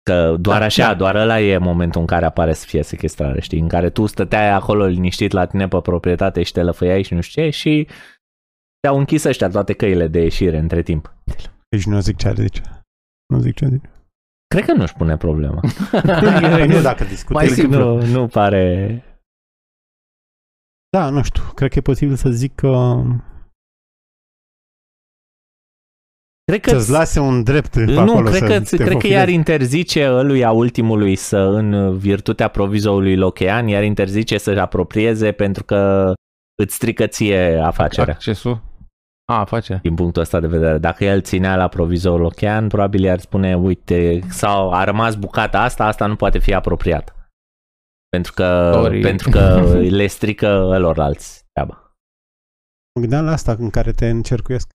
Că 0.07 0.35
doar 0.39 0.59
Da, 0.59 0.65
așa, 0.65 0.87
da. 0.87 0.93
doar 0.93 1.15
ăla 1.15 1.39
e 1.39 1.57
momentul 1.57 2.01
în 2.01 2.07
care 2.07 2.25
apare 2.25 2.53
să 2.53 2.65
fie 2.67 2.83
sequestrare, 2.83 3.41
știi? 3.41 3.59
În 3.59 3.67
care 3.67 3.89
tu 3.89 4.05
stăteai 4.05 4.49
acolo 4.49 4.85
liniștit 4.85 5.31
la 5.31 5.45
tine 5.45 5.67
pe 5.67 5.79
proprietate 5.81 6.43
și 6.43 6.51
te 6.51 6.61
lăfăiai 6.63 7.03
și 7.03 7.13
nu 7.13 7.21
știu 7.21 7.43
ce 7.43 7.49
și 7.49 7.87
te-au 8.79 8.97
închis 8.97 9.23
ăștia 9.23 9.49
toate 9.49 9.73
căile 9.73 10.07
de 10.07 10.21
ieșire 10.21 10.57
între 10.57 10.81
timp. 10.81 11.13
Deci 11.69 11.85
nu 11.85 11.99
zic 11.99 12.17
ce 12.17 12.27
are 12.27 12.41
zice. 12.41 12.61
Nu 13.33 13.39
zic 13.39 13.55
ce 13.55 13.65
zice. 13.65 13.89
Cred 14.47 14.65
că 14.65 14.73
nu-și 14.73 14.93
pune 14.93 15.17
problema. 15.17 15.59
Păi 15.91 16.67
nu 16.73 16.81
dacă 16.81 17.03
discutăm. 17.13 17.35
Mai 17.35 17.47
simplu. 17.47 17.79
nu, 17.79 18.05
nu 18.05 18.27
pare... 18.27 19.01
Da, 20.89 21.09
nu 21.09 21.23
știu. 21.23 21.43
Cred 21.55 21.71
că 21.71 21.77
e 21.77 21.81
posibil 21.81 22.15
să 22.15 22.29
zic 22.29 22.55
că 22.55 23.01
Cred 26.51 26.61
că 26.61 26.69
să-ți 26.69 26.91
lase 26.91 27.19
un 27.19 27.43
drept 27.43 27.71
pe 27.71 27.83
Nu, 27.83 27.99
acolo 27.99 28.29
cred 28.29 28.33
să 28.33 28.45
că, 28.45 28.59
te 28.59 28.75
cred 28.75 28.79
că 28.79 28.83
profilezi. 28.83 29.13
i-ar 29.13 29.29
interzice 29.29 30.07
ăluia 30.09 30.51
ultimului 30.51 31.15
să, 31.15 31.37
în 31.37 31.97
virtutea 31.97 32.47
provizorului 32.47 33.15
Lochean, 33.15 33.67
i-ar 33.67 33.83
interzice 33.83 34.37
să-și 34.37 34.59
apropieze 34.59 35.31
pentru 35.31 35.63
că 35.63 36.13
îți 36.63 36.75
strică 36.75 37.07
ție 37.07 37.59
afacerea. 37.63 38.13
Accesul? 38.13 38.61
A, 39.31 39.43
face. 39.45 39.79
Din 39.83 39.95
punctul 39.95 40.21
ăsta 40.21 40.39
de 40.39 40.47
vedere. 40.47 40.77
Dacă 40.77 41.03
el 41.03 41.21
ținea 41.21 41.55
la 41.55 41.67
provizorul 41.67 42.21
Lochean, 42.21 42.67
probabil 42.67 43.03
i-ar 43.03 43.19
spune, 43.19 43.55
uite, 43.57 44.19
sau 44.29 44.71
a 44.71 44.83
rămas 44.83 45.15
bucata 45.15 45.61
asta, 45.61 45.85
asta 45.85 46.05
nu 46.05 46.15
poate 46.15 46.39
fi 46.39 46.53
apropiată. 46.53 47.13
Pentru 48.09 48.33
că, 48.33 48.69
Sorry. 48.73 48.99
pentru 49.01 49.29
că 49.29 49.61
le 49.99 50.07
strică 50.07 50.77
loralți 50.77 51.45
treaba. 51.53 51.95
Mă 52.95 53.01
gândeam 53.01 53.25
la 53.25 53.31
asta 53.31 53.55
în 53.59 53.69
care 53.69 53.91
te 53.91 54.09
încercuiesc. 54.09 54.69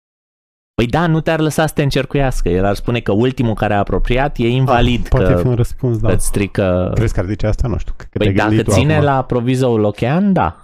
Păi 0.82 0.90
da, 0.90 1.06
nu 1.06 1.20
te-ar 1.20 1.40
lăsa 1.40 1.66
să 1.66 1.74
te 1.74 1.82
încercuiască. 1.82 2.48
El 2.48 2.64
ar 2.64 2.74
spune 2.74 3.00
că 3.00 3.12
ultimul 3.12 3.54
care 3.54 3.74
a 3.74 3.78
apropiat 3.78 4.36
e 4.38 4.48
invalid, 4.48 5.02
Ah, 5.02 5.08
Poate 5.08 5.32
că 5.32 5.40
fi 5.40 5.46
un 5.46 5.54
răspuns, 5.54 5.98
da. 5.98 6.12
îți 6.12 6.26
strică... 6.26 6.90
Crezi 6.94 7.14
că 7.14 7.20
ar 7.20 7.26
zice 7.26 7.46
asta? 7.46 7.68
Nu 7.68 7.76
știu. 7.78 7.92
Cred 7.96 8.08
că 8.10 8.18
Păi 8.18 8.26
te-ai 8.26 8.36
dacă 8.36 8.48
gândit 8.48 8.64
tu 8.66 8.72
ține 8.72 8.92
acum. 8.94 9.04
la 9.04 9.24
provizorul 9.24 9.80
Lochean, 9.80 10.32
da. 10.32 10.56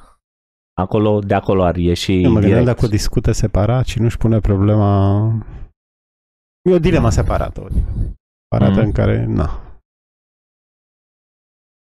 Acolo, 0.80 1.18
de 1.18 1.34
acolo 1.34 1.64
ar 1.64 1.76
ieși 1.76 2.12
Eu 2.12 2.18
mă 2.30 2.38
gândeam 2.38 2.42
direct. 2.60 2.66
dacă 2.66 2.84
o 2.84 2.88
discută 2.88 3.32
separat 3.32 3.86
și 3.86 4.00
nu-și 4.00 4.16
pune 4.16 4.40
problema... 4.40 5.24
E 6.68 6.72
o 6.74 6.78
dilemă 6.78 7.10
separată. 7.10 7.60
O 7.60 7.66
dilemă 7.68 8.16
separată 8.50 8.78
Mhm. 8.78 8.86
în 8.86 8.92
care, 8.92 9.24
na. 9.24 9.60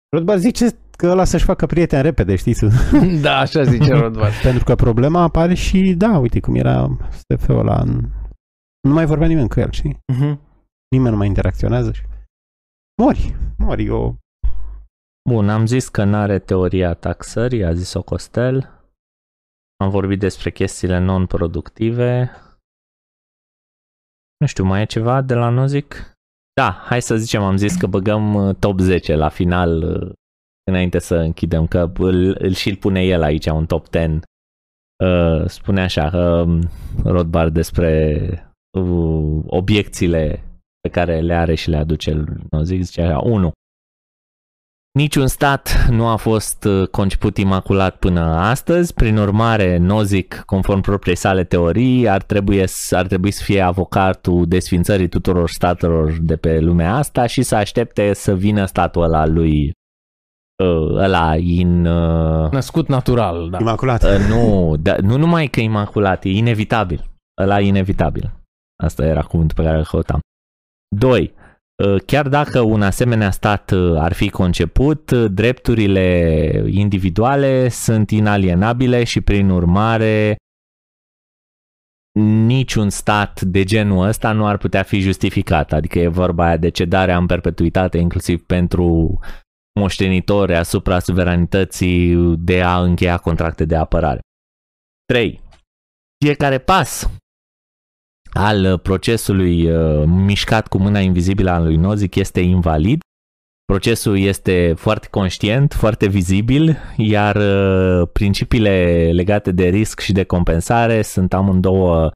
Rothbard 0.10 0.40
zice 0.40 0.68
că 1.04 1.10
ăla 1.12 1.24
să-și 1.24 1.44
facă 1.46 1.66
prieteni 1.66 2.02
repede, 2.02 2.36
știi? 2.36 2.54
să- 2.54 2.72
da, 3.26 3.38
așa 3.38 3.64
zice 3.64 3.94
Rodvar. 3.94 4.32
Pentru 4.48 4.64
că 4.64 4.76
problema 4.76 5.22
apare 5.22 5.54
și, 5.54 5.94
da, 5.98 6.18
uite 6.18 6.40
cum 6.40 6.56
era 6.56 6.98
SF-ul 7.10 7.58
ăla. 7.58 7.82
în- 7.82 8.10
Nu 8.88 8.94
mai 8.94 9.06
vorbea 9.06 9.28
nimeni 9.28 9.50
cu 9.50 9.60
el, 9.60 9.72
știi? 9.72 10.00
Nimeni 10.96 11.12
nu 11.12 11.18
mai 11.18 11.28
interacționează. 11.28 11.92
Și... 11.92 12.02
Mori, 13.02 13.36
mori. 13.58 13.86
Eu... 13.86 14.18
Bun, 15.30 15.50
am 15.50 15.66
zis 15.66 15.90
că 15.90 16.04
n-are 16.04 16.40
teoria 16.40 16.94
taxării, 16.94 17.64
a 17.66 17.74
zis-o 17.74 18.02
Costel. 18.04 18.70
Am 19.84 19.90
vorbit 19.90 20.20
despre 20.20 20.52
chestiile 20.52 20.98
non-productive. 21.00 22.32
Nu 24.38 24.46
știu, 24.48 24.64
mai 24.64 24.82
e 24.82 24.86
ceva 24.86 25.22
de 25.22 25.34
la 25.34 25.50
Nozick? 25.50 26.12
Da, 26.62 26.72
hai 26.72 27.02
să 27.02 27.16
zicem, 27.18 27.42
am 27.44 27.56
zis 27.56 27.76
că 27.76 27.88
băgăm 27.88 28.34
uh, 28.34 28.56
top 28.56 28.80
10 28.80 29.16
la 29.16 29.30
final 29.30 29.84
uh, 29.84 30.12
înainte 30.64 31.00
să 31.00 31.16
închidem, 31.16 31.68
că 31.68 31.92
îl, 31.98 32.36
îl 32.40 32.54
și-l 32.54 32.76
pune 32.76 33.04
el 33.04 33.22
aici, 33.22 33.46
un 33.46 33.66
top 33.66 33.88
10. 33.92 34.20
Uh, 35.04 35.48
Spune 35.48 35.82
așa, 35.82 36.12
uh, 36.14 36.60
Rothbard 37.04 37.54
despre 37.54 38.22
uh, 38.80 39.44
obiecțiile 39.46 40.44
pe 40.80 40.90
care 40.90 41.20
le 41.20 41.34
are 41.34 41.56
și 41.56 41.70
le 41.70 41.78
aduce 41.78 42.24
Nozick, 42.50 42.84
zice 42.84 43.02
așa, 43.02 43.20
1. 43.20 43.52
Niciun 45.00 45.28
stat 45.28 45.88
nu 45.90 46.08
a 46.08 46.16
fost 46.16 46.64
uh, 46.64 46.88
conceput 46.88 47.38
imaculat 47.38 47.96
până 47.96 48.22
astăzi, 48.22 48.94
prin 48.94 49.18
urmare, 49.18 49.78
Nozick, 49.78 50.44
conform 50.46 50.82
propriei 50.82 51.16
sale 51.16 51.44
teorii, 51.44 52.10
ar 52.10 52.24
trebui, 52.24 52.64
ar 52.92 53.08
trebui 53.08 53.32
să 53.32 53.44
fie 53.44 53.62
avocatul 53.62 54.48
desfințării 54.48 55.08
tuturor 55.08 55.50
statelor 55.50 56.18
de 56.22 56.36
pe 56.36 56.60
lumea 56.60 56.96
asta 56.96 57.26
și 57.26 57.42
să 57.42 57.56
aștepte 57.56 58.14
să 58.14 58.36
vină 58.36 58.66
statul 58.66 59.04
ăla 59.04 59.26
lui 59.26 59.66
uh, 59.68 59.83
ăla 60.96 61.36
in... 61.36 61.86
Uh, 61.86 62.52
Născut 62.52 62.88
natural, 62.88 63.50
da. 63.50 63.58
Imaculat. 63.60 64.04
Uh, 64.04 64.28
nu, 64.30 64.76
da, 64.80 64.96
nu 65.02 65.18
numai 65.18 65.48
că 65.48 65.60
imaculat, 65.60 66.24
e 66.24 66.30
inevitabil. 66.30 67.12
Ăla 67.42 67.60
e 67.60 67.66
inevitabil. 67.66 68.32
Asta 68.84 69.06
era 69.06 69.22
cuvântul 69.22 69.56
pe 69.56 69.64
care 69.64 69.78
îl 69.78 69.84
căutam. 69.84 70.20
2. 70.96 71.34
Uh, 71.84 72.02
chiar 72.06 72.28
dacă 72.28 72.60
un 72.60 72.82
asemenea 72.82 73.32
stat 73.32 73.72
uh, 73.72 74.00
ar 74.00 74.14
fi 74.14 74.30
conceput, 74.30 75.12
uh, 75.12 75.26
drepturile 75.32 76.66
individuale 76.70 77.70
sunt 77.70 78.12
inalienabile 78.12 79.04
și 79.04 79.22
prin 79.22 79.50
urmare 79.50 80.36
niciun 82.46 82.90
stat 82.90 83.42
de 83.42 83.64
genul 83.64 84.08
ăsta 84.08 84.32
nu 84.32 84.46
ar 84.46 84.58
putea 84.58 84.84
fi 84.84 85.00
justificat. 85.00 85.74
Adică 85.74 86.00
e 86.00 86.08
vorba 86.08 86.46
aia 86.46 86.58
de 86.58 86.70
cedarea 86.70 87.18
în 87.18 87.26
perpetuitate 87.26 87.98
inclusiv 87.98 88.42
pentru 88.46 89.20
moștenitori 89.80 90.56
asupra 90.56 91.00
suveranității 91.00 92.16
de 92.38 92.62
a 92.62 92.82
încheia 92.82 93.18
contracte 93.18 93.66
de 93.66 93.76
apărare. 93.76 94.20
3. 95.06 95.42
Fiecare 96.26 96.58
pas 96.58 97.10
al 98.34 98.78
procesului 98.78 99.72
uh, 99.72 100.04
mișcat 100.06 100.68
cu 100.68 100.78
mâna 100.78 101.00
invizibilă 101.00 101.52
al 101.52 101.64
lui 101.64 101.76
Nozick 101.76 102.16
este 102.16 102.40
invalid. 102.40 103.02
Procesul 103.66 104.18
este 104.18 104.74
foarte 104.78 105.08
conștient, 105.08 105.74
foarte 105.74 106.08
vizibil, 106.08 106.78
iar 106.98 107.36
uh, 107.36 108.10
principiile 108.14 109.10
legate 109.12 109.52
de 109.52 109.68
risc 109.68 110.00
și 110.00 110.12
de 110.12 110.24
compensare 110.24 111.02
sunt 111.02 111.34
amândouă 111.34 112.12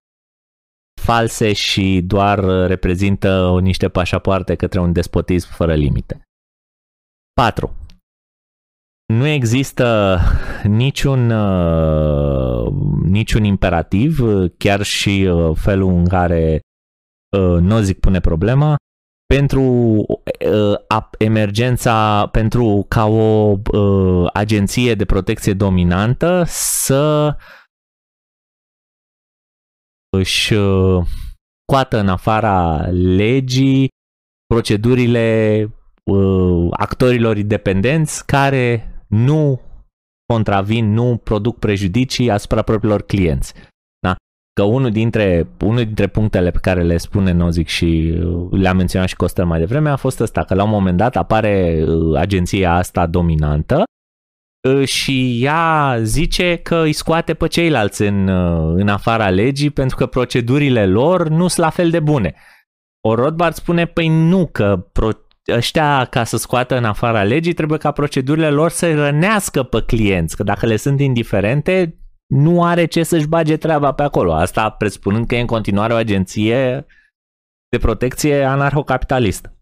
false 1.01 1.53
și 1.53 2.01
doar 2.03 2.39
reprezintă 2.67 3.59
niște 3.61 3.89
pașapoarte 3.89 4.55
către 4.55 4.79
un 4.79 4.91
despotism 4.91 5.49
fără 5.51 5.75
limite. 5.75 6.26
4. 7.41 7.75
Nu 9.13 9.25
există 9.25 10.17
niciun, 10.63 11.29
uh, 11.29 12.71
niciun 13.03 13.43
imperativ, 13.43 14.19
chiar 14.57 14.81
și 14.81 15.29
uh, 15.31 15.57
felul 15.57 15.93
în 15.93 16.07
care 16.07 16.59
uh, 17.37 17.61
Nozick 17.61 17.99
pune 17.99 18.19
problema, 18.19 18.75
pentru 19.25 19.61
uh, 19.61 21.07
emergența, 21.17 22.27
pentru 22.27 22.85
ca 22.87 23.05
o 23.05 23.55
uh, 23.71 24.29
agenție 24.33 24.95
de 24.95 25.05
protecție 25.05 25.53
dominantă 25.53 26.43
să 26.47 27.35
își 30.17 30.53
uh, 30.53 31.05
scoată 31.61 31.97
în 31.97 32.09
afara 32.09 32.87
legii 32.91 33.87
procedurile 34.45 35.69
uh, 36.07 36.67
actorilor 36.71 37.37
independenți 37.37 38.25
care 38.25 38.91
nu 39.07 39.61
contravin, 40.33 40.93
nu 40.93 41.21
produc 41.23 41.59
prejudicii 41.59 42.31
asupra 42.31 42.61
propriilor 42.61 43.01
clienți. 43.01 43.53
Da? 43.99 44.15
Că 44.53 44.63
unul 44.63 44.91
dintre, 44.91 45.47
unul 45.61 45.83
dintre 45.83 46.07
punctele 46.07 46.51
pe 46.51 46.59
care 46.61 46.83
le 46.83 46.97
spune 46.97 47.31
Nozick 47.31 47.69
și 47.69 48.19
uh, 48.23 48.59
le-a 48.59 48.73
menționat 48.73 49.07
și 49.07 49.15
Costel 49.15 49.45
mai 49.45 49.59
devreme 49.59 49.89
a 49.89 49.95
fost 49.95 50.19
ăsta, 50.19 50.43
că 50.43 50.53
la 50.55 50.63
un 50.63 50.69
moment 50.69 50.97
dat 50.97 51.15
apare 51.15 51.83
uh, 51.87 52.17
agenția 52.19 52.73
asta 52.73 53.05
dominantă 53.05 53.83
uh, 54.69 54.87
și 54.87 55.43
ea 55.43 55.97
zice 56.01 56.55
că 56.55 56.75
îi 56.75 56.93
scoate 56.93 57.33
pe 57.33 57.47
ceilalți 57.47 58.01
în, 58.01 58.27
în 58.77 58.87
afara 58.87 59.29
legii 59.29 59.69
pentru 59.69 59.95
că 59.95 60.05
procedurile 60.05 60.85
lor 60.85 61.27
nu 61.27 61.47
sunt 61.47 61.65
la 61.65 61.69
fel 61.71 61.89
de 61.89 61.99
bune. 61.99 62.35
O 63.07 63.15
Rothbard 63.15 63.53
spune, 63.53 63.85
păi 63.85 64.07
nu, 64.07 64.49
că 64.51 64.87
pro- 64.91 65.26
ăștia, 65.51 66.05
ca 66.05 66.23
să 66.23 66.37
scoată 66.37 66.77
în 66.77 66.83
afara 66.83 67.23
legii, 67.23 67.53
trebuie 67.53 67.77
ca 67.77 67.91
procedurile 67.91 68.49
lor 68.49 68.69
să 68.69 68.93
rănească 68.93 69.63
pe 69.63 69.83
clienți, 69.85 70.35
că 70.35 70.43
dacă 70.43 70.65
le 70.65 70.75
sunt 70.75 70.99
indiferente, 70.99 71.99
nu 72.27 72.63
are 72.63 72.85
ce 72.85 73.03
să-și 73.03 73.27
bage 73.27 73.57
treaba 73.57 73.91
pe 73.91 74.03
acolo. 74.03 74.33
Asta 74.33 74.69
presupunând 74.69 75.27
că 75.27 75.35
e 75.35 75.39
în 75.39 75.45
continuare 75.45 75.93
o 75.93 75.95
agenție 75.95 76.85
de 77.69 77.77
protecție 77.77 78.43
anarhocapitalistă. 78.43 79.57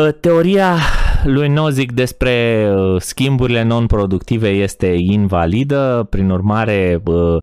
Ă, 0.00 0.12
teoria 0.12 0.76
lui 1.24 1.48
Nozick 1.48 1.92
despre 1.92 2.66
ă, 2.70 2.98
schimburile 2.98 3.62
non-productive 3.62 4.48
este 4.48 4.86
invalidă, 4.86 6.06
prin 6.10 6.30
urmare 6.30 7.02
ă, 7.06 7.38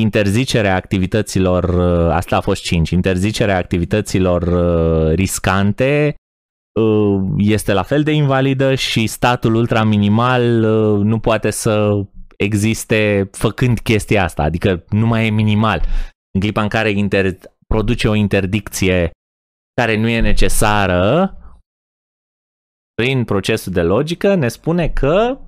interzicerea 0.00 0.74
activităților, 0.74 1.80
asta 2.10 2.36
a 2.36 2.40
fost 2.40 2.62
5, 2.62 2.90
interzicerea 2.90 3.56
activităților 3.56 4.44
riscante 5.14 6.14
Uh, 6.14 6.21
este 7.36 7.72
la 7.72 7.82
fel 7.82 8.02
de 8.02 8.12
invalidă 8.12 8.74
și 8.74 9.06
statul 9.06 9.54
ultraminimal 9.54 10.62
uh, 10.62 11.04
nu 11.04 11.18
poate 11.18 11.50
să 11.50 11.90
existe 12.36 13.28
făcând 13.32 13.78
chestia 13.78 14.24
asta, 14.24 14.42
adică 14.42 14.84
nu 14.88 15.06
mai 15.06 15.26
e 15.26 15.30
minimal. 15.30 15.82
În 16.34 16.40
clipa 16.40 16.62
în 16.62 16.68
care 16.68 16.92
inter- 16.92 17.50
produce 17.66 18.08
o 18.08 18.14
interdicție 18.14 19.10
care 19.80 19.96
nu 19.96 20.08
e 20.08 20.20
necesară, 20.20 21.36
prin 22.94 23.24
procesul 23.24 23.72
de 23.72 23.82
logică 23.82 24.34
ne 24.34 24.48
spune 24.48 24.88
că 24.88 25.38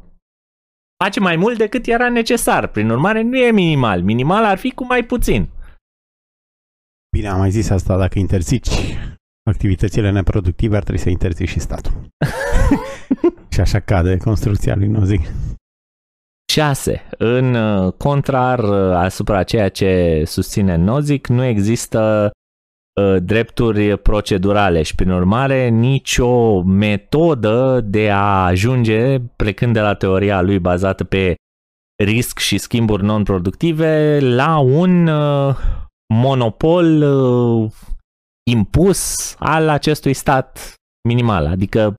face 1.05 1.21
mai 1.21 1.37
mult 1.37 1.59
decât 1.59 1.87
era 1.87 2.09
necesar. 2.09 2.67
Prin 2.67 2.91
urmare, 2.91 3.23
nu 3.23 3.37
e 3.37 3.51
minimal. 3.51 4.03
Minimal 4.03 4.45
ar 4.45 4.59
fi 4.59 4.71
cu 4.71 4.85
mai 4.85 5.05
puțin. 5.05 5.49
Bine, 7.17 7.29
am 7.29 7.39
mai 7.39 7.51
zis 7.51 7.71
asta, 7.71 7.97
dacă 7.97 8.19
interzici 8.19 8.69
activitățile 9.51 10.11
neproductive 10.11 10.77
ar 10.77 10.83
trebui 10.83 11.01
să 11.01 11.11
interzic 11.11 11.49
și 11.49 11.61
statul. 11.61 11.93
și 13.53 13.61
așa 13.61 13.81
cade 13.81 14.17
construcția 14.17 14.75
lui 14.75 14.87
Nozick. 14.87 15.31
6. 16.53 17.03
În 17.19 17.55
uh, 17.55 17.93
contrar 17.93 18.59
uh, 18.59 18.95
asupra 18.95 19.43
ceea 19.43 19.69
ce 19.69 20.23
susține 20.27 20.77
Nozick, 20.77 21.29
nu 21.29 21.45
există 21.45 22.31
uh, 23.01 23.17
drepturi 23.23 23.99
procedurale 23.99 24.83
și 24.83 24.95
prin 24.95 25.11
urmare 25.11 25.69
nicio 25.69 26.63
metodă 26.63 27.81
de 27.85 28.11
a 28.11 28.45
ajunge, 28.45 29.19
plecând 29.19 29.73
de 29.73 29.81
la 29.81 29.95
teoria 29.95 30.41
lui 30.41 30.59
bazată 30.59 31.05
pe 31.05 31.35
risc 32.05 32.39
și 32.39 32.59
schimburi 32.59 33.05
non-productive, 33.05 34.19
la 34.21 34.59
un 34.59 35.11
monopol 36.15 37.03
impus 38.51 39.35
al 39.39 39.69
acestui 39.69 40.15
stat 40.15 40.75
minimal. 41.09 41.47
Adică 41.47 41.95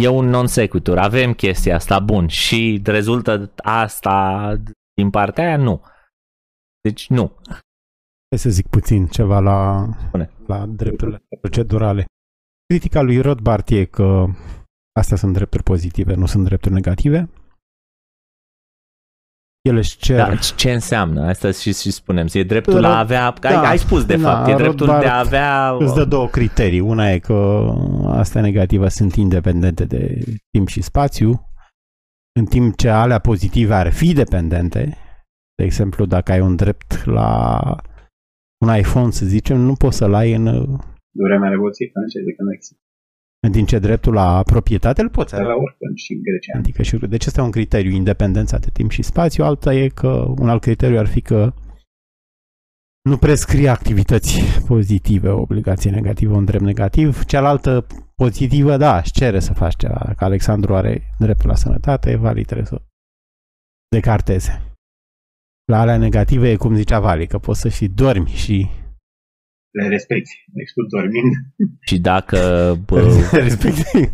e 0.00 0.08
un 0.08 0.26
non 0.26 0.46
sequitur. 0.46 0.98
Avem 0.98 1.34
chestia 1.34 1.74
asta, 1.74 2.00
bun, 2.00 2.28
și 2.28 2.82
rezultă 2.84 3.52
asta 3.56 4.54
din 4.94 5.10
partea 5.10 5.44
aia? 5.44 5.56
Nu. 5.56 5.82
Deci 6.80 7.08
nu. 7.08 7.36
Hai 8.30 8.38
să 8.38 8.50
zic 8.50 8.66
puțin 8.66 9.06
ceva 9.06 9.38
la, 9.38 9.88
la 10.46 10.66
drepturile 10.66 11.22
procedurale. 11.40 12.04
Critica 12.66 13.00
lui 13.00 13.20
Rothbard 13.20 13.70
e 13.70 13.84
că 13.84 14.24
astea 14.98 15.16
sunt 15.16 15.32
drepturi 15.32 15.62
pozitive, 15.62 16.14
nu 16.14 16.26
sunt 16.26 16.44
drepturi 16.44 16.74
negative. 16.74 17.28
El 19.66 19.76
își 19.76 19.96
cer... 19.96 20.16
Da, 20.16 20.34
ce 20.56 20.72
înseamnă? 20.72 21.26
Asta 21.26 21.50
și, 21.50 21.74
și 21.74 21.90
spunem. 21.90 22.26
E 22.32 22.42
dreptul 22.42 22.80
la 22.80 22.96
a 22.96 22.98
avea... 22.98 23.34
Da, 23.40 23.60
ai, 23.60 23.70
ai 23.70 23.78
spus 23.78 24.04
de 24.04 24.16
da, 24.16 24.30
fapt. 24.30 24.48
E 24.48 24.54
dreptul 24.54 24.86
de 24.86 25.06
a 25.06 25.18
avea... 25.18 25.76
Îți 25.78 25.94
dă 25.94 26.04
două 26.04 26.26
criterii. 26.28 26.80
Una 26.80 27.10
e 27.10 27.18
că 27.18 27.70
astea 28.06 28.40
negative 28.40 28.88
sunt 28.88 29.14
independente 29.14 29.84
de 29.84 30.24
timp 30.50 30.68
și 30.68 30.82
spațiu, 30.82 31.50
în 32.38 32.44
timp 32.44 32.76
ce 32.76 32.88
alea 32.88 33.18
pozitive 33.18 33.74
ar 33.74 33.92
fi 33.92 34.12
dependente. 34.12 34.96
De 35.54 35.64
exemplu, 35.64 36.06
dacă 36.06 36.32
ai 36.32 36.40
un 36.40 36.56
drept 36.56 37.04
la 37.04 37.60
un 38.64 38.76
iPhone, 38.76 39.10
să 39.10 39.26
zicem, 39.26 39.56
nu 39.56 39.74
poți 39.74 39.96
să-l 39.96 40.14
ai 40.14 40.32
în... 40.32 40.44
Vremea 41.24 41.48
Revoluției 41.48 41.90
franceze, 41.92 42.32
că 42.36 42.42
nu 42.42 42.52
există. 42.52 42.80
În 43.46 43.52
timp 43.52 43.66
ce 43.68 43.78
dreptul 43.78 44.14
la 44.14 44.42
proprietate 44.42 45.00
îl 45.00 45.08
poți 45.08 45.34
avea. 45.34 45.46
la 45.46 45.54
oricând 45.54 45.96
și 45.96 46.20
grecean. 46.20 46.58
Adică 46.58 46.82
și, 46.82 46.96
deci 46.96 47.24
este 47.24 47.40
un 47.40 47.50
criteriu, 47.50 47.90
independența 47.90 48.58
de 48.58 48.66
timp 48.72 48.90
și 48.90 49.02
spațiu. 49.02 49.44
Alta 49.44 49.74
e 49.74 49.88
că 49.88 50.34
un 50.38 50.48
alt 50.48 50.60
criteriu 50.60 50.98
ar 50.98 51.06
fi 51.06 51.20
că 51.20 51.52
nu 53.02 53.16
prescrie 53.16 53.68
activități 53.68 54.40
pozitive, 54.66 55.28
o 55.28 55.40
obligație 55.40 55.90
negativă, 55.90 56.34
un 56.34 56.44
drept 56.44 56.64
negativ. 56.64 57.24
Cealaltă 57.24 57.86
pozitivă, 58.14 58.76
da, 58.76 58.98
își 58.98 59.12
cere 59.12 59.40
să 59.40 59.52
faci 59.52 59.76
ceva. 59.76 60.02
Dacă 60.04 60.24
Alexandru 60.24 60.74
are 60.74 61.14
dreptul 61.18 61.48
la 61.48 61.54
sănătate, 61.54 62.16
Vali 62.16 62.44
trebuie 62.44 62.66
să 62.66 62.82
decarteze. 63.88 64.62
La 65.72 65.80
alea 65.80 65.96
negative 65.96 66.50
e 66.50 66.56
cum 66.56 66.74
zicea 66.74 67.00
Vali, 67.00 67.26
că 67.26 67.38
poți 67.38 67.60
să 67.60 67.68
și 67.68 67.88
dormi 67.88 68.28
și 68.28 68.68
le 69.82 69.88
respecti, 69.88 70.44
exploat 70.54 70.88
dormind. 70.88 71.32
Și 71.80 71.98
dacă, 71.98 72.38
bă, 72.86 73.06
Respectiv. 73.32 74.10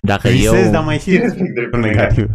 dacă 0.00 0.28
Visezi, 0.28 0.64
eu, 0.64 0.70
dar 0.72 0.84
mai 0.84 0.98
și 0.98 1.16
Respect 1.16 1.54
dreptul 1.54 1.80
negativ. 1.80 2.30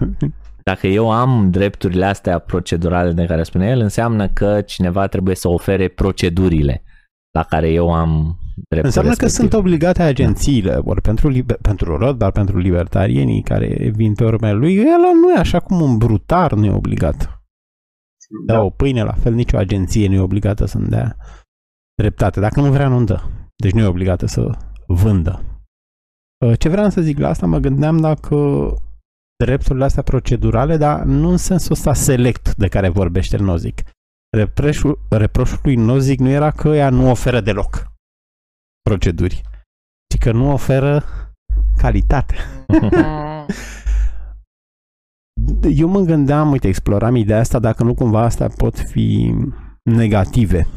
dacă 0.64 0.88
eu 0.88 1.12
am 1.12 1.50
drepturile 1.52 2.06
astea 2.06 2.40
procedurale 2.40 3.12
de 3.12 3.26
care 3.26 3.44
spune 3.44 3.68
el, 3.70 3.80
înseamnă 3.80 4.28
că 4.28 4.62
cineva 4.62 5.08
trebuie 5.08 5.36
să 5.36 5.48
ofere 5.48 5.88
procedurile 5.88 6.84
la 7.32 7.44
care 7.44 7.70
eu 7.72 7.94
am 7.94 8.38
dreptul 8.56 8.86
Înseamnă 8.86 9.14
că 9.14 9.24
respectiv. 9.24 9.50
sunt 9.50 9.66
obligate 9.66 10.02
agențiile, 10.02 10.76
ori 10.84 11.02
pentru, 11.02 11.28
liber, 11.30 11.58
pentru 11.62 11.98
Rothbard, 11.98 12.34
pentru 12.34 12.58
libertarienii 12.58 13.42
care 13.44 13.92
vin 13.96 14.14
pe 14.14 14.24
urmele 14.24 14.54
lui, 14.54 14.76
el 14.76 15.02
nu 15.22 15.32
e 15.36 15.38
așa 15.40 15.60
cum 15.60 15.82
un 15.82 15.98
brutar 15.98 16.54
nu 16.54 16.66
e 16.66 16.72
obligat. 16.72 17.18
Da, 18.46 18.54
Da, 18.54 18.62
o 18.62 18.70
pâine, 18.70 19.04
la 19.04 19.12
fel, 19.14 19.34
nicio 19.34 19.58
agenție 19.58 20.08
nu 20.08 20.14
e 20.14 20.20
obligată 20.20 20.66
să-mi 20.66 20.88
dea 20.88 21.16
dreptate. 22.00 22.40
Dacă 22.40 22.62
nu 22.62 22.72
vrea, 22.72 22.88
nu 22.88 23.04
dă. 23.04 23.22
Deci 23.56 23.72
nu 23.72 23.80
e 23.80 23.86
obligată 23.86 24.26
să 24.26 24.58
vândă. 24.88 25.44
Uh, 26.46 26.60
Ce 26.60 26.70
vreau 26.70 26.90
să 26.90 27.02
zic 27.02 27.18
la 27.18 27.30
asta, 27.30 27.46
mă 27.46 27.58
gândeam 27.58 27.98
dacă 27.98 28.36
drepturile 29.44 29.86
astea 29.86 30.04
procedurale, 30.04 30.78
dar 30.78 31.04
nu 31.04 31.30
în 31.30 31.38
sensul 31.38 31.72
ăsta 31.72 31.94
select 31.94 32.56
de 32.56 32.68
care 32.68 32.90
vorbește 32.90 33.38
Nozick. 33.38 33.82
Reproșul, 34.38 35.00
reproșul 35.10 35.60
lui 35.64 35.76
Nozick 35.76 36.20
nu 36.20 36.30
era 36.30 36.52
că 36.52 36.68
ea 36.68 36.90
nu 36.90 37.10
oferă 37.10 37.42
deloc 37.42 37.92
proceduri, 38.82 39.42
ci 40.14 40.18
că 40.18 40.32
nu 40.32 40.52
oferă 40.52 41.04
calitate. 41.78 42.36
Eu 45.70 45.88
mă 45.88 46.00
gândeam, 46.00 46.52
uite, 46.52 46.68
exploram 46.68 47.16
ideea 47.16 47.40
asta, 47.40 47.60
dacă 47.60 47.84
nu 47.84 47.94
cumva 47.94 48.22
astea 48.22 48.48
pot 48.48 48.80
fi 48.80 49.36
negative 49.84 50.68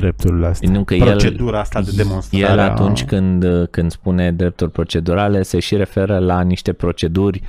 drepturile 0.00 0.46
astea. 0.46 0.70
Nu 0.70 0.84
că 0.84 0.94
el, 0.94 1.06
Procedura 1.06 1.60
asta 1.60 1.82
de 1.82 1.90
demonstrare. 1.96 2.44
el 2.52 2.58
a- 2.58 2.70
atunci 2.70 3.04
când, 3.04 3.66
când 3.70 3.90
spune 3.90 4.32
drepturi 4.32 4.70
procedurale 4.70 5.42
se 5.42 5.58
și 5.58 5.76
referă 5.76 6.18
la 6.18 6.40
niște 6.42 6.72
proceduri 6.72 7.42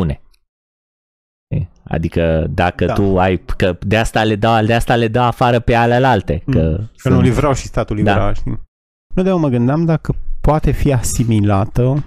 bune. 0.00 0.20
Știi? 1.52 1.68
Adică 1.84 2.46
dacă 2.50 2.84
Da. 2.84 2.92
tu 2.92 3.18
ai, 3.18 3.38
că 3.56 3.78
de 3.86 3.96
asta 3.96 4.24
le 4.24 4.36
dau, 4.36 4.64
de 4.64 4.74
asta 4.74 4.96
le 4.96 5.08
dau 5.08 5.24
afară 5.26 5.60
pe 5.60 5.74
alelalte. 5.74 6.42
Mm. 6.46 6.52
Că, 6.52 6.60
Că 6.96 7.08
nu 7.08 7.14
sunt- 7.14 7.22
livrau 7.22 7.52
și 7.52 7.66
statul 7.66 7.96
livra, 7.96 8.14
Da. 8.14 8.32
știi? 8.32 8.60
Nu, 9.14 9.22
de 9.22 9.28
eu 9.28 9.38
mă 9.38 9.48
gândeam 9.48 9.84
dacă 9.84 10.14
poate 10.40 10.70
fi 10.70 10.92
asimilată 10.92 12.04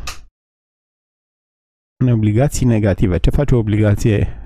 în 2.04 2.12
obligații 2.12 2.66
negative. 2.66 3.18
Ce 3.18 3.30
face 3.30 3.56
o 3.56 3.58
obligație 3.58 4.38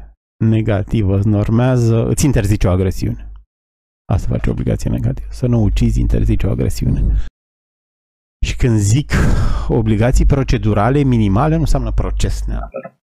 negativă? 0.45 1.18
Îți 1.18 1.27
normează, 1.27 2.05
îți 2.07 2.26
interzice 2.26 2.68
o 2.68 2.72
agresiune. 2.72 3.31
Asta 4.05 4.27
face 4.27 4.49
o 4.49 4.51
obligație 4.51 4.89
negativă. 4.89 5.27
Să 5.31 5.47
nu 5.47 5.63
ucizi, 5.63 5.99
interzice 5.99 6.47
o 6.47 6.49
agresiune. 6.49 7.15
Și 8.45 8.55
când 8.57 8.77
zic 8.77 9.11
obligații 9.67 10.25
procedurale 10.25 11.03
minimale, 11.03 11.55
nu 11.55 11.59
înseamnă 11.59 11.91
proces 11.91 12.45
neapărat. 12.45 13.01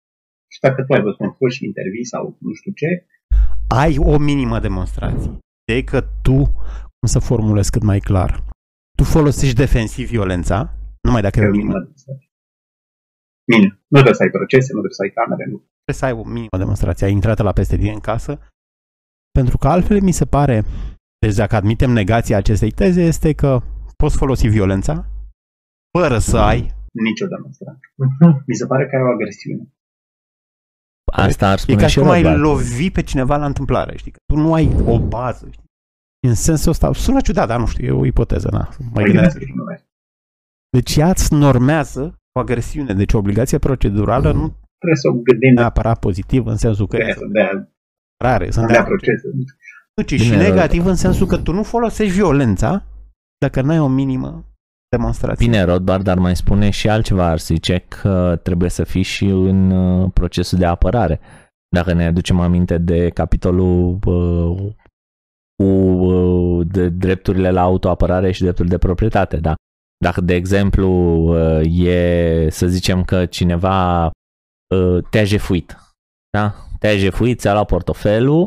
Și 0.52 0.60
dacă 0.60 0.85
tu 0.85 0.93
ai 0.93 1.02
văzut 1.02 1.18
un 1.18 1.32
fost 1.32 1.56
și 1.56 1.64
intervii 1.64 2.05
sau 2.05 2.36
nu 2.40 2.52
știu 2.52 2.73
ce, 2.73 3.06
ai 3.68 3.98
o 3.98 4.18
minimă 4.18 4.60
demonstrație. 4.60 5.39
De 5.64 5.85
că 5.85 6.01
tu, 6.23 6.36
cum 6.98 7.09
să 7.09 7.18
formulez 7.18 7.68
cât 7.68 7.82
mai 7.82 8.01
clar, 8.01 8.44
tu 8.97 9.05
folosești 9.05 9.55
defensiv 9.55 10.09
violența, 10.09 10.74
numai 11.01 11.23
dacă 11.23 11.39
e 11.39 11.43
e 11.43 11.44
o 11.44 11.48
o 11.48 11.51
minimă. 11.51 11.68
minimă 11.68 11.85
demonstrație. 11.85 12.31
Minim. 13.52 13.70
Nu 13.70 13.97
trebuie 13.98 14.14
să 14.14 14.23
ai 14.23 14.31
procese, 14.31 14.68
nu 14.73 14.81
trebuie 14.82 15.01
să 15.01 15.02
ai 15.02 15.10
camere, 15.18 15.44
nu. 15.51 15.56
Trebuie 15.85 16.01
să 16.01 16.05
ai 16.05 16.12
o 16.12 16.24
minimă 16.24 16.56
demonstrație. 16.59 17.06
Ai 17.06 17.12
intrat 17.12 17.39
la 17.39 17.52
peste 17.52 17.77
tine 17.77 17.93
în 17.93 18.01
casă, 18.10 18.32
pentru 19.41 19.57
că 19.59 19.69
altfel 19.69 20.01
mi 20.03 20.13
se 20.21 20.25
pare, 20.37 20.65
deci 21.19 21.35
dacă 21.35 21.57
admitem 21.57 21.91
negația 21.91 22.37
acestei 22.37 22.71
teze, 22.71 23.03
este 23.03 23.33
că 23.33 23.61
poți 23.97 24.17
folosi 24.17 24.47
violența 24.49 24.95
fără 25.99 26.19
să 26.19 26.39
ai 26.39 26.61
Nicio 26.93 27.27
demonstrație. 27.27 27.89
Mi 28.47 28.55
se 28.55 28.67
pare 28.67 28.87
că 28.89 28.97
ai 28.97 29.03
o 29.03 29.07
agresiune. 29.17 29.65
Asta 31.13 31.47
ar 31.49 31.59
E 31.59 31.61
spune 31.61 31.77
ca 31.81 31.87
și 31.87 31.93
și 31.93 31.99
cum 31.99 32.09
ai 32.09 32.23
Rothbard. 32.23 32.43
lovi 32.43 32.91
pe 32.91 33.03
cineva 33.03 33.37
la 33.37 33.47
întâmplare, 33.47 33.97
știi? 33.97 34.11
Că 34.11 34.19
tu 34.33 34.37
nu 34.41 34.55
ai 34.55 34.67
o 34.87 34.99
bază, 34.99 35.47
știi? 35.51 35.65
În 36.29 36.35
sensul 36.35 36.71
ăsta, 36.71 36.93
sună 36.93 37.21
ciudat, 37.21 37.47
dar 37.49 37.59
nu 37.59 37.67
știu, 37.67 37.87
e 37.87 37.91
o 38.01 38.05
ipoteză, 38.05 38.49
na. 38.53 38.69
Mai 38.79 38.89
Mai 38.95 39.05
gândesc. 39.05 39.13
gândește 39.39 39.45
și 39.45 39.53
nu 39.57 39.65
ai. 39.65 39.79
Deci 40.77 40.97
ea 40.97 41.09
îți 41.09 41.35
normează 41.35 42.03
o 42.37 42.41
agresiune, 42.41 42.95
deci 42.95 43.13
o 43.13 43.19
obligație 43.19 43.59
procedurală 43.59 44.33
nu 44.33 44.47
Trebuie 44.79 44.99
să 45.01 45.09
o 45.09 45.13
gândim 45.13 45.55
de 45.55 45.61
neapărat 45.61 45.99
pozitiv 45.99 46.47
în 46.47 46.57
sensul 46.57 46.87
că 46.87 46.97
aia, 46.97 47.07
e 47.07 47.13
să 47.13 47.27
dea, 47.33 47.73
rare, 48.25 48.45
să 48.45 48.59
sunt 48.59 48.67
dea 48.67 48.85
procese. 48.85 49.29
Nu, 49.95 50.03
ci 50.03 50.11
Bine, 50.11 50.25
și 50.25 50.31
Rod. 50.31 50.41
negativ 50.41 50.87
în 50.87 50.95
sensul 50.95 51.27
că 51.27 51.37
tu 51.37 51.53
nu 51.53 51.63
folosești 51.63 52.15
violența 52.15 52.85
dacă 53.39 53.61
nu 53.61 53.71
ai 53.71 53.79
o 53.79 53.89
minimă 53.89 54.45
demonstrație. 54.97 55.47
Bine, 55.47 55.63
Rothbard 55.63 56.07
ar 56.07 56.19
mai 56.19 56.37
spune 56.37 56.71
și 56.71 56.89
altceva, 56.89 57.27
ar 57.27 57.39
zice 57.39 57.79
că 57.89 58.41
trebuie 58.43 58.71
să 58.71 58.85
fii 58.85 59.03
și 59.03 59.25
în 59.25 59.71
uh, 59.71 60.11
procesul 60.15 60.59
de 60.59 60.67
apărare. 60.67 61.21
Dacă 61.69 61.93
ne 61.93 62.07
aducem 62.07 62.41
aminte 62.41 62.79
de 62.79 63.09
capitolul 63.09 63.99
uh, 64.05 64.73
cu 65.57 65.65
uh, 65.65 66.67
de 66.71 66.89
drepturile 66.89 67.51
la 67.51 67.61
autoapărare 67.61 68.31
și 68.31 68.43
dreptul 68.43 68.67
de 68.67 68.79
proprietate, 68.79 69.37
da? 69.37 69.55
Dacă, 70.05 70.21
de 70.21 70.35
exemplu, 70.35 70.89
uh, 70.89 71.79
e 71.87 72.49
să 72.51 72.67
zicem 72.67 73.05
că 73.05 73.27
cineva 73.27 74.07
uh, 74.07 75.05
te-a 75.11 75.25
jefuit, 75.25 75.77
da? 76.31 76.55
Te-a 76.87 76.97
jefuit, 76.97 77.41
ți-a 77.41 77.53
luat 77.53 77.67
portofelul 77.67 78.47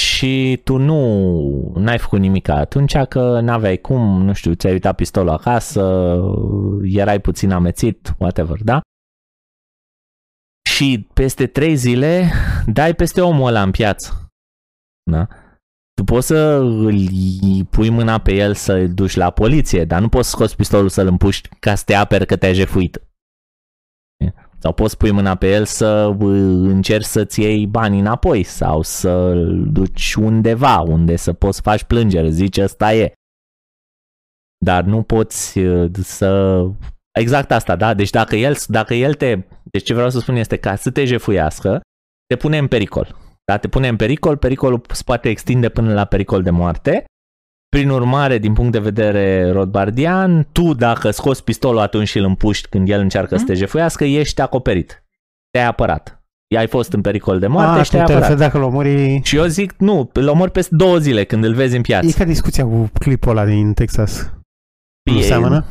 și 0.00 0.60
tu 0.64 0.76
nu 0.76 1.72
n-ai 1.76 1.98
făcut 1.98 2.18
nimic 2.18 2.48
atunci 2.48 2.96
că 2.96 3.40
n-aveai 3.40 3.76
cum, 3.76 4.22
nu 4.22 4.32
știu, 4.32 4.54
ți-ai 4.54 4.72
uitat 4.72 4.94
pistolul 4.94 5.30
acasă, 5.30 6.14
erai 6.82 7.20
puțin 7.20 7.50
amețit, 7.50 8.14
whatever, 8.18 8.56
da? 8.62 8.80
Și 10.70 11.08
peste 11.14 11.46
trei 11.46 11.74
zile 11.74 12.30
dai 12.66 12.94
peste 12.94 13.20
omul 13.20 13.46
ăla 13.46 13.62
în 13.62 13.70
piață. 13.70 14.28
Da? 15.10 15.26
Tu 15.94 16.04
poți 16.04 16.26
să 16.26 16.56
îl 16.62 17.08
pui 17.70 17.90
mâna 17.90 18.18
pe 18.18 18.32
el 18.32 18.54
să-l 18.54 18.94
duci 18.94 19.16
la 19.16 19.30
poliție, 19.30 19.84
dar 19.84 20.00
nu 20.00 20.08
poți 20.08 20.28
să 20.28 20.34
scoți 20.36 20.56
pistolul 20.56 20.88
să-l 20.88 21.06
împuști 21.06 21.48
ca 21.48 21.74
să 21.74 21.82
te 21.86 21.94
aperi 21.94 22.26
că 22.26 22.36
te-ai 22.36 22.54
jefuit. 22.54 23.02
Sau 24.62 24.72
poți 24.72 24.96
pui 24.96 25.10
mâna 25.10 25.34
pe 25.34 25.50
el 25.50 25.64
să 25.64 26.14
uh, 26.18 26.26
încerci 26.70 27.04
să-ți 27.04 27.40
iei 27.40 27.66
banii 27.66 28.00
înapoi 28.00 28.42
sau 28.42 28.82
să-l 28.82 29.68
duci 29.72 30.14
undeva 30.14 30.78
unde 30.78 31.16
să 31.16 31.32
poți 31.32 31.56
să 31.56 31.62
faci 31.62 31.84
plângere, 31.84 32.28
zici 32.28 32.58
ăsta 32.58 32.94
e. 32.94 33.12
Dar 34.64 34.84
nu 34.84 35.02
poți 35.02 35.58
uh, 35.58 35.90
să... 36.02 36.60
Exact 37.18 37.50
asta, 37.50 37.76
da? 37.76 37.94
Deci 37.94 38.10
dacă 38.10 38.36
el, 38.36 38.56
dacă 38.66 38.94
el 38.94 39.14
te... 39.14 39.38
Deci 39.62 39.84
ce 39.84 39.94
vreau 39.94 40.10
să 40.10 40.18
spun 40.18 40.36
este 40.36 40.56
ca 40.56 40.76
să 40.76 40.90
te 40.90 41.04
jefuiască, 41.04 41.80
te 42.26 42.36
pune 42.36 42.58
în 42.58 42.66
pericol. 42.66 43.16
Da? 43.44 43.58
Te 43.58 43.68
pune 43.68 43.88
în 43.88 43.96
pericol, 43.96 44.36
pericolul 44.36 44.80
se 44.90 45.02
poate 45.04 45.28
extinde 45.28 45.68
până 45.68 45.92
la 45.92 46.04
pericol 46.04 46.42
de 46.42 46.50
moarte. 46.50 47.04
Prin 47.76 47.88
urmare, 47.90 48.38
din 48.38 48.52
punct 48.52 48.72
de 48.72 48.78
vedere 48.78 49.50
rodbardian, 49.50 50.48
tu 50.52 50.74
dacă 50.74 51.10
scoți 51.10 51.44
pistolul 51.44 51.78
atunci 51.80 52.08
și 52.08 52.18
îl 52.18 52.24
împuști 52.24 52.68
când 52.68 52.88
el 52.88 53.00
încearcă 53.00 53.36
să 53.36 53.44
te 53.44 53.54
jefuiască, 53.54 54.04
ești 54.04 54.40
acoperit. 54.40 55.04
Te-ai 55.50 55.66
apărat. 55.66 56.22
Ai 56.58 56.66
fost 56.66 56.92
în 56.92 57.00
pericol 57.00 57.38
de 57.38 57.46
moarte 57.46 57.78
Ah, 57.78 57.84
și 57.84 57.90
te-ai 57.90 58.00
tu 58.02 58.06
te 58.06 58.12
apărat. 58.12 58.30
referi 58.30 58.50
dacă 58.50 58.56
îl 58.64 58.70
omori... 58.72 59.20
Și 59.24 59.36
eu 59.36 59.44
zic, 59.44 59.74
nu, 59.78 60.10
îl 60.12 60.28
omori 60.28 60.50
peste 60.50 60.74
două 60.76 60.96
zile 60.98 61.24
când 61.24 61.44
îl 61.44 61.54
vezi 61.54 61.72
în 61.74 61.78
E 61.78 61.82
piață. 61.82 62.18
ca 62.18 62.24
discuția 62.24 62.64
cu 62.64 62.90
clipul 62.98 63.30
ăla 63.30 63.44
din 63.44 63.72
Texas. 63.72 64.32
Nu 65.10 65.18
E- 65.18 65.22
seamănă? 65.22 65.64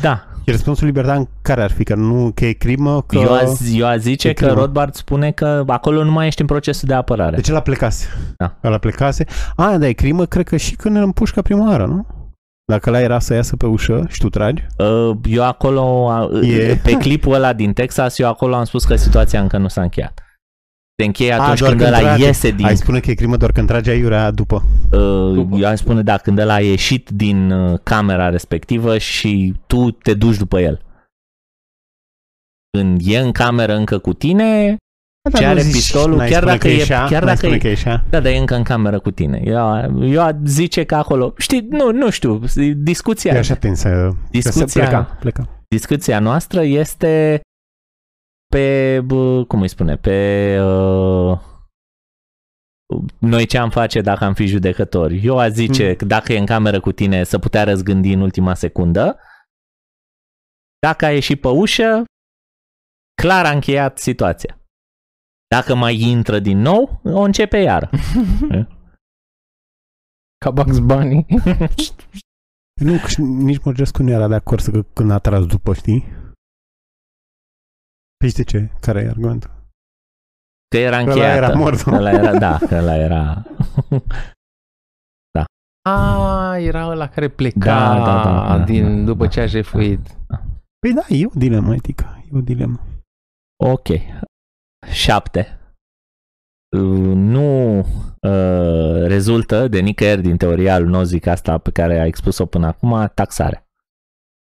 Da. 0.00 0.24
Și 0.50 0.56
răspunsul 0.56 0.86
libertan 0.86 1.28
care 1.42 1.62
ar 1.62 1.70
fi? 1.70 1.84
Că 1.84 1.94
nu, 1.94 2.32
că 2.34 2.44
e 2.44 2.52
crimă? 2.52 3.02
Că... 3.02 3.16
Eu, 3.16 3.32
a, 3.32 3.40
eu 3.72 3.86
aș 3.86 3.96
zice 3.96 4.28
E 4.28 4.32
că 4.32 4.44
crimă. 4.44 4.60
Rothbard 4.60 4.94
spune 4.94 5.30
că 5.30 5.64
acolo 5.66 6.04
nu 6.04 6.10
mai 6.10 6.26
ești 6.26 6.40
în 6.40 6.46
procesul 6.46 6.88
de 6.88 6.94
apărare. 6.94 7.36
De 7.36 7.42
ce 7.42 7.52
la 7.52 7.60
plecase? 7.60 8.06
Da. 8.36 8.56
La 8.60 8.78
plecase. 8.78 9.24
A, 9.56 9.76
dar 9.78 9.88
e 9.88 9.92
crimă, 9.92 10.24
cred 10.24 10.48
că 10.48 10.56
și 10.56 10.76
când 10.76 10.96
îl 10.96 11.02
împușcă 11.02 11.42
prima 11.42 11.68
oară, 11.68 11.86
nu? 11.86 12.06
Dacă 12.64 12.90
la 12.90 13.00
era 13.00 13.18
să 13.18 13.34
iasă 13.34 13.56
pe 13.56 13.66
ușă 13.66 14.06
și 14.08 14.20
tu 14.20 14.28
tragi. 14.28 14.66
Uh, 14.78 15.16
Eu 15.24 15.44
acolo, 15.44 15.82
uh, 16.32 16.48
E- 16.48 16.80
pe 16.82 16.92
clipul 16.92 17.34
ăla 17.34 17.52
din 17.52 17.72
Texas, 17.72 18.18
eu 18.18 18.28
acolo 18.28 18.54
am 18.54 18.64
spus 18.64 18.84
că 18.84 18.94
situația 18.96 19.40
încă 19.40 19.58
nu 19.58 19.68
s-a 19.68 19.82
încheiat. 19.82 20.22
Se 21.00 21.06
încheie 21.06 21.32
atunci 21.32 21.58
doar 21.58 21.70
când 21.70 21.82
când 21.82 21.94
ăla 21.94 22.06
trage. 22.06 22.24
iese 22.24 22.50
din... 22.50 22.66
Ai 22.66 22.76
spune 22.76 23.00
că 23.00 23.10
e 23.10 23.14
crimă 23.14 23.36
doar 23.36 23.52
când 23.52 23.66
trage 23.66 23.90
aiurea 23.90 24.30
după. 24.30 24.62
Uh, 24.92 25.46
eu 25.60 25.68
am 25.68 25.74
spune, 25.74 26.02
da, 26.02 26.16
când 26.16 26.38
ăla 26.38 26.54
a 26.54 26.60
ieșit 26.60 27.08
din 27.10 27.50
uh, 27.50 27.78
camera 27.82 28.28
respectivă 28.28 28.98
și 28.98 29.54
tu 29.66 29.90
te 29.90 30.14
duci 30.14 30.36
după 30.36 30.60
el. 30.60 30.80
Când 32.78 33.00
e 33.04 33.18
în 33.18 33.32
cameră 33.32 33.74
încă 33.74 33.98
cu 33.98 34.12
tine, 34.12 34.76
Ce 35.34 35.44
are 35.46 35.60
pistolul, 35.60 36.16
n-ai 36.16 36.30
chiar 36.30 36.36
spune 36.40 36.52
dacă 36.56 36.66
că 36.66 36.72
e- 36.72 36.76
ieșea, 36.76 36.98
chiar 37.00 37.10
n-ai 37.10 37.20
dacă 37.20 37.36
spune 37.36 37.54
e- 37.54 37.58
că 37.58 37.68
ieșea. 37.68 38.04
da, 38.10 38.20
dar 38.20 38.32
e 38.32 38.36
încă 38.36 38.54
în 38.54 38.62
cameră 38.62 38.98
cu 38.98 39.10
tine. 39.10 39.42
Eu, 39.44 40.04
eu 40.04 40.40
zice 40.44 40.84
că 40.84 40.94
acolo, 40.94 41.34
știi, 41.36 41.66
nu, 41.70 41.92
nu 41.92 42.10
știu, 42.10 42.40
discuția, 42.76 43.34
E 43.34 43.38
așa 43.38 43.54
tinsă. 43.54 43.88
că 43.88 44.10
se 44.10 44.28
discuția, 44.30 44.82
pleca, 44.82 45.16
pleca. 45.20 45.48
discuția 45.68 46.18
noastră 46.18 46.62
este 46.62 47.40
pe, 48.50 49.00
bă, 49.00 49.44
cum 49.44 49.60
îi 49.60 49.68
spune, 49.68 49.96
pe 49.96 50.58
uh, 50.60 51.40
noi 53.18 53.46
ce 53.46 53.58
am 53.58 53.70
face 53.70 54.00
dacă 54.00 54.24
am 54.24 54.34
fi 54.34 54.46
judecători? 54.46 55.24
Eu 55.24 55.38
aș 55.38 55.50
zice 55.50 55.94
că 55.94 56.04
dacă 56.04 56.32
e 56.32 56.38
în 56.38 56.46
cameră 56.46 56.80
cu 56.80 56.92
tine 56.92 57.24
să 57.24 57.38
putea 57.38 57.64
răzgândi 57.64 58.12
în 58.12 58.20
ultima 58.20 58.54
secundă. 58.54 59.18
Dacă 60.78 61.04
a 61.04 61.12
ieșit 61.12 61.40
pe 61.40 61.48
ușă, 61.48 62.04
clar 63.22 63.44
a 63.44 63.50
încheiat 63.50 63.98
situația. 63.98 64.58
Dacă 65.48 65.74
mai 65.74 66.00
intră 66.00 66.38
din 66.38 66.58
nou, 66.58 67.00
o 67.04 67.20
începe 67.20 67.56
iară. 67.56 67.90
Ca 70.44 70.50
Bugs 70.50 70.78
Bunny. 70.78 71.26
Nu, 72.80 72.96
că 72.96 73.22
nici 73.22 73.64
Mărgescu 73.64 74.02
nu 74.02 74.10
era 74.10 74.28
de 74.28 74.34
acord 74.34 74.60
să 74.60 74.82
când 74.92 75.10
a 75.10 75.18
tras 75.18 75.46
după, 75.46 75.74
știi? 75.74 76.04
Păi 78.20 78.28
știi 78.28 78.44
ce? 78.44 78.70
Care 78.80 79.00
e 79.00 79.08
argumentul? 79.08 79.50
Că 80.68 80.76
era 80.76 80.96
Că 80.96 81.02
ăla 81.02 81.10
încheiată. 81.12 81.36
era 81.44 81.54
mort. 81.54 81.80
Că 81.80 81.90
ăla 81.90 82.10
era, 82.10 82.38
da, 82.38 82.58
că 82.58 82.74
ăla 82.74 82.96
era... 82.96 83.42
A, 85.88 86.56
era 86.58 86.86
ăla 86.86 87.08
care 87.08 87.28
pleca 87.28 87.58
Da, 87.58 88.04
da, 88.04 88.22
da, 88.22 88.56
da, 88.56 88.64
din, 88.64 88.98
da, 88.98 89.04
după 89.04 89.24
da. 89.24 89.30
ce 89.30 89.40
a 89.40 89.46
jefuit. 89.46 90.00
Păi 90.78 90.92
da, 90.94 91.02
e 91.08 91.26
o 91.26 91.30
dilemă 91.34 91.74
etică. 91.74 92.22
E 92.32 92.36
o 92.36 92.40
dilemă. 92.40 92.80
Ok. 93.64 93.86
7. 94.92 95.58
Nu 97.14 97.78
uh, 97.78 99.06
rezultă 99.06 99.68
de 99.68 99.80
nicăieri 99.80 100.22
din 100.22 100.36
teoria 100.36 100.78
lui 100.78 100.90
Nozick 100.90 101.26
asta 101.26 101.58
pe 101.58 101.70
care 101.70 101.98
a 101.98 102.06
expus-o 102.06 102.46
până 102.46 102.66
acum, 102.66 103.10
taxarea. 103.14 103.64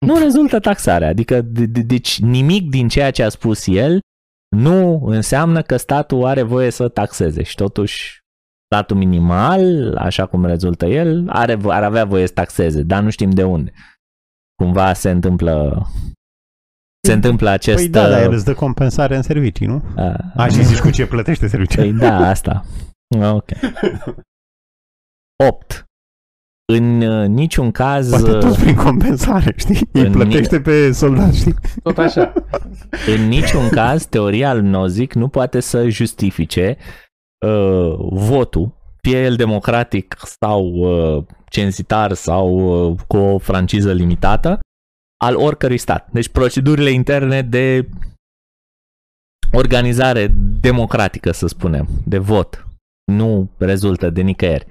Nu 0.06 0.18
rezultă 0.18 0.60
taxarea, 0.60 1.08
adică 1.08 1.42
de, 1.42 1.66
de, 1.66 1.82
deci 1.82 2.20
nimic 2.20 2.70
din 2.70 2.88
ceea 2.88 3.12
ce 3.12 3.24
a 3.24 3.30
spus 3.30 3.68
el 3.68 4.00
nu 4.56 5.06
înseamnă 5.06 5.62
că 5.62 5.78
statul 5.78 6.26
are 6.26 6.42
voie 6.42 6.70
să 6.70 6.88
taxeze 6.90 7.44
și 7.44 7.56
totuși 7.56 8.20
statul 8.66 8.98
minimal, 8.98 9.96
așa 9.98 10.26
cum 10.26 10.46
rezultă 10.46 10.86
el, 10.86 11.30
are, 11.30 11.56
vo- 11.56 11.72
ar 11.72 11.84
avea 11.84 12.06
voie 12.06 12.28
să 12.28 12.34
taxeze, 12.34 12.82
dar 12.82 13.04
nu 13.04 13.10
știm 13.10 13.30
de 13.30 13.44
unde. 13.44 13.72
Cumva 14.64 14.94
se 14.94 15.10
întâmplă 15.10 15.86
se 17.08 17.14
întâmplă 17.14 17.50
acest... 17.50 17.78
Păi 17.78 17.90
da, 17.90 18.10
dar 18.10 18.22
el 18.22 18.28
uh, 18.30 18.36
îți 18.36 18.46
dă 18.46 18.54
compensare 18.54 19.16
în 19.16 19.22
servicii, 19.22 19.66
nu? 19.66 19.76
uh, 19.76 20.16
A, 20.36 20.48
și 20.48 20.64
zici 20.64 20.80
cu 20.80 20.90
ce 20.90 21.08
plătește 21.08 21.48
serviciul. 21.48 21.84
Păi 21.84 21.94
da, 21.94 22.16
asta. 22.30 22.66
Ok. 23.22 23.50
8. 25.50 25.84
În 26.74 27.02
uh, 27.02 27.28
niciun 27.28 27.72
caz, 27.72 28.10
Poate 28.10 28.32
uh, 28.32 28.40
tot 28.40 28.58
prin 28.58 28.76
compensare, 28.76 29.54
știi? 29.58 29.90
Îi 29.92 30.02
În 30.02 30.12
plătește 30.12 30.62
pe 30.62 30.92
soldați, 30.92 31.38
știi? 31.38 31.56
Tot 31.84 31.98
așa. 31.98 32.34
în 33.16 33.28
niciun 33.28 33.70
caz, 33.70 34.06
teoria 34.06 34.54
lui 34.54 34.70
Nozick 34.70 35.14
nu 35.14 35.28
poate 35.28 35.60
să 35.60 35.90
justifice 35.90 36.78
uh, 37.46 37.96
votul, 38.10 38.76
fie 39.02 39.24
el 39.24 39.36
democratic 39.36 40.16
sau 40.40 40.64
uh, 40.66 41.24
censitar 41.50 42.14
sau 42.14 42.50
uh, 42.90 43.00
cu 43.08 43.18
o 43.18 43.38
franciză 43.38 43.92
limitată, 43.94 44.60
al 45.24 45.36
oricărui 45.36 45.78
stat. 45.78 46.10
Deci 46.12 46.30
procedurile 46.30 46.90
interne 46.90 47.42
de 47.42 47.90
organizare 49.52 50.34
democratică, 50.62 51.32
să 51.32 51.48
spunem, 51.48 51.88
de 52.06 52.18
vot, 52.18 52.68
nu 53.12 53.50
rezultă 53.58 54.10
de 54.10 54.22
nicăieri. 54.22 54.66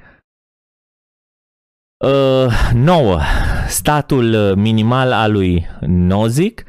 Uh, 2.04 2.70
9. 2.72 3.20
Statul 3.68 4.56
minimal 4.56 5.12
al 5.12 5.32
lui 5.32 5.66
Nozick, 5.86 6.62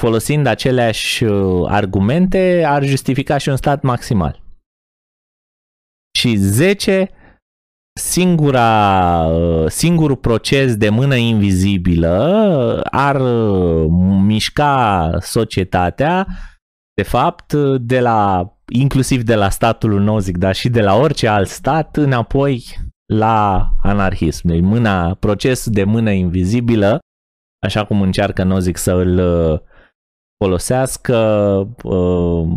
folosind 0.00 0.46
aceleași 0.46 1.24
uh, 1.24 1.66
argumente, 1.68 2.64
ar 2.66 2.84
justifica 2.84 3.38
și 3.38 3.48
un 3.48 3.56
stat 3.56 3.82
maximal. 3.82 4.42
Și 6.18 6.36
10. 6.36 7.08
Singura, 8.00 9.26
uh, 9.26 9.68
singurul 9.68 10.16
proces 10.16 10.76
de 10.76 10.88
mână 10.88 11.14
invizibilă 11.14 12.80
ar 12.90 13.20
uh, 13.20 13.86
mișca 14.24 15.10
societatea, 15.20 16.26
de 16.94 17.02
fapt, 17.02 17.52
de 17.80 18.00
la, 18.00 18.52
inclusiv 18.68 19.22
de 19.22 19.34
la 19.34 19.48
statul 19.48 20.00
Nozick, 20.00 20.38
dar 20.38 20.54
și 20.54 20.68
de 20.68 20.80
la 20.80 20.94
orice 20.94 21.28
alt 21.28 21.48
stat, 21.48 21.96
înapoi 21.96 22.64
la 23.12 23.70
anarhism. 23.82 24.48
Deci 24.48 24.60
mâna, 24.60 25.14
procesul 25.14 25.72
de 25.72 25.84
mână 25.84 26.10
invizibilă, 26.10 26.98
așa 27.66 27.84
cum 27.84 28.02
încearcă 28.02 28.42
Nozick 28.42 28.78
să 28.78 28.92
îl 28.92 29.18
uh, 29.18 29.60
folosească, 30.44 31.16
uh, 31.82 32.48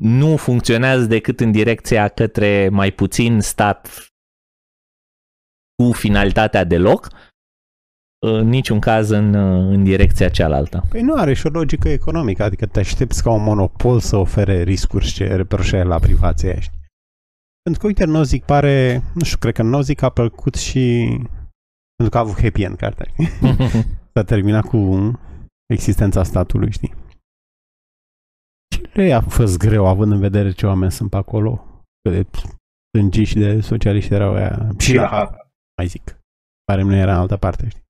nu 0.00 0.36
funcționează 0.36 1.04
decât 1.06 1.40
în 1.40 1.52
direcția 1.52 2.08
către 2.08 2.68
mai 2.68 2.90
puțin 2.90 3.40
stat 3.40 4.10
cu 5.82 5.92
finalitatea 5.92 6.64
deloc, 6.64 7.08
în 8.26 8.48
niciun 8.48 8.80
caz 8.80 9.08
în, 9.10 9.34
uh, 9.34 9.74
în 9.74 9.84
direcția 9.84 10.28
cealaltă. 10.28 10.84
Păi 10.88 11.00
nu 11.00 11.14
are 11.14 11.34
și 11.34 11.46
o 11.46 11.50
logică 11.50 11.88
economică, 11.88 12.42
adică 12.42 12.66
te 12.66 12.78
aștepți 12.78 13.22
ca 13.22 13.30
un 13.30 13.42
monopol 13.42 14.00
să 14.00 14.16
ofere 14.16 14.62
riscuri 14.62 15.06
ce 15.06 15.34
reproșe 15.34 15.82
la 15.82 15.98
privația 15.98 16.50
aia, 16.50 16.60
știi? 16.60 16.75
Pentru 17.66 17.84
că, 17.84 17.86
uite, 17.86 18.04
Nozick 18.04 18.44
pare, 18.44 19.02
nu 19.14 19.24
știu, 19.24 19.38
cred 19.38 19.54
că 19.54 19.62
Nozick 19.62 20.02
a 20.02 20.10
plăcut 20.10 20.54
și 20.54 21.06
pentru 21.96 22.10
că 22.10 22.16
a 22.16 22.20
avut 22.20 22.40
happy 22.40 22.62
end 22.62 22.76
cartea. 22.76 23.06
S-a 24.14 24.24
terminat 24.24 24.64
cu 24.64 25.10
existența 25.66 26.22
statului, 26.22 26.70
știi? 26.70 26.94
Ce 28.68 28.90
le 28.92 29.12
a 29.12 29.20
fost 29.20 29.58
greu, 29.58 29.86
având 29.86 30.12
în 30.12 30.18
vedere 30.18 30.50
ce 30.50 30.66
oameni 30.66 30.92
sunt 30.92 31.10
pe 31.10 31.16
acolo? 31.16 31.64
Că 32.02 32.10
de 32.10 32.26
stângiști 32.88 33.34
și 33.34 33.40
de 33.40 33.60
socialiști 33.60 34.14
erau 34.14 34.34
aia. 34.34 34.68
Și 34.78 34.94
la 34.94 35.08
Harvard. 35.08 35.50
mai 35.76 35.86
zic. 35.86 36.20
Pare 36.64 36.82
nu 36.82 36.94
era 36.94 37.12
în 37.12 37.20
altă 37.20 37.36
parte, 37.36 37.68
știi? 37.68 37.84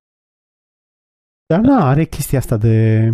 Dar 1.46 1.60
na, 1.60 1.88
are 1.88 2.04
chestia 2.04 2.38
asta 2.38 2.56
de... 2.56 3.08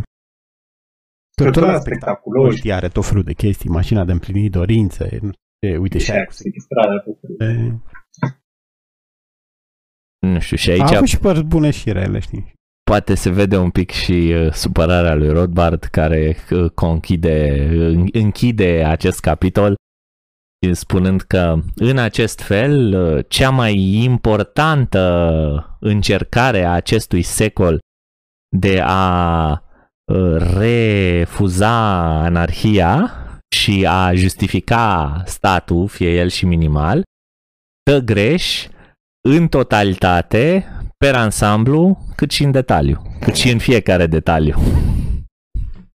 Călătoria 1.36 1.80
spectaculoși. 1.80 2.56
Știi, 2.56 2.72
are 2.72 2.88
tot 2.88 3.04
felul 3.04 3.22
de 3.22 3.32
chestii, 3.32 3.70
mașina 3.70 4.04
de 4.04 4.12
împlinit 4.12 4.50
dorințe, 4.52 5.18
nu 5.62 5.68
știu, 5.68 5.82
uite 5.82 5.98
și 5.98 6.04
Și 6.04 6.10
aia 6.10 6.18
aia 6.18 6.26
cu 6.26 6.32
cu 6.32 6.36
sequestrarea 6.36 6.98
tot 6.98 7.18
felul. 7.20 7.36
de... 7.38 7.78
nu 10.26 10.40
știu, 10.40 10.56
și 10.56 10.70
A 10.70 10.72
aici 10.72 10.92
avut 10.92 11.08
și 11.08 11.18
părți 11.18 11.42
bune 11.42 11.70
și 11.70 11.92
rele, 11.92 12.18
știi? 12.18 12.52
poate 12.82 13.14
se 13.14 13.30
vede 13.30 13.56
un 13.56 13.70
pic 13.70 13.90
și 13.90 14.34
uh, 14.36 14.52
supărarea 14.52 15.14
lui 15.14 15.28
Rothbard 15.28 15.84
care 15.84 16.36
uh, 16.50 16.70
conchide, 16.70 17.68
uh, 17.72 18.08
închide 18.12 18.84
acest 18.84 19.20
capitol 19.20 19.74
uh, 20.66 20.72
spunând 20.72 21.20
că 21.20 21.58
în 21.74 21.98
acest 21.98 22.40
fel 22.40 22.94
uh, 22.94 23.24
cea 23.28 23.50
mai 23.50 24.02
importantă 24.02 25.76
încercare 25.80 26.64
a 26.64 26.72
acestui 26.72 27.22
secol 27.22 27.78
de 28.56 28.80
a 28.84 29.50
uh, 30.12 30.36
refuza 30.58 31.98
anarhia 32.22 33.21
și 33.52 33.86
a 33.88 34.14
justifica 34.14 35.22
statul, 35.26 35.88
fie 35.88 36.14
el 36.14 36.28
și 36.28 36.46
minimal, 36.46 37.02
dă 37.90 37.98
greș 37.98 38.68
în 39.28 39.48
totalitate, 39.48 40.66
per 40.96 41.14
ansamblu, 41.14 41.98
cât 42.16 42.30
și 42.30 42.42
în 42.42 42.50
detaliu, 42.50 43.02
cât 43.20 43.34
și 43.34 43.50
în 43.50 43.58
fiecare 43.58 44.06
detaliu. 44.06 44.54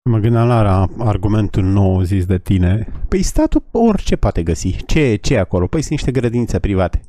Mă 0.10 0.18
gândeam 0.18 0.48
la 0.48 0.88
argumentul 0.98 1.64
nou 1.64 2.02
zis 2.02 2.26
de 2.26 2.38
tine. 2.38 2.88
Păi 3.08 3.22
statul 3.22 3.64
orice 3.72 4.16
poate 4.16 4.44
găsi. 4.44 4.76
Ce, 4.86 5.16
ce 5.16 5.34
e 5.34 5.40
acolo? 5.40 5.68
Păi 5.68 5.80
sunt 5.80 5.92
niște 5.92 6.12
grădinițe 6.12 6.60
private. 6.60 7.02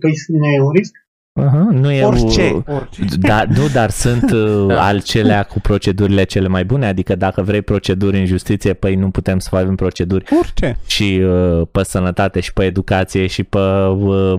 Păi 0.00 0.12
nu 0.28 0.46
e 0.46 0.60
un 0.60 0.70
risc? 0.70 1.05
Uh-huh, 1.40 1.70
nu 1.70 1.90
e 1.90 2.04
Orice. 2.04 2.50
o- 2.66 2.72
orice. 2.74 3.04
Da, 3.18 3.44
nu, 3.44 3.68
dar 3.68 3.90
sunt 3.90 4.30
uh, 4.42 4.66
Da. 4.66 4.84
alcelea 4.86 5.42
cu 5.42 5.60
procedurile 5.60 6.24
cele 6.24 6.48
mai 6.48 6.64
bune, 6.64 6.86
adică 6.86 7.14
dacă 7.14 7.42
vrei 7.42 7.62
proceduri 7.62 8.18
în 8.18 8.26
justiție, 8.26 8.74
păi 8.74 8.94
nu 8.94 9.10
putem 9.10 9.38
să 9.38 9.48
facem 9.48 9.74
proceduri 9.74 10.24
Orice. 10.38 10.76
și 10.86 11.20
uh, 11.22 11.68
pe 11.72 11.82
sănătate 11.82 12.40
și 12.40 12.52
pe 12.52 12.64
educație 12.64 13.26
și 13.26 13.44
pe 13.44 13.58
uh, 13.86 14.38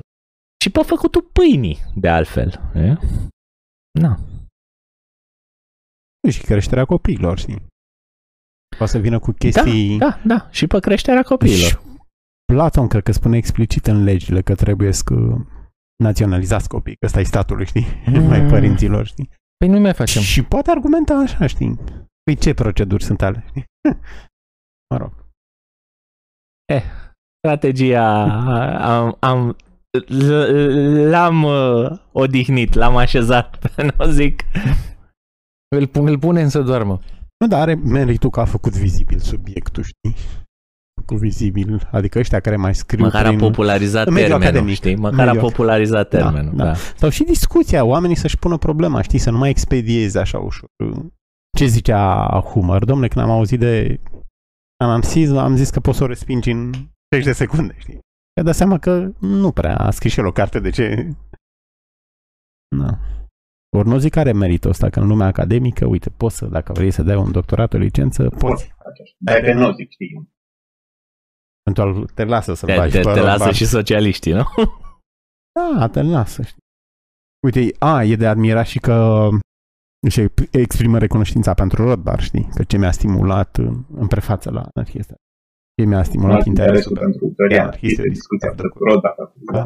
și 0.64 0.70
pe 0.70 0.80
făcutul 0.86 1.30
pâinii, 1.34 1.78
de 1.96 2.08
altfel. 2.08 2.60
E? 2.76 2.94
Na. 4.00 4.20
Și 6.30 6.42
creșterea 6.42 6.86
copiilor, 6.86 7.38
știi? 7.40 7.66
Poate 8.78 8.92
să 8.92 8.98
vină 8.98 9.20
cu 9.20 9.32
chestii... 9.32 9.98
Da, 9.98 10.20
da, 10.26 10.48
și 10.52 10.68
pe 10.68 10.80
creșterea 10.80 11.22
copiilor. 11.24 11.70
Și 11.70 11.78
Platon 12.54 12.88
cred 12.88 13.04
că 13.04 13.12
spune 13.12 13.38
explicit 13.38 13.88
în 13.88 14.04
legile 14.04 14.42
că 14.42 14.56
trebuie 14.56 14.92
să 14.92 15.04
naționalizați 16.04 16.68
copii, 16.70 16.96
că 16.96 17.06
ăsta 17.06 17.20
e 17.20 17.24
statului, 17.24 17.66
știi? 17.66 17.86
Mm. 18.08 18.24
Mai 18.28 18.42
părinților, 18.42 19.06
știi? 19.06 19.30
Păi 19.58 19.68
nu 19.68 19.80
mai 19.80 19.94
facem. 19.94 20.22
Și 20.22 20.44
poate 20.44 20.72
argumenta 20.72 21.14
așa, 21.14 21.46
știi? 21.48 21.80
Păi 22.24 22.36
ce 22.36 22.54
proceduri 22.54 23.04
sunt 23.04 23.22
ale? 23.22 23.44
știi? 23.48 23.64
mă 24.94 24.98
rog. 24.98 25.26
Strategia 27.40 28.24
am, 28.98 29.18
am 29.20 29.56
l- 30.08 31.10
l-am 31.10 31.44
uh, 31.44 32.00
odihnit, 32.12 32.74
l-am 32.74 32.96
așezat 32.96 33.58
pe 33.76 33.94
Nozick. 33.98 34.42
Îl, 35.76 35.88
pu- 35.88 36.02
îl 36.04 36.20
punem 36.20 36.48
să 36.48 36.62
doarmă. 36.62 37.00
Nu, 37.40 37.48
dar 37.48 37.60
are 37.62 37.74
meritul 37.74 38.30
că 38.30 38.40
a 38.40 38.46
făcut 38.46 38.74
vizibil 38.74 39.20
subiectul, 39.20 39.84
știi? 39.84 40.16
Lucru 40.98 41.16
vizibil. 41.18 41.88
Adică 41.92 42.20
ăștia 42.20 42.40
care 42.40 42.56
mai 42.56 42.76
scriu 42.76 43.04
Măcar 43.04 43.26
a 43.26 43.28
prin... 43.28 43.40
popularizat 43.40 44.08
în 44.08 44.14
mediul 44.14 44.32
termenul, 44.32 44.54
academic. 44.56 44.76
știi? 44.76 44.96
Măcar 44.96 45.20
a 45.28 45.32
Mediul- 45.32 45.50
popularizat 45.50 46.10
Da, 46.10 46.18
termenul, 46.18 46.56
da. 46.56 46.64
da. 46.64 46.74
Sau 46.74 47.10
și 47.10 47.24
discuția, 47.24 47.84
oamenii 47.84 48.16
să-și 48.16 48.38
pună 48.38 48.58
problema, 48.58 49.02
știi, 49.02 49.20
să 49.20 49.30
nu 49.32 49.38
mai 49.38 49.50
expedieze 49.50 50.20
așa 50.20 50.38
ușor. 50.40 50.70
Ce 51.58 51.66
zicea 51.66 52.28
Humor? 52.52 52.86
Domnule, 52.86 53.08
când 53.08 53.26
am 53.26 53.32
auzit 53.32 53.60
de 53.60 54.00
anamsism, 54.84 55.36
am 55.36 55.56
zis 55.56 55.70
că 55.70 55.80
poți 55.80 55.98
să 55.98 56.04
o 56.04 56.08
respingi 56.08 56.52
în 56.52 56.72
30 57.08 57.24
de 57.24 57.32
secunde, 57.32 57.76
știi? 57.78 58.00
Mi-a 58.36 58.46
dat 58.46 58.56
seama 58.56 58.78
că 58.80 59.12
nu 59.20 59.52
prea 59.52 59.76
a 59.78 59.90
scris 59.92 60.12
și 60.12 60.20
el 60.20 60.26
o 60.26 60.32
carte, 60.32 60.60
de 60.60 60.70
ce... 60.70 61.08
Da. 62.78 63.00
Ori 63.78 63.88
nu 63.88 63.98
zic 63.98 64.12
că 64.12 64.20
are 64.20 64.32
meritul 64.32 64.70
ăsta, 64.70 64.90
că 64.90 65.00
în 65.00 65.08
lumea 65.08 65.28
academică, 65.28 65.86
uite, 65.86 66.10
poți 66.10 66.36
să, 66.38 66.46
dacă 66.46 66.72
vrei 66.74 66.92
să 66.92 67.04
dai 67.04 67.16
un 67.16 67.32
doctorat, 67.32 67.74
o 67.74 67.78
licență, 67.78 68.30
poți. 68.30 68.72
Dar 69.18 69.40
pe 69.42 69.54
nu 69.54 69.72
zic, 69.74 69.90
știi. 69.92 70.30
Eventual 71.68 72.06
te 72.14 72.24
lasă 72.24 72.54
să-l 72.54 72.70
Te, 72.70 72.76
bagi 72.76 72.92
te, 72.92 72.98
pe 73.00 73.04
te 73.14 73.20
lasă 73.20 73.30
Rothbard. 73.32 73.54
și 73.56 73.66
socialiștii, 73.66 74.34
nu? 74.34 74.44
Da, 75.78 75.88
te 75.88 76.02
lasă, 76.02 76.42
știi. 76.42 76.62
Uite, 77.46 77.76
a, 77.80 78.04
e 78.04 78.16
de 78.16 78.28
admirat 78.28 78.66
și 78.66 78.80
că 78.80 79.28
își 80.08 80.26
exprimă 80.52 80.98
recunoștința 80.98 81.54
pentru 81.54 81.84
Rothbard, 81.84 82.20
știi? 82.20 82.50
Că 82.56 82.64
ce 82.64 82.78
mi-a 82.78 82.92
stimulat 82.92 83.56
în, 83.58 83.84
în 83.96 84.08
prefață 84.08 84.52
la 84.52 84.70
anarhie 84.74 85.00
asta. 85.00 85.16
Ce 85.82 85.86
mi-a 85.88 86.04
stimulat 86.04 86.46
interesul 86.46 86.98
pentru 86.98 87.28
teoria 87.36 87.58
Da, 87.58 87.62
anarhistă, 87.64 88.02
este 88.02 88.10
discuția 88.10 88.50
discuția 88.50 88.70
cu 88.70 88.84
Roda. 88.84 89.10
cu- 89.10 89.34
Da. 89.54 89.66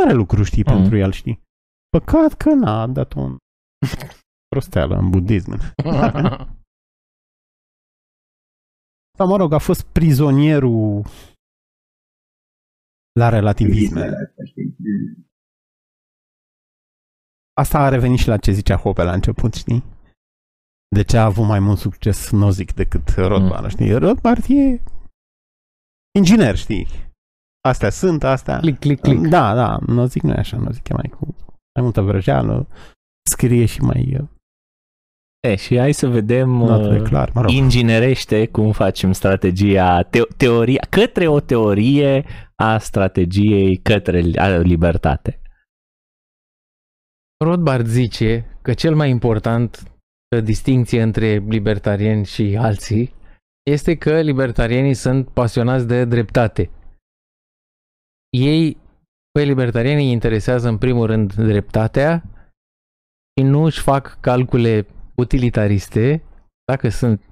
Mare 0.00 0.12
lucru, 0.12 0.42
știi, 0.42 0.62
Mhm. 0.66 0.72
pentru 0.74 0.96
el, 0.96 1.12
știi? 1.12 1.42
Păcat 1.88 2.32
că 2.34 2.48
n-a 2.54 2.86
dat 2.86 3.12
un 3.12 3.36
prosteală 4.54 4.96
în 4.96 5.10
budism. 5.10 5.58
Sau, 9.20 9.28
mă 9.28 9.36
rog, 9.36 9.52
a 9.52 9.58
fost 9.58 9.82
prizonierul 9.82 11.04
la 13.12 13.28
relativisme. 13.28 14.00
Astea, 14.02 14.44
știi? 14.44 14.76
Asta 17.52 17.78
a 17.78 17.88
revenit 17.88 18.18
și 18.18 18.28
la 18.28 18.36
ce 18.36 18.52
zicea 18.52 18.76
Hoppe 18.76 19.02
la 19.02 19.12
început, 19.12 19.54
știi? 19.54 19.84
De 20.96 21.02
ce 21.02 21.16
a 21.16 21.24
avut 21.24 21.46
mai 21.46 21.58
mult 21.58 21.78
succes 21.78 22.30
Nozick 22.30 22.74
decât 22.74 23.08
Rothbard, 23.08 23.62
Mm. 23.62 23.68
știi? 23.68 23.92
Rothbard 23.98 24.44
e 24.48 24.82
inginer, 26.18 26.56
știi? 26.56 26.86
Astea 27.68 27.90
sunt, 27.90 28.22
astea... 28.24 28.58
click, 28.58 28.78
click, 28.78 29.02
click. 29.02 29.26
Da, 29.28 29.54
da, 29.54 29.78
Nozick 29.86 30.24
nu 30.24 30.30
e 30.32 30.36
așa, 30.38 30.56
Nozick 30.56 30.88
e 30.88 30.92
mai 30.94 31.08
cu 31.18 31.34
mai 31.74 31.82
multă 31.84 32.00
vrăjeală, 32.00 32.66
scrie 33.30 33.66
și 33.66 33.80
mai 33.80 34.16
uh, 34.20 34.28
E, 35.40 35.54
și 35.56 35.78
hai 35.78 35.92
să 35.92 36.06
vedem 36.08 36.48
nu 36.48 36.72
atât 36.72 36.90
de 36.90 36.98
uh, 36.98 37.08
clar, 37.08 37.30
mă 37.34 37.40
rog. 37.40 37.50
inginerește 37.50 38.48
cum 38.48 38.72
facem 38.72 39.12
strategia, 39.12 40.02
te- 40.02 40.26
teoria, 40.36 40.86
către 40.90 41.28
o 41.28 41.40
teorie 41.40 42.24
a 42.56 42.78
strategiei 42.78 43.76
către 43.76 44.18
li- 44.18 44.36
a 44.38 44.56
libertate. 44.56 45.40
Rothbard 47.44 47.86
zice 47.86 48.58
că 48.62 48.74
cel 48.74 48.94
mai 48.94 49.10
important 49.10 49.92
distinție 50.42 51.02
între 51.02 51.36
libertarieni 51.36 52.24
și 52.24 52.56
alții 52.58 53.14
este 53.70 53.94
că 53.96 54.20
libertarienii 54.20 54.94
sunt 54.94 55.28
pasionați 55.28 55.86
de 55.86 56.04
dreptate. 56.04 56.70
Ei, 58.36 58.76
pe 59.30 59.42
libertarienii 59.42 60.06
îi 60.06 60.12
interesează 60.12 60.68
în 60.68 60.78
primul 60.78 61.06
rând 61.06 61.34
dreptatea 61.34 62.22
și 63.36 63.44
nu 63.44 63.62
își 63.62 63.80
fac 63.80 64.18
calcule 64.20 64.86
utilitariste, 65.20 66.22
dacă 66.64 66.88
sunt 66.88 67.22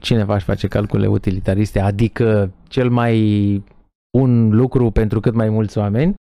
cineva 0.00 0.34
își 0.34 0.44
face 0.44 0.68
calcule 0.68 1.06
utilitariste, 1.06 1.80
adică 1.80 2.52
cel 2.68 2.90
mai 2.90 3.18
un 4.18 4.50
lucru 4.50 4.90
pentru 4.90 5.20
cât 5.20 5.34
mai 5.34 5.48
mulți 5.48 5.78
oameni, 5.78 6.14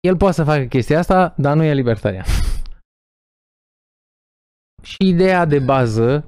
el 0.00 0.16
poate 0.16 0.34
să 0.34 0.44
facă 0.44 0.64
chestia 0.64 0.98
asta, 0.98 1.34
dar 1.36 1.56
nu 1.56 1.62
e 1.62 1.74
libertarian. 1.74 2.24
Și 4.90 4.96
ideea 4.98 5.44
de 5.44 5.58
bază, 5.58 6.24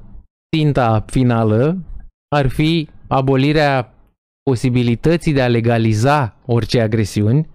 ținta 0.57 1.01
finală, 1.07 1.83
ar 2.29 2.49
fi 2.49 2.89
abolirea 3.09 3.95
posibilității 4.43 5.33
de 5.33 5.43
a 5.43 5.49
legaliza 5.49 6.37
orice 6.47 6.81
agresiuni, 6.81 7.49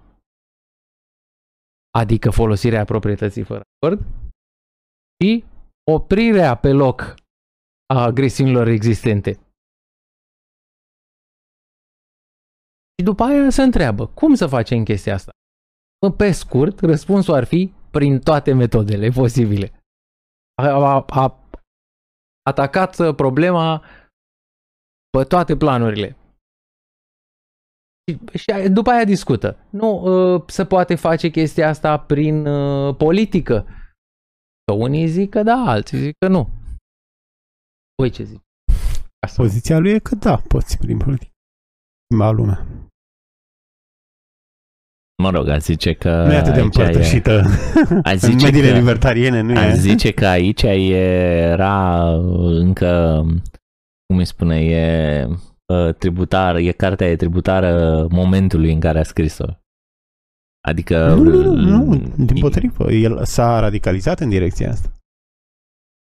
adică 1.98 2.30
folosirea 2.30 2.84
proprietății 2.84 3.42
fără 3.42 3.62
acord, 3.76 4.06
și 5.20 5.44
oprirea 5.90 6.56
pe 6.56 6.72
loc 6.72 7.14
a 7.94 8.02
agresiunilor 8.02 8.66
existente. 8.66 9.30
Și 12.94 13.04
după 13.04 13.22
aia 13.22 13.50
se 13.50 13.62
întreabă, 13.62 14.06
cum 14.06 14.34
să 14.34 14.46
facem 14.46 14.84
chestia 14.84 15.14
asta? 15.14 15.32
Bă, 16.00 16.12
Pe 16.12 16.32
scurt, 16.32 16.80
răspunsul 16.80 17.34
ar 17.34 17.44
fi 17.44 17.72
prin 17.90 18.20
toate 18.20 18.52
metodele 18.52 19.08
posibile. 19.08 19.72
A, 20.54 20.66
a, 20.66 21.04
a 21.08 21.48
atacat 22.48 22.98
uh, 22.98 23.14
problema 23.14 23.84
pe 25.10 25.24
toate 25.24 25.56
planurile. 25.56 26.16
Și, 28.06 28.38
și 28.38 28.68
după 28.68 28.90
aia 28.90 29.04
discută. 29.04 29.56
Nu 29.70 29.88
uh, 30.02 30.42
se 30.46 30.64
poate 30.64 30.94
face 30.94 31.28
chestia 31.28 31.68
asta 31.68 31.98
prin 31.98 32.46
uh, 32.46 32.96
politică. 32.96 33.66
Că 34.68 34.74
unii 34.74 35.06
zic 35.06 35.30
că 35.30 35.42
da, 35.42 35.64
alții 35.66 35.98
zic 35.98 36.16
că 36.18 36.28
nu. 36.28 36.48
Voi 37.96 38.10
ce 38.10 38.22
zici? 38.22 38.40
Ca 39.20 39.26
să- 39.28 39.34
Poziția 39.36 39.78
lui 39.78 39.90
e 39.90 39.98
că 39.98 40.14
da, 40.14 40.36
poți 40.36 40.78
prin 40.78 40.98
politică. 40.98 41.30
Schimba 42.04 42.30
lumea. 42.30 42.66
Mă 45.22 45.30
rog, 45.30 45.48
a 45.48 45.58
zice 45.58 45.92
că 45.92 46.24
Nu 46.26 46.32
e 46.32 46.36
atât 46.36 46.52
de 46.54 46.60
aici 46.60 46.76
e- 46.76 46.80
împărtășită. 46.80 47.42
Aș 48.04 48.12
În 48.12 48.18
zice 48.18 48.44
mediile 48.44 48.70
că- 48.70 48.78
libertariene 48.78 49.40
nu 49.40 49.58
Aș 49.58 49.72
e. 49.72 49.74
zice 49.74 50.12
că 50.12 50.26
aici 50.26 50.62
era 50.62 52.08
încă, 52.34 53.20
cum 54.06 54.16
îi 54.18 54.24
spune, 54.24 54.64
e 54.64 55.24
uh, 55.74 55.94
tributar, 55.94 56.56
e 56.56 56.72
cartea 56.72 57.06
e 57.10 57.16
tributară 57.16 58.06
momentului 58.10 58.72
în 58.72 58.80
care 58.80 58.98
a 58.98 59.02
scris-o. 59.02 59.46
Adică... 60.68 61.14
Nu, 61.14 61.22
nu, 61.22 61.54
nu, 61.54 61.84
nu, 61.84 62.24
din 62.24 62.40
potrivă. 62.40 62.92
El 62.92 63.24
s-a 63.24 63.60
radicalizat 63.60 64.20
în 64.20 64.28
direcția 64.28 64.70
asta. 64.70 64.92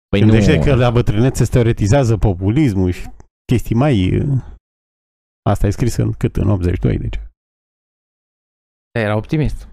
Păi 0.08 0.20
Gândește 0.20 0.58
nu, 0.58 0.64
că 0.64 0.76
la 0.76 0.92
bătrânețe 0.92 1.44
se 1.44 1.52
teoretizează 1.52 2.18
populismul 2.18 2.92
și 2.92 3.08
chestii 3.52 3.76
mai... 3.76 4.24
Asta 5.50 5.68
e 5.68 5.70
scris 5.70 5.96
în 5.96 6.12
cât? 6.12 6.36
În 6.36 6.50
82, 6.50 6.98
deci. 6.98 7.20
Era 8.92 9.16
optimist. 9.16 9.68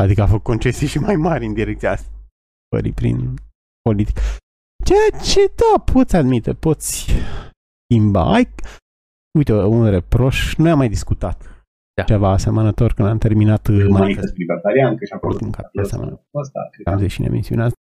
Adică 0.00 0.22
a 0.22 0.26
făcut 0.26 0.42
concesii 0.42 0.86
și 0.86 0.98
mai 0.98 1.16
mari 1.16 1.46
în 1.46 1.54
direcția 1.54 1.90
asta. 1.90 2.10
Pării 2.68 2.92
prin 2.92 3.34
politică. 3.82 4.20
Ceea 4.84 5.22
ce, 5.24 5.52
da, 5.54 5.82
poți 5.92 6.16
admite, 6.16 6.54
poți 6.54 7.06
schimba. 7.84 8.32
Ai, 8.32 8.48
uite, 9.38 9.52
un 9.52 9.90
reproș, 9.90 10.56
noi 10.56 10.70
am 10.70 10.78
mai 10.78 10.88
discutat 10.88 11.57
Da. 12.02 12.04
ceva 12.04 12.30
asemănător 12.30 12.92
când 12.92 13.08
am 13.08 13.18
terminat 13.18 13.68
Manifest 13.68 13.90
manifestul. 13.98 14.34
libertarian, 14.36 14.96
că 14.96 15.04
și 15.04 15.12
acolo 15.12 15.32
Oricum, 15.32 15.50
ca 15.50 15.68
de 15.72 15.80
asemenea. 15.80 16.20
Ăsta, 16.34 16.60
cred 16.70 16.84
că 16.84 16.90
Am 16.90 16.98
zis 16.98 17.12
și 17.12 17.20
în 17.20 17.26
emisiunea 17.26 17.64
asta. 17.64 17.76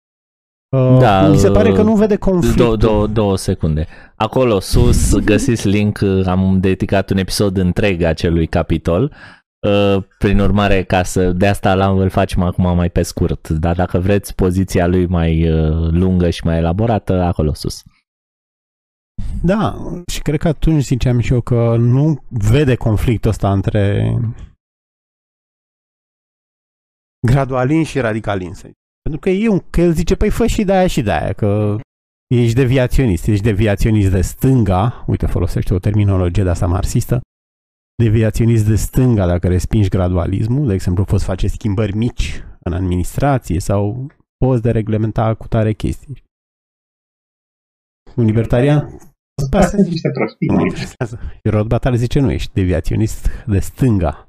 Uh, 0.77 0.99
Da, 0.99 1.29
mi 1.29 1.37
se 1.37 1.51
pare 1.51 1.69
uh, 1.69 1.75
că 1.75 1.83
nu 1.83 1.95
vede 1.95 2.17
conflictul. 2.17 2.65
două, 2.65 2.77
două, 2.77 3.07
două 3.07 3.37
secunde. 3.37 3.87
Acolo 4.17 4.61
sus 4.61 5.15
găsiți 5.33 5.69
link, 5.69 6.01
am 6.27 6.59
dedicat 6.61 7.11
un 7.11 7.17
episod 7.17 7.57
întreg 7.57 8.03
acelui 8.03 8.47
capitol. 8.47 9.13
Uh, 9.67 10.03
Prin 10.19 10.41
urmare, 10.41 10.83
ca 10.83 11.03
să 11.03 11.33
de 11.33 11.47
asta 11.47 11.75
l-am, 11.75 11.97
îl 11.99 12.09
facem 12.09 12.43
acum 12.43 12.77
mai 12.77 12.91
pe 12.91 13.03
scurt, 13.03 13.49
dar 13.49 13.75
dacă 13.75 13.99
vreți 13.99 14.35
poziția 14.35 14.87
lui 14.87 15.07
mai 15.07 15.51
uh, 15.51 15.89
lungă 15.91 16.31
și 16.31 16.47
mai 16.47 16.57
elaborată, 16.59 17.23
acolo 17.23 17.55
sus. 17.55 17.83
Da, 19.43 19.77
și 20.13 20.23
cred 20.23 20.39
că 20.39 20.49
atunci 20.49 20.83
ziceam 20.83 21.19
și 21.19 21.33
eu 21.33 21.41
că 21.41 21.77
nu 21.77 22.25
vede 22.29 22.75
conflictul 22.75 23.31
ăsta 23.31 23.53
între 23.53 24.17
gradualin 27.27 27.85
și 27.85 28.01
radicalin. 28.01 28.55
să 28.55 28.63
zic. 28.67 28.77
Pentru 29.03 29.21
că, 29.21 29.29
e 29.29 29.49
un, 29.49 29.61
că 29.71 29.81
el 29.81 29.93
zice, 29.93 30.15
păi 30.15 30.31
fă 30.31 30.47
și 30.47 30.65
de 30.65 30.73
aia 30.73 30.87
și 30.87 31.03
de 31.03 31.13
aia, 31.13 31.33
că 31.33 31.79
ești 32.35 32.55
deviaționist, 32.55 33.27
ești 33.27 33.45
deviaționist 33.45 34.11
de 34.11 34.21
stânga, 34.21 35.05
uite, 35.07 35.27
folosește 35.27 35.75
o 35.75 35.79
terminologie 35.79 36.43
de 36.43 36.49
asta 36.49 36.67
marxistă, 36.67 37.21
deviaționist 38.03 38.67
de 38.67 38.77
stânga 38.77 39.27
dacă 39.27 39.49
respingi 39.49 39.89
gradualismul, 39.89 40.67
de 40.67 40.75
exemplu, 40.75 41.05
poți 41.05 41.25
face 41.25 41.47
schimbări 41.47 41.97
mici 41.97 42.45
în 42.59 42.73
administrație 42.73 43.61
sau 43.61 44.07
poți 44.37 44.63
de 44.63 44.71
reglementa 44.71 45.35
cu 45.35 45.49
tare 45.49 45.73
chestii. 45.73 46.23
Un 48.17 48.25
libertarian 48.25 48.99
Asta 49.43 49.77
sunt 49.77 49.87
niște 49.89 50.11
prostii. 50.11 50.47
nu 50.49 50.55
mă 50.55 50.61
interesează. 50.61 51.21
Și 51.33 51.51
Rothbard 51.51 51.95
zice 51.97 52.21
nu, 52.21 52.31
ești 52.31 52.53
deviaționist 52.53 53.29
de 53.47 53.59
stânga. 53.59 54.29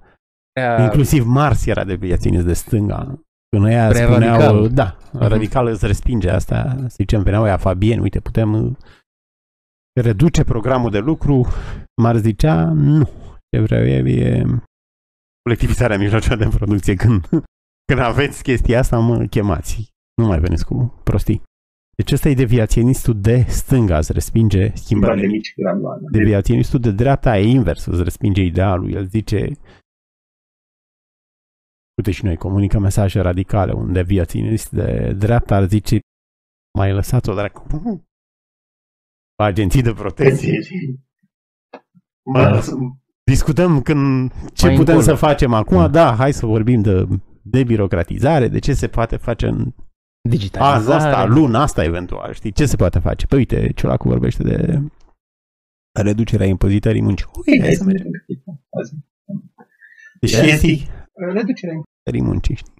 Prea, 0.52 0.84
Inclusiv 0.84 1.26
Mars 1.26 1.66
era 1.66 1.84
deviaționist 1.84 2.46
de 2.46 2.54
stânga. 2.54 3.20
Când 3.50 3.64
ăia 3.68 3.88
Prea 3.88 4.08
spuneau, 4.10 4.40
radical. 4.40 4.70
da, 4.70 4.98
Mhm. 5.12 5.24
radical 5.28 5.68
îți 5.68 5.86
respinge 5.86 6.30
asta. 6.30 6.76
Să 6.80 6.96
zicem, 6.98 7.24
veneau 7.24 7.44
ăia 7.44 7.58
Fabien, 7.58 8.00
uite, 8.00 8.20
putem 8.20 8.78
reduce 10.02 10.44
programul 10.44 10.92
de 10.92 11.00
lucru, 11.00 11.48
m-ar 12.02 12.16
zicea 12.16 12.64
nu. 12.72 13.10
Ce 13.50 13.62
vreau 13.62 13.86
eu 13.86 14.06
e 14.08 14.46
colectivizarea 15.42 15.98
mijloacelor 15.98 16.38
de 16.38 16.48
producție. 16.58 16.96
Când, 16.96 17.28
când 17.88 18.00
aveți 18.00 18.44
chestia 18.44 18.80
asta, 18.80 19.00
mă 19.00 19.26
chemați. 19.26 19.90
Nu 20.22 20.28
mai 20.28 20.40
veniți 20.40 20.66
cu 20.66 21.00
prostii. 21.04 21.42
Deci 21.96 22.12
ăsta 22.12 22.30
e 22.30 22.34
deviaționistul 22.34 23.22
de 23.22 23.46
stânga, 23.48 23.98
îți 23.98 24.12
respinge 24.14 24.76
schimbările. 24.76 25.22
de 25.22 25.28
mici 25.28 25.54
graduale. 25.56 26.02
Deviaționistul 26.12 26.80
de 26.80 26.92
dreapta 26.92 27.38
e 27.38 27.48
invers, 27.50 27.86
îți 27.86 28.04
respinge 28.04 28.42
idealul. 28.42 28.94
El 28.94 29.06
zice, 29.06 29.38
uite 31.98 32.12
și 32.12 32.26
noi 32.26 32.38
comunică 32.38 32.80
mesaje 32.80 33.20
radicale. 33.20 33.72
Un 33.72 33.94
deviaționist 33.94 34.72
de 34.72 35.14
dreapta 35.18 35.56
ar 35.56 35.68
zice, 35.68 36.00
mai 36.78 36.94
lăsat-o 36.94 37.34
dracu. 37.34 37.68
Agenții 39.36 39.82
de 39.82 39.94
protecție. 39.94 40.60
Mă, 42.26 42.64
discutăm 43.24 43.82
când 43.82 44.32
ce 44.54 44.66
Mai 44.66 44.76
putem 44.76 44.96
încolo. 44.98 45.02
să 45.02 45.26
facem 45.26 45.54
acum. 45.54 45.92
Da, 45.92 46.16
hai 46.16 46.34
să 46.34 46.46
vorbim 46.46 46.82
de 46.82 47.08
debirocratizare, 47.42 48.48
de 48.48 48.60
ce 48.60 48.74
se 48.74 48.88
poate 48.88 49.18
face 49.18 49.48
în 49.48 49.74
Azi, 50.26 50.38
Digitalizare. 50.38 51.04
asta, 51.04 51.26
luna 51.26 51.62
asta 51.62 51.84
eventual, 51.84 52.34
știi? 52.34 52.52
Ce 52.52 52.66
se 52.66 52.76
poate 52.76 53.00
face? 53.00 53.26
Păi 53.26 53.38
uite, 53.38 53.72
Ciolacu 53.76 54.08
vorbește 54.08 54.44
de 54.44 54.82
reducerea 56.02 56.46
impozitării 56.48 57.02
muncii. 57.02 57.26
Uite, 57.46 57.64
hai 57.66 57.74
să 57.74 57.84
mergem. 57.84 58.08
Deci 60.20 60.32
Ia 60.32 60.42
chestii 60.42 60.88
Reducerea 61.14 61.74
impozitării 61.76 62.22
muncii, 62.22 62.56
știi? 62.56 62.74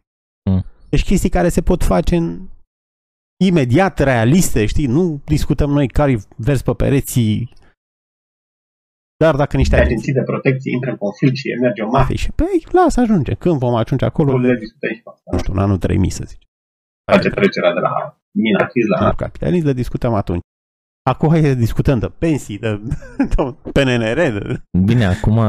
Mm. 0.50 0.66
Deci 0.90 1.04
chestii 1.04 1.30
care 1.30 1.50
se 1.50 1.62
pot 1.62 1.84
face 1.84 2.16
în 2.16 2.48
imediat 3.46 4.00
realiste, 4.00 4.66
știi? 4.66 4.86
Nu 4.86 5.22
discutăm 5.26 5.70
noi 5.70 5.88
care 5.88 6.20
vers 6.38 6.62
pe 6.62 6.74
pereții, 6.74 7.54
dar 9.24 9.36
dacă 9.36 9.58
niște 9.58 9.76
agenții 9.76 9.94
agenții 9.96 10.14
de 10.14 10.24
protecție 10.24 10.72
intră 10.72 10.90
în 10.90 10.98
conflict 10.98 11.36
și 11.36 11.48
merge 11.62 11.82
o 11.82 11.90
mafie. 11.90 12.16
și 12.16 12.32
păi, 12.32 12.66
lasă 12.72 13.00
ajunge. 13.00 13.34
Când 13.34 13.60
vom 13.60 13.76
ajunge 13.76 14.06
acolo, 14.06 14.32
Nu 14.32 14.38
le 14.38 14.56
discutăm 14.58 14.90
și 14.94 15.02
pe 15.02 15.02
nu 15.06 15.12
asta. 15.12 15.38
știu, 15.38 15.54
în 15.54 15.60
anul 15.60 15.78
3000 15.78 16.10
să 16.10 16.24
zice. 16.28 16.45
Face 17.12 17.30
trecerea 17.30 17.74
de 17.74 17.80
la 17.80 18.20
minachis 18.32 18.88
la 18.88 19.06
La 19.06 19.14
capitalism 19.14 19.66
le 19.66 19.74
discutăm 19.74 20.14
atunci. 20.14 20.42
Acum 21.10 21.30
hai 21.30 21.42
să 21.42 21.54
discutăm 21.54 22.00
de 22.00 22.12
pensii, 22.18 22.58
de, 22.58 22.82
de 23.18 23.56
PNNR, 23.72 24.16
de, 24.16 24.62
Bine, 24.86 25.06
acum 25.06 25.40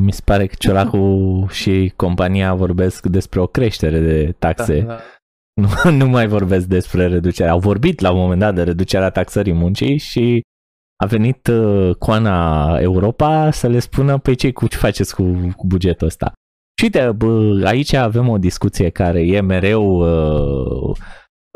mi 0.00 0.12
se 0.12 0.20
pare 0.24 0.46
că 0.46 0.54
Ciolacu 0.58 1.46
și 1.50 1.92
compania 1.96 2.54
vorbesc 2.54 3.06
despre 3.06 3.40
o 3.40 3.46
creștere 3.46 4.00
de 4.00 4.34
taxe. 4.38 4.80
Da, 4.80 4.86
da. 4.86 5.00
Nu, 5.54 5.90
nu 6.00 6.06
mai 6.06 6.26
vorbesc 6.26 6.66
despre 6.66 7.06
reducerea. 7.06 7.52
Au 7.52 7.58
vorbit 7.58 8.00
la 8.00 8.10
un 8.10 8.18
moment 8.18 8.40
dat 8.40 8.54
de 8.54 8.62
reducerea 8.62 9.10
taxării 9.10 9.52
muncii 9.52 9.96
și 9.96 10.40
a 11.02 11.06
venit 11.06 11.46
uh, 11.46 11.94
Coana 11.96 12.78
Europa 12.78 13.50
să 13.50 13.68
le 13.68 13.78
spună 13.78 14.18
pe 14.18 14.34
ce 14.34 14.52
cu 14.52 14.66
ce 14.66 14.76
faceți 14.76 15.14
cu, 15.14 15.52
cu 15.56 15.66
bugetul 15.66 16.06
ăsta. 16.06 16.32
Și 16.78 16.84
uite, 16.84 17.12
bă, 17.12 17.62
aici 17.64 17.92
avem 17.92 18.28
o 18.28 18.38
discuție 18.38 18.90
care 18.90 19.20
e 19.26 19.40
mereu 19.40 19.84
uh, 19.84 20.96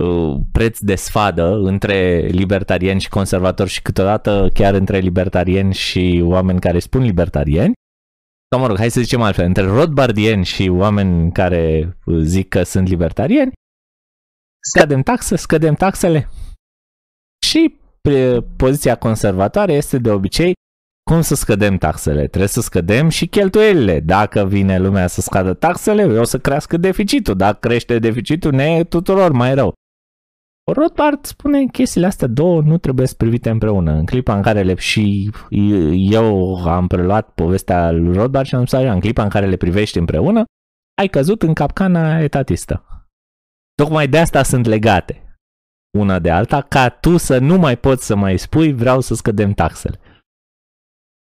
uh, 0.04 0.36
preț 0.52 0.78
de 0.78 0.94
sfadă 0.94 1.54
între 1.54 2.18
libertarieni 2.26 3.00
și 3.00 3.08
conservatori 3.08 3.70
și 3.70 3.82
câteodată 3.82 4.50
chiar 4.54 4.74
între 4.74 4.98
libertarieni 4.98 5.74
și 5.74 6.22
oameni 6.24 6.60
care 6.60 6.78
spun 6.78 7.02
libertarieni. 7.02 7.72
Sau 8.50 8.60
mă 8.60 8.66
rog, 8.66 8.76
hai 8.76 8.90
să 8.90 9.00
zicem 9.00 9.22
altfel, 9.22 9.44
între 9.44 9.64
Rothbardieni 9.64 10.44
și 10.44 10.68
oameni 10.68 11.32
care 11.32 11.96
uh, 12.04 12.18
zic 12.22 12.48
că 12.48 12.62
sunt 12.62 12.88
libertarieni, 12.88 13.52
scădem 14.70 15.02
taxe, 15.02 15.36
scădem 15.36 15.74
taxele. 15.74 16.28
Și 17.46 17.78
pe 18.00 18.44
poziția 18.56 18.96
conservatoare 18.96 19.72
este 19.72 19.98
de 19.98 20.10
obicei 20.10 20.52
cum 21.08 21.20
să 21.20 21.34
scădem 21.34 21.76
taxele? 21.76 22.26
Trebuie 22.26 22.48
să 22.48 22.60
scădem 22.60 23.08
și 23.08 23.26
cheltuielile. 23.26 24.00
Dacă 24.00 24.44
vine 24.44 24.78
lumea 24.78 25.06
să 25.06 25.20
scadă 25.20 25.54
taxele, 25.54 26.04
o 26.04 26.24
să 26.24 26.38
crească 26.38 26.76
deficitul. 26.76 27.36
Dacă 27.36 27.68
crește 27.68 27.98
deficitul, 27.98 28.52
ne 28.52 28.64
e 28.64 28.84
tuturor 28.84 29.32
mai 29.32 29.54
rău. 29.54 29.72
Rothbard 30.72 31.24
spune 31.24 31.64
chestiile 31.64 32.06
astea 32.06 32.26
două 32.26 32.62
nu 32.62 32.78
trebuie 32.78 33.06
să 33.06 33.14
privite 33.14 33.50
împreună. 33.50 33.92
În 33.92 34.04
clipa 34.04 34.36
în 34.36 34.42
care 34.42 34.62
le 34.62 34.74
și 34.74 35.30
eu 35.92 36.56
am 36.66 36.86
preluat 36.86 37.30
povestea 37.30 37.90
lui 37.90 38.16
Rothbard 38.16 38.46
și 38.46 38.54
am 38.54 38.64
spus 38.64 38.78
așa, 38.78 38.92
în 38.92 39.00
clipa 39.00 39.22
în 39.22 39.28
care 39.28 39.46
le 39.46 39.56
privești 39.56 39.98
împreună, 39.98 40.44
ai 41.00 41.08
căzut 41.08 41.42
în 41.42 41.54
capcana 41.54 42.18
etatistă. 42.18 42.84
Tocmai 43.74 44.08
de 44.08 44.18
asta 44.18 44.42
sunt 44.42 44.66
legate 44.66 45.22
una 45.98 46.18
de 46.18 46.30
alta, 46.30 46.60
ca 46.60 46.88
tu 46.88 47.16
să 47.16 47.38
nu 47.38 47.58
mai 47.58 47.76
poți 47.76 48.06
să 48.06 48.16
mai 48.16 48.38
spui 48.38 48.72
vreau 48.72 49.00
să 49.00 49.14
scădem 49.14 49.52
taxele. 49.52 49.98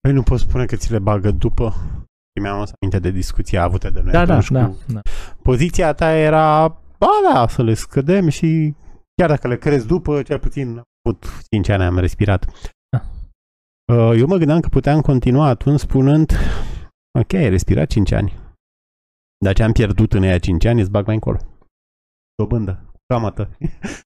Păi 0.06 0.14
nu 0.14 0.22
pot 0.22 0.38
spune 0.38 0.64
că 0.66 0.76
ți 0.76 0.92
le 0.92 0.98
bagă 0.98 1.30
după. 1.30 1.74
Mi-am 2.40 2.56
adus 2.56 2.72
aminte 2.80 2.98
de 3.08 3.10
discuția 3.10 3.62
avută 3.62 3.90
de 3.90 4.00
noi 4.00 4.12
Da, 4.12 4.24
da, 4.24 4.32
atunci 4.32 4.50
da, 4.50 4.66
cu- 4.66 4.76
da. 4.92 5.00
Poziția 5.42 5.92
ta 5.92 6.12
era, 6.12 6.68
ba 6.98 7.06
da, 7.32 7.48
să 7.48 7.62
le 7.62 7.74
scădem 7.74 8.28
și 8.28 8.74
chiar 9.14 9.28
dacă 9.28 9.48
le 9.48 9.56
crezi 9.56 9.86
după, 9.86 10.22
cel 10.22 10.38
puțin 10.38 10.68
am 10.68 10.82
avut 11.08 11.24
5 11.50 11.68
ani 11.68 11.82
am 11.82 11.98
respirat. 11.98 12.44
Da. 12.88 13.02
Uh, 13.94 14.18
Eu 14.18 14.26
mă 14.26 14.36
gândeam 14.36 14.60
că 14.60 14.68
puteam 14.68 15.00
continua 15.00 15.46
atunci 15.48 15.80
spunând, 15.80 16.32
ok, 17.18 17.32
ai 17.32 17.48
respirat 17.48 17.88
5 17.88 18.12
ani. 18.12 18.32
Dar 19.44 19.54
ce 19.54 19.62
am 19.62 19.72
pierdut 19.72 20.12
în 20.12 20.22
aia 20.22 20.38
5 20.38 20.64
ani 20.64 20.80
îți 20.80 20.90
bag 20.90 21.06
mai 21.06 21.14
încolo. 21.14 21.38
Dobândă, 22.34 22.85
camătă. 23.06 23.48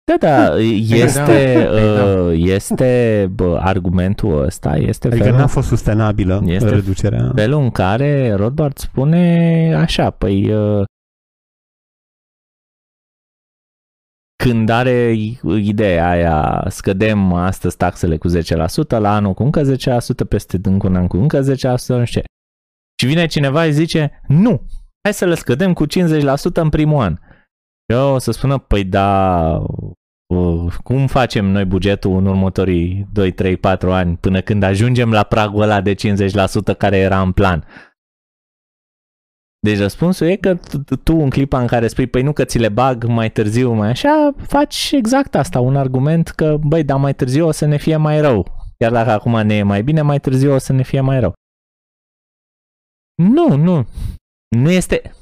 Da, 0.04 0.16
da, 0.18 0.58
este, 1.04 1.68
Da. 1.96 2.04
uh, 2.04 2.32
este 2.36 3.30
bă, 3.34 3.58
argumentul 3.62 4.42
ăsta, 4.44 4.76
este 4.76 5.06
Adică 5.06 5.22
felul, 5.22 5.38
n-a 5.38 5.46
fost 5.46 5.68
sustenabilă 5.68 6.42
Este 6.44 6.68
reducerea. 6.68 7.32
felul 7.34 7.62
în 7.62 7.70
care 7.70 8.32
Rothbard 8.32 8.76
spune 8.76 9.74
așa, 9.74 10.10
păi 10.10 10.52
uh, 10.52 10.84
când 14.44 14.68
are 14.68 15.12
ideea 15.58 16.08
aia, 16.10 16.64
scădem 16.68 17.32
astăzi 17.32 17.76
taxele 17.76 18.16
cu 18.16 18.28
10%, 18.28 18.32
la 18.88 19.14
anul 19.14 19.34
cu 19.34 19.42
încă 19.42 19.62
10%, 19.74 19.76
peste 20.28 20.58
încă 20.62 20.86
un 20.86 20.96
an 20.96 21.06
cu 21.06 21.16
încă 21.16 21.40
10%, 21.40 21.44
nu 21.44 21.76
știu 21.76 22.04
ce. 22.04 22.22
Și 23.00 23.06
vine 23.06 23.26
cineva 23.26 23.64
și 23.64 23.72
zice, 23.72 24.20
nu, 24.26 24.66
hai 25.02 25.14
să 25.14 25.24
le 25.24 25.34
scădem 25.34 25.72
cu 25.72 25.86
50% 25.86 25.88
în 26.52 26.68
primul 26.68 27.02
an. 27.02 27.18
Eu 27.90 28.14
o 28.14 28.18
să 28.18 28.30
spună, 28.30 28.58
păi 28.58 28.84
da, 28.84 29.62
uh, 30.34 30.72
cum 30.82 31.06
facem 31.06 31.44
noi 31.44 31.64
bugetul 31.64 32.16
în 32.16 32.26
următorii 32.26 33.08
2, 33.12 33.32
3, 33.32 33.56
4 33.56 33.92
ani 33.92 34.16
până 34.16 34.40
când 34.40 34.62
ajungem 34.62 35.10
la 35.12 35.22
pragul 35.22 35.62
ăla 35.62 35.80
de 35.80 35.94
50% 35.94 36.74
care 36.78 36.96
era 36.96 37.20
în 37.20 37.32
plan? 37.32 37.64
Deci 39.66 39.78
răspunsul 39.78 40.26
e 40.26 40.36
că 40.36 40.54
tu- 40.54 40.96
tu 40.96 41.16
în 41.16 41.30
clipa 41.30 41.60
în 41.60 41.66
care 41.66 41.88
spui, 41.88 42.06
păi 42.06 42.22
nu 42.22 42.32
că 42.32 42.44
ți 42.44 42.58
le 42.58 42.68
bag 42.68 43.04
mai 43.04 43.30
târziu, 43.30 43.72
mai 43.72 43.88
așa, 43.88 44.32
faci 44.46 44.90
exact 44.92 45.34
asta, 45.34 45.60
un 45.60 45.76
argument 45.76 46.28
că, 46.28 46.56
băi, 46.60 46.84
dar 46.84 46.98
mai 46.98 47.14
târziu 47.14 47.46
o 47.46 47.50
să 47.50 47.66
ne 47.66 47.76
fie 47.76 47.96
mai 47.96 48.20
rău. 48.20 48.46
Chiar 48.78 48.92
dacă 48.92 49.10
acum 49.10 49.40
ne 49.40 49.54
e 49.54 49.62
mai 49.62 49.82
bine, 49.82 50.02
mai 50.02 50.20
târziu 50.20 50.52
o 50.52 50.58
să 50.58 50.72
ne 50.72 50.82
fie 50.82 51.00
mai 51.00 51.20
rău. 51.20 51.32
Nu, 53.22 53.56
nu. 53.56 53.86
Nu 54.56 54.70
este... 54.70 55.12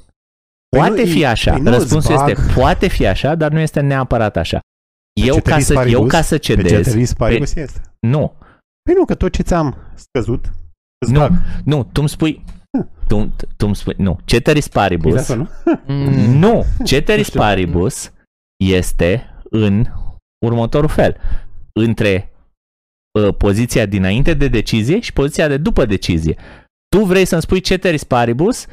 Păi 0.69 0.79
Poate 0.79 1.01
nu, 1.03 1.07
fi 1.09 1.25
așa. 1.25 1.51
păi 1.51 1.61
nu 1.61 1.69
îți 1.69 1.77
Răspunsul 1.79 2.15
bag- 2.15 2.29
este 2.29 2.53
poate 2.53 2.87
fi 2.87 3.07
așa, 3.07 3.35
dar 3.35 3.51
nu 3.51 3.59
este 3.59 3.79
neapărat 3.79 4.37
așa. 4.37 4.59
Eu 5.21 5.33
ca, 5.35 5.39
ceteris 5.41 5.65
să, 5.65 5.73
eu 5.73 5.79
paribus, 5.79 6.09
ca 6.11 6.21
să 6.21 6.35
Pe 6.35 6.41
cedez... 6.41 6.71
ceteris 6.71 7.13
paribus 7.13 7.55
este. 7.55 7.81
Nu, 7.99 8.33
Păi 8.81 8.93
nu, 8.97 9.05
că 9.05 9.15
tot 9.15 9.31
ce 9.31 9.41
ți-am 9.41 9.75
scăzut, 9.95 10.45
îți 11.05 11.11
Nu. 11.13 11.19
bag. 11.19 11.31
nu, 11.65 11.83
tu 11.83 11.89
îmi 11.99 12.09
spui... 12.09 12.43
Tu, 13.07 13.25
tu 13.57 13.65
îmi 13.65 13.75
spui... 13.75 13.93
Nu, 13.97 14.19
ceteris 14.25 14.67
paribus... 14.67 15.13
Exact, 15.19 15.39
nu? 15.39 15.47
Mm, 15.87 16.37
Nu, 16.37 16.65
ceteris 16.83 17.25
știu. 17.25 17.39
paribus 17.39 18.11
este 18.65 19.23
în 19.49 19.85
următorul 20.45 20.89
fel. 20.89 21.17
Între 21.79 22.31
uh, 23.19 23.35
poziția 23.35 23.85
dinainte 23.85 24.33
de 24.33 24.47
decizie 24.47 24.99
și 24.99 25.13
poziția 25.13 25.47
de 25.47 25.57
după 25.57 25.85
decizie. 25.85 26.35
Tu 26.95 27.03
vrei 27.03 27.25
să-mi 27.25 27.41
spui 27.41 27.59
ceteris 27.59 28.03
paribus 28.03 28.65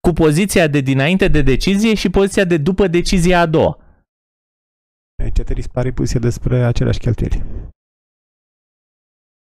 cu 0.00 0.12
poziția 0.12 0.66
de 0.66 0.80
dinainte 0.80 1.28
de 1.28 1.42
decizie 1.42 1.94
și 1.94 2.10
poziția 2.10 2.44
de 2.44 2.56
după 2.56 2.86
decizia 2.86 3.40
a 3.40 3.46
doua. 3.46 3.78
Ceteris 5.32 5.66
paribus 5.66 6.12
e 6.14 6.18
despre 6.18 6.64
aceleași 6.64 6.98
cheltuieli. 6.98 7.44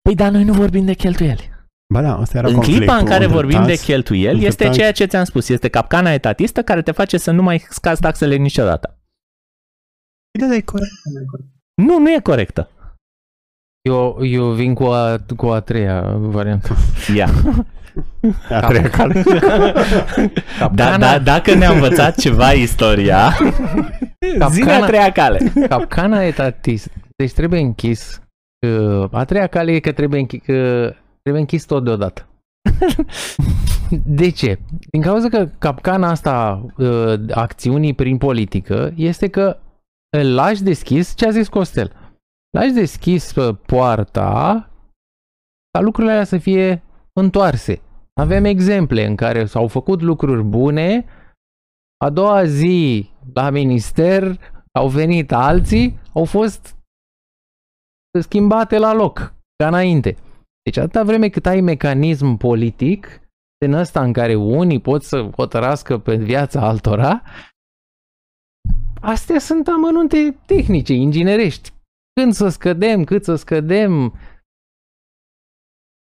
Păi 0.03 0.15
dar 0.15 0.31
noi 0.31 0.45
nu 0.45 0.53
vorbim 0.53 0.85
de 0.85 0.95
cheltuieli. 0.95 1.51
Ba 1.93 2.03
da, 2.03 2.17
asta 2.17 2.39
era 2.39 2.49
În 2.49 2.61
clipa 2.61 2.77
în 2.77 2.77
conflictul 2.77 3.09
care 3.09 3.25
între 3.25 3.37
vorbim 3.37 3.65
de 3.67 3.73
tax- 3.73 3.85
cheltuieli, 3.85 4.33
între 4.33 4.47
este 4.47 4.65
tax- 4.65 4.77
ceea 4.77 4.93
ce 4.93 5.05
ți-am 5.05 5.25
spus. 5.25 5.49
Este 5.49 5.69
capcana 5.69 6.11
etatistă 6.13 6.63
care 6.63 6.83
te 6.83 6.93
face 6.93 7.19
să 7.19 7.31
nu 7.31 7.43
mai 7.43 7.59
scazi 7.59 8.01
taxele 8.01 8.37
niciodată. 8.37 8.99
Bine, 10.39 10.49
dar 10.49 10.57
e 10.57 10.61
corect. 10.61 10.91
Nu, 11.75 11.99
nu 11.99 12.11
e 12.11 12.21
corectă. 12.21 12.71
Eu, 13.83 14.19
eu 14.23 14.51
vin 14.51 14.75
cu 14.75 14.85
a, 14.85 15.17
cu 15.37 15.47
a 15.47 15.61
treia 15.61 16.03
variantă. 16.19 16.77
Ia. 17.15 17.29
A 18.51 18.61
treia 18.61 18.89
cale. 18.91 19.23
Da, 20.73 20.99
da, 20.99 21.19
dacă 21.19 21.55
ne-a 21.55 21.71
învățat 21.73 22.19
ceva 22.21 22.53
istoria, 22.53 23.37
Capcana- 24.39 24.49
zine 24.51 24.73
a 24.73 24.85
treia 24.87 25.11
cale. 25.13 25.53
Capcana 25.69 26.23
etatist. 26.23 26.89
Deci 27.17 27.33
trebuie 27.33 27.61
închis 27.61 28.21
Uh, 28.67 29.09
A 29.11 29.25
treia 29.25 29.47
cale 29.47 29.73
e 29.73 29.81
că 29.81 29.93
trebuie, 29.93 30.21
închi- 30.27 30.45
că 30.45 30.93
trebuie 31.23 31.43
închis 31.43 31.65
tot 31.65 31.85
deodată. 31.85 32.27
De 34.05 34.31
ce? 34.31 34.59
Din 34.91 35.03
cauza 35.03 35.29
că 35.29 35.49
capcana 35.59 36.09
asta 36.11 36.67
uh, 36.77 37.15
acțiunii 37.31 37.95
prin 37.95 38.17
politică 38.19 38.93
este 38.97 39.29
că 39.29 39.57
îl 40.17 40.35
lași 40.35 40.63
deschis, 40.63 41.15
ce 41.17 41.27
a 41.27 41.31
zis 41.31 41.49
Costel, 41.49 41.93
lași 42.51 42.73
deschis 42.73 43.35
uh, 43.35 43.57
poarta 43.67 44.71
ca 45.71 45.81
lucrurile 45.81 46.13
alea 46.13 46.25
să 46.25 46.39
fie 46.39 46.83
întoarse. 47.13 47.81
Avem 48.21 48.45
exemple 48.45 49.07
în 49.07 49.17
care 49.17 49.45
s-au 49.45 49.69
făcut 49.69 50.01
lucruri 50.01 50.43
bune, 50.43 51.05
a 52.05 52.11
doua 52.11 52.45
zi 52.45 53.11
la 53.35 53.51
minister 53.51 54.39
au 54.73 54.89
venit 54.89 55.33
alții, 55.33 55.99
au 56.15 56.25
fost 56.25 56.77
schimbate 58.21 58.79
la 58.79 58.93
loc, 58.93 59.35
ca 59.57 59.67
înainte. 59.67 60.17
Deci 60.63 60.77
atâta 60.77 61.05
vreme 61.05 61.29
cât 61.29 61.47
ai 61.47 61.61
mecanism 61.61 62.37
politic, 62.37 63.21
din 63.59 63.73
ăsta 63.73 64.03
în 64.03 64.13
care 64.13 64.35
unii 64.35 64.81
pot 64.81 65.03
să 65.03 65.31
hotărască 65.37 65.99
pe 65.99 66.17
viața 66.17 66.61
altora, 66.61 67.23
astea 69.01 69.39
sunt 69.39 69.69
amănunte 69.69 70.39
tehnice, 70.47 70.93
inginerești. 70.93 71.73
Când 72.13 72.33
să 72.33 72.49
scădem, 72.49 73.05
cât 73.05 73.25
să 73.25 73.35
scădem, 73.35 74.15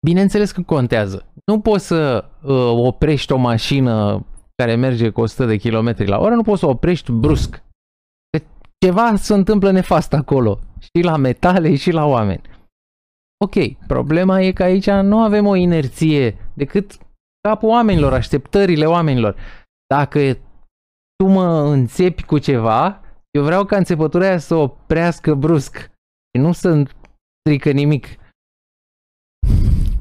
bineînțeles 0.07 0.53
că 0.53 0.63
contează. 0.63 1.33
Nu 1.45 1.61
poți 1.61 1.87
să 1.87 2.31
uh, 2.43 2.87
oprești 2.87 3.33
o 3.33 3.37
mașină 3.37 4.27
care 4.57 4.75
merge 4.75 5.11
cu 5.11 5.21
100 5.21 5.47
de 5.47 5.57
km 5.57 5.95
la 5.97 6.19
oră, 6.19 6.35
nu 6.35 6.43
poți 6.43 6.61
să 6.61 6.67
o 6.67 6.71
oprești 6.71 7.13
brusc. 7.13 7.63
Că 8.31 8.45
ceva 8.85 9.17
se 9.17 9.35
întâmplă 9.35 9.71
nefast 9.71 10.13
acolo, 10.13 10.61
și 10.81 11.03
la 11.03 11.17
metale 11.17 11.77
și 11.77 11.91
la 11.91 12.05
oameni. 12.05 12.43
Ok, 13.45 13.87
problema 13.87 14.41
e 14.41 14.53
că 14.53 14.63
aici 14.63 14.91
nu 14.91 15.23
avem 15.23 15.47
o 15.47 15.55
inerție 15.55 16.37
decât 16.55 16.99
capul 17.49 17.69
oamenilor, 17.69 18.13
așteptările 18.13 18.87
oamenilor. 18.87 19.37
Dacă 19.95 20.21
tu 21.17 21.27
mă 21.27 21.61
înțepi 21.61 22.25
cu 22.25 22.39
ceva, 22.39 23.01
eu 23.31 23.43
vreau 23.43 23.65
ca 23.65 23.77
înțepătura 23.77 24.27
aia 24.27 24.39
să 24.39 24.55
oprească 24.55 25.35
brusc 25.35 25.91
și 26.35 26.41
nu 26.43 26.53
să 26.53 26.83
strică 27.41 27.71
nimic. 27.71 28.07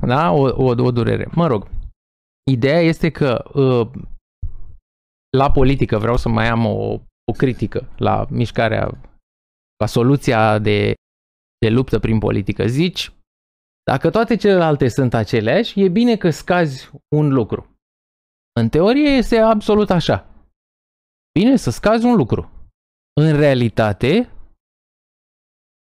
Da? 0.02 0.32
O, 0.32 0.42
o, 0.42 0.84
o 0.84 0.92
durere. 0.92 1.28
Mă 1.32 1.48
rog, 1.48 1.68
ideea 2.52 2.80
este 2.80 3.10
că 3.10 3.44
uh, 3.54 4.04
la 5.38 5.52
politică 5.52 5.98
vreau 5.98 6.18
să 6.18 6.30
mai 6.30 6.48
am 6.48 6.66
o, 6.66 7.00
o 7.32 7.34
critică 7.38 7.88
la 7.98 8.26
mișcarea, 8.30 9.02
la 9.78 9.86
soluția 9.86 10.60
de, 10.60 10.94
de 11.58 11.70
luptă 11.70 12.00
prin 12.00 12.20
politică. 12.20 12.66
Zici, 12.66 13.12
dacă 13.84 14.10
toate 14.10 14.36
celelalte 14.36 14.88
sunt 14.88 15.14
aceleași, 15.14 15.82
e 15.82 15.90
bine 15.90 16.16
că 16.16 16.30
scazi 16.30 16.92
un 17.16 17.34
lucru. 17.34 17.68
În 18.60 18.70
teorie 18.70 19.10
este 19.10 19.38
absolut 19.38 19.90
așa. 19.90 20.28
Bine 21.40 21.56
să 21.56 21.70
scazi 21.70 22.06
un 22.06 22.16
lucru. 22.16 22.50
În 23.22 23.36
realitate, 23.36 24.33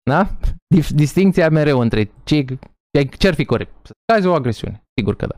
da? 0.07 0.37
Dif- 0.75 0.95
distinția 0.95 1.49
mereu 1.49 1.79
între 1.79 2.11
ce, 2.23 2.45
ce 3.17 3.27
ar 3.27 3.33
fi 3.33 3.45
corect. 3.45 3.71
Să 3.83 3.93
scazi 4.09 4.27
o 4.27 4.33
agresiune. 4.33 4.83
Sigur 4.99 5.15
că 5.15 5.25
da. 5.25 5.35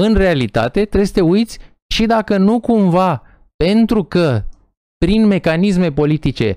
În 0.00 0.14
realitate, 0.14 0.84
trebuie 0.84 1.06
să 1.06 1.12
te 1.12 1.20
uiți 1.20 1.58
și 1.94 2.06
dacă 2.06 2.36
nu 2.36 2.60
cumva, 2.60 3.22
pentru 3.64 4.04
că 4.04 4.44
prin 4.96 5.26
mecanisme 5.26 5.92
politice 5.92 6.56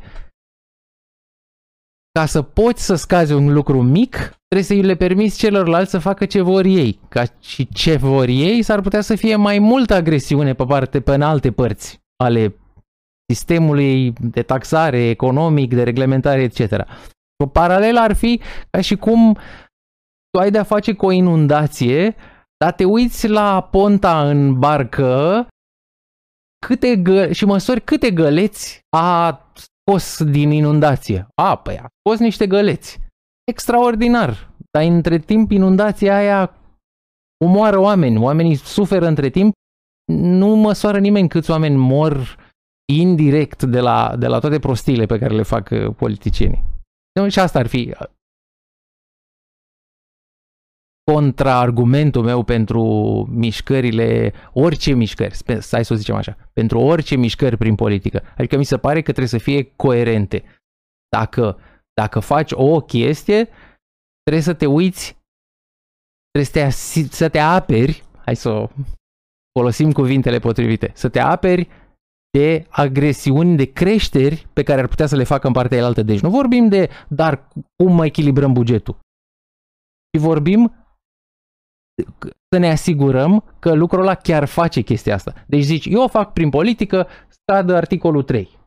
ca 2.19 2.25
să 2.25 2.41
poți 2.41 2.85
să 2.85 2.95
scazi 2.95 3.33
un 3.33 3.53
lucru 3.53 3.81
mic, 3.81 4.15
trebuie 4.47 4.81
să 4.81 4.87
le 4.87 4.95
permiți 4.95 5.37
celorlalți 5.37 5.91
să 5.91 5.99
facă 5.99 6.25
ce 6.25 6.41
vor 6.41 6.65
ei. 6.65 6.99
Ca 7.09 7.23
și 7.39 7.67
ce 7.67 7.95
vor 7.95 8.27
ei 8.27 8.61
s-ar 8.61 8.81
putea 8.81 9.01
să 9.01 9.15
fie 9.15 9.35
mai 9.35 9.59
multă 9.59 9.93
agresiune 9.93 10.53
pe 10.53 10.65
parte 10.65 11.01
pe 11.01 11.13
în 11.13 11.21
alte 11.21 11.51
părți 11.51 11.99
ale 12.23 12.55
sistemului 13.33 14.11
de 14.11 14.41
taxare 14.41 15.09
economic, 15.09 15.73
de 15.73 15.83
reglementare, 15.83 16.41
etc. 16.41 16.85
O 17.43 17.47
paralel 17.47 17.97
ar 17.97 18.13
fi 18.13 18.41
ca 18.69 18.81
și 18.81 18.95
cum 18.95 19.37
tu 20.29 20.39
ai 20.39 20.51
de-a 20.51 20.63
face 20.63 20.93
cu 20.93 21.05
o 21.05 21.11
inundație, 21.11 22.15
dar 22.57 22.73
te 22.73 22.85
uiți 22.85 23.27
la 23.27 23.63
ponta 23.63 24.29
în 24.29 24.59
barcă 24.59 25.47
câte 26.65 27.01
gă- 27.01 27.31
și 27.31 27.45
măsori 27.45 27.81
câte 27.81 28.11
găleți 28.11 28.79
a 28.97 29.39
scos 29.53 30.23
din 30.23 30.51
inundație. 30.51 31.27
A, 31.41 31.55
păi 31.55 31.77
a 31.77 31.87
scos 31.99 32.19
niște 32.19 32.47
găleți. 32.47 32.99
Extraordinar. 33.51 34.51
Dar 34.71 34.83
între 34.83 35.19
timp 35.19 35.51
inundația 35.51 36.15
aia 36.15 36.55
omoară 37.45 37.77
oameni. 37.77 38.17
Oamenii 38.17 38.55
suferă 38.55 39.07
între 39.07 39.29
timp. 39.29 39.53
Nu 40.11 40.55
măsoară 40.55 40.99
nimeni 40.99 41.29
câți 41.29 41.51
oameni 41.51 41.75
mor 41.75 42.37
indirect 42.93 43.63
de 43.63 43.79
la, 43.79 44.15
de 44.17 44.27
la 44.27 44.39
toate 44.39 44.59
prostiile 44.59 45.05
pe 45.05 45.17
care 45.17 45.33
le 45.33 45.43
fac 45.43 45.69
uh, 45.71 45.95
politicienii. 47.15 47.31
Și 47.31 47.39
asta 47.39 47.59
ar 47.59 47.67
fi 47.67 47.95
contraargumentul 51.11 52.23
meu 52.23 52.43
pentru 52.43 52.81
mișcările, 53.29 54.33
orice 54.53 54.93
mișcări, 54.93 55.35
stai 55.59 55.85
să 55.85 55.93
o 55.93 55.95
zicem 55.95 56.15
așa, 56.15 56.49
pentru 56.53 56.79
orice 56.79 57.15
mișcări 57.15 57.57
prin 57.57 57.75
politică. 57.75 58.23
Adică 58.37 58.57
mi 58.57 58.63
se 58.63 58.77
pare 58.77 58.97
că 58.97 59.11
trebuie 59.11 59.27
să 59.27 59.37
fie 59.37 59.63
coerente. 59.75 60.43
Dacă, 61.09 61.59
dacă 61.93 62.19
faci 62.19 62.51
o 62.51 62.81
chestie, 62.81 63.49
trebuie 64.21 64.43
să 64.43 64.53
te 64.53 64.65
uiți, 64.65 65.17
trebuie 66.31 66.45
să 66.45 66.51
te, 66.51 66.61
asi- 66.61 67.11
să 67.11 67.29
te 67.29 67.39
aperi, 67.39 68.03
hai 68.25 68.35
să 68.35 68.69
folosim 69.59 69.91
cuvintele 69.91 70.39
potrivite, 70.39 70.91
să 70.95 71.09
te 71.09 71.19
aperi 71.19 71.67
de 72.35 72.65
agresiuni, 72.69 73.55
de 73.55 73.71
creșteri 73.71 74.47
pe 74.53 74.63
care 74.63 74.81
ar 74.81 74.87
putea 74.87 75.07
să 75.07 75.15
le 75.15 75.23
facă 75.23 75.47
în 75.47 75.53
partea 75.53 75.77
elaltă. 75.77 76.03
Deci 76.03 76.19
nu 76.19 76.29
vorbim 76.29 76.67
de, 76.67 76.89
dar 77.07 77.47
cum 77.75 77.95
mai 77.95 78.07
echilibrăm 78.07 78.53
bugetul? 78.53 78.97
Și 80.11 80.23
vorbim 80.23 80.73
să 82.49 82.57
ne 82.59 82.71
asigurăm 82.71 83.43
că 83.59 83.73
lucrul 83.73 84.01
ăla 84.01 84.15
chiar 84.15 84.45
face 84.45 84.81
chestia 84.81 85.13
asta. 85.13 85.33
Deci 85.47 85.63
zici, 85.63 85.85
eu 85.85 86.01
o 86.01 86.07
fac 86.07 86.33
prin 86.33 86.49
politică, 86.49 87.07
scad 87.27 87.69
articolul 87.69 88.23
3. 88.23 88.59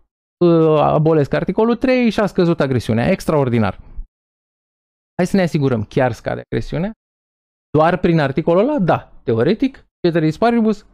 Abolesc 0.80 1.32
articolul 1.32 1.76
3 1.76 2.10
și 2.10 2.20
a 2.20 2.26
scăzut 2.26 2.60
agresiunea. 2.60 3.10
Extraordinar. 3.10 3.80
Hai 5.16 5.26
să 5.26 5.36
ne 5.36 5.42
asigurăm, 5.42 5.84
chiar 5.84 6.12
scade 6.12 6.42
agresiunea? 6.50 6.92
Doar 7.70 7.96
prin 7.96 8.20
articolul 8.20 8.68
ăla? 8.68 8.78
Da. 8.78 9.12
Teoretic, 9.22 9.86
ceteris 10.06 10.36
paribus, 10.38 10.86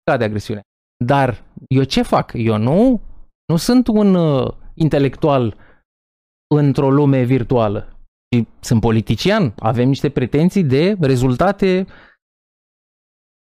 scade 0.00 0.24
agresiunea. 0.24 0.62
Dar 1.04 1.42
eu 1.68 1.84
ce 1.84 2.02
fac? 2.02 2.32
Eu 2.34 2.56
nu, 2.58 3.00
nu 3.46 3.56
sunt 3.56 3.86
un 3.86 4.14
uh, 4.14 4.54
intelectual 4.74 5.56
într-o 6.54 6.90
lume 6.90 7.22
virtuală 7.22 7.98
și 8.34 8.46
sunt 8.60 8.80
politician, 8.80 9.54
avem 9.58 9.88
niște 9.88 10.10
pretenții 10.10 10.64
de 10.64 10.96
rezultate 11.00 11.86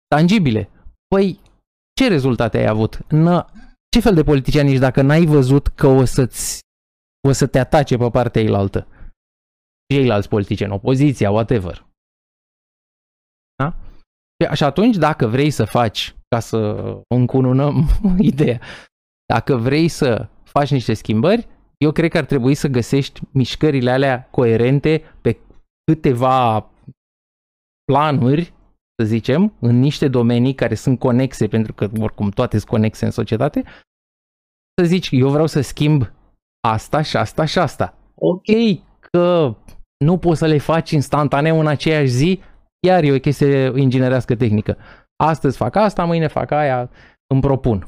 tangibile. 0.07 0.69
Păi, 1.07 1.39
ce 1.93 2.07
rezultate 2.07 2.57
ai 2.57 2.65
avut? 2.65 2.95
N- 2.95 3.45
ce 3.89 3.99
fel 3.99 4.13
de 4.13 4.23
politician 4.23 4.65
ești 4.65 4.79
dacă 4.79 5.01
n-ai 5.01 5.25
văzut 5.25 5.67
că 5.67 5.87
o, 5.87 6.05
să-ți, 6.05 6.59
o 7.27 7.31
să 7.31 7.47
te 7.47 7.59
atace 7.59 7.97
pe 7.97 8.09
partea 8.09 8.41
eilaltă? 8.41 8.87
Ceilalți 9.93 10.29
politicieni, 10.29 10.73
opoziția, 10.73 11.31
whatever. 11.31 11.87
Da? 13.55 13.75
Și 14.53 14.63
atunci, 14.63 14.95
dacă 14.95 15.27
vrei 15.27 15.49
să 15.49 15.65
faci, 15.65 16.15
ca 16.29 16.39
să 16.39 17.01
încununăm 17.07 17.87
ideea, 18.19 18.59
dacă 19.33 19.55
vrei 19.55 19.87
să 19.87 20.29
faci 20.43 20.71
niște 20.71 20.93
schimbări, 20.93 21.47
eu 21.77 21.91
cred 21.91 22.11
că 22.11 22.17
ar 22.17 22.25
trebui 22.25 22.55
să 22.55 22.67
găsești 22.67 23.21
mișcările 23.31 23.91
alea 23.91 24.27
coerente 24.31 25.01
pe 25.21 25.37
câteva 25.83 26.69
planuri, 27.91 28.53
să 29.01 29.07
zicem, 29.07 29.53
în 29.59 29.79
niște 29.79 30.07
domenii 30.07 30.55
care 30.55 30.75
sunt 30.75 30.99
conexe, 30.99 31.47
pentru 31.47 31.73
că 31.73 31.89
oricum 31.99 32.29
toate 32.29 32.57
sunt 32.57 32.69
conexe 32.69 33.05
în 33.05 33.11
societate, 33.11 33.63
să 34.81 34.85
zici, 34.85 35.09
eu 35.11 35.29
vreau 35.29 35.45
să 35.45 35.61
schimb 35.61 36.11
asta 36.67 37.01
și 37.01 37.17
asta 37.17 37.45
și 37.45 37.59
asta. 37.59 37.97
Ok, 38.15 38.45
că 39.11 39.55
nu 40.05 40.17
poți 40.17 40.39
să 40.39 40.45
le 40.45 40.57
faci 40.57 40.91
instantaneu 40.91 41.59
în 41.59 41.67
aceeași 41.67 42.07
zi, 42.07 42.41
iar 42.87 43.03
e 43.03 43.13
o 43.13 43.19
chestie 43.19 43.71
inginerească 43.75 44.35
tehnică. 44.35 44.77
Astăzi 45.23 45.57
fac 45.57 45.75
asta, 45.75 46.05
mâine 46.05 46.27
fac 46.27 46.51
aia, 46.51 46.89
îmi 47.33 47.41
propun. 47.41 47.87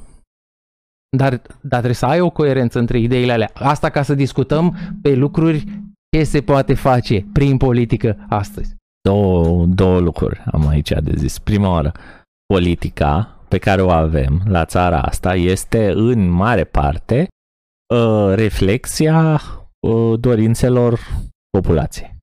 Dar, 1.18 1.42
dar 1.62 1.70
trebuie 1.70 1.94
să 1.94 2.06
ai 2.06 2.20
o 2.20 2.30
coerență 2.30 2.80
între 2.80 3.00
ideile 3.00 3.32
alea. 3.32 3.52
Asta 3.54 3.90
ca 3.90 4.02
să 4.02 4.14
discutăm 4.14 4.78
pe 5.02 5.16
lucruri 5.16 5.66
ce 6.18 6.24
se 6.24 6.42
poate 6.42 6.74
face 6.74 7.26
prin 7.34 7.58
politică 7.58 8.26
astăzi. 8.30 8.76
Două, 9.02 9.66
două 9.66 10.00
lucruri 10.00 10.44
am 10.52 10.68
aici 10.68 10.90
de 10.90 11.14
zis. 11.16 11.40
Prima 11.40 11.70
oară, 11.70 11.92
politica 12.54 13.40
pe 13.48 13.58
care 13.58 13.82
o 13.82 13.90
avem 13.90 14.42
la 14.46 14.66
țara 14.66 15.02
asta 15.02 15.36
este 15.36 15.92
în 15.92 16.30
mare 16.30 16.64
parte 16.64 17.28
uh, 17.94 18.34
reflexia 18.36 19.42
uh, 19.88 20.20
dorințelor 20.20 21.00
populației. 21.50 22.18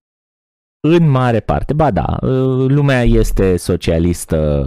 În 0.88 1.08
mare 1.08 1.40
parte, 1.40 1.72
ba 1.72 1.90
da, 1.90 2.16
uh, 2.20 2.68
lumea 2.68 3.02
este 3.02 3.56
socialistă 3.56 4.62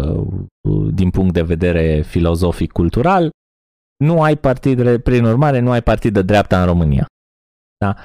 uh, 0.62 0.88
din 0.94 1.10
punct 1.10 1.34
de 1.34 1.42
vedere 1.42 2.02
filozofic 2.02 2.72
cultural. 2.72 3.30
Nu 4.04 4.22
ai 4.22 4.38
partid, 4.38 4.98
prin 4.98 5.24
urmare, 5.24 5.60
nu 5.60 5.72
ai 5.72 5.82
partid 5.82 6.14
de 6.14 6.22
dreapta 6.22 6.60
în 6.60 6.66
România. 6.66 7.06
Da? 7.78 7.96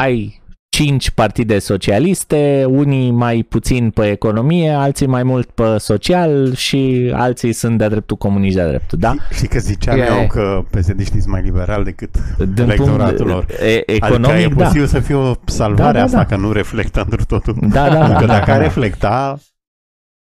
Ai 0.00 0.42
cinci 0.74 1.10
partide 1.10 1.58
socialiste, 1.58 2.64
unii 2.68 3.10
mai 3.10 3.46
puțin 3.48 3.90
pe 3.90 4.10
economie, 4.10 4.70
alții 4.70 5.06
mai 5.06 5.22
mult 5.22 5.50
pe 5.50 5.62
social 5.78 6.54
și 6.54 7.10
alții 7.14 7.52
sunt 7.52 7.78
de 7.78 7.88
dreptul 7.88 8.16
comuniști 8.16 8.56
de 8.58 8.66
dreptul, 8.68 8.98
da? 8.98 9.14
Și 9.38 9.46
că 9.46 9.58
ziceam 9.58 9.98
E- 9.98 10.06
eu 10.20 10.26
că 10.26 10.62
psd 10.70 11.06
sunt 11.06 11.26
mai 11.26 11.42
liberal 11.42 11.84
decât 11.84 12.10
Din 12.54 12.62
electoratul 12.64 13.26
lor. 13.26 13.44
punct, 13.44 13.60
e, 13.62 13.82
Economic, 13.92 13.92
adică 13.92 13.92
e 13.92 13.94
economic, 13.96 14.54
da. 14.54 14.64
posibil 14.64 14.86
să 14.86 15.00
fie 15.00 15.14
o 15.14 15.32
salvare 15.44 15.92
Da, 15.92 15.98
da, 15.98 16.04
asta, 16.04 16.16
da. 16.16 16.24
că 16.24 16.36
nu 16.36 16.52
reflectă 16.52 17.00
într 17.10 17.22
totul. 17.22 17.56
Da, 17.60 17.88
da, 17.88 17.98
Pentru 17.98 18.18
că 18.18 18.26
da, 18.26 18.32
dacă 18.32 18.44
da, 18.46 18.52
ar 18.52 18.58
da. 18.58 18.64
reflecta, 18.64 19.38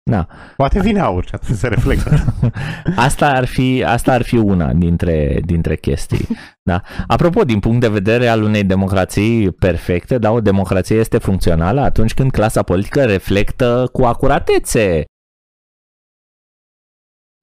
Da. 0.03 0.27
poate 0.57 0.81
vine 0.81 1.01
aur 1.01 1.27
și 1.27 1.35
atunci 1.35 1.59
se 1.59 1.69
reflectă. 1.69 2.35
Asta 2.97 3.31
ar 3.31 3.45
fi, 3.45 3.85
asta 3.87 4.13
ar 4.13 4.23
fi 4.23 4.37
una 4.37 4.73
dintre, 4.73 5.41
dintre 5.45 5.77
chestii. 5.77 6.27
Da? 6.63 6.83
Apropo, 7.07 7.45
din 7.45 7.61
punct 7.61 7.81
de 7.81 7.89
vedere 7.89 8.29
al 8.29 8.43
unei 8.43 8.65
democrații 8.65 9.53
perfecte, 9.53 10.19
da, 10.19 10.31
o 10.31 10.41
democrație 10.41 10.97
este 10.97 11.19
funcțională 11.19 11.81
atunci 11.81 12.15
când 12.15 12.31
clasa 12.31 12.63
politică 12.63 13.05
reflectă 13.05 13.89
cu 13.93 14.03
acuratețe 14.05 15.05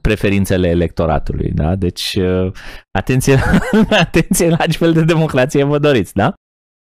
preferințele 0.01 0.67
electoratului, 0.67 1.51
da? 1.51 1.75
Deci, 1.75 2.15
uh, 2.15 2.51
atenție, 2.91 3.39
atenție 4.05 4.49
la 4.49 4.65
ce 4.65 4.77
fel 4.77 4.93
de 4.93 5.03
democrație 5.03 5.63
vă 5.63 5.77
doriți, 5.77 6.13
da? 6.13 6.34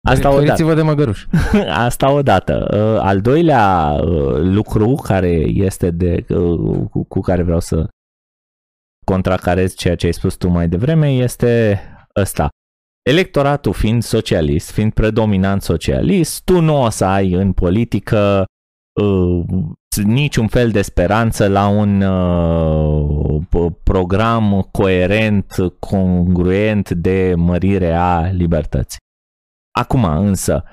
Asta 0.13 0.29
o 0.29 0.33
dată. 0.33 0.45
Feriți-vă 0.45 0.75
de 0.75 0.83
măgăruș. 0.83 1.27
Asta 1.69 2.11
odată. 2.11 2.69
Uh, 2.73 3.01
Al 3.03 3.21
doilea 3.21 3.97
uh, 4.01 4.37
lucru 4.41 4.95
care 5.03 5.29
este 5.49 5.91
de 5.91 6.25
uh, 6.29 6.87
cu, 6.91 7.05
cu 7.09 7.21
care 7.21 7.43
vreau 7.43 7.61
să 7.61 7.89
contracarez 9.07 9.75
ceea 9.75 9.95
ce 9.97 10.07
ai 10.07 10.13
spus 10.13 10.35
tu 10.35 10.49
mai 10.49 10.69
devreme 10.69 11.09
este 11.09 11.81
ăsta. 12.21 12.49
Electoratul 13.11 13.73
fiind 13.73 14.03
socialist, 14.03 14.71
fiind 14.71 14.93
predominant 14.93 15.63
socialist, 15.63 16.45
tu 16.45 16.61
nu 16.61 16.83
o 16.83 16.89
să 16.91 17.05
ai 17.05 17.33
în 17.33 17.53
politică 17.53 18.45
uh, 19.01 19.45
niciun 20.05 20.47
fel 20.47 20.71
de 20.71 20.83
speranță 20.83 21.49
la 21.49 21.67
un 21.69 22.01
uh, 22.03 23.43
p- 23.47 23.83
program 23.83 24.69
coerent, 24.73 25.55
congruent 25.79 26.91
de 26.91 27.35
mărire 27.37 27.93
a 27.93 28.21
libertății. 28.31 28.99
Acum 29.79 30.05
însă, 30.05 30.65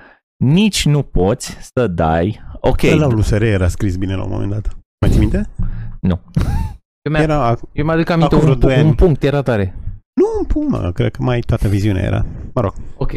nici 0.43 0.85
nu 0.85 1.03
poți 1.03 1.57
să 1.73 1.87
dai, 1.87 2.41
ok, 2.59 2.81
La 2.81 3.07
USR 3.07 3.41
era 3.41 3.67
scris 3.67 3.95
bine 3.95 4.15
la 4.15 4.23
un 4.23 4.29
moment 4.31 4.51
dat. 4.51 4.77
Mai 5.01 5.09
ții 5.09 5.19
minte? 5.19 5.49
nu, 6.01 6.19
Eu, 7.01 7.11
mi 7.13 7.19
Era, 7.19 7.57
eu 7.73 7.85
mi-aduc 7.85 8.09
aminte 8.09 8.35
Acum 8.35 8.39
vreo 8.39 8.53
un, 8.53 8.59
doi 8.59 8.75
ani. 8.75 8.87
un 8.87 8.93
punct, 8.93 9.23
era 9.23 9.41
tare. 9.41 9.75
nu 10.13 10.25
în 10.39 10.45
pumă, 10.45 10.91
cred 10.91 11.11
că 11.11 11.23
mai 11.23 11.39
toată 11.39 11.67
viziunea 11.67 12.03
era. 12.03 12.25
Mă 12.53 12.61
rog, 12.61 12.73
Ok. 12.97 13.11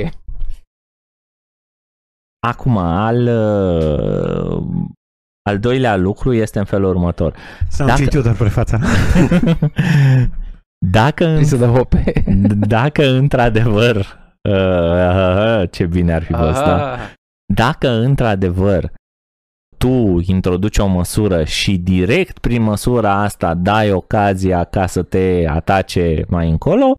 Acum, 2.46 2.76
al, 2.76 3.26
uh, 3.26 4.62
al 5.48 5.58
doilea 5.58 5.96
lucru 5.96 6.32
este 6.32 6.58
în 6.58 6.64
felul 6.64 6.88
următor. 6.88 7.36
să-mi 7.68 7.88
Dacă- 7.88 8.00
citit 8.00 8.14
eu 8.14 8.22
doar 8.22 8.34
prefața. 8.34 8.78
Dacă, 10.90 11.24
Vrei 11.26 11.44
să 11.44 11.56
dă 11.56 11.66
hope? 11.66 12.24
dacă 12.76 13.06
într-adevăr, 13.08 14.18
uh, 14.48 15.70
ce 15.70 15.86
bine 15.86 16.14
ar 16.14 16.22
fi 16.22 16.32
fost, 16.32 16.64
da? 16.64 16.92
Ah. 16.92 17.12
Dacă 17.54 17.88
într-adevăr 17.88 18.92
tu 19.78 20.20
introduci 20.26 20.78
o 20.78 20.86
măsură 20.86 21.44
și 21.44 21.78
direct 21.78 22.38
prin 22.38 22.62
măsura 22.62 23.22
asta 23.22 23.54
dai 23.54 23.92
ocazia 23.92 24.64
ca 24.64 24.86
să 24.86 25.02
te 25.02 25.46
atace 25.48 26.24
mai 26.28 26.50
încolo, 26.50 26.94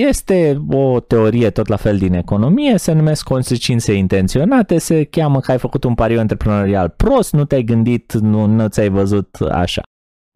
este 0.00 0.64
o 0.70 1.00
teorie 1.00 1.50
tot 1.50 1.66
la 1.66 1.76
fel 1.76 1.98
din 1.98 2.12
economie, 2.12 2.76
se 2.76 2.92
numesc 2.92 3.24
consecințe 3.24 3.92
intenționate, 3.92 4.78
se 4.78 5.04
cheamă 5.04 5.40
că 5.40 5.50
ai 5.50 5.58
făcut 5.58 5.84
un 5.84 5.94
pariu 5.94 6.18
antreprenorial 6.18 6.88
prost, 6.88 7.32
nu 7.32 7.44
te-ai 7.44 7.62
gândit, 7.62 8.12
nu, 8.12 8.46
nu 8.46 8.68
ți-ai 8.68 8.88
văzut 8.88 9.34
așa. 9.40 9.82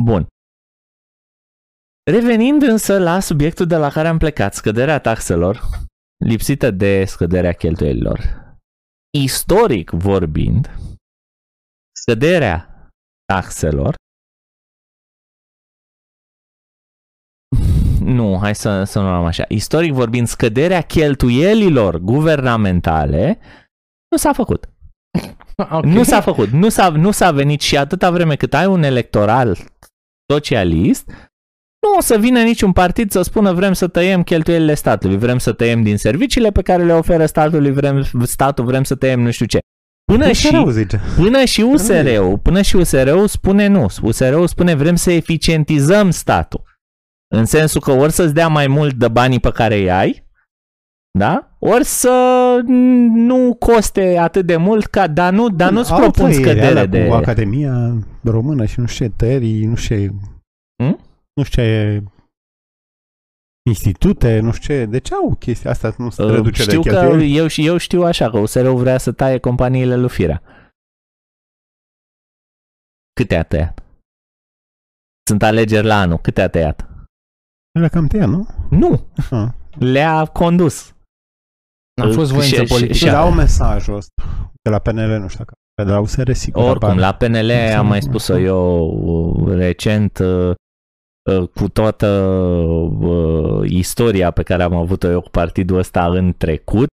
Bun. 0.03 0.27
Revenind 2.11 2.63
însă 2.63 2.99
la 2.99 3.21
subiectul 3.21 3.67
de 3.67 3.77
la 3.77 3.89
care 3.89 4.09
am 4.09 4.19
plecat, 4.19 4.55
scăderea 4.55 4.99
taxelor, 4.99 5.61
lipsită 6.25 6.71
de 6.71 7.05
scăderea 7.05 7.53
cheltuielilor. 7.53 8.47
Istoric 9.19 9.91
vorbind, 9.91 10.71
scăderea 11.93 12.89
taxelor 13.33 13.95
nu, 18.19 18.39
hai 18.39 18.55
să, 18.55 18.85
să 18.85 19.01
nu 19.01 19.09
luăm 19.09 19.25
așa. 19.25 19.45
Istoric 19.49 19.93
vorbind, 19.93 20.27
scăderea 20.27 20.83
cheltuielilor 20.83 21.99
guvernamentale 21.99 23.39
nu 24.11 24.17
s-a 24.17 24.33
făcut. 24.33 24.69
Okay. 25.59 25.91
Nu 25.91 26.03
s-a 26.03 26.21
făcut. 26.21 26.49
Nu 26.49 26.69
s-a, 26.69 26.89
nu 26.89 27.11
s-a 27.11 27.31
venit 27.31 27.61
și 27.61 27.77
atâta 27.77 28.11
vreme 28.11 28.37
cât 28.37 28.55
ai 28.55 28.67
un 28.67 28.83
electoral 28.83 29.59
socialist, 30.33 31.28
nu 31.81 31.97
o 31.97 32.01
să 32.01 32.19
vină 32.19 32.43
niciun 32.43 32.73
partid 32.73 33.11
să 33.11 33.23
spună 33.23 33.53
vrem 33.53 33.73
să 33.73 33.89
tăiem 33.89 34.23
cheltuielile 34.23 34.75
statului, 34.75 35.17
vrem 35.17 35.39
să 35.39 35.53
tăiem 35.53 35.83
din 35.83 35.97
serviciile 35.97 36.51
pe 36.51 36.63
care 36.63 36.85
le 36.85 36.93
oferă 36.93 37.27
statului, 37.27 37.71
vrem, 37.71 38.07
statul, 38.23 38.65
vrem 38.65 38.85
să 38.85 38.95
tăiem 38.95 39.21
nu 39.21 39.31
știu 39.31 39.47
ce. 39.47 39.59
Până 40.13 40.33
și, 40.33 40.47
USR-ul 40.47 40.71
zice. 40.71 41.01
până 41.17 41.45
și 41.45 41.61
USR-ul, 41.61 42.39
până 42.39 42.63
și 42.63 42.77
USR-ul 42.77 43.27
spune 43.27 43.67
nu. 43.67 43.87
USR-ul 44.03 44.47
spune 44.47 44.75
vrem 44.75 44.97
să 44.97 45.11
eficientizăm 45.11 46.11
statul. 46.11 46.63
În 47.35 47.45
sensul 47.45 47.81
că 47.81 47.91
ori 47.91 48.13
să-ți 48.13 48.35
dea 48.35 48.49
mai 48.49 48.67
mult 48.67 48.95
de 48.95 49.09
banii 49.09 49.41
pe 49.41 49.51
care 49.51 49.77
îi 49.77 49.91
ai, 49.91 50.27
da? 51.19 51.57
Ori 51.59 51.85
să 51.85 52.11
nu 53.15 53.57
coste 53.59 54.19
atât 54.19 54.47
de 54.47 54.57
mult, 54.57 54.87
ca, 54.87 55.07
dar, 55.07 55.33
nu, 55.33 55.49
dar 55.49 55.73
nu-ți 55.73 55.93
Au 55.93 55.99
propun 55.99 56.25
tăieri 56.25 56.43
scădere 56.43 56.67
alea 56.67 56.87
de... 56.87 57.07
Cu 57.07 57.15
Academia 57.15 57.97
Română 58.23 58.65
și 58.65 58.81
nu 58.81 58.87
știu 58.87 59.07
ce 59.07 59.13
tăierii, 59.17 59.65
nu 59.65 59.75
știu 59.75 59.97
ce... 59.97 60.13
Hmm? 60.83 60.99
Nu 61.39 61.45
știu 61.45 61.63
ce 61.63 62.03
institute, 63.71 64.41
nu 64.41 64.53
știu 64.53 64.75
ce, 64.75 64.85
de 64.85 64.99
ce 64.99 65.15
au 65.15 65.35
chestia 65.35 65.71
asta, 65.71 65.95
nu 65.99 66.11
se 66.11 66.23
Uh, 66.23 66.31
reduce 66.31 66.63
știu 66.63 66.81
de 66.83 66.91
că 66.91 66.95
cheltuieli? 66.97 67.37
eu, 67.37 67.47
și 67.47 67.67
eu 67.67 67.77
știu 67.77 68.03
așa, 68.03 68.31
că 68.31 68.39
USR-ul 68.39 68.77
vrea 68.77 68.99
să 68.99 69.13
taie 69.13 69.39
companiile 69.39 69.97
lui 69.97 70.09
Firea. 70.09 70.43
Câte 73.13 73.37
a 73.37 73.43
tăiat? 73.43 73.83
Sunt 75.29 75.43
alegeri 75.43 75.87
la 75.87 76.01
anul, 76.01 76.19
câte 76.19 76.41
a 76.43 76.49
tăiat? 76.49 76.89
Le 77.81 77.89
cam 77.89 78.07
tăia, 78.07 78.27
nu? 78.27 78.47
Nu, 78.71 79.07
Ah. 79.31 79.49
le-a 79.79 80.25
condus. 80.25 80.93
A 82.03 82.11
fost 82.15 82.31
voință 82.33 82.55
Și- 82.57 82.61
și- 82.65 82.69
politică. 82.73 82.93
și- 82.93 82.99
Și 83.05 83.11
dau 83.11 83.33
mesajul 83.33 83.95
ăsta. 83.97 84.23
De 84.63 84.71
la 84.71 84.79
PNL, 84.79 85.19
nu 85.21 85.29
știu 85.29 85.39
dacă... 85.45 85.53
Pe 85.75 85.85
de 85.85 85.91
la 85.91 86.01
USR, 86.01 86.33
sigur. 86.33 86.63
Oricum, 86.63 86.89
apare. 86.89 87.01
la 87.01 87.15
PNL 87.15 87.73
Nu 87.73 87.79
am 87.79 87.87
mai 87.87 87.99
știu. 87.99 88.11
spus-o 88.11 88.39
eu 88.39 88.87
uh, 88.89 89.55
recent 89.57 90.19
uh, 91.31 91.37
uh, 91.41 91.49
cu 91.49 91.69
toată 91.69 92.07
uh, 93.01 93.71
istoria 93.71 94.31
pe 94.31 94.43
care 94.43 94.63
am 94.63 94.75
avut-o 94.75 95.09
eu 95.11 95.21
cu 95.21 95.31
partidul 95.31 95.79
ăsta 95.79 96.07
în 96.07 96.35
trecut. 96.39 96.87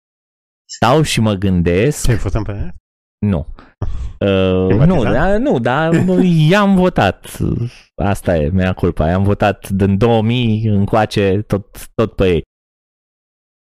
Stau 0.69 1.01
și 1.01 1.19
mă 1.21 1.33
gândesc 1.33 2.05
Ce 2.05 2.11
ai 2.11 2.17
fost 2.17 2.33
în 2.35 2.43
PNL? 2.43 2.73
Nu. 3.25 3.45
Uh, 4.19 4.67
Simpatizant? 4.69 5.03
nu, 5.05 5.11
da, 5.11 5.37
nu, 5.37 5.59
dar 5.59 5.93
i-am 6.49 6.75
votat. 6.75 7.37
Asta 8.03 8.37
e, 8.37 8.49
mea 8.49 8.73
culpa. 8.73 9.09
I-am 9.09 9.23
votat 9.23 9.69
din 9.69 9.97
2000 9.97 10.65
încoace 10.67 11.43
tot, 11.47 11.87
tot 11.95 12.13
pe 12.15 12.27
ei. 12.27 12.41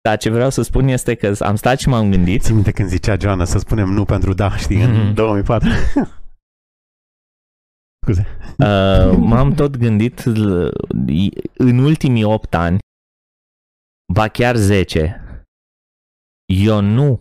Dar 0.08 0.16
ce 0.16 0.30
vreau 0.30 0.50
să 0.50 0.62
spun 0.62 0.88
este 0.88 1.14
că 1.14 1.32
am 1.38 1.54
stat 1.54 1.78
și 1.78 1.88
m-am 1.88 2.10
gândit. 2.10 2.42
Țin 2.42 2.54
minte 2.54 2.70
când 2.70 2.88
zicea 2.88 3.16
Joana 3.20 3.44
să 3.44 3.58
spunem 3.58 3.88
nu 3.88 4.04
pentru 4.04 4.32
da, 4.34 4.56
știi, 4.56 4.82
în 4.82 4.90
Mhm. 4.90 5.14
2004. 5.14 5.68
Scuze. 8.02 8.26
Uh, 8.58 9.16
m-am 9.16 9.52
tot 9.54 9.76
gândit 9.76 10.24
l- 10.24 10.68
în 11.56 11.78
ultimii 11.78 12.24
8 12.24 12.54
ani, 12.54 12.78
ba 14.12 14.28
chiar 14.28 14.56
10, 14.56 15.22
eu 16.54 16.80
nu 16.80 17.20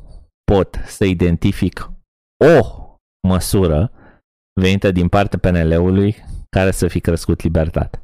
pot 0.52 0.80
să 0.86 1.06
identific 1.06 1.91
o 2.45 2.86
măsură 3.28 3.91
venită 4.62 4.91
din 4.91 5.08
partea 5.08 5.40
PNL-ului 5.40 6.16
care 6.49 6.72
să 6.72 6.88
fi 6.88 6.99
crescut 6.99 7.41
libertate. 7.41 8.02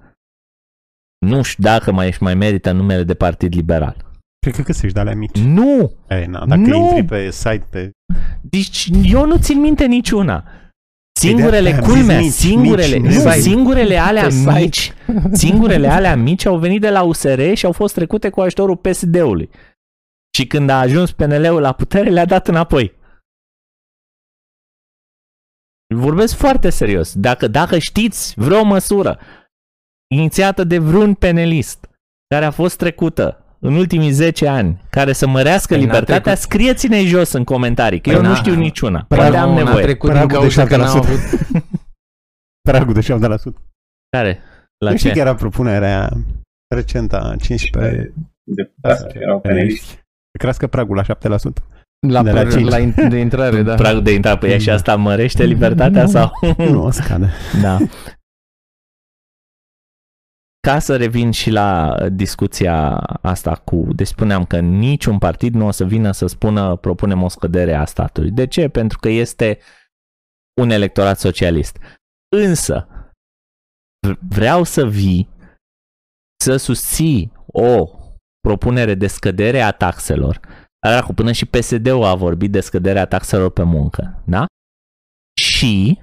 Nu 1.26 1.42
știu 1.42 1.64
dacă 1.64 1.92
mai, 1.92 2.16
mai 2.20 2.36
merită 2.36 2.72
numele 2.72 3.04
de 3.04 3.14
partid 3.16 3.54
liberal. 3.56 4.06
Cred 4.40 4.56
că 4.56 4.62
găsești 4.62 4.94
de 4.94 5.00
alea 5.00 5.16
mici. 5.16 5.38
Nu! 5.38 5.92
Ei, 6.10 6.26
na, 6.26 6.46
dacă 6.46 6.62
Nu! 6.62 6.78
intri 6.78 7.06
pe 7.06 7.32
site, 7.32 7.66
pe... 7.70 7.92
Deci 8.42 8.90
eu 9.04 9.26
nu 9.26 9.38
țin 9.38 9.60
minte 9.60 9.86
niciuna. 9.86 10.44
Singurele, 11.20 11.62
de-aia 11.62 11.78
am 11.78 11.84
culmea, 11.84 12.20
zis 12.22 12.44
mici, 12.44 12.52
singurele, 12.52 12.98
mici, 12.98 13.14
nu, 13.14 13.20
site. 13.20 13.40
singurele 13.40 13.98
alea 13.98 14.24
Pe 14.24 14.30
site. 14.30 14.60
mici, 14.60 14.94
singurele 15.32 15.88
alea 15.88 16.16
mici 16.16 16.46
au 16.46 16.58
venit 16.58 16.82
de 16.82 16.90
la 16.90 17.02
USR 17.04 17.54
și 17.54 17.66
au 17.66 17.72
fost 17.72 17.94
trecute 17.94 18.30
cu 18.30 18.42
ajutorul 18.42 18.78
PSD-ului. 18.78 19.50
Și 20.38 20.48
când 20.48 20.70
a 20.70 20.80
ajuns 20.80 21.12
PNL-ul 21.12 21.62
la 21.62 21.74
putere, 21.74 22.10
le-a 22.10 22.26
dat 22.26 22.48
înapoi. 22.48 22.96
Vorbesc 25.96 26.36
foarte 26.36 26.70
serios. 26.70 27.14
Dacă, 27.16 27.48
dacă 27.48 27.78
știți 27.78 28.34
vreo 28.36 28.64
măsură 28.64 29.20
inițiată 30.08 30.64
de 30.64 30.78
vreun 30.78 31.14
penelist 31.14 31.90
care 32.28 32.46
a 32.46 32.52
fost 32.52 32.78
trecută 32.78 33.46
în 33.60 33.76
ultimii 33.76 34.10
10 34.12 34.48
ani, 34.48 34.82
care 34.90 35.14
să 35.14 35.28
mărească 35.28 35.74
Păi 35.74 35.78
n-a 35.78 35.84
libertatea, 35.92 36.22
trecut. 36.22 36.40
scrieți-ne 36.42 37.04
jos 37.06 37.32
în 37.32 37.44
comentarii, 37.44 38.00
că 38.02 38.10
Păi 38.10 38.18
eu 38.18 38.24
nu 38.24 38.30
n-a- 38.30 38.36
știu 38.36 38.54
niciuna. 38.56 39.06
Păi 39.08 39.18
Poate 39.18 39.36
nu, 39.38 39.44
am 39.44 39.50
n-a 39.50 39.56
nevoie. 39.64 39.84
trecut 39.84 40.10
din 40.10 40.18
Pragul 40.20 40.34
de 40.48 40.54
cauza 40.54 40.66
că 40.66 40.78
n-au 40.78 40.96
7%. 40.96 40.98
avut... 40.98 41.20
Pragul 42.70 42.94
de 42.94 43.00
7%. 43.02 43.06
Care? 44.18 44.40
La 44.78 44.90
nu 44.92 44.98
știi 44.98 45.10
ce? 45.10 45.16
că 45.16 45.22
era 45.22 45.36
propunerea 45.36 46.10
recentă 46.76 47.20
a 47.22 47.36
15 47.36 48.14
deputați 48.44 49.02
care 49.06 49.20
erau 49.22 49.40
peneliști. 49.40 49.86
să 49.88 50.38
crească 50.40 50.68
pragul 50.68 50.96
la 50.96 51.04
7%. 51.04 51.08
La, 52.08 52.24
De 52.24 52.32
la 52.32 52.42
la, 52.44 52.50
cinci. 52.52 52.70
la 52.70 52.78
in- 52.80 53.10
de 53.10 53.18
intrare, 53.18 53.62
da. 53.70 53.76
Pragul 53.76 54.04
de 54.04 54.14
intrare, 54.14 54.38
păi 54.38 54.60
și 54.60 54.70
asta 54.70 54.96
mărește 54.96 55.44
libertatea 55.44 56.06
sau? 56.06 56.32
Nu 56.58 56.84
o 56.84 56.92
scade. 56.92 57.30
Da. 57.62 57.78
Ca 60.68 60.80
să 60.80 60.98
revin 60.98 61.32
și 61.32 61.50
la 61.50 61.98
discuția 62.10 62.98
asta 63.22 63.56
cu, 63.56 63.88
deci 63.96 64.08
spuneam 64.08 64.46
că 64.46 64.60
niciun 64.60 65.18
partid 65.18 65.54
nu 65.54 65.66
o 65.66 65.72
să 65.72 65.86
vină 65.86 66.12
să 66.12 66.28
spună 66.28 66.76
propunem 66.76 67.24
o 67.24 67.28
scădere 67.28 67.74
a 67.74 67.86
statului. 67.86 68.32
De 68.32 68.48
ce? 68.48 68.68
Pentru 68.68 68.98
că 68.98 69.10
este 69.10 69.60
un 70.62 70.70
electorat 70.70 71.20
socialist. 71.20 71.78
Însă, 72.36 72.88
v- 74.08 74.20
vreau 74.30 74.64
să 74.64 74.86
vii 74.86 75.30
să 76.44 76.56
susții 76.56 77.32
o 77.46 77.90
propunere 78.40 78.96
de 78.96 79.08
scădere 79.08 79.62
a 79.62 79.72
taxelor. 79.72 80.40
Acum, 80.80 81.16
până 81.16 81.32
și 81.32 81.46
PSD-ul 81.46 82.04
a 82.04 82.16
vorbit 82.16 82.52
de 82.52 82.60
scăderea 82.60 83.06
taxelor 83.06 83.52
pe 83.52 83.64
muncă, 83.64 84.24
da? 84.26 84.46
Și 85.42 86.00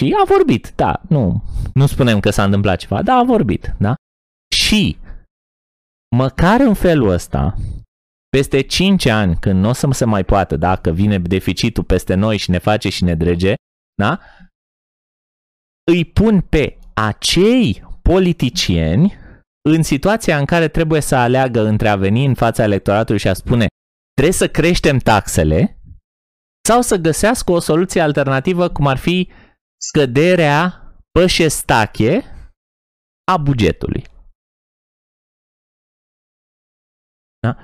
și 0.00 0.14
a 0.22 0.24
vorbit, 0.24 0.72
da, 0.76 1.00
nu, 1.08 1.42
nu 1.74 1.86
spunem 1.86 2.20
că 2.20 2.30
s-a 2.30 2.44
întâmplat 2.44 2.78
ceva, 2.78 3.02
da, 3.02 3.14
a 3.14 3.24
vorbit, 3.24 3.74
da? 3.78 3.94
Și 4.56 4.98
măcar 6.16 6.60
în 6.60 6.74
felul 6.74 7.08
ăsta, 7.08 7.54
peste 8.28 8.60
5 8.60 9.06
ani, 9.06 9.36
când 9.36 9.60
nu 9.60 9.68
o 9.68 9.72
să 9.72 9.88
se 9.90 10.04
mai 10.04 10.24
poată, 10.24 10.56
dacă 10.56 10.90
vine 10.90 11.18
deficitul 11.18 11.84
peste 11.84 12.14
noi 12.14 12.36
și 12.36 12.50
ne 12.50 12.58
face 12.58 12.88
și 12.88 13.04
ne 13.04 13.14
drege, 13.14 13.54
da? 13.94 14.20
Îi 15.92 16.04
pun 16.04 16.40
pe 16.40 16.78
acei 16.94 17.84
politicieni 18.02 19.14
în 19.68 19.82
situația 19.82 20.38
în 20.38 20.44
care 20.44 20.68
trebuie 20.68 21.00
să 21.00 21.16
aleagă 21.16 21.60
între 21.60 21.88
a 21.88 21.96
veni 21.96 22.24
în 22.24 22.34
fața 22.34 22.62
electoratului 22.62 23.20
și 23.20 23.28
a 23.28 23.34
spune 23.34 23.66
trebuie 24.12 24.34
să 24.34 24.48
creștem 24.48 24.98
taxele 24.98 25.78
sau 26.68 26.80
să 26.80 26.96
găsească 26.96 27.52
o 27.52 27.58
soluție 27.58 28.00
alternativă 28.00 28.68
cum 28.68 28.86
ar 28.86 28.96
fi 28.96 29.30
scăderea 29.88 30.82
pe 31.10 31.26
șestache 31.26 32.24
a 33.32 33.36
bugetului. 33.36 34.04
Da? 37.38 37.56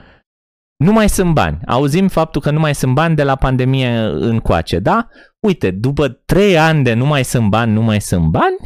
Nu 0.84 0.92
mai 0.92 1.08
sunt 1.08 1.34
bani. 1.34 1.60
Auzim 1.66 2.08
faptul 2.08 2.40
că 2.40 2.50
nu 2.50 2.60
mai 2.60 2.74
sunt 2.74 2.94
bani 2.94 3.16
de 3.16 3.22
la 3.22 3.36
pandemie 3.36 3.88
încoace, 4.04 4.78
da? 4.78 5.08
Uite, 5.46 5.70
după 5.70 6.08
trei 6.08 6.58
ani 6.58 6.84
de 6.84 6.94
nu 6.94 7.06
mai 7.06 7.24
sunt 7.24 7.48
bani, 7.48 7.72
nu 7.72 7.82
mai 7.82 8.00
sunt 8.00 8.30
bani, 8.30 8.56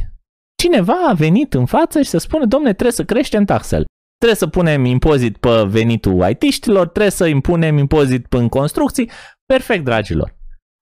cineva 0.62 1.08
a 1.08 1.12
venit 1.12 1.54
în 1.54 1.66
față 1.66 2.02
și 2.02 2.08
să 2.08 2.18
spună, 2.18 2.46
domne, 2.46 2.72
trebuie 2.72 2.92
să 2.92 3.04
creștem 3.04 3.44
taxele. 3.44 3.84
Trebuie 4.16 4.38
să 4.38 4.46
punem 4.46 4.84
impozit 4.84 5.36
pe 5.36 5.64
venitul 5.66 6.28
IT-știlor, 6.28 6.88
trebuie 6.88 7.10
să 7.10 7.26
impunem 7.26 7.78
impozit 7.78 8.32
în 8.32 8.48
construcții. 8.48 9.10
Perfect, 9.46 9.84
dragilor. 9.84 10.36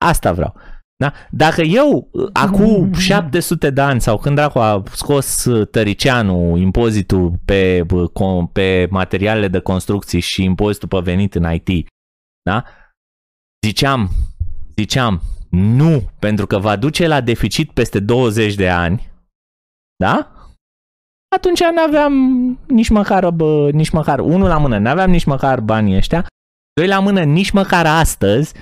Asta 0.05 0.33
vreau. 0.33 0.57
Da? 1.03 1.13
Dacă 1.31 1.63
eu, 1.63 2.11
acum 2.33 2.93
700 2.93 3.71
de 3.71 3.81
ani, 3.81 4.01
sau 4.01 4.19
când 4.19 4.37
dracu 4.37 4.59
a 4.59 4.83
scos 4.93 5.45
uh, 5.45 5.69
Tăricianu 5.69 6.57
impozitul 6.57 7.33
pe, 7.45 7.83
bă, 7.87 8.09
com- 8.11 8.53
pe 8.53 8.87
materialele 8.91 9.49
de 9.49 9.59
construcții 9.59 10.21
și 10.21 10.45
impozitul 10.45 10.89
pe 10.89 10.99
venit 10.99 11.35
în 11.35 11.53
IT, 11.53 11.89
da? 12.43 12.65
ziceam, 13.67 14.11
ziceam, 14.77 15.21
nu, 15.51 16.11
pentru 16.19 16.47
că 16.47 16.59
va 16.59 16.77
duce 16.77 17.07
la 17.07 17.21
deficit 17.21 17.71
peste 17.71 18.01
20 18.01 18.55
de 18.55 18.69
ani, 18.69 19.11
da? 19.97 20.33
Atunci 21.37 21.61
nu 21.61 21.83
aveam 21.87 22.15
nici 22.67 22.89
măcar, 22.89 23.31
bă, 23.31 23.71
nici 23.73 23.91
măcar, 23.91 24.19
unul 24.19 24.49
la 24.49 24.59
mână, 24.59 24.79
nu 24.79 24.89
aveam 24.89 25.11
nici 25.11 25.25
măcar 25.25 25.61
banii 25.61 25.97
ăștia, 25.97 26.27
doi 26.75 26.87
la 26.87 27.01
mână, 27.01 27.23
nici 27.23 27.51
măcar 27.51 27.87
astăzi, 27.87 28.55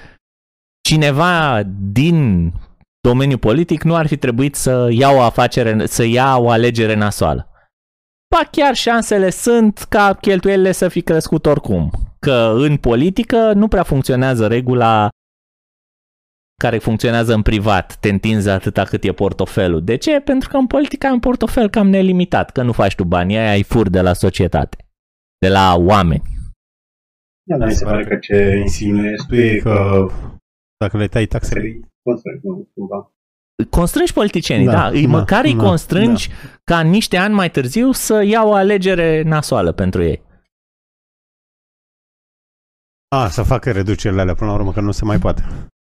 cineva 0.90 1.62
din 1.92 2.52
domeniul 3.00 3.38
politic 3.38 3.82
nu 3.82 3.94
ar 3.94 4.06
fi 4.06 4.16
trebuit 4.16 4.54
să 4.54 4.88
ia 4.90 5.10
o 5.10 5.20
afacere, 5.20 5.86
să 5.86 6.04
ia 6.04 6.36
o 6.36 6.50
alegere 6.50 6.94
nasoală. 6.94 7.48
Ba 8.34 8.48
chiar 8.50 8.74
șansele 8.74 9.30
sunt 9.30 9.78
ca 9.78 10.14
cheltuielile 10.20 10.72
să 10.72 10.88
fi 10.88 11.02
crescut 11.02 11.46
oricum. 11.46 11.90
Că 12.18 12.52
în 12.56 12.76
politică 12.76 13.52
nu 13.52 13.68
prea 13.68 13.82
funcționează 13.82 14.46
regula 14.46 15.08
care 16.60 16.78
funcționează 16.78 17.34
în 17.34 17.42
privat, 17.42 17.96
te 18.00 18.08
întinzi 18.08 18.48
atâta 18.48 18.84
cât 18.84 19.04
e 19.04 19.12
portofelul. 19.12 19.84
De 19.84 19.96
ce? 19.96 20.20
Pentru 20.20 20.48
că 20.48 20.56
în 20.56 20.66
politică 20.66 21.06
ai 21.06 21.12
un 21.12 21.20
portofel 21.20 21.70
cam 21.70 21.88
nelimitat, 21.88 22.50
că 22.50 22.62
nu 22.62 22.72
faci 22.72 22.94
tu 22.94 23.04
bani, 23.04 23.38
ai, 23.38 23.50
ai 23.50 23.62
fur 23.62 23.88
de 23.88 24.00
la 24.00 24.12
societate, 24.12 24.76
de 25.38 25.48
la 25.48 25.76
oameni. 25.76 26.22
Da, 27.48 27.56
dar 27.56 27.68
mi 27.68 27.74
se 27.74 27.84
pare 27.84 28.04
că 28.04 28.16
ce 28.16 28.56
insinuezi 28.62 29.26
tu 29.26 29.34
e 29.34 29.58
că 29.58 30.06
Dacă 30.84 30.96
le 30.96 31.08
tai 31.08 31.26
taxele, 31.26 31.60
trebuie 31.60 31.88
construi, 32.02 32.40
nu, 32.42 32.68
cumva. 32.74 33.12
Constrângi 33.70 34.12
politicienii, 34.12 34.66
da, 34.66 34.72
Da, 34.72 34.78
da 34.78 34.88
îi, 34.88 35.02
da, 35.02 35.08
măcar 35.08 35.44
îi 35.44 35.54
da, 35.54 35.62
constrângi 35.62 36.28
ca 36.64 36.78
în 36.80 36.88
niște 36.88 37.16
ani 37.16 37.34
mai 37.34 37.50
târziu 37.50 37.92
să 37.92 38.22
ia 38.22 38.44
o 38.44 38.52
alegere 38.52 39.22
nasoală 39.22 39.72
pentru 39.72 40.02
ei. 40.02 40.22
a, 43.16 43.28
să 43.28 43.42
facă 43.42 43.70
reducerile 43.72 44.20
alea 44.20 44.34
până 44.34 44.50
la 44.50 44.56
urmă, 44.56 44.72
că 44.72 44.80
nu 44.80 44.90
se 44.90 45.04
mai 45.04 45.18
poate. 45.18 45.42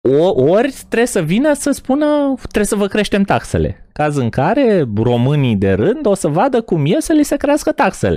O, 0.09 0.29
ori 0.51 0.73
trebuie 0.73 1.07
să 1.07 1.21
vină 1.23 1.53
să 1.53 1.71
spună, 1.71 2.35
trebuie 2.41 2.65
să 2.65 2.77
vă 2.77 2.87
creștem 2.87 3.23
taxele. 3.23 3.89
Caz 3.93 4.17
în 4.17 4.31
care 4.31 4.87
românii 4.97 5.57
de 5.57 5.73
rând 5.73 6.07
o 6.07 6.15
să 6.15 6.29
vadă 6.29 6.63
cum 6.63 6.85
e 6.87 7.01
să 7.01 7.13
li 7.13 7.23
se 7.23 7.37
crească 7.37 7.73
taxele. 7.73 8.17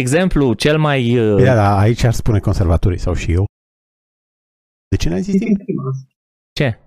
Exemplu 0.00 0.54
cel 0.54 0.78
mai... 0.78 1.18
uh, 1.18 1.34
Bine, 1.36 1.54
da, 1.54 1.78
aici 1.78 2.02
ar 2.04 2.12
spune 2.12 2.38
conservatorii 2.38 2.98
sau 2.98 3.14
și 3.14 3.32
eu. 3.32 3.44
De 4.94 5.00
ce 5.00 5.08
n-ai 5.08 5.20
zis 5.22 5.38
Din 5.38 5.56
prima 5.56 5.82
asta. 5.90 6.06
Ce? 6.52 6.78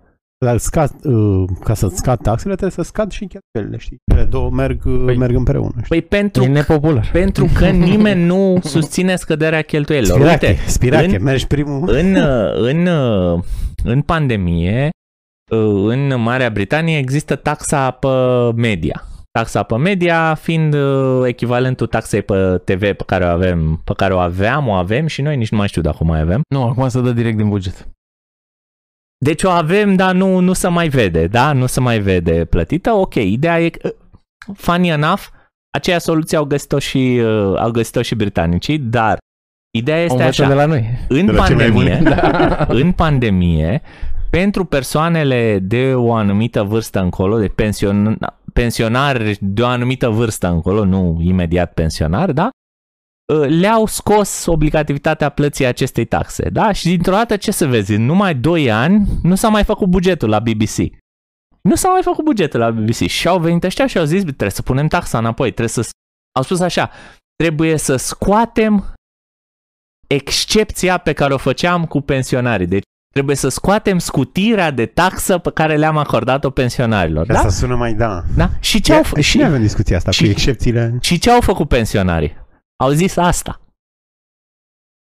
La 0.45 0.57
scad, 0.57 0.91
uh, 1.03 1.43
ca 1.63 1.73
să 1.73 1.87
scad 1.93 2.21
taxele, 2.21 2.55
trebuie 2.55 2.71
să 2.71 2.81
scad 2.91 3.11
și 3.11 3.25
cheltuielile, 3.27 3.77
știi? 3.77 3.97
Ele 4.11 4.23
două 4.23 4.49
merg, 4.49 4.85
uh, 4.85 5.05
Păi- 5.11 5.17
merg 5.17 5.35
împreună. 5.35 5.71
Știi? 5.75 5.87
Păi 5.87 6.01
pentru, 6.01 6.43
E 6.43 6.47
nepopular. 6.47 7.09
pentru 7.11 7.47
că 7.57 7.69
nimeni 7.91 8.23
nu 8.23 8.59
susține 8.63 9.15
scăderea 9.15 9.61
cheltuielilor. 9.61 10.17
Spirache, 10.17 10.47
Uite, 10.47 10.61
spirache, 10.67 11.15
în- 11.15 11.23
mergi 11.23 11.47
primul. 11.47 11.89
în, 11.89 12.15
uh, 12.15 12.53
în, 12.71 12.85
uh, 12.85 13.43
în 13.83 14.01
pandemie, 14.01 14.89
uh, 15.51 15.85
în 15.93 16.21
Marea 16.21 16.49
Britanie 16.49 16.97
există 16.97 17.35
taxa 17.35 17.91
pe 17.91 18.07
media. 18.55 19.03
Taxa 19.31 19.63
pe 19.63 19.75
media 19.77 20.35
fiind 20.35 20.73
uh, 20.73 21.21
echivalentul 21.25 21.87
taxei 21.87 22.21
pe 22.21 22.61
TV 22.63 22.79
pe 22.79 23.03
care 23.05 23.23
o 23.23 23.27
avem, 23.27 23.81
pe 23.83 23.93
care 23.97 24.13
o 24.13 24.17
aveam, 24.17 24.67
o 24.67 24.71
avem 24.71 25.07
și 25.07 25.21
noi 25.21 25.37
nici 25.37 25.49
nu 25.51 25.57
mai 25.57 25.67
știu 25.67 25.81
dacă 25.81 25.97
o 25.99 26.05
mai 26.05 26.19
avem. 26.19 26.41
Nu, 26.49 26.63
acum 26.63 26.87
să 26.87 26.99
dă 26.99 27.11
direct 27.11 27.37
din 27.37 27.49
buget. 27.49 27.87
Deci 29.17 29.43
o 29.43 29.49
avem, 29.49 29.95
dar 29.95 30.13
nu, 30.13 30.39
nu 30.39 30.53
se 30.53 30.67
mai 30.67 30.87
vede, 30.87 31.27
da? 31.27 31.53
Nu 31.53 31.65
se 31.65 31.79
mai 31.79 31.99
vede 31.99 32.45
plătită. 32.45 32.91
Ok, 32.91 33.15
ideea 33.15 33.61
e 33.61 33.69
că, 33.69 33.93
funny 34.53 34.89
enough, 34.89 35.21
aceea 35.77 35.99
soluție 35.99 36.37
au 36.37 36.43
găsit-o 36.45 36.79
și, 36.79 37.21
uh, 37.23 37.59
au 37.59 37.71
găsit-o 37.71 38.01
și 38.01 38.15
britanicii, 38.15 38.77
dar 38.79 39.17
ideea 39.77 39.97
O 39.97 40.01
este 40.01 40.17
învăță 40.17 40.41
așa. 40.41 40.51
de 40.51 40.55
la 40.57 40.65
noi. 40.65 40.89
În 41.07 41.25
De 41.25 41.31
la 41.31 41.45
cei 41.45 41.55
mai 41.55 41.65
pandemie, 41.65 41.95
buni. 41.95 42.09
Da. 42.15 42.65
în 42.69 42.91
pandemie, 42.91 43.81
pentru 44.29 44.65
persoanele 44.65 45.59
de 45.59 45.93
o 45.95 46.13
anumită 46.13 46.63
vârstă 46.63 46.99
încolo, 46.99 47.39
de 47.39 47.47
pension, 47.47 48.17
pensionari 48.53 49.37
de 49.41 49.61
o 49.61 49.67
anumită 49.67 50.09
vârstă 50.09 50.47
încolo, 50.47 50.85
nu 50.85 51.19
imediat 51.21 51.73
pensionari, 51.73 52.33
da? 52.33 52.49
Le-au 53.35 53.85
scos 53.85 54.45
obligativitatea 54.45 55.29
plății 55.29 55.65
acestei 55.65 56.05
taxe, 56.05 56.49
da? 56.49 56.71
Și 56.71 56.85
dintr-o 56.87 57.11
dată 57.11 57.35
ce 57.37 57.51
să 57.51 57.65
vezi, 57.67 57.93
în 57.93 58.05
numai 58.05 58.35
2 58.35 58.71
ani 58.71 59.07
nu 59.23 59.35
s-a 59.35 59.49
mai 59.49 59.63
făcut 59.63 59.87
bugetul 59.87 60.29
la 60.29 60.39
BBC. 60.39 60.75
Nu 61.61 61.75
s-a 61.75 61.89
mai 61.89 62.01
făcut 62.03 62.23
bugetul 62.23 62.59
la 62.59 62.71
BBC 62.71 62.93
și 62.93 63.27
au 63.27 63.39
venit 63.39 63.63
ăștia 63.63 63.87
și 63.87 63.97
au 63.97 64.03
zis, 64.05 64.21
trebuie 64.21 64.49
să 64.49 64.61
punem 64.61 64.87
taxa 64.87 65.17
înapoi, 65.17 65.47
trebuie 65.51 65.83
să... 65.83 65.89
Au 66.37 66.43
spus 66.43 66.59
așa, 66.59 66.89
trebuie 67.35 67.77
să 67.77 67.95
scoatem 67.95 68.93
excepția 70.07 70.97
pe 70.97 71.13
care 71.13 71.33
o 71.33 71.37
făceam 71.37 71.85
cu 71.85 72.01
pensionarii. 72.01 72.67
Deci 72.67 72.83
trebuie 73.13 73.35
să 73.35 73.47
scoatem 73.49 73.99
scutirea 73.99 74.71
de 74.71 74.85
taxă 74.85 75.37
pe 75.37 75.51
care 75.51 75.75
le-am 75.75 75.97
acordat-o 75.97 76.49
pensionarilor. 76.49 77.25
Da? 77.25 77.33
Da? 77.33 77.39
Asta 77.39 77.49
sună 77.51 77.75
mai 77.75 77.93
da. 77.93 78.23
da? 78.35 78.49
Și 78.59 78.81
ce 78.81 78.93
au, 78.93 79.03
f- 79.03 79.15
Și 79.15 79.21
și, 79.21 79.37
ne 79.37 79.45
avem 79.45 79.61
discuția 79.61 79.97
asta 79.97 80.11
și- 80.11 80.23
cu 80.23 80.29
excepțiile. 80.29 80.97
și 81.01 81.19
ce 81.19 81.31
au 81.31 81.41
făcut 81.41 81.67
pensionarii? 81.67 82.45
Au 82.83 82.91
zis 82.91 83.15
asta. 83.15 83.61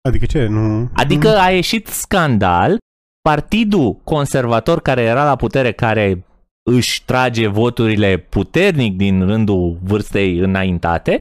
Adică 0.07 0.25
ce? 0.25 0.45
Nu... 0.45 0.89
Adică 0.93 1.37
a 1.37 1.49
ieșit 1.51 1.87
scandal 1.87 2.77
partidul 3.21 3.93
conservator 3.93 4.81
care 4.81 5.01
era 5.01 5.23
la 5.23 5.35
putere, 5.35 5.71
care 5.71 6.25
își 6.69 7.05
trage 7.05 7.47
voturile 7.47 8.17
puternic 8.17 8.97
din 8.97 9.25
rândul 9.25 9.79
vârstei 9.83 10.37
înaintate, 10.37 11.17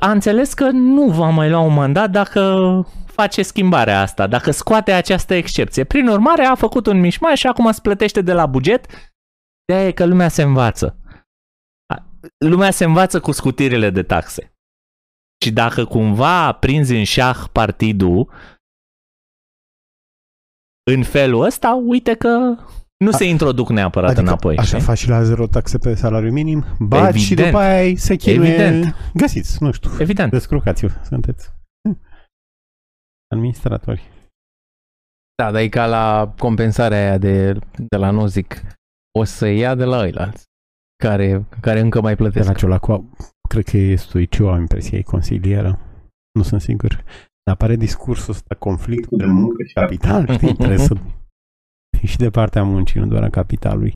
a 0.00 0.10
înțeles 0.10 0.54
că 0.54 0.70
nu 0.70 1.10
va 1.10 1.28
mai 1.28 1.50
lua 1.50 1.60
un 1.60 1.74
mandat 1.74 2.10
dacă 2.10 2.86
face 3.06 3.42
schimbarea 3.42 4.00
asta, 4.00 4.26
dacă 4.26 4.50
scoate 4.50 4.92
această 4.92 5.34
excepție. 5.34 5.84
Prin 5.84 6.08
urmare, 6.08 6.44
a 6.44 6.54
făcut 6.54 6.86
un 6.86 7.00
mișmaș 7.00 7.38
și 7.38 7.46
acum 7.46 7.66
îți 7.66 7.82
plătește 7.82 8.20
de 8.20 8.32
la 8.32 8.46
buget. 8.46 8.86
de 9.64 9.86
e 9.86 9.92
că 9.92 10.04
lumea 10.04 10.28
se 10.28 10.42
învață. 10.42 10.96
Lumea 12.38 12.70
se 12.70 12.84
învață 12.84 13.20
cu 13.20 13.32
scutirile 13.32 13.90
de 13.90 14.02
taxe. 14.02 14.52
Și 15.44 15.52
dacă 15.52 15.84
cumva 15.84 16.52
prinzi 16.52 16.94
în 16.96 17.04
șah 17.04 17.44
partidul 17.52 18.30
în 20.90 21.02
felul 21.02 21.44
ăsta, 21.44 21.74
uite 21.74 22.14
că 22.14 22.28
nu 23.04 23.10
se 23.10 23.24
introduc 23.24 23.68
neapărat 23.68 24.10
adică 24.10 24.26
înapoi. 24.26 24.56
Așa 24.56 24.66
știi? 24.66 24.80
faci 24.80 24.98
și 24.98 25.08
la 25.08 25.22
zero 25.22 25.46
taxe 25.46 25.78
pe 25.78 25.94
salariu 25.94 26.32
minim, 26.32 26.64
bați 26.78 27.02
Evident. 27.08 27.24
și 27.24 27.34
după 27.34 27.58
aia 27.58 27.96
se 27.96 28.16
chinuie. 28.16 28.48
Evident. 28.54 28.94
Găsiți, 29.14 29.62
nu 29.62 29.72
știu, 29.72 29.90
Evident. 29.98 30.30
descurcați-vă, 30.30 31.00
sunteți 31.04 31.48
hm, 31.88 32.00
administratori. 33.34 34.02
Da, 35.42 35.50
dar 35.50 35.60
e 35.60 35.68
ca 35.68 35.86
la 35.86 36.34
compensarea 36.38 36.98
aia 36.98 37.18
de, 37.18 37.52
de 37.76 37.96
la 37.96 38.10
Nozic. 38.10 38.62
O 39.18 39.24
să 39.24 39.46
ia 39.46 39.74
de 39.74 39.84
la 39.84 39.98
ăilalți, 39.98 40.44
care, 41.04 41.44
care 41.60 41.80
încă 41.80 42.00
mai 42.00 42.14
De 42.14 42.22
plătesc. 42.22 42.48
la 42.48 42.54
Ciolacua, 42.54 43.04
cred 43.50 43.64
că 43.64 43.76
e 43.76 43.96
stoiciu, 43.96 44.48
am 44.48 44.60
impresia, 44.60 44.98
e 44.98 45.02
consilieră. 45.02 45.78
Nu 46.38 46.42
sunt 46.42 46.60
sigur. 46.60 47.04
Dar 47.44 47.54
apare 47.54 47.76
discursul 47.76 48.32
ăsta, 48.32 48.54
conflictul 48.54 49.18
de 49.18 49.24
muncă 49.24 49.62
și 49.62 49.72
capital, 49.74 50.26
știi? 50.34 50.54
Trebuie 50.54 50.78
să 50.78 50.94
fii 51.98 52.08
și 52.08 52.16
de 52.16 52.30
partea 52.30 52.62
muncii, 52.62 53.00
nu 53.00 53.06
doar 53.06 53.22
a 53.22 53.30
capitalului. 53.30 53.92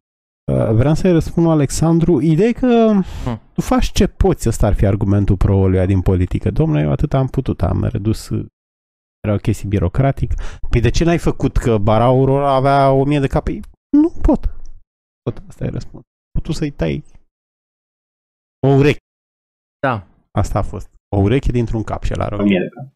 Uh, 0.52 0.70
Vreau 0.72 0.94
să-i 0.94 1.12
răspund 1.12 1.46
lui 1.46 1.54
Alexandru. 1.54 2.20
Ideea 2.20 2.48
e 2.48 2.52
că 2.52 3.00
Hmm. 3.24 3.40
tu 3.52 3.60
faci 3.60 3.92
ce 3.92 4.06
poți, 4.06 4.48
ăsta 4.48 4.66
ar 4.66 4.74
fi 4.74 4.86
argumentul 4.86 5.36
pro 5.36 5.84
din 5.86 6.00
politică. 6.00 6.50
Domnule, 6.50 6.82
eu 6.82 6.90
atât 6.90 7.14
am 7.14 7.26
putut, 7.26 7.62
am 7.62 7.84
redus 7.84 8.30
era 9.24 9.32
o 9.34 9.38
chestie 9.38 9.68
birocratic. 9.68 10.32
Păi 10.70 10.80
de 10.80 10.88
ce 10.90 11.04
n-ai 11.04 11.18
făcut 11.18 11.56
că 11.56 11.78
Barauro 11.78 12.46
avea 12.46 12.90
o 12.90 13.04
mie 13.04 13.20
de 13.20 13.26
cape? 13.26 13.60
Nu 13.96 14.08
pot. 14.22 14.54
Pot, 15.22 15.42
asta 15.48 15.64
e 15.64 15.68
răspuns. 15.68 16.02
Putu 16.30 16.52
să-i 16.52 16.70
tai 16.70 17.04
o 18.66 18.68
ureche. 18.68 18.98
Da. 19.84 20.06
Asta 20.30 20.58
a 20.58 20.62
fost. 20.62 20.88
O 21.16 21.20
ureche 21.20 21.52
dintr-un 21.52 21.82
cap 21.82 22.02
și 22.04 22.12
el 22.12 22.20
are 22.20 22.34
o 22.34 22.38
O 22.38 22.42
mie. 22.42 22.58
mie 22.58 22.60
de 22.68 22.68
cap. 22.74 22.92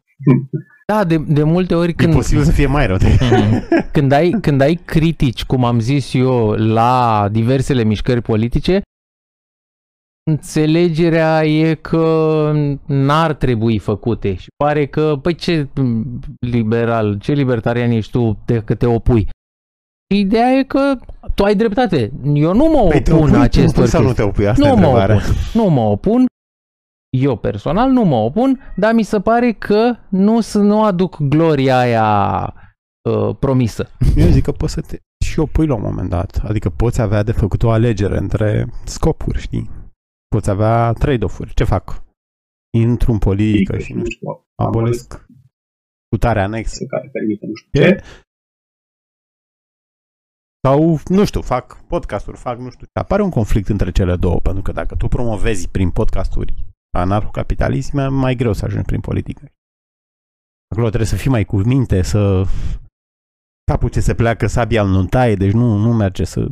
Da, 0.87 1.03
de, 1.03 1.17
de 1.17 1.43
multe 1.43 1.75
ori 1.75 1.89
E 1.89 1.93
când, 1.93 2.13
posibil 2.13 2.43
să 2.43 2.51
fie 2.51 2.65
mai 2.65 2.87
rău. 2.87 2.97
De... 2.97 3.17
când, 3.95 4.11
ai, 4.11 4.29
când 4.41 4.61
ai 4.61 4.75
critici, 4.85 5.45
cum 5.45 5.65
am 5.65 5.79
zis 5.79 6.13
eu, 6.13 6.49
la 6.51 7.27
diversele 7.31 7.83
mișcări 7.83 8.21
politice, 8.21 8.81
înțelegerea 10.31 11.45
e 11.45 11.73
că 11.73 12.51
n-ar 12.85 13.33
trebui 13.33 13.77
făcute 13.77 14.35
și 14.35 14.47
pare 14.63 14.85
că, 14.85 15.19
păi 15.21 15.35
ce 15.35 15.67
liberal, 16.39 17.17
ce 17.19 17.33
libertarian 17.33 17.91
ești 17.91 18.11
tu 18.11 18.37
de 18.45 18.61
că 18.61 18.75
te 18.75 18.85
opui? 18.85 19.27
Ideea 20.15 20.49
e 20.51 20.63
că 20.63 20.95
tu 21.35 21.43
ai 21.43 21.55
dreptate. 21.55 22.11
Eu 22.33 22.53
nu 22.53 22.65
mă 22.65 22.87
Păi 22.89 23.01
te 23.01 23.11
opun 23.13 23.23
opui, 23.27 23.37
te 23.37 23.43
acestor 23.43 23.77
opui 23.83 23.87
sau 23.89 24.01
nu 24.01 24.07
chestii. 24.07 24.23
te 24.23 24.29
opui? 24.29 24.47
Asta 24.47 24.67
e 24.67 24.69
Nu 24.69 24.75
mă 24.75 24.81
întrebarea. 24.85 25.15
opun. 25.15 25.33
Nu 25.53 25.69
mă 25.69 25.81
opun. 25.81 26.25
Eu 27.17 27.37
personal 27.37 27.89
nu 27.89 28.03
mă 28.03 28.15
opun, 28.15 28.59
dar 28.75 28.93
mi 28.93 29.03
se 29.03 29.21
pare 29.21 29.51
că 29.51 29.95
nu, 30.09 30.41
s- 30.41 30.53
nu 30.53 30.83
aduc 30.83 31.17
gloria 31.21 31.77
aia 31.77 32.53
uh, 33.09 33.35
promisă. 33.39 33.89
Eu 34.15 34.27
zic 34.27 34.43
că 34.43 34.51
poți 34.51 34.73
să 34.73 34.81
te 34.81 34.97
și 35.25 35.39
opui 35.39 35.67
la 35.67 35.75
un 35.75 35.81
moment 35.81 36.09
dat. 36.09 36.39
Adică 36.43 36.69
poți 36.69 37.01
avea 37.01 37.23
de 37.23 37.31
făcut 37.31 37.63
o 37.63 37.71
alegere 37.71 38.17
între 38.17 38.67
scopuri, 38.85 39.39
știi? 39.39 39.69
Poți 40.27 40.49
avea 40.49 40.93
trade-off-uri. 40.93 41.53
Ce 41.53 41.63
fac? 41.63 42.03
Intru 42.77 43.11
în 43.11 43.17
politică 43.17 43.77
și 43.77 43.93
nu 43.93 44.03
știu, 44.09 44.45
abolesc 44.55 45.25
putarea 46.07 46.43
anexă. 46.43 46.85
care 46.85 47.09
permite 47.11 47.45
nu 47.45 47.53
știu 47.55 47.81
ce. 47.81 48.03
Sau, 50.67 50.99
nu 51.07 51.25
știu, 51.25 51.41
fac 51.41 51.83
podcasturi, 51.87 52.37
fac 52.37 52.57
nu 52.59 52.69
știu 52.69 52.85
ce. 52.85 52.91
Apare 52.99 53.21
un 53.21 53.29
conflict 53.29 53.67
între 53.67 53.91
cele 53.91 54.15
două, 54.15 54.39
pentru 54.39 54.61
că 54.61 54.71
dacă 54.71 54.95
tu 54.95 55.07
promovezi 55.07 55.69
prin 55.69 55.91
podcasturi 55.91 56.65
anarhocapitalism, 56.97 57.97
e 57.97 58.07
mai 58.07 58.35
greu 58.35 58.53
să 58.53 58.65
ajungi 58.65 58.85
prin 58.85 58.99
politică. 59.01 59.45
Acolo 60.71 60.87
trebuie 60.87 61.09
să 61.09 61.15
fii 61.15 61.29
mai 61.31 61.45
cu 61.45 61.57
minte, 61.57 62.01
să 62.01 62.43
capul 63.71 63.89
ce 63.89 63.99
se 63.99 64.15
pleacă, 64.15 64.47
sabia 64.47 64.83
nu 64.83 65.05
taie, 65.05 65.35
deci 65.35 65.51
nu, 65.53 65.77
nu 65.77 65.93
merge 65.93 66.23
să 66.23 66.47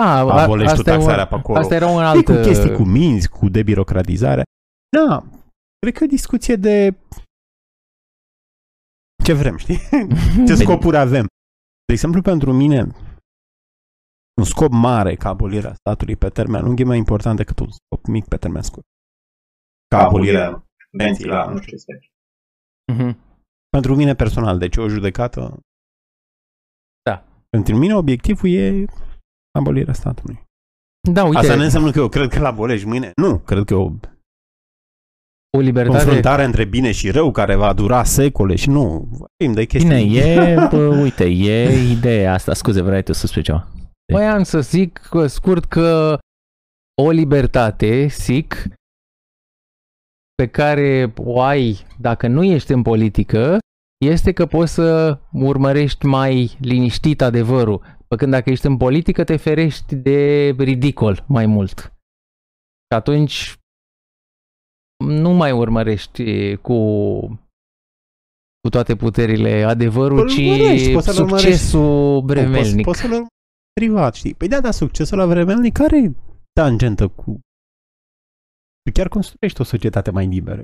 Da, 0.00 0.04
a- 0.18 0.42
abolești 0.42 0.74
tu 0.74 0.78
asta, 0.80 0.92
e 0.92 0.94
taxarea 0.94 1.22
un, 1.22 1.28
pe 1.28 1.34
acolo. 1.34 1.58
asta 1.58 1.74
era 1.74 1.86
un 1.88 2.00
E 2.02 2.04
alt... 2.04 2.24
cu 2.24 2.32
chestii 2.32 2.70
uh, 2.70 2.76
cu 2.76 2.82
minți, 2.82 3.28
cu 3.28 3.48
debirocratizare. 3.48 4.42
Da, 4.96 5.24
cred 5.78 5.94
că 5.96 6.02
e 6.02 6.06
o 6.06 6.10
discuție 6.10 6.56
de 6.56 6.94
ce 9.24 9.32
vrem, 9.32 9.56
știi? 9.56 9.78
Ce 10.46 10.54
scopuri 10.54 10.96
avem. 10.96 11.26
De 11.86 11.92
exemplu, 11.92 12.22
pentru 12.22 12.52
mine, 12.52 12.80
un 14.40 14.44
scop 14.44 14.70
mare 14.72 15.14
ca 15.14 15.28
abolirea 15.28 15.74
statului 15.74 16.16
pe 16.16 16.28
termen 16.28 16.62
lung 16.64 16.80
e 16.80 16.84
mai 16.84 16.98
important 16.98 17.36
decât 17.36 17.58
un 17.58 17.68
scop 17.70 18.06
mic 18.06 18.24
pe 18.28 18.36
termen 18.36 18.62
scurt. 18.62 18.84
Ca 19.96 20.06
abolirea 20.06 20.66
subvenții 20.90 21.24
la 21.24 21.50
nu 21.50 21.60
știu 21.60 21.76
ce. 21.76 22.10
Mhm. 22.92 23.18
Pentru 23.68 23.94
mine 23.94 24.14
personal, 24.14 24.58
deci 24.58 24.76
o 24.76 24.88
judecată. 24.88 25.60
Da. 27.02 27.24
Pentru 27.50 27.76
mine 27.76 27.94
obiectivul 27.94 28.50
e 28.50 28.84
abolirea 29.58 29.92
statului. 29.92 30.42
Da, 31.12 31.24
uite, 31.24 31.38
Asta 31.38 31.54
nu 31.54 31.62
înseamnă 31.62 31.90
că 31.90 31.98
eu 31.98 32.08
cred 32.08 32.28
că 32.28 32.38
îl 32.38 32.44
abolești 32.44 32.86
mâine. 32.86 33.10
Nu, 33.16 33.38
cred 33.38 33.64
că 33.64 33.74
e 33.74 33.76
o 33.76 33.90
o 35.56 35.60
libertate... 35.60 35.96
confruntare 35.96 36.44
între 36.44 36.64
bine 36.64 36.92
și 36.92 37.10
rău 37.10 37.30
care 37.30 37.54
va 37.54 37.72
dura 37.72 38.04
secole 38.04 38.54
și 38.54 38.68
nu. 38.68 39.08
Vorbim 39.10 39.52
de 39.54 39.64
chestii. 39.64 40.04
Bine, 40.04 40.18
e, 40.20 40.54
bă, 40.70 41.00
uite, 41.02 41.24
e 41.24 41.90
ideea 41.90 42.32
asta. 42.32 42.54
Scuze, 42.54 42.82
vrei 42.82 43.02
tu 43.02 43.12
să 43.12 43.26
spui 43.26 43.42
ceva? 43.42 43.68
Voiam 44.12 44.42
să 44.42 44.60
zic 44.60 45.08
uh, 45.12 45.26
scurt 45.26 45.64
că 45.64 46.18
o 47.02 47.10
libertate, 47.10 48.06
zic, 48.06 48.68
pe 50.34 50.46
care 50.46 51.12
o 51.16 51.40
ai 51.40 51.86
dacă 52.00 52.26
nu 52.28 52.44
ești 52.44 52.72
în 52.72 52.82
politică, 52.82 53.58
este 54.04 54.32
că 54.32 54.46
poți 54.46 54.72
să 54.72 55.18
urmărești 55.32 56.06
mai 56.06 56.56
liniștit 56.60 57.20
adevărul. 57.22 57.82
Pe 58.08 58.16
când 58.16 58.30
dacă 58.30 58.50
ești 58.50 58.66
în 58.66 58.76
politică, 58.76 59.24
te 59.24 59.36
ferești 59.36 59.94
de 59.94 60.48
ridicol 60.58 61.24
mai 61.28 61.46
mult. 61.46 61.78
Și 62.90 62.94
atunci 62.94 63.58
nu 65.04 65.30
mai 65.30 65.52
urmărești 65.52 66.56
cu 66.56 66.78
cu 68.60 68.70
toate 68.70 68.96
puterile 68.96 69.62
adevărul, 69.62 70.18
Îl 70.18 70.28
ci 70.28 70.36
urmărești, 70.36 70.92
poți 70.92 71.06
să-l 71.06 71.24
urmărești. 71.24 71.50
succesul 71.50 72.20
Poți, 72.20 72.26
bremelnic. 72.26 72.84
poți 72.84 72.98
să-l 72.98 73.10
urmărești 73.10 73.34
privat, 73.72 74.14
știi? 74.14 74.34
Păi 74.34 74.48
da, 74.48 74.60
dar 74.60 74.72
succesul 74.72 75.18
la 75.18 75.26
vremelnic 75.26 75.72
care 75.72 76.02
e 76.02 76.12
tangentă 76.52 77.08
cu... 77.08 77.40
Tu 78.84 78.90
chiar 78.92 79.08
construiești 79.08 79.60
o 79.60 79.64
societate 79.64 80.10
mai 80.10 80.26
liberă. 80.26 80.62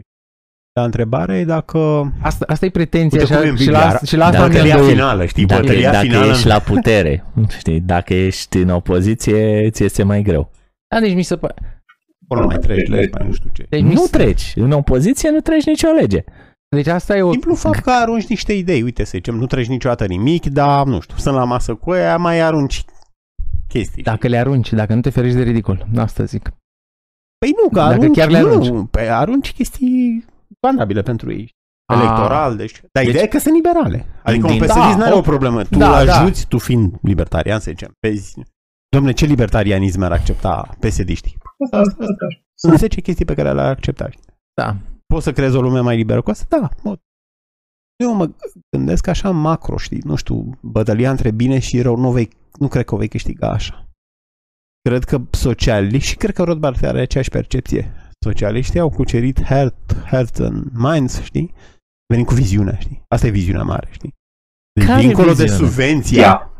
Dar 0.72 0.84
întrebarea 0.84 1.38
e 1.38 1.44
dacă... 1.44 1.78
Asta, 2.22 2.44
asta 2.48 2.66
e 2.66 2.70
pretenția 2.70 3.20
Uite 3.20 3.34
cum 3.34 3.42
e 3.42 3.44
și, 3.44 3.50
în 3.50 3.56
și, 3.56 3.62
Biblia, 3.64 3.92
la, 3.92 3.98
și 4.06 4.16
la 4.16 4.24
asta 4.24 4.36
Dacă 4.38 4.44
am 4.44 4.50
Bătălia 4.52 4.74
îndoieli. 4.74 4.96
finală, 4.96 5.26
știi? 5.26 5.46
Dacă, 5.46 5.60
Bătălia 5.60 5.90
dacă 5.92 6.04
finală... 6.06 6.30
ești 6.30 6.46
la 6.46 6.58
putere, 6.58 7.24
știi, 7.58 7.80
dacă 7.80 8.14
ești 8.14 8.56
în 8.56 8.68
opoziție, 8.68 9.70
ți 9.70 9.84
este 9.84 10.02
mai 10.02 10.22
greu. 10.22 10.50
Da, 10.94 11.00
deci 11.00 11.14
mi 11.14 11.22
se 11.22 11.36
pare... 11.36 11.54
Acolo 12.28 12.46
mai 12.46 12.58
treci 12.58 12.88
legi, 12.88 13.10
mai 13.18 13.26
nu 13.26 13.32
știu 13.32 13.50
ce. 13.52 13.66
Deci, 13.68 13.82
mi 13.82 13.92
Nu 13.92 14.00
se- 14.04 14.10
treci. 14.10 14.52
În 14.56 14.70
opoziție 14.72 15.30
nu 15.30 15.40
treci 15.40 15.64
nicio 15.64 15.88
lege. 15.88 16.24
Deci 16.76 16.86
asta 16.86 17.16
e 17.16 17.22
o... 17.22 17.30
Simplu 17.30 17.54
fapt 17.54 17.78
că 17.78 17.90
arunci 17.90 18.26
niște 18.26 18.52
idei. 18.52 18.82
Uite, 18.82 19.04
să 19.04 19.10
zicem, 19.14 19.34
nu 19.34 19.46
treci 19.46 19.66
niciodată 19.66 20.06
nimic, 20.06 20.46
dar, 20.46 20.86
nu 20.86 21.00
știu, 21.00 21.16
sunt 21.16 21.34
la 21.34 21.44
masă 21.44 21.74
cu 21.74 21.94
ea, 21.94 22.16
mai 22.16 22.40
arunci 22.40 22.84
chestii. 23.68 24.02
Dacă 24.02 24.28
le 24.28 24.38
arunci, 24.38 24.72
dacă 24.72 24.94
nu 24.94 25.00
te 25.00 25.10
ferești 25.10 25.36
de 25.36 25.42
ridicol. 25.42 25.86
Asta 25.96 26.24
zic. 26.24 26.50
Păi 27.44 27.54
nu, 27.62 27.68
că 27.68 27.74
Dacă 27.74 27.92
arunci, 27.92 28.16
chiar 28.16 28.30
le 28.30 28.36
arunci. 28.38 28.68
Nu, 28.68 28.84
pe 28.86 29.00
arunci 29.08 29.52
chestii 29.52 30.24
valabile 30.60 31.02
pentru 31.02 31.32
ei. 31.32 31.54
A. 31.92 31.94
Electoral, 31.94 32.56
deci... 32.56 32.80
Dar 32.92 33.02
Deci- 33.02 33.08
ideea 33.08 33.24
e 33.24 33.26
că 33.26 33.38
sunt 33.38 33.54
liberale. 33.54 34.06
Adică 34.22 34.46
un 34.46 34.52
Din- 34.52 34.62
PSD 34.62 34.74
da, 34.74 34.96
n-are 34.96 35.14
o- 35.14 35.18
o 35.18 35.20
problemă. 35.20 35.62
Tu 35.64 35.78
da, 35.78 36.00
îl 36.00 36.06
da. 36.06 36.20
ajuți, 36.20 36.46
tu 36.48 36.58
fiind 36.58 36.94
libertarian, 37.02 37.60
să 37.60 37.70
zicem, 37.70 37.92
vezi... 38.06 38.34
Domne, 38.88 39.12
ce 39.12 39.26
libertarianism 39.26 40.02
ar 40.02 40.12
accepta 40.12 40.68
PSD-știi? 40.78 41.36
Asta, 41.64 41.76
asta, 41.78 41.96
asta. 42.00 42.26
Sunt 42.54 42.78
10 42.78 43.00
chestii 43.00 43.24
pe 43.24 43.34
care 43.34 43.52
le-ar 43.52 43.68
accepta. 43.70 44.10
știi? 44.10 44.24
Da. 44.54 44.76
Poți 45.06 45.24
să 45.24 45.32
creezi 45.32 45.56
o 45.56 45.60
lume 45.60 45.80
mai 45.80 45.96
liberă 45.96 46.22
cu 46.22 46.30
asta? 46.30 46.58
Da, 46.60 46.68
pot. 46.82 47.00
Eu 48.04 48.14
mă 48.14 48.30
gândesc 48.76 49.06
așa 49.06 49.30
macro, 49.30 49.76
știi, 49.76 50.00
nu 50.04 50.14
știu, 50.14 50.58
bătălia 50.62 51.10
între 51.10 51.30
bine 51.30 51.58
și 51.58 51.80
rău, 51.80 51.96
nu, 51.96 52.10
vei, 52.10 52.30
nu 52.58 52.68
cred 52.68 52.84
că 52.84 52.94
o 52.94 52.98
vei 52.98 53.08
câștiga 53.08 53.50
așa. 53.50 53.88
Cred 54.88 55.04
că 55.04 55.20
socialiști, 55.30 56.08
și 56.08 56.16
cred 56.16 56.34
că 56.34 56.42
Rothbard 56.42 56.84
are 56.84 57.00
aceeași 57.00 57.30
percepție, 57.30 57.92
socialiștii 58.24 58.80
au 58.80 58.90
cucerit 58.90 59.42
heart, 59.42 59.96
heart 60.06 60.38
and 60.38 60.64
minds, 60.72 61.22
știi? 61.22 61.54
Venim 62.06 62.24
cu 62.24 62.34
viziunea, 62.34 62.76
știi? 62.78 63.02
Asta 63.08 63.26
e 63.26 63.30
viziunea 63.30 63.62
mare, 63.62 63.88
știi? 63.90 64.14
Care 64.86 65.00
Dincolo 65.00 65.32
de 65.32 65.42
viziune? 65.42 65.66
subvenția, 65.68 66.20
Ia. 66.20 66.50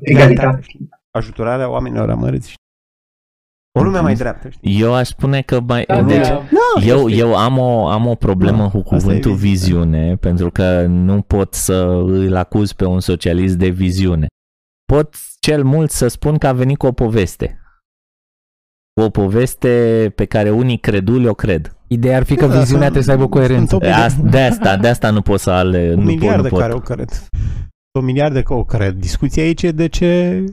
Egalitate. 0.00 0.60
ajutorarea 1.18 1.68
oamenilor 1.70 2.10
amărâți. 2.10 2.54
O 3.78 3.82
lume 3.82 4.00
mai 4.00 4.14
dreaptă, 4.14 4.48
știi? 4.48 4.80
Eu 4.80 4.94
aș 4.94 5.08
spune 5.08 5.42
că 5.42 5.60
mai... 5.60 5.84
Da, 5.88 6.02
deci, 6.02 6.26
da. 6.26 6.42
Da, 6.78 6.84
eu, 6.86 7.08
eu 7.10 7.36
am, 7.36 7.58
o, 7.58 7.88
am 7.88 8.06
o 8.06 8.14
problemă 8.14 8.56
Da, 8.62 8.68
cu 8.68 8.76
asta 8.78 8.94
e 8.94 8.98
cuvântul 8.98 9.34
viziune. 9.34 9.84
viziune, 9.84 10.16
pentru 10.16 10.50
că 10.50 10.86
nu 10.86 11.22
pot 11.22 11.54
să 11.54 11.74
îl 12.06 12.36
acuz 12.36 12.72
pe 12.72 12.84
un 12.84 13.00
socialist 13.00 13.56
de 13.56 13.68
viziune. 13.68 14.26
Pot 14.90 15.14
cel 15.40 15.64
mult 15.64 15.90
să 15.90 16.08
spun 16.08 16.38
că 16.38 16.46
a 16.46 16.52
venit 16.52 16.78
cu 16.78 16.86
o 16.86 16.92
poveste. 16.92 17.60
Cu 18.92 19.02
o 19.06 19.10
poveste 19.10 20.12
pe 20.14 20.24
care 20.24 20.50
unii 20.50 20.78
creduli 20.78 21.26
o 21.26 21.34
cred. 21.34 21.76
Ideea 21.86 22.16
ar 22.16 22.22
fi 22.22 22.34
că 22.34 22.46
Da, 22.46 22.58
viziunea 22.58 22.66
sunt- 22.68 22.80
trebuie 22.80 23.02
să 23.02 23.10
aibă 23.10 23.28
coerență. 23.28 23.76
sunt 23.80 23.82
Asta, 23.94 24.22
de 24.22 24.40
asta, 24.40 24.76
de 24.76 24.88
asta 24.88 25.10
nu 25.10 25.22
pot 25.22 25.40
să 25.40 25.50
ale, 25.50 25.78
Un 25.82 25.88
nu 25.88 25.96
pot, 25.96 26.04
miliard 26.04 26.36
nu 26.36 26.42
de 26.42 26.48
pot. 26.48 26.60
care 26.60 26.72
o 26.72 26.78
cred. 26.80 27.10
Un 27.98 28.04
miliard 28.04 28.32
de 28.34 28.42
care 28.42 28.58
o 28.60 28.64
cred. 28.64 28.94
Discuția 28.94 29.42
aici 29.42 29.62
e 29.62 29.70
de 29.70 29.86
ce 29.88 30.44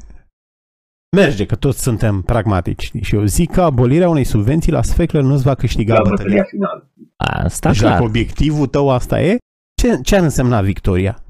merge, 1.17 1.45
că 1.45 1.55
toți 1.55 1.81
suntem 1.81 2.21
pragmatici. 2.21 2.83
știi? 2.83 3.03
Și 3.03 3.15
eu 3.15 3.23
zic 3.25 3.51
că 3.51 3.61
abolirea 3.61 4.09
unei 4.09 4.23
subvenții 4.23 4.71
la 4.71 4.81
sfeclă 4.81 5.21
nu-ți 5.21 5.43
va 5.43 5.55
câștiga 5.55 5.93
La 5.93 5.99
bătălia. 6.01 6.23
bătălia 6.23 6.43
finală. 6.43 6.91
Asta 7.15 7.69
Deci 7.69 7.79
clar. 7.79 7.91
dacă 7.91 8.03
obiectivul 8.03 8.67
tău 8.67 8.89
asta 8.89 9.21
e, 9.21 9.37
ce, 9.81 9.99
ce 10.03 10.15
ar 10.15 10.23
însemna 10.23 10.61
victoria? 10.61 11.21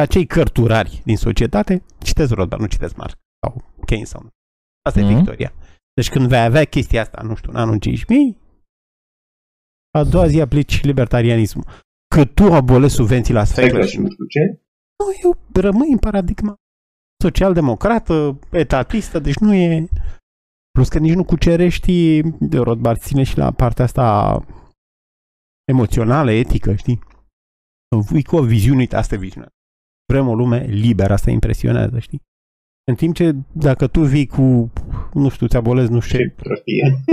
Ca 0.00 0.06
cei 0.06 0.26
cărturari 0.26 1.00
din 1.04 1.16
societate, 1.16 1.82
citesc 2.02 2.32
Rothbard, 2.32 2.62
nu 2.62 2.68
citesc 2.68 2.96
Marx 2.96 3.14
sau 3.44 3.64
Keynes 3.86 4.08
sau 4.08 4.22
nu. 4.22 4.28
Asta 4.88 5.00
Mhm. 5.00 5.10
e 5.10 5.14
victoria. 5.14 5.52
Deci 5.94 6.10
când 6.10 6.28
vei 6.28 6.38
avea 6.42 6.64
chestia 6.64 7.00
asta, 7.00 7.22
nu 7.22 7.34
știu, 7.34 7.50
în 7.50 7.56
anul 7.56 7.78
5000, 7.78 8.38
a 9.98 10.04
doua 10.04 10.26
zi 10.26 10.40
aplici 10.40 10.82
libertarianismul. 10.82 11.64
Că 12.14 12.24
tu 12.24 12.52
abolești 12.52 12.96
subvenții 12.96 13.34
la 13.34 13.44
sfeclă 13.44 13.68
Sfeclă 13.68 13.86
și 13.86 13.92
și 13.92 13.98
nu 13.98 14.10
știu 14.10 14.24
ce. 14.26 14.40
nu, 14.98 15.06
eu 15.22 15.36
rămâi 15.60 15.90
în 15.92 15.98
paradigma 15.98 16.54
social-democrată, 17.22 18.38
etatistă, 18.50 19.18
deci 19.18 19.36
nu 19.36 19.54
e... 19.54 19.88
Plus 20.70 20.88
că 20.88 20.98
nici 20.98 21.14
nu 21.14 21.24
cucerești, 21.24 22.20
Rothbard 22.52 23.00
ține 23.00 23.22
și 23.22 23.36
la 23.36 23.52
partea 23.52 23.84
asta 23.84 24.44
emoțională, 25.72 26.30
etică, 26.30 26.74
știi? 26.74 26.98
Vii 28.10 28.24
cu 28.24 28.36
o 28.36 28.42
viziune, 28.42 28.78
uite, 28.78 28.96
asta 28.96 29.14
e 29.14 29.18
viziunea. 29.18 29.50
Vrem 30.12 30.28
o 30.28 30.34
lume 30.34 30.64
liberă, 30.64 31.12
asta 31.12 31.30
impresionează, 31.30 31.98
știi? 31.98 32.20
În 32.90 32.94
timp 32.94 33.14
ce 33.14 33.34
dacă 33.52 33.86
tu 33.86 34.04
vii 34.04 34.26
cu, 34.26 34.72
nu 35.12 35.28
știu, 35.28 35.46
ți 35.46 35.56
abolezi, 35.56 35.90
nu 35.90 36.00
știu 36.00 36.18
Ce 36.18 36.24
ce, 36.24 36.30
prostie. 36.36 37.04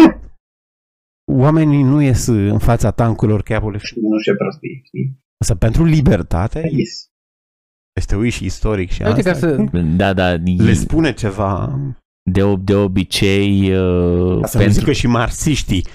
oamenii 1.32 1.82
nu 1.84 2.02
ies 2.02 2.28
în 2.28 2.60
fața 2.60 2.92
tancurilor 2.92 3.42
că 3.44 3.54
abolești. 3.56 4.00
Nu 4.00 4.18
știu 4.20 4.32
ce 4.34 4.38
prostie, 4.38 4.82
știi? 4.84 5.20
Însă 5.38 5.56
pentru 5.56 5.84
libertate, 5.84 6.70
Yes. 6.72 7.08
este 8.00 8.16
uiți 8.16 8.36
și 8.36 8.46
istoric 8.46 8.90
și 8.92 9.02
Uite, 9.02 9.30
asta, 9.30 9.32
ca 9.32 9.38
să- 9.38 9.64
știi? 9.68 9.84
Da, 9.96 10.14
da, 10.14 10.32
le 10.58 10.74
spune 10.74 11.14
ceva 11.14 11.80
de, 12.32 12.42
ob- 12.42 12.64
de 12.64 12.76
obicei 12.76 13.76
uh, 13.78 14.40
Ca 14.42 14.48
să 14.48 14.64
nu 14.66 14.70
zic 14.72 14.84
că 14.84 14.92
și 14.92 15.08
marxiștii 15.08 15.86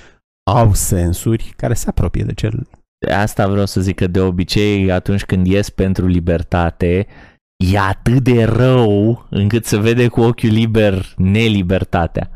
au 0.50 0.72
sensuri 0.74 1.52
care 1.56 1.74
se 1.74 1.88
apropie 1.88 2.24
de 2.24 2.34
cel. 2.34 2.68
Asta 3.06 3.48
vreau 3.48 3.66
să 3.66 3.80
zic 3.80 3.96
că 3.96 4.06
de 4.06 4.20
obicei 4.20 4.90
atunci 4.90 5.24
când 5.24 5.46
ies 5.46 5.70
pentru 5.70 6.06
libertate 6.06 7.06
e 7.72 7.78
atât 7.78 8.22
de 8.22 8.44
rău 8.44 9.26
încât 9.30 9.64
se 9.64 9.78
vede 9.78 10.08
cu 10.08 10.20
ochiul 10.20 10.50
liber 10.50 11.14
nelibertatea. 11.16 12.30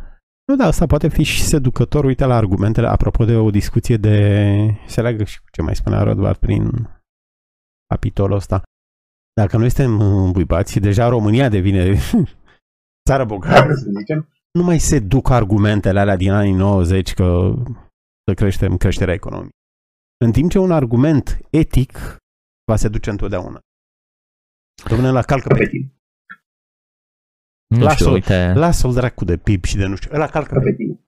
Nu, 0.47 0.56
da, 0.56 0.64
asta 0.64 0.86
poate 0.86 1.09
fi 1.09 1.22
și 1.22 1.43
seducător. 1.43 2.05
Uite 2.05 2.24
la 2.24 2.36
argumentele, 2.36 2.86
apropo 2.86 3.24
de 3.24 3.36
o 3.36 3.51
discuție 3.51 3.97
de... 3.97 4.76
Se 4.86 5.01
leagă 5.01 5.24
și 5.24 5.40
cu 5.40 5.47
ce 5.52 5.62
mai 5.62 5.76
spunea 5.76 6.02
Rothbard 6.02 6.36
prin 6.36 6.89
capitolul 7.86 8.36
ăsta. 8.36 8.62
Dacă 9.40 9.56
noi 9.56 9.70
suntem 9.70 10.01
îmbuibați, 10.01 10.78
deja 10.78 11.09
România 11.09 11.48
devine 11.48 11.98
țară 13.09 13.24
bogată. 13.24 13.74
Să 13.74 13.90
zicem. 13.98 14.28
Nu 14.52 14.62
mai 14.62 14.78
se 14.78 14.98
duc 14.98 15.30
argumentele 15.30 16.01
alea 16.01 16.16
din 16.16 16.30
anii 16.30 16.52
90 16.52 17.14
că 17.14 17.55
să 18.24 18.34
creștem 18.34 18.76
creșterea 18.76 19.14
economică. 19.14 19.56
În 20.24 20.32
timp 20.32 20.51
ce 20.51 20.59
un 20.59 20.70
argument 20.73 21.39
etic 21.51 22.16
va 22.70 22.77
se 22.77 22.89
duce 22.89 23.11
întotdeauna. 23.11 23.61
Domnule, 24.89 25.11
la 25.11 25.23
calcă 25.23 25.49
Ca 25.49 25.55
pe 25.55 25.61
pe 25.65 25.69
tine. 25.69 25.93
Nu 27.74 27.82
Lasă-o. 27.82 27.97
știu, 27.97 28.12
uite. 28.12 28.53
Lasă-l 28.55 28.93
dracu 28.93 29.24
de 29.24 29.36
PIB 29.36 29.65
și 29.65 29.77
de 29.77 29.86
nu 29.86 29.97
știu. 29.97 30.11
Ăla 30.15 30.27
calcă 30.27 30.55
Ca 30.55 30.61
pe 30.61 30.65
pe 30.70 30.73
tine. 30.77 31.01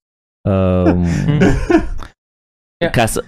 Um, 0.48 1.04
Ia. 2.80 2.90
ca, 2.96 3.06
să, 3.06 3.24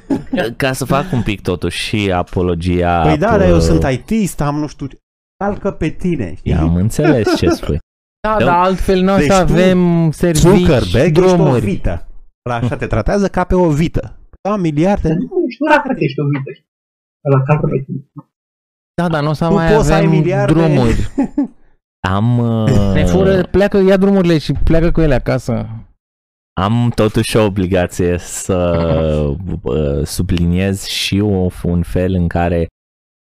ca 0.57 0.73
să 0.73 0.85
fac 0.85 1.13
un 1.13 1.23
pic 1.23 1.41
totuși 1.43 1.79
și 1.79 2.13
apologia... 2.13 3.03
Păi 3.03 3.19
da, 3.19 3.39
dar 3.39 3.49
eu 3.49 3.57
uh, 3.57 3.61
sunt 3.63 3.85
IT, 4.11 4.41
am 4.41 4.59
nu 4.59 4.67
știu 4.67 4.87
ce. 4.87 4.99
Calcă 5.45 5.71
pe 5.73 5.89
tine, 5.89 6.35
știi? 6.35 6.55
Am 6.55 6.75
înțeles 6.75 7.37
ce 7.37 7.49
spui. 7.49 7.79
Da, 8.21 8.39
Da. 8.39 8.45
dar 8.45 8.65
altfel 8.65 9.01
noi 9.03 9.19
Deci 9.19 9.31
să 9.31 9.45
tu, 9.45 9.53
avem 9.53 10.11
servicii, 10.11 10.49
Zuckerberg 10.65 11.17
ești 11.17 11.19
o 11.19 11.37
drumuri. 11.37 11.61
vită. 11.65 12.07
La 12.43 12.55
așa 12.55 12.77
te 12.77 12.87
tratează 12.87 13.29
ca 13.29 13.45
pe 13.45 13.55
o 13.55 13.71
vită. 13.71 14.19
Da, 14.49 14.57
miliarde. 14.57 15.09
Dar 15.09 15.17
nu, 15.17 15.29
ești 15.49 15.63
nu 15.63 15.73
arată 15.73 15.89
că 15.89 16.05
ești 16.05 16.21
o 16.21 16.25
vită. 16.33 16.51
Ăla 17.27 17.43
calcă 17.43 17.67
pe 17.67 17.83
tine. 17.85 17.99
Da, 18.95 19.09
dar 19.09 19.23
nu 19.23 19.29
o 19.29 19.33
să 19.33 19.47
Tu 19.47 19.53
mai 19.53 19.73
poți 19.75 19.87
să 19.87 19.93
ai 19.93 19.99
avem 19.99 20.11
miliarde. 20.11 20.53
drumuri. 20.53 20.97
Am, 22.17 22.39
uh, 22.39 22.71
Ne 22.95 23.05
fură, 23.05 23.43
pleacă, 23.51 23.79
ia 23.79 23.97
drumurile 23.97 24.39
și 24.39 24.53
pleacă 24.53 24.91
cu 24.91 25.01
ele 25.01 25.15
acasă. 25.15 25.67
am 26.61 26.93
totuși 26.95 27.37
o 27.37 27.45
obligație 27.45 28.19
să 28.19 28.57
uh, 29.63 30.05
subliniez 30.05 30.85
și 30.85 31.21
o, 31.21 31.49
un 31.65 31.83
fel 31.83 32.15
în 32.15 32.29
care 32.29 32.67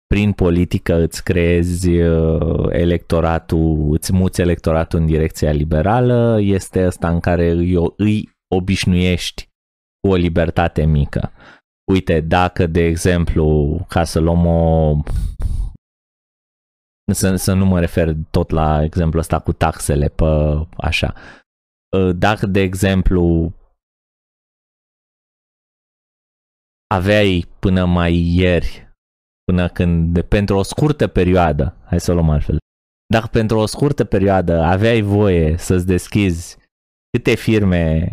prin 0.07 0.31
politică 0.31 1.01
îți 1.01 1.23
creezi 1.23 1.89
uh, 1.91 2.65
electoratul, 2.69 3.87
îți 3.91 4.13
muți 4.13 4.41
electoratul 4.41 4.99
în 4.99 5.05
direcția 5.05 5.51
liberală, 5.51 6.37
este 6.41 6.85
ăsta 6.85 7.09
în 7.09 7.19
care 7.19 7.49
îi, 7.51 7.77
îi 7.97 8.29
obișnuiești 8.55 9.47
cu 10.03 10.09
o 10.09 10.15
libertate 10.15 10.85
mică. 10.85 11.31
Uite, 11.91 12.19
dacă, 12.19 12.67
de 12.67 12.81
exemplu, 12.81 13.77
ca 13.89 14.03
să 14.03 14.19
luăm 14.19 14.45
o... 14.45 15.01
Să, 17.13 17.35
să 17.35 17.53
nu 17.53 17.65
mă 17.65 17.79
refer 17.79 18.13
tot 18.31 18.49
la 18.49 18.83
exemplul 18.83 19.21
ăsta 19.21 19.39
cu 19.39 19.53
taxele 19.53 20.07
pe 20.07 20.25
așa. 20.77 21.13
Dacă, 22.15 22.45
de 22.45 22.59
exemplu, 22.59 23.53
aveai 26.93 27.45
până 27.59 27.85
mai 27.85 28.13
ieri, 28.13 28.93
până 29.43 29.69
când, 29.69 30.13
de, 30.13 30.21
pentru 30.21 30.55
o 30.55 30.63
scurtă 30.63 31.07
perioadă, 31.07 31.77
hai 31.85 31.99
să 31.99 32.11
o 32.11 32.13
luăm 32.13 32.29
altfel, 32.29 32.57
dacă 33.13 33.27
pentru 33.27 33.57
o 33.57 33.65
scurtă 33.65 34.03
perioadă 34.03 34.61
aveai 34.61 35.01
voie 35.01 35.57
să-ți 35.57 35.85
deschizi 35.85 36.57
câte 37.09 37.35
firme 37.35 38.07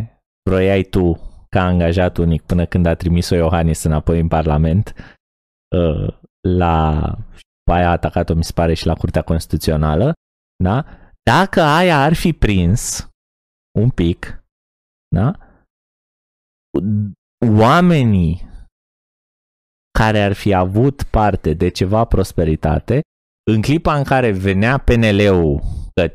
vroiai 0.51 0.83
tu 0.83 1.30
ca 1.57 1.65
angajat 1.65 2.17
unic 2.17 2.43
până 2.43 2.67
când 2.67 2.87
a 2.87 2.95
trimis-o 2.95 3.35
Iohannis 3.35 3.83
înapoi 3.83 4.21
în 4.21 4.29
Parlament, 4.29 4.95
uh, 5.77 6.17
la 6.49 7.01
pe 7.63 7.73
aia 7.73 7.89
a 7.89 7.91
atacat-o, 7.91 8.35
mi 8.35 8.45
se 8.45 8.53
pare, 8.53 8.75
și 8.75 8.87
la 8.87 8.95
Curtea 8.95 9.23
Constituțională, 9.23 10.13
da? 10.65 10.85
Dacă 11.23 11.61
aia 11.61 12.03
ar 12.03 12.15
fi 12.15 12.33
prins 12.33 13.09
un 13.79 13.91
pic, 13.91 14.45
da? 15.15 15.39
Oamenii 17.59 18.49
care 19.99 20.21
ar 20.21 20.33
fi 20.33 20.55
avut 20.55 21.03
parte 21.03 21.55
de 21.55 21.69
ceva 21.69 22.05
prosperitate, 22.05 23.01
în 23.53 23.63
clipa 23.63 23.97
în 23.97 24.05
care 24.05 24.31
venea 24.31 24.79
PNL-ul, 24.79 25.61
că 25.95 26.13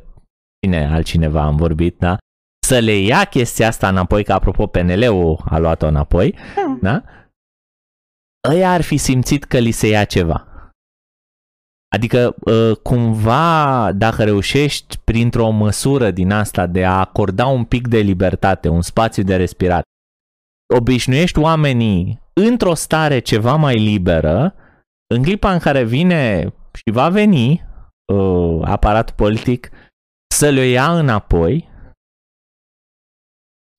cine 0.59 0.85
altcineva 0.85 1.43
am 1.43 1.55
vorbit, 1.55 1.97
da? 1.97 2.17
Să 2.65 2.79
le 2.79 2.97
ia 2.97 3.23
chestia 3.23 3.67
asta 3.67 3.87
înapoi, 3.87 4.23
că 4.23 4.33
apropo 4.33 4.67
PNL-ul 4.67 5.43
a 5.49 5.57
luat-o 5.57 5.87
înapoi, 5.87 6.35
da? 6.81 7.03
Ăia 8.49 8.71
ar 8.71 8.81
fi 8.81 8.97
simțit 8.97 9.43
că 9.43 9.57
li 9.57 9.71
se 9.71 9.87
ia 9.87 10.03
ceva. 10.03 10.47
Adică, 11.95 12.35
cumva, 12.83 13.91
dacă 13.91 14.23
reușești 14.23 14.97
printr-o 15.03 15.49
măsură 15.49 16.11
din 16.11 16.31
asta 16.31 16.67
de 16.67 16.85
a 16.85 16.99
acorda 16.99 17.45
un 17.45 17.63
pic 17.63 17.87
de 17.87 17.97
libertate, 17.97 18.67
un 18.67 18.81
spațiu 18.81 19.23
de 19.23 19.35
respirat, 19.35 19.83
obișnuiești 20.75 21.39
oamenii 21.39 22.21
într-o 22.33 22.73
stare 22.73 23.19
ceva 23.19 23.55
mai 23.55 23.75
liberă, 23.75 24.53
în 25.13 25.23
clipa 25.23 25.51
în 25.51 25.59
care 25.59 25.83
vine 25.83 26.53
și 26.73 26.91
va 26.91 27.09
veni 27.09 27.65
uh, 28.13 28.61
aparatul 28.63 29.15
politic 29.15 29.69
să 30.35 30.49
le 30.49 30.65
ia 30.67 30.97
înapoi, 30.97 31.73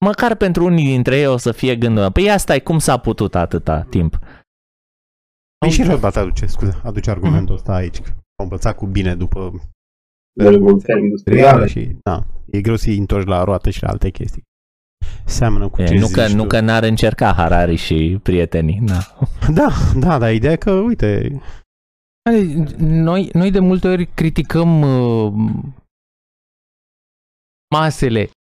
măcar 0.09 0.35
pentru 0.35 0.65
unii 0.65 0.85
dintre 0.95 1.17
ei 1.19 1.27
o 1.27 1.37
să 1.37 1.53
fie 1.53 1.77
gândul, 1.77 2.13
păi 2.13 2.31
asta 2.31 2.55
e 2.55 2.59
cum 2.61 2.79
s-a 2.79 2.97
putut 2.99 3.35
atâta 3.35 3.83
timp. 3.83 4.19
Păi 5.59 5.71
și 5.71 5.83
Rothbard 5.83 6.17
aduce, 6.17 6.47
scuze, 6.47 6.81
aduce 6.85 7.11
argumentul 7.11 7.55
ăsta 7.55 7.73
aici. 7.75 7.99
Că 8.01 8.11
au 8.11 8.45
învățat 8.45 8.77
cu 8.77 8.87
bine 8.87 9.15
după 9.15 9.39
Revoluția 10.39 10.97
industrială. 10.99 11.67
și 11.67 11.97
da, 12.03 12.27
e 12.51 12.61
greu 12.61 12.77
să-i 12.77 12.99
întorci 12.99 13.27
la 13.27 13.45
roată 13.45 13.71
și 13.71 13.83
la 13.83 13.89
alte 13.89 14.11
chestii. 14.11 14.43
Seamănă 15.25 15.69
cu 15.69 15.83
E, 15.83 15.87
ce 15.87 15.95
nu, 15.95 16.07
zici 16.07 16.15
că, 16.15 16.27
tu. 16.27 16.35
nu 16.35 16.47
că 16.47 16.61
n-ar 16.61 16.83
încerca 16.83 17.33
Harari 17.33 17.77
și 17.77 18.19
prietenii. 18.23 18.81
Da. 18.83 18.99
Da, 19.53 19.69
da, 19.99 20.19
dar 20.19 20.33
ideea 20.33 20.53
e 20.53 20.57
că, 20.57 20.71
uite, 20.71 21.41
Noi, 22.79 23.29
noi 23.33 23.51
de 23.51 23.59
multe 23.59 23.89
ori 23.89 24.07
criticăm 24.07 24.81
uh, 24.81 25.33
masele. 27.75 28.31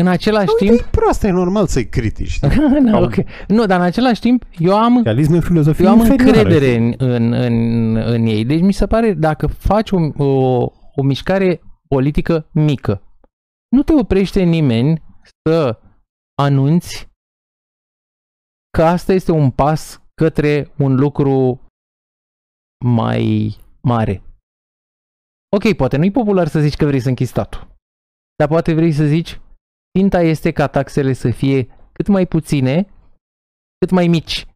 În 0.00 0.06
același 0.06 0.48
Uite, 0.48 0.64
timp... 0.64 0.86
e 0.86 0.88
proastă, 0.90 1.26
e 1.26 1.30
normal 1.30 1.66
să-i 1.66 1.88
critici. 1.88 2.28
știi? 2.28 2.48
da, 2.90 2.98
ok. 2.98 3.14
Nu, 3.48 3.66
dar 3.66 3.78
în 3.78 3.84
același 3.84 4.20
timp 4.20 4.44
eu 4.58 4.78
am 4.78 5.02
Realism 5.02 5.34
e 5.34 5.40
filozofie 5.40 5.84
Eu 5.84 5.90
am 5.90 5.98
inferioară, 5.98 6.38
încredere 6.38 6.72
știi? 6.72 7.06
în, 7.06 7.10
în, 7.12 7.32
în, 7.32 7.96
în 7.96 8.26
ei. 8.26 8.44
Deci 8.44 8.60
mi 8.60 8.72
se 8.72 8.86
pare, 8.86 9.12
dacă 9.12 9.46
faci 9.46 9.90
o, 9.90 10.24
o, 10.24 10.60
o 10.94 11.02
mișcare 11.02 11.60
politică 11.88 12.48
mică, 12.52 13.02
nu 13.68 13.82
te 13.82 13.92
oprește 13.94 14.42
nimeni 14.42 15.02
să 15.48 15.78
anunți 16.42 17.08
că 18.70 18.82
asta 18.84 19.12
este 19.12 19.32
un 19.32 19.50
pas 19.50 20.02
către 20.14 20.72
un 20.78 20.94
lucru 20.94 21.60
mai 22.84 23.56
mare. 23.82 24.22
Ok, 25.56 25.72
poate 25.76 25.96
nu-i 25.96 26.10
popular 26.10 26.48
să 26.48 26.60
zici 26.60 26.76
că 26.76 26.84
vrei 26.86 27.00
să 27.00 27.08
închizi 27.08 27.30
statul, 27.30 27.76
dar 28.38 28.48
poate 28.48 28.74
vrei 28.74 28.92
să 28.92 29.04
zici 29.04 29.40
ținta 29.98 30.20
este 30.20 30.50
ca 30.50 30.66
taxele 30.66 31.12
să 31.12 31.30
fie 31.30 31.68
cât 31.92 32.06
mai 32.06 32.26
puține, 32.26 32.86
cât 33.78 33.90
mai 33.90 34.06
mici. 34.06 34.46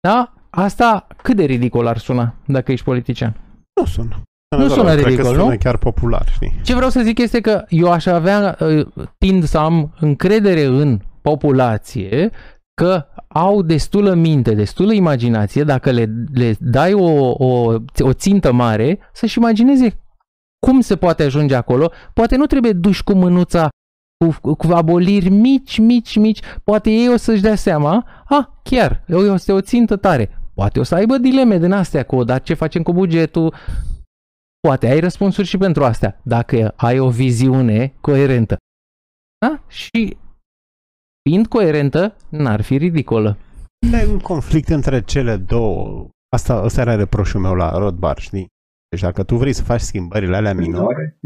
Da? 0.00 0.34
Asta 0.50 1.06
cât 1.22 1.36
de 1.36 1.44
ridicol 1.44 1.86
ar 1.86 1.98
suna 1.98 2.34
dacă 2.46 2.72
ești 2.72 2.84
politician? 2.84 3.36
Nu 3.80 3.86
sună. 3.86 4.22
Nu 4.56 4.68
sună 4.68 4.92
Cred 4.92 5.02
că 5.02 5.08
ridicol, 5.08 5.34
sună 5.34 5.50
nu? 5.50 5.56
chiar 5.58 5.76
popular, 5.76 6.28
știi? 6.28 6.60
Ce 6.62 6.74
vreau 6.74 6.90
să 6.90 7.00
zic 7.00 7.18
este 7.18 7.40
că 7.40 7.64
eu 7.68 7.90
aș 7.90 8.06
avea, 8.06 8.56
uh, 8.60 8.86
tind 9.18 9.44
să 9.44 9.58
am 9.58 9.94
încredere 10.00 10.64
în 10.64 11.00
populație 11.22 12.30
că 12.74 13.06
au 13.28 13.62
destulă 13.62 14.14
minte, 14.14 14.54
destulă 14.54 14.92
imaginație, 14.92 15.62
dacă 15.62 15.90
le, 15.90 16.10
le 16.32 16.56
dai 16.60 16.92
o, 16.92 17.30
o, 17.30 17.74
o 17.98 18.12
țintă 18.12 18.52
mare, 18.52 18.98
să-și 19.12 19.38
imagineze 19.38 19.98
cum 20.66 20.80
se 20.80 20.96
poate 20.96 21.22
ajunge 21.22 21.54
acolo. 21.54 21.90
Poate 22.14 22.36
nu 22.36 22.46
trebuie 22.46 22.72
duși 22.72 23.04
cu 23.04 23.12
mânuța 23.12 23.68
cu, 24.16 24.54
cu 24.54 24.72
aboliri 24.72 25.28
mici, 25.28 25.78
mici, 25.78 26.16
mici. 26.16 26.40
Poate 26.64 26.90
ei 26.90 27.08
o 27.08 27.16
să-și 27.16 27.42
dea 27.42 27.54
seama, 27.54 28.06
a, 28.28 28.60
chiar, 28.62 29.04
este 29.34 29.52
o 29.52 29.60
țintă 29.60 29.96
tare. 29.96 30.38
Poate 30.54 30.78
o 30.80 30.82
să 30.82 30.94
aibă 30.94 31.16
dileme 31.16 31.58
din 31.58 31.72
astea 31.72 32.02
cu, 32.02 32.24
dar 32.24 32.42
ce 32.42 32.54
facem 32.54 32.82
cu 32.82 32.92
bugetul, 32.92 33.54
Poate 34.66 34.86
ai 34.86 35.00
răspunsuri 35.00 35.46
și 35.46 35.56
pentru 35.56 35.84
astea, 35.84 36.20
dacă 36.22 36.72
ai 36.76 36.98
o 36.98 37.10
viziune 37.10 37.94
coerentă. 38.00 38.56
Da? 39.38 39.62
Și 39.68 40.16
fiind 41.28 41.46
coerentă, 41.46 42.16
n-ar 42.28 42.60
fi 42.60 42.76
ridicolă. 42.76 43.38
E 43.92 44.06
un 44.06 44.18
conflict 44.18 44.68
între 44.68 45.02
cele 45.02 45.36
două. 45.36 46.08
Asta, 46.28 46.62
ăsta 46.64 46.80
era 46.80 46.94
reproșul 46.94 47.40
meu 47.40 47.54
la 47.54 47.78
Rodbar, 47.78 48.18
știi? 48.18 48.46
Deci 48.88 49.00
dacă 49.00 49.22
tu 49.22 49.36
vrei 49.36 49.52
să 49.52 49.62
faci 49.62 49.80
schimbările 49.80 50.36
alea 50.36 50.54
minore 50.54 50.78
Minore? 50.78 51.18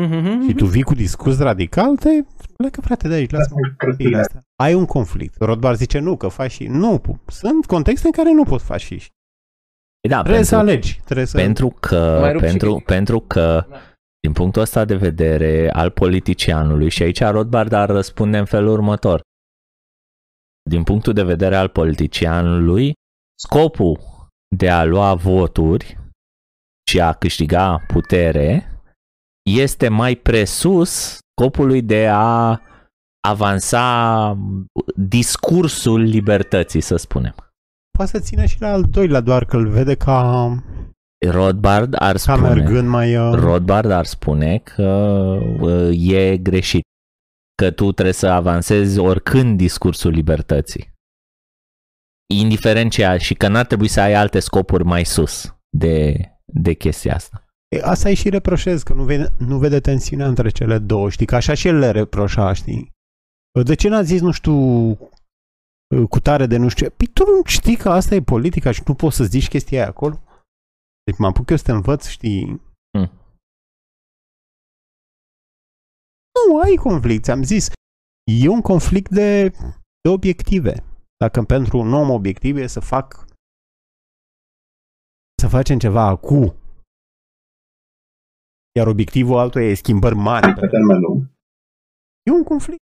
Mm. 0.00 0.46
și 0.48 0.54
tu 0.54 0.64
vii 0.66 0.82
cu 0.82 0.94
discurs 0.94 1.38
radical, 1.38 1.96
te 1.96 2.08
plecă 2.56 2.80
frate 2.80 3.08
de 3.08 3.14
aici, 3.14 3.30
lasă-mă 3.30 3.60
Asta 3.66 3.76
e 3.82 3.86
chestiile 3.86 4.10
prostia. 4.16 4.38
astea. 4.38 4.40
Ai 4.62 4.74
un 4.74 4.84
conflict. 4.84 5.36
Rodbar 5.40 5.74
zice 5.74 5.98
nu, 5.98 6.16
că 6.16 6.28
faci 6.28 6.50
și... 6.50 6.66
Nu, 6.66 7.00
sunt 7.26 7.66
contexte 7.66 8.06
în 8.06 8.12
care 8.12 8.32
nu 8.32 8.42
poți 8.44 8.64
face 8.64 8.98
și. 8.98 9.10
Da, 10.08 10.22
Trebuie 10.22 10.44
să 10.44 10.56
pentru, 10.56 10.70
alegi. 10.72 11.00
Trebuie 11.04 11.26
să... 11.26 11.36
pentru 11.36 11.68
că, 11.80 12.18
Mai 12.20 12.32
rup 12.32 12.40
și 12.40 12.46
pentru, 12.46 12.68
critic. 12.70 12.86
pentru 12.86 13.20
că 13.20 13.66
din 14.20 14.32
punctul 14.32 14.62
ăsta 14.62 14.84
de 14.84 14.94
vedere 14.96 15.70
al 15.72 15.90
politicianului 15.90 16.88
și 16.88 17.02
aici 17.02 17.20
Rothbard 17.22 17.72
ar 17.72 17.88
răspunde 17.88 18.38
în 18.38 18.44
felul 18.44 18.68
următor. 18.72 19.20
Din 20.70 20.82
punctul 20.82 21.12
de 21.12 21.22
vedere 21.22 21.56
al 21.56 21.68
politicianului, 21.68 22.92
scopul 23.38 24.00
de 24.56 24.70
a 24.70 24.84
lua 24.84 25.14
voturi 25.14 25.98
și 26.90 27.00
a 27.00 27.12
câștiga 27.12 27.84
putere 27.86 28.75
este 29.46 29.88
mai 29.88 30.14
presus 30.14 31.18
scopului 31.30 31.82
de 31.82 32.08
a 32.12 32.60
avansa 33.20 34.38
discursul 34.96 36.00
libertății, 36.00 36.80
să 36.80 36.96
spunem. 36.96 37.34
Poate 37.98 38.10
să 38.10 38.20
țină 38.20 38.44
și 38.44 38.60
la 38.60 38.68
al 38.68 38.82
doilea, 38.82 39.20
doar 39.20 39.44
că 39.44 39.56
îl 39.56 39.68
vede 39.68 39.94
ca, 39.94 40.48
Rothbard 41.30 41.94
ar 41.98 42.12
ca 42.12 42.18
spune, 42.18 42.54
mergând 42.54 42.88
mai... 42.88 43.16
Uh, 43.16 43.34
Rothbard 43.34 43.90
ar 43.90 44.04
spune 44.04 44.58
că 44.58 44.88
uh, 45.60 46.10
e 46.12 46.36
greșit, 46.36 46.82
că 47.54 47.70
tu 47.70 47.92
trebuie 47.92 48.14
să 48.14 48.26
avansezi 48.26 48.98
oricând 48.98 49.56
discursul 49.56 50.10
libertății. 50.10 50.94
Indiferent 52.34 52.90
ce 52.90 53.16
și 53.18 53.34
că 53.34 53.48
n-ar 53.48 53.66
trebui 53.66 53.88
să 53.88 54.00
ai 54.00 54.14
alte 54.14 54.40
scopuri 54.40 54.84
mai 54.84 55.04
sus 55.04 55.56
de, 55.68 56.14
de 56.44 56.72
chestia 56.72 57.14
asta. 57.14 57.45
E, 57.68 57.82
asta 57.82 58.08
îi 58.08 58.14
și 58.14 58.28
reproșez, 58.28 58.82
că 58.82 58.92
nu 58.92 59.04
vede, 59.04 59.26
nu 59.38 59.58
vede 59.58 59.80
tensiunea 59.80 60.26
între 60.26 60.48
cele 60.48 60.78
două, 60.78 61.10
știi? 61.10 61.26
Că 61.26 61.34
așa 61.34 61.54
și 61.54 61.68
el 61.68 61.78
le 61.78 61.90
reproșa, 61.90 62.52
știi? 62.52 62.90
De 63.64 63.74
ce 63.74 63.88
n-a 63.88 64.02
zis, 64.02 64.20
nu 64.20 64.30
știu, 64.30 64.54
cu 66.08 66.20
tare 66.22 66.46
de 66.46 66.56
nu 66.56 66.68
știu 66.68 66.86
ce? 66.86 66.92
Păi 66.92 67.06
tu 67.06 67.24
nu 67.24 67.44
știi 67.44 67.76
că 67.76 67.88
asta 67.90 68.14
e 68.14 68.22
politica 68.22 68.70
și 68.70 68.82
nu 68.86 68.94
poți 68.94 69.16
să 69.16 69.24
zici 69.24 69.48
chestia 69.48 69.78
aia 69.78 69.88
acolo? 69.88 70.20
Deci 71.04 71.18
mă 71.18 71.26
apuc 71.26 71.50
eu 71.50 71.56
să 71.56 71.62
te 71.62 71.72
învăț, 71.72 72.06
știi? 72.06 72.44
Hmm. 72.90 73.10
Nu, 76.34 76.60
ai 76.60 76.74
conflict, 76.74 77.24
ți-am 77.24 77.42
zis. 77.42 77.68
E 78.42 78.48
un 78.48 78.60
conflict 78.60 79.10
de, 79.10 79.48
de 80.00 80.08
obiective. 80.08 80.84
Dacă 81.16 81.42
pentru 81.42 81.78
un 81.78 81.92
om 81.92 82.10
obiectiv 82.10 82.56
e 82.56 82.66
să 82.66 82.80
fac 82.80 83.24
să 85.42 85.48
facem 85.48 85.78
ceva 85.78 86.02
acum 86.02 86.54
iar 88.76 88.86
obiectivul 88.86 89.38
altul 89.38 89.60
e 89.62 89.74
schimbări 89.74 90.14
mari. 90.14 90.54
Pe 90.54 90.66
termen 90.66 90.98
lung. 91.00 91.30
E 92.22 92.30
un 92.30 92.42
conflict. 92.44 92.80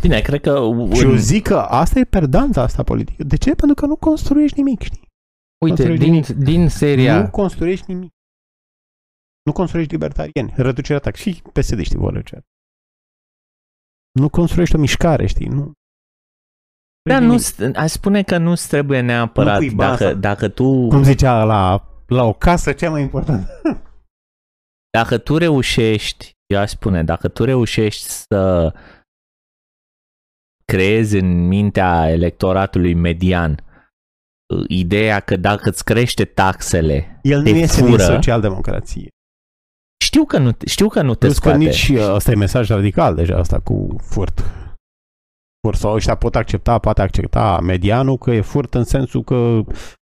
Bine, 0.00 0.20
cred 0.20 0.40
că... 0.40 0.50
Și 0.94 1.02
eu 1.02 1.10
în- 1.10 1.18
zic 1.18 1.42
că 1.46 1.56
asta 1.58 1.98
e 1.98 2.04
perdanța 2.04 2.62
asta 2.62 2.82
politică. 2.82 3.24
De 3.24 3.36
ce? 3.36 3.54
Pentru 3.54 3.74
că 3.76 3.86
nu 3.86 3.96
construiești 3.96 4.58
nimic, 4.62 4.80
știi? 4.82 5.08
Uite, 5.64 5.82
Construiești 5.82 6.04
din, 6.04 6.12
nimic. 6.12 6.44
din 6.44 6.68
seria... 6.68 7.20
Nu 7.22 7.30
construiești 7.30 7.92
nimic. 7.92 8.10
Nu 9.42 9.52
construiești 9.52 9.92
libertarieni. 9.92 10.52
Reducerea 10.56 11.00
tax. 11.00 11.18
Și 11.18 11.42
PSD 11.52 11.80
știi 11.82 11.98
vor 11.98 12.12
reducerea. 12.12 12.42
Nu 14.20 14.28
construiești 14.28 14.76
o 14.76 14.78
mișcare, 14.78 15.26
știi? 15.26 15.46
Nu. 15.46 15.72
Da, 17.10 17.18
nu, 17.18 17.26
nimic. 17.26 17.42
st- 17.44 17.74
aș 17.76 17.90
spune 17.90 18.22
că 18.22 18.38
nu 18.38 18.54
trebuie 18.54 19.00
neapărat. 19.00 19.60
Nu 19.60 19.66
pui 19.66 19.74
baza. 19.74 20.04
Dacă, 20.04 20.14
dacă 20.18 20.48
tu 20.48 20.88
Cum 20.88 21.02
zicea 21.02 21.44
la, 21.44 21.88
la 22.06 22.22
o 22.24 22.32
casă, 22.32 22.72
cea 22.72 22.90
mai 22.90 23.02
important. 23.02 23.46
dacă 24.90 25.18
tu 25.18 25.36
reușești, 25.36 26.30
eu 26.46 26.58
aș 26.60 26.70
spune, 26.70 27.04
dacă 27.04 27.28
tu 27.28 27.44
reușești 27.44 28.02
să 28.02 28.72
creezi 30.64 31.16
în 31.16 31.46
mintea 31.46 32.08
electoratului 32.10 32.94
median 32.94 33.50
uh, 34.54 34.64
ideea 34.68 35.20
că 35.20 35.36
dacă 35.36 35.68
îți 35.68 35.84
crește 35.84 36.24
taxele, 36.24 37.18
El 37.22 37.38
nu 37.38 37.44
Te 37.44 37.50
iese 37.50 37.80
din 37.80 37.90
fură. 37.90 38.02
socialdemocrație. 38.02 39.08
știu 40.04 40.24
că 40.24 40.38
nu, 40.38 40.52
te- 40.52 40.66
știu 40.66 40.88
că 40.88 41.02
nu 41.02 41.14
te 41.14 41.26
Plus 41.26 41.38
că 41.38 41.48
scoate. 41.48 41.58
nici 41.64 41.88
uh, 41.88 41.98
ăsta 42.14 42.30
e 42.30 42.34
mesaj 42.34 42.68
radical 42.68 43.14
deja, 43.14 43.36
asta 43.38 43.60
cu 43.60 43.96
furt. 44.02 44.40
Furt 45.66 45.78
sau 45.78 45.94
ăștia 45.94 46.14
pot 46.16 46.34
accepta, 46.36 46.78
poate 46.78 47.02
accepta 47.02 47.58
medianul 47.60 48.16
că 48.18 48.30
e 48.30 48.40
furt 48.40 48.74
în 48.74 48.84
sensul 48.84 49.22
că 49.24 49.60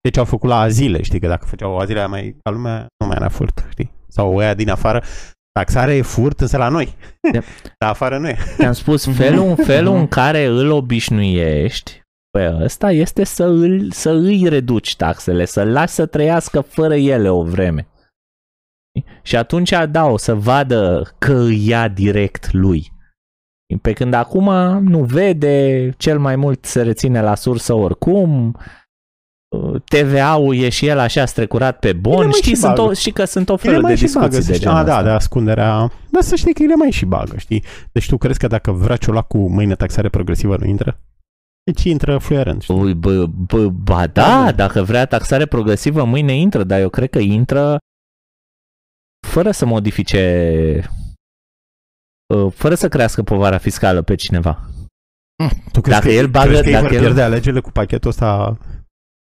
de 0.02 0.10
ce 0.14 0.20
au 0.20 0.26
făcut 0.26 0.50
la 0.50 0.60
azile, 0.60 1.02
știi, 1.02 1.20
că 1.20 1.28
dacă 1.28 1.46
făceau 1.46 1.78
azile 1.78 1.98
aia 2.00 2.08
mai 2.08 2.36
ca 2.44 2.50
lumea, 2.52 2.80
nu 3.00 3.08
mai 3.08 3.16
era 3.16 3.30
furt, 3.30 3.66
știi? 3.70 3.92
Sau 4.08 4.36
ăia 4.36 4.54
din 4.54 4.70
afară, 4.70 5.04
taxarea 5.52 5.96
e 5.96 6.02
furt 6.02 6.40
însă 6.40 6.58
la 6.58 6.70
noi. 6.70 6.96
Yep. 7.34 7.44
Dar 7.80 7.90
afară 7.90 8.18
nu 8.18 8.28
e. 8.28 8.38
Te-am 8.58 8.74
spus, 8.74 9.16
felul, 9.16 9.56
felul 9.56 9.96
în 9.96 10.08
care 10.08 10.46
îl 10.46 10.72
obișnuiești 10.72 12.02
pe 12.30 12.58
ăsta 12.62 12.92
este 12.92 13.24
să, 13.24 13.44
îl, 13.44 13.92
să 13.92 14.10
îi 14.10 14.48
reduci 14.48 14.96
taxele, 14.96 15.46
să-l 15.46 15.72
lași 15.72 15.94
să 15.94 16.06
trăiască 16.06 16.62
fără 16.62 16.96
ele 16.96 17.30
o 17.30 17.44
vreme. 17.44 17.88
Și 19.22 19.36
atunci, 19.36 19.74
da, 19.90 20.06
o 20.06 20.18
să 20.18 20.36
vadă 20.36 21.12
că 21.18 21.34
îi 21.34 21.68
ia 21.68 21.88
direct 21.88 22.54
lui. 22.54 22.92
Pe 23.82 23.94
când 23.94 24.14
acum 24.14 24.50
nu 24.84 25.04
vede, 25.04 25.90
cel 25.98 26.20
mai 26.20 26.36
mult 26.36 26.66
se 26.66 26.82
reține 26.82 27.22
la 27.22 27.36
sursă 27.36 27.74
oricum, 27.74 28.58
TVA-ul 29.90 30.56
e 30.56 30.70
și 30.70 30.88
el 30.88 31.00
așa 31.00 31.26
strecurat 31.26 31.80
pe 31.80 31.88
Ele 31.88 31.98
bon, 31.98 32.24
mai 32.24 32.32
știi, 32.32 32.54
și 32.54 32.56
sunt 32.56 32.76
bagă. 32.76 32.90
o, 32.90 32.94
știi 32.94 33.12
că 33.12 33.26
sunt 33.26 33.50
o 33.50 33.54
Ele 33.54 33.62
felul 33.62 33.82
de 33.82 33.88
mai 33.88 33.96
și 33.98 34.14
bagă, 34.14 34.28
discuții 34.28 34.42
să 34.44 34.48
de 34.52 34.54
știi. 34.58 34.66
genul 34.68 34.78
A, 34.82 34.84
da, 34.84 34.92
ăsta. 34.92 35.04
de 35.04 35.10
ascunderea. 35.10 35.92
Dar 36.10 36.22
să 36.22 36.36
știi 36.36 36.54
că 36.54 36.64
ele 36.64 36.76
mai 36.76 36.92
și 36.92 37.06
bagă, 37.06 37.38
știi? 37.38 37.64
Deci 37.92 38.08
tu 38.08 38.18
crezi 38.18 38.40
că 38.40 38.48
dacă 38.48 38.72
vrea 38.72 38.96
ciolac 38.96 39.28
cu 39.28 39.38
mâine 39.50 39.76
taxare 39.76 40.10
progresivă 40.10 40.58
nu 40.58 40.66
intră? 40.66 41.00
Deci 41.64 41.84
intră 41.84 42.18
fluierând, 42.18 42.62
știi? 42.62 42.76
Ui, 42.76 42.94
bă, 42.94 43.26
bă, 43.26 43.70
ba 43.70 44.08
da, 44.08 44.52
dacă 44.52 44.84
vrea 44.84 45.06
taxare 45.06 45.46
progresivă, 45.46 46.04
mâine 46.04 46.36
intră, 46.36 46.64
dar 46.64 46.80
eu 46.80 46.90
cred 46.90 47.10
că 47.10 47.20
intră 47.20 47.78
fără 49.28 49.52
să 49.52 49.66
modifice, 49.66 50.90
uh, 52.36 52.52
fără 52.54 52.76
să 52.76 52.88
crească 52.90 53.24
povara 53.24 53.58
fiscală 53.58 54.02
pe 54.02 54.16
cineva. 54.16 54.70
Tu 55.72 55.82
crezi 55.82 55.98
Dacă 56.00 56.08
că, 56.08 56.14
el 56.14 56.28
bagă- 56.28 56.48
crezi 56.48 56.64
că 56.64 56.70
dacă 56.72 56.84
ei 56.84 56.90
vor 56.90 56.92
el- 56.92 57.00
pierde 57.00 57.22
alegerile 57.22 57.60
cu 57.62 57.72
pachetul 57.72 58.10
ăsta 58.10 58.58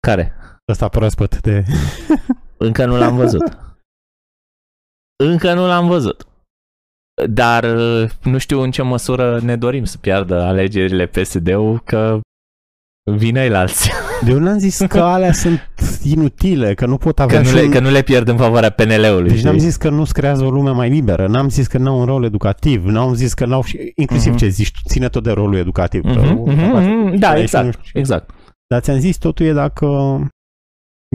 Care? 0.04 0.32
Ăsta 0.68 0.88
proaspăt 0.88 1.40
de... 1.40 1.64
Încă 2.66 2.84
nu 2.84 2.96
l-am 2.96 3.16
văzut. 3.16 3.42
Încă 5.24 5.54
nu 5.54 5.66
l-am 5.66 5.86
văzut. 5.86 6.26
Dar 7.30 7.64
uh, 7.64 8.10
nu 8.22 8.38
știu 8.38 8.60
în 8.60 8.70
ce 8.70 8.82
măsură 8.82 9.40
ne 9.42 9.56
dorim 9.56 9.84
să 9.84 9.98
piardă 9.98 10.40
alegerile 10.42 11.06
PSD-ul, 11.06 11.80
că 11.84 12.20
vine 13.16 13.44
el 13.44 13.54
alții. 13.54 13.90
De 14.24 14.30
eu 14.30 14.38
n-am 14.38 14.58
zis 14.58 14.78
că 14.88 15.00
alea 15.00 15.32
sunt 15.42 15.60
inutile, 16.04 16.74
că 16.74 16.86
nu 16.86 16.96
pot 16.96 17.18
avea 17.20 17.36
Că 17.36 17.42
nu, 17.42 17.48
și 17.48 17.54
le, 17.54 17.62
un... 17.62 17.70
că 17.70 17.80
nu 17.80 17.90
le 17.90 18.02
pierd 18.02 18.28
în 18.28 18.36
favoarea 18.36 18.70
PNL-ului. 18.70 19.28
Deci 19.30 19.42
n-am 19.42 19.54
știi? 19.56 19.66
zis 19.68 19.76
că 19.76 19.88
nu-ți 19.88 20.12
creează 20.12 20.44
o 20.44 20.50
lume 20.50 20.70
mai 20.70 20.88
liberă, 20.88 21.26
n-am 21.26 21.48
zis 21.48 21.66
că 21.66 21.78
n-au 21.78 21.98
un 21.98 22.04
rol 22.04 22.24
educativ, 22.24 22.84
n-am 22.84 23.14
zis 23.14 23.34
că 23.34 23.44
n-au 23.46 23.62
și... 23.62 23.92
Inclusiv 23.96 24.30
Mhm. 24.30 24.38
ce 24.40 24.48
zici, 24.48 24.70
tu, 24.70 24.78
ține 24.88 25.08
tot 25.08 25.22
de 25.22 25.30
rolul 25.30 25.56
educativ. 25.56 26.02
că 26.02 26.20
Mhm, 26.20 26.38
o 26.38 26.44
mhm, 26.50 26.60
capacitate 26.60 26.86
mhm, 26.94 27.10
de 27.10 27.16
Da, 27.16 27.28
și 27.28 27.34
nu 27.34 27.40
exact. 27.40 27.68
știu 27.72 27.82
ce. 27.82 27.98
Exact. 27.98 28.30
Dar 28.66 28.82
ți-am 28.82 28.98
zis, 28.98 29.16
totul 29.18 29.46
e 29.46 29.52
dacă 29.52 29.86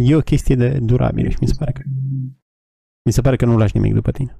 e 0.01 0.15
o 0.15 0.19
chestie 0.21 0.55
de 0.55 0.79
durabilă 0.79 1.29
și 1.29 1.37
mi 1.41 1.47
se 1.47 1.53
pare 1.57 1.71
că, 1.71 1.81
mi 3.05 3.11
se 3.11 3.21
pare 3.21 3.35
că 3.35 3.45
nu 3.45 3.57
lași 3.57 3.75
nimic 3.77 3.93
după 3.93 4.11
tine. 4.11 4.37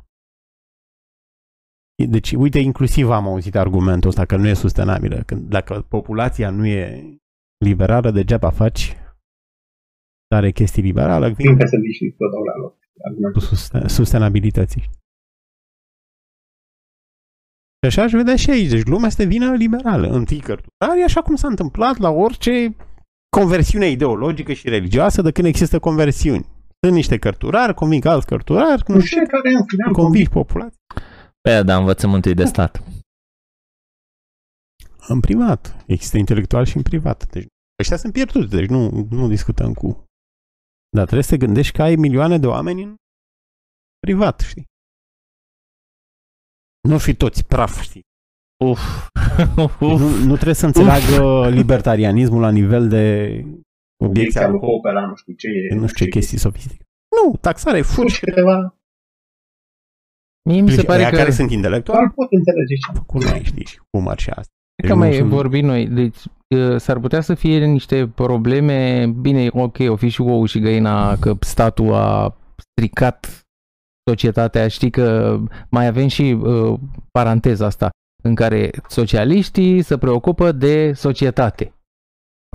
Deci, 2.10 2.31
uite, 2.31 2.60
inclusiv 2.60 3.10
am 3.10 3.27
auzit 3.27 3.56
argumentul 3.56 4.10
ăsta 4.10 4.26
că 4.26 4.36
nu 4.36 4.48
e 4.48 4.53
sustenabilă. 4.53 5.23
Că 5.23 5.36
dacă 5.36 5.81
populația 5.81 6.49
nu 6.49 6.65
e 6.65 7.18
liberală, 7.65 8.11
degeaba 8.11 8.49
faci 8.49 8.95
tare 10.27 10.52
chestii 10.52 10.81
liberală, 10.84 11.30
Vin 11.30 11.57
ca 11.57 11.65
să 11.65 11.77
vii 11.81 11.94
și 11.94 12.15
tot 12.18 12.31
dau 12.31 12.44
la 12.44 12.56
loc. 12.56 12.73
cu 12.80 12.99
Argumentul. 13.07 13.41
susten- 13.41 13.86
sustenabilității. 13.88 14.81
Și 17.81 17.86
așa 17.88 18.02
aș 18.03 18.11
vedea 18.11 18.36
și 18.36 18.49
aici. 18.49 18.69
Deci 18.69 18.86
lumea 18.86 19.07
este 19.07 19.26
vină 19.26 19.53
liberală. 19.56 20.07
Întâi 20.07 20.40
cărturari, 20.40 21.03
așa 21.03 21.22
cum 21.22 21.36
s-a 21.36 21.48
întâmplat 21.48 21.98
la 21.98 22.10
orice 22.10 22.76
conversiune 23.30 23.90
ideologică 23.90 24.54
și 24.54 24.70
religioasă 24.70 25.22
de 25.22 25.32
când 25.32 25.48
există 25.48 25.80
conversiuni. 25.80 26.46
Sunt 26.80 26.94
niște 26.96 27.18
cărturari, 27.18 27.74
conving 27.74 28.06
alți 28.06 28.26
cărturari, 28.26 28.84
nu 28.88 28.96
Nu 28.96 29.02
știu, 29.02 29.24
știu 29.24 29.38
care 29.38 29.56
în 29.56 29.66
final 29.66 29.94
convingi 29.94 30.30
populația. 30.30 30.80
Pe 31.42 31.50
aia, 31.50 31.64
da, 31.64 31.78
învățământul 31.78 32.32
e 32.32 32.34
de 32.34 32.46
stat. 32.46 32.84
În 35.08 35.20
privat. 35.20 35.84
Există 35.88 36.18
intelectual 36.18 36.66
și 36.66 36.78
în 36.78 36.82
privat. 36.82 37.30
Deci 37.30 37.48
ăștia 37.82 37.98
sunt 37.98 38.14
pierduți, 38.14 38.50
deci 38.50 38.70
nu, 38.70 39.08
nu 39.10 39.28
discutăm 39.28 39.74
cu... 39.74 40.04
Dar 40.90 41.04
trebuie 41.04 41.24
să 41.24 41.30
te 41.30 41.46
gândești 41.46 41.74
că 41.76 41.82
ai 41.82 41.96
milioane 41.96 42.38
de 42.38 42.48
oameni 42.48 42.84
în 42.84 42.96
privat, 44.00 44.40
știi? 44.40 44.66
Nu 46.90 46.98
fi 46.98 47.16
toți 47.16 47.46
praf, 47.46 47.82
știi? 47.82 48.02
Uf. 48.65 49.07
Nu, 49.56 49.64
Uf. 49.94 50.02
nu 50.26 50.34
trebuie 50.34 50.53
să 50.56 50.65
înțeleagă 50.65 51.49
libertarianismul 51.49 52.41
la 52.41 52.52
nivel 52.52 52.88
de 52.88 53.23
obiecția 53.36 54.07
obiecția 54.07 54.41
lui 54.48 54.52
lui 54.52 54.60
Popper 54.60 54.94
la 54.94 55.06
nu 55.06 55.15
știu 55.15 55.34
ce 55.34 55.48
e. 55.48 55.76
nu 55.76 55.88
știu 55.88 56.06
ce 56.06 56.11
chestii 56.11 56.38
sofisticate. 56.38 56.84
Nu, 57.23 57.36
taxare, 57.41 57.81
Fur 57.81 57.94
fugi. 57.95 58.14
și 58.14 58.19
câteva 58.19 58.73
Mie 60.49 60.61
mi 60.61 60.72
se 60.72 60.84
pare 60.84 61.02
Aia 61.02 61.10
că, 61.10 61.15
care 61.15 61.31
sunt 61.31 61.52
intelectuali, 61.52 61.99
doar 61.99 62.11
pot 62.15 62.27
înțelege 62.31 62.76
ce 62.76 63.02
cu 63.06 63.18
noi, 63.18 63.44
știi, 63.44 63.65
și 63.65 63.80
humor 63.91 64.19
și 64.19 64.30
asta. 64.30 64.53
că 64.84 64.94
nu 64.94 64.95
mai 64.99 65.14
sunt- 65.14 65.30
vorbim 65.30 65.65
noi. 65.65 65.88
Deci 65.88 66.18
uh, 66.56 66.77
s-ar 66.80 66.99
putea 66.99 67.22
să 67.22 67.34
fie 67.34 67.65
niște 67.65 68.07
probleme, 68.07 69.07
bine, 69.07 69.48
ok, 69.52 69.77
o 69.88 69.95
fi 69.95 70.07
și 70.10 70.22
ou 70.22 70.45
și 70.45 70.60
găina 70.60 71.15
că 71.18 71.36
statul 71.40 71.94
a 71.94 72.36
stricat 72.57 73.44
societatea, 74.10 74.68
știi 74.68 74.90
că 74.90 75.38
mai 75.69 75.88
avem 75.88 76.07
și 76.07 76.38
uh, 76.41 76.80
paranteza 77.11 77.65
asta 77.65 77.90
în 78.22 78.36
care 78.36 78.72
socialiștii 78.88 79.82
se 79.82 79.98
preocupă 79.98 80.52
de 80.52 80.94
societate. 80.94 81.74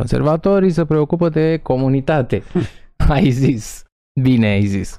Conservatorii 0.00 0.70
se 0.70 0.84
preocupă 0.84 1.28
de 1.28 1.58
comunitate. 1.62 2.42
Ai 3.08 3.30
zis. 3.30 3.82
Bine 4.20 4.46
ai 4.46 4.64
zis. 4.66 4.98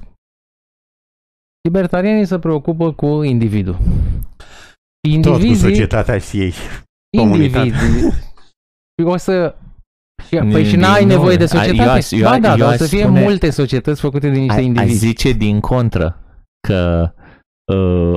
Libertarianii 1.68 2.26
se 2.26 2.40
preocupă 2.40 2.94
cu 2.94 3.06
individul. 3.24 3.74
Tot 3.74 3.82
cu 3.82 5.08
Indivizii, 5.08 5.70
societatea 5.70 6.18
și 6.18 6.40
ei. 6.42 6.54
comunitate. 7.18 7.66
indivizii. 7.68 8.12
Și 9.00 9.06
o 9.06 9.18
să 9.18 9.56
și, 10.24 10.30
Din- 10.40 10.52
păi 10.52 10.64
și 10.64 10.70
din 10.72 10.80
n-ai 10.80 11.06
nou, 11.06 11.10
nevoie 11.18 11.36
de 11.36 11.42
ai- 11.42 11.48
societate? 11.48 11.82
eu 11.90 11.90
aș- 11.90 12.12
eu 12.12 12.22
ba 12.22 12.30
aș- 12.30 12.40
da, 12.40 12.52
eu 12.52 12.58
dar 12.58 12.68
o 12.68 12.72
aș 12.72 12.78
să 12.78 12.88
fie 12.88 13.04
spune- 13.04 13.22
multe 13.22 13.50
societăți 13.50 14.02
făcute 14.02 14.30
din 14.30 14.40
niște 14.40 14.54
Ai, 14.54 14.60
ai 14.60 14.66
indivizi. 14.66 14.98
zice 14.98 15.32
din 15.32 15.60
contră 15.60 16.20
că 16.68 17.12
uh, 17.18 17.24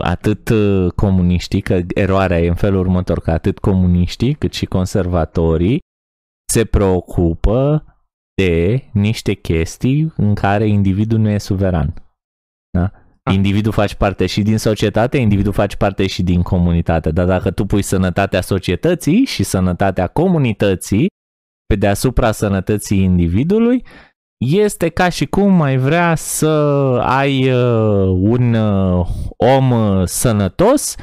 atât 0.01 0.49
uh, 0.49 0.93
comuniștii, 0.93 1.61
că 1.61 1.81
eroarea 1.95 2.41
e 2.41 2.49
în 2.49 2.55
felul 2.55 2.81
următor, 2.81 3.21
că 3.21 3.31
atât 3.31 3.59
comuniștii 3.59 4.35
cât 4.35 4.53
și 4.53 4.67
conservatorii 4.67 5.79
se 6.53 6.65
preocupă 6.65 7.85
de 8.35 8.85
niște 8.93 9.33
chestii 9.33 10.13
în 10.17 10.35
care 10.35 10.67
individul 10.67 11.19
nu 11.19 11.29
e 11.29 11.39
suveran. 11.39 11.95
Da? 12.71 12.93
Ah. 13.23 13.35
Individul 13.35 13.73
face 13.73 13.97
parte 13.97 14.27
și 14.27 14.43
din 14.43 14.59
societate, 14.59 15.17
individul 15.17 15.53
face 15.53 15.77
parte 15.77 16.07
și 16.07 16.23
din 16.23 16.43
comunitate, 16.43 17.11
dar 17.11 17.27
dacă 17.27 17.51
tu 17.51 17.65
pui 17.65 17.83
sănătatea 17.83 18.41
societății 18.41 19.25
și 19.25 19.43
sănătatea 19.43 20.07
comunității 20.07 21.07
pe 21.67 21.77
deasupra 21.77 22.33
sănătății 22.33 23.03
individului, 23.03 23.85
este 24.47 24.89
ca 24.89 25.09
și 25.09 25.27
cum 25.27 25.53
mai 25.55 25.77
vrea 25.77 26.15
să 26.15 26.47
ai 27.03 27.53
uh, 27.53 28.31
un 28.31 28.55
uh, 28.55 29.07
om 29.37 29.71
uh, 29.71 30.07
sănătos, 30.07 30.97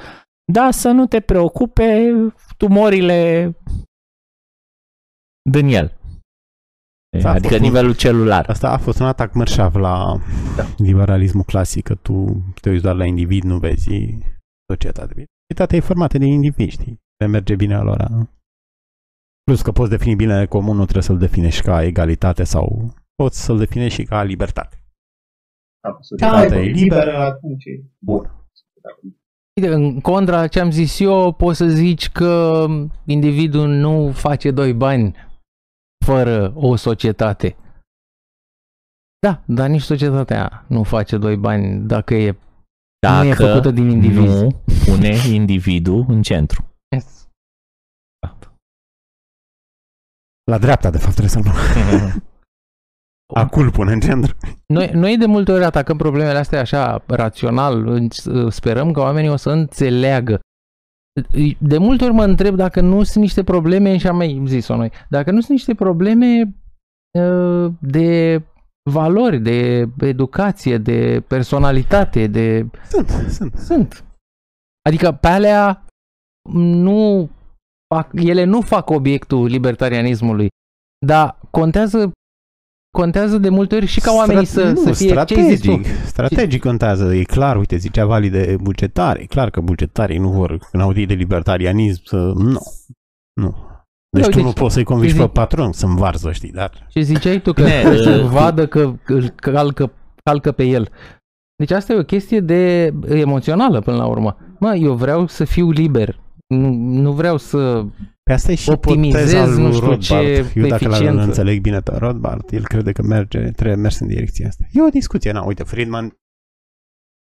dar 0.52 0.72
să 0.72 0.90
nu 0.90 1.06
te 1.06 1.20
preocupe 1.20 2.12
tumorile 2.58 3.52
din 5.50 5.68
el. 5.68 5.98
Da, 7.22 7.30
a 7.30 7.32
adică 7.34 7.48
fost 7.48 7.60
un- 7.60 7.66
nivelul 7.68 7.96
celular. 7.96 8.50
Asta 8.50 8.70
a 8.72 8.78
fost 8.78 9.00
un 9.00 9.06
atac 9.06 9.34
mărșav 9.34 9.76
la 9.76 10.16
Da. 10.56 10.64
liberalismul 10.78 11.44
clasic, 11.44 11.84
că 11.84 11.96
tu 11.96 12.44
te 12.62 12.70
uiți 12.70 12.84
doar 12.84 12.96
la 12.96 13.06
individ, 13.06 13.44
nu 13.44 13.58
vezi 13.58 14.18
societatea. 14.72 15.24
Societatea 15.48 15.78
e 15.78 15.82
formată 15.82 16.18
din 16.18 16.32
indivizi, 16.34 16.70
știi? 16.72 17.00
Le 17.18 17.26
merge 17.26 17.56
bine 17.56 17.78
lor. 17.78 18.28
Plus 19.44 19.62
că 19.62 19.72
poți 19.72 19.90
defini 19.90 20.16
bine 20.16 20.46
comun, 20.46 20.76
nu 20.76 20.82
trebuie 20.84 21.04
să-l 21.04 21.18
definești 21.18 21.62
ca 21.62 21.84
egalitate 21.84 22.44
sau 22.44 22.94
poți 23.16 23.44
să-l 23.44 23.58
definești 23.58 24.02
și 24.02 24.08
ca 24.08 24.24
libertate. 24.24 24.80
Da, 25.82 25.98
societatea 26.02 26.58
e 26.60 26.64
liberă, 26.64 27.18
atunci 27.18 27.66
e 27.66 27.84
Bun. 28.00 28.30
Uite, 29.62 29.74
în 29.74 30.02
contra 30.02 30.48
ce 30.48 30.60
am 30.60 30.72
zis 30.72 31.00
eu, 31.00 31.32
poți 31.34 31.58
să 31.58 31.68
zici 31.68 32.10
că 32.10 32.66
individul 33.06 33.68
nu 33.70 34.12
face 34.12 34.52
doi 34.52 34.74
bani 34.74 35.16
fără 36.06 36.54
o 36.56 36.76
societate. 36.76 37.56
Da, 39.20 39.44
dar 39.46 39.70
nici 39.70 39.82
societatea 39.82 40.66
nu 40.68 40.84
face 40.84 41.18
doi 41.18 41.38
bani 41.38 41.88
dacă 41.88 42.14
e, 42.14 42.38
Dacă 43.00 43.24
nu 43.24 43.30
e 43.30 43.34
făcută 43.34 43.72
din 43.72 43.90
indivizi. 43.90 44.42
nu 44.44 44.62
pune 44.86 45.16
individul 45.34 46.06
în 46.08 46.22
centru. 46.22 46.66
Yes. 46.96 47.28
La 50.52 50.58
dreapta, 50.58 50.90
de 50.90 50.98
fapt, 50.98 51.16
trebuie 51.16 51.44
să-l 51.44 52.24
Acul 53.34 53.72
pune 53.72 53.92
în 53.92 54.00
centru. 54.00 54.36
Noi, 54.68 54.92
noi 54.94 55.18
de 55.18 55.26
multe 55.26 55.52
ori 55.52 55.64
atacăm 55.64 55.98
problemele 55.98 56.38
astea 56.38 56.60
așa 56.60 57.04
rațional, 57.08 57.88
în- 57.88 58.08
sperăm 58.50 58.92
că 58.92 59.00
oamenii 59.00 59.30
o 59.30 59.36
să 59.36 59.50
înțeleagă. 59.50 60.40
De 61.60 61.78
multe 61.78 62.04
ori 62.04 62.14
mă 62.14 62.24
întreb 62.24 62.56
dacă 62.56 62.82
nu 62.82 63.04
sunt 63.04 63.24
niște 63.24 63.44
probleme, 63.44 63.98
și 63.98 64.08
am 64.08 64.16
mai 64.16 64.44
zis-o 64.46 64.76
noi, 64.76 64.92
dacă 65.10 65.32
nu 65.32 65.38
sunt 65.40 65.52
niște 65.52 65.76
probleme 65.76 66.56
uh, 67.20 67.72
de 67.80 68.42
valori, 68.92 69.40
de 69.40 69.90
educație, 70.00 70.78
de 70.78 71.24
personalitate, 71.28 72.28
de... 72.28 72.70
Sunt, 72.90 73.10
sunt. 73.10 73.56
Sunt. 73.56 74.04
Adică 74.90 75.12
pe 75.12 75.28
alea 75.28 75.86
nu 76.54 77.30
fac, 77.94 78.10
ele 78.14 78.44
nu 78.44 78.62
fac 78.62 78.90
obiectul 78.90 79.46
libertarianismului, 79.46 80.48
dar 81.06 81.40
contează 81.52 82.12
contează 82.96 83.38
de 83.38 83.50
multe 83.50 83.76
ori 83.76 83.86
și 83.86 84.00
ca 84.00 84.12
oamenii 84.14 84.46
să, 84.46 84.72
nu, 84.72 84.82
să 84.82 84.92
fie 84.92 85.24
ce 85.26 85.36
ai 85.36 85.56
zis 85.56 85.60
tu. 85.60 85.72
strategic. 85.72 86.06
Strategic 86.06 86.62
contează, 86.62 87.16
e 87.16 87.24
clar, 87.24 87.58
uite, 87.58 87.78
zicea 87.78 88.06
Vali 88.06 88.30
de 88.30 88.56
bugetare, 88.62 89.22
e 89.22 89.26
clar 89.26 89.50
că 89.50 89.62
bugetarii 89.62 90.18
nu 90.18 90.30
vor, 90.30 90.58
când 90.72 90.84
au 90.84 90.94
de 90.94 91.14
libertarianism, 91.14 92.02
să, 92.06 92.16
nu, 92.36 92.60
nu. 93.42 93.56
Deci 94.10 94.26
uite, 94.26 94.40
tu 94.40 94.46
nu 94.46 94.52
poți 94.52 94.74
să-i 94.74 94.84
convingi 94.84 95.14
ce 95.16 95.20
pe 95.22 95.28
zic- 95.28 95.34
patron 95.34 95.72
să-mi 95.72 95.98
varză, 95.98 96.32
știi, 96.32 96.52
dar 96.52 96.88
Ce 96.90 97.02
ziceai 97.02 97.42
tu 97.42 97.54
că 97.54 97.64
Bine, 97.64 97.98
să 98.04 98.22
uh, 98.24 98.30
vadă 98.30 98.68
că 98.68 98.94
îl 99.06 99.30
calcă, 99.30 99.92
calcă 100.24 100.52
pe 100.52 100.64
el. 100.64 100.90
Deci 101.56 101.72
asta 101.72 101.94
e 101.94 102.00
o 102.00 102.04
chestie 102.04 102.40
de 102.40 102.94
emoțională 103.08 103.82
până 103.82 103.98
la 103.98 104.06
urmă. 104.06 104.38
Mă, 104.60 104.76
eu 104.76 104.94
vreau 104.94 105.28
să 105.28 105.44
fiu 105.44 105.70
liber. 105.70 106.20
Nu, 106.48 106.70
nu 106.74 107.14
vreau 107.14 107.38
să... 107.38 107.86
Pe 108.24 108.34
asta 108.34 108.52
e 108.52 108.56
și 108.56 108.70
Optimizez, 108.70 109.32
ipoteza 109.32 109.46
lui 109.56 109.64
nu 109.64 109.72
știu 109.74 109.86
Rothbard. 109.86 110.02
ce 110.02 110.60
Eu 110.60 110.68
dacă 110.68 110.88
l 110.88 110.92
eficiență. 110.92 111.24
înțeleg 111.24 111.62
bine 111.62 111.80
pe 111.80 111.98
Rothbard, 111.98 112.54
el 112.54 112.64
crede 112.64 112.92
că 112.92 113.02
merge, 113.02 113.52
trebuie 113.52 113.76
mers 113.76 114.00
în 114.00 114.08
direcția 114.08 114.48
asta. 114.48 114.64
E 114.72 114.82
o 114.82 114.90
discuție, 114.90 115.32
na, 115.32 115.44
uite, 115.44 115.64
Friedman 115.64 116.18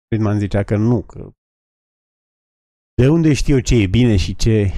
Friedman 0.08 0.38
zicea 0.38 0.62
că 0.62 0.76
nu, 0.76 1.02
că 1.02 1.30
de 2.94 3.08
unde 3.08 3.32
știu 3.32 3.54
eu 3.54 3.60
ce 3.60 3.74
e 3.74 3.86
bine 3.86 4.16
și 4.16 4.36
ce 4.36 4.72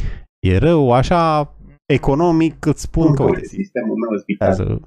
e 0.46 0.58
rău, 0.58 0.92
așa 0.92 1.54
economic 1.92 2.66
îți 2.66 2.82
spun 2.82 3.14
că, 3.14 3.22
uite, 3.22 3.44
sistemul 3.44 3.96
meu 3.96 4.18
spital. 4.18 4.54
să 4.54 4.80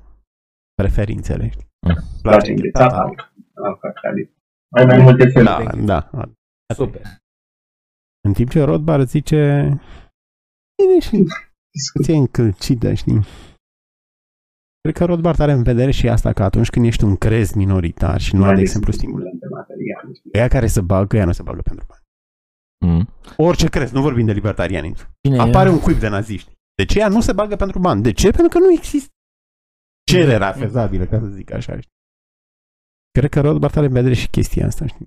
preferințele. 0.74 1.50
știi. 1.50 1.68
Mm. 1.88 1.96
Place 2.22 2.52
înghețata, 2.52 2.98
am 2.98 3.78
cacao. 3.82 4.12
Ai 4.76 4.86
mai 4.86 4.98
multe 4.98 5.28
feluri. 5.28 5.86
Da, 5.86 6.10
da. 6.14 6.32
Super. 6.74 7.02
În 8.28 8.34
timp 8.34 8.50
ce 8.50 8.62
Rothbard 8.64 9.08
zice 9.08 9.64
bine 10.82 11.00
și 11.00 11.28
discuție 11.72 12.16
încălcită, 12.16 12.94
știi? 12.94 13.20
Cred 14.82 14.96
că 14.96 15.06
Rothbard 15.06 15.40
are 15.40 15.52
în 15.52 15.64
vedere 15.64 15.92
și 15.92 16.10
asta 16.10 16.34
că 16.34 16.44
atunci 16.44 16.70
când 16.70 16.86
ești 16.86 17.04
un 17.04 17.16
crez 17.16 17.52
minoritar 17.54 18.22
și 18.22 18.34
nu 18.34 18.40
Mai 18.40 18.50
ai, 18.50 18.54
de 18.54 18.60
ales 18.60 18.70
exemplu, 18.70 18.92
cu 18.92 18.98
stimul. 18.98 19.14
stimulente 19.20 19.48
materiale, 19.52 20.14
știi? 20.14 20.30
Ea 20.34 20.48
care 20.48 20.68
se 20.68 20.82
bagă, 20.82 21.18
ea 21.18 21.26
nu 21.26 21.32
se 21.32 21.44
bagă 21.44 21.62
pentru 21.62 21.86
bani. 21.88 22.02
Mm. 22.86 23.08
Orice 23.38 23.68
crez, 23.70 23.92
nu 23.92 24.02
vorbim 24.02 24.26
de 24.26 24.32
libertarianism. 24.32 25.08
Bine, 25.22 25.40
Apare 25.40 25.70
un 25.70 25.80
cuib 25.80 25.98
de 26.00 26.08
naziști. 26.08 26.52
De 26.76 26.86
ce 26.86 27.00
ea 27.00 27.08
nu 27.08 27.22
se 27.22 27.34
bagă 27.34 27.56
pentru 27.56 27.80
bani? 27.80 28.02
De 28.02 28.12
ce? 28.12 28.32
Pentru 28.32 28.48
că 28.60 28.66
nu 28.66 28.72
există 28.72 29.10
cererea 30.12 30.52
fezabilă, 30.52 31.06
ca 31.06 31.20
să 31.20 31.26
zic 31.26 31.52
așa. 31.52 31.80
Știi? 31.80 31.92
Cred 33.20 33.30
că 33.30 33.42
Rothbard 33.42 33.76
are 33.78 33.86
în 33.86 33.92
vedere 33.94 34.14
și 34.14 34.30
chestia 34.30 34.66
asta, 34.66 34.86
știi? 34.86 35.06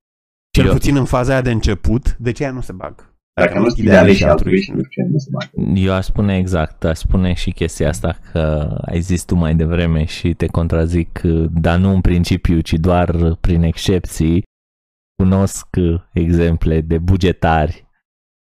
Cel 0.57 0.67
Eu- 0.67 0.73
puțin 0.73 0.97
în 0.97 1.05
faza 1.05 1.33
aia 1.33 1.43
de 1.43 1.51
început, 1.51 2.17
de 2.17 2.33
ce 2.33 2.43
ea 2.43 2.51
nu 2.51 2.61
se 2.61 2.73
bagă? 2.73 3.15
Dacă 3.41 3.59
nu 3.59 3.65
sunt 3.65 3.79
ideale 3.79 3.99
ideale 3.99 4.13
și 4.13 4.25
altruiști, 4.25 4.71
nu 4.71 4.83
știu 4.83 5.03
ce, 5.03 5.11
nu 5.11 5.19
se 5.19 5.29
mai 5.33 5.51
Eu 5.75 5.93
aș 5.93 6.05
spune 6.05 6.37
exact, 6.37 6.85
aș 6.85 6.99
spune 6.99 7.33
și 7.35 7.51
chestia 7.51 7.89
asta 7.89 8.19
că 8.33 8.77
ai 8.85 9.01
zis 9.01 9.25
tu 9.25 9.35
mai 9.35 9.55
devreme 9.55 10.05
și 10.05 10.35
te 10.35 10.47
contrazic, 10.47 11.21
dar 11.51 11.79
nu 11.79 11.91
în 11.95 12.01
principiu, 12.01 12.61
ci 12.61 12.73
doar 12.73 13.35
prin 13.35 13.63
excepții. 13.63 14.43
Cunosc 15.23 15.67
exemple 16.13 16.81
de 16.81 16.99
bugetari 16.99 17.87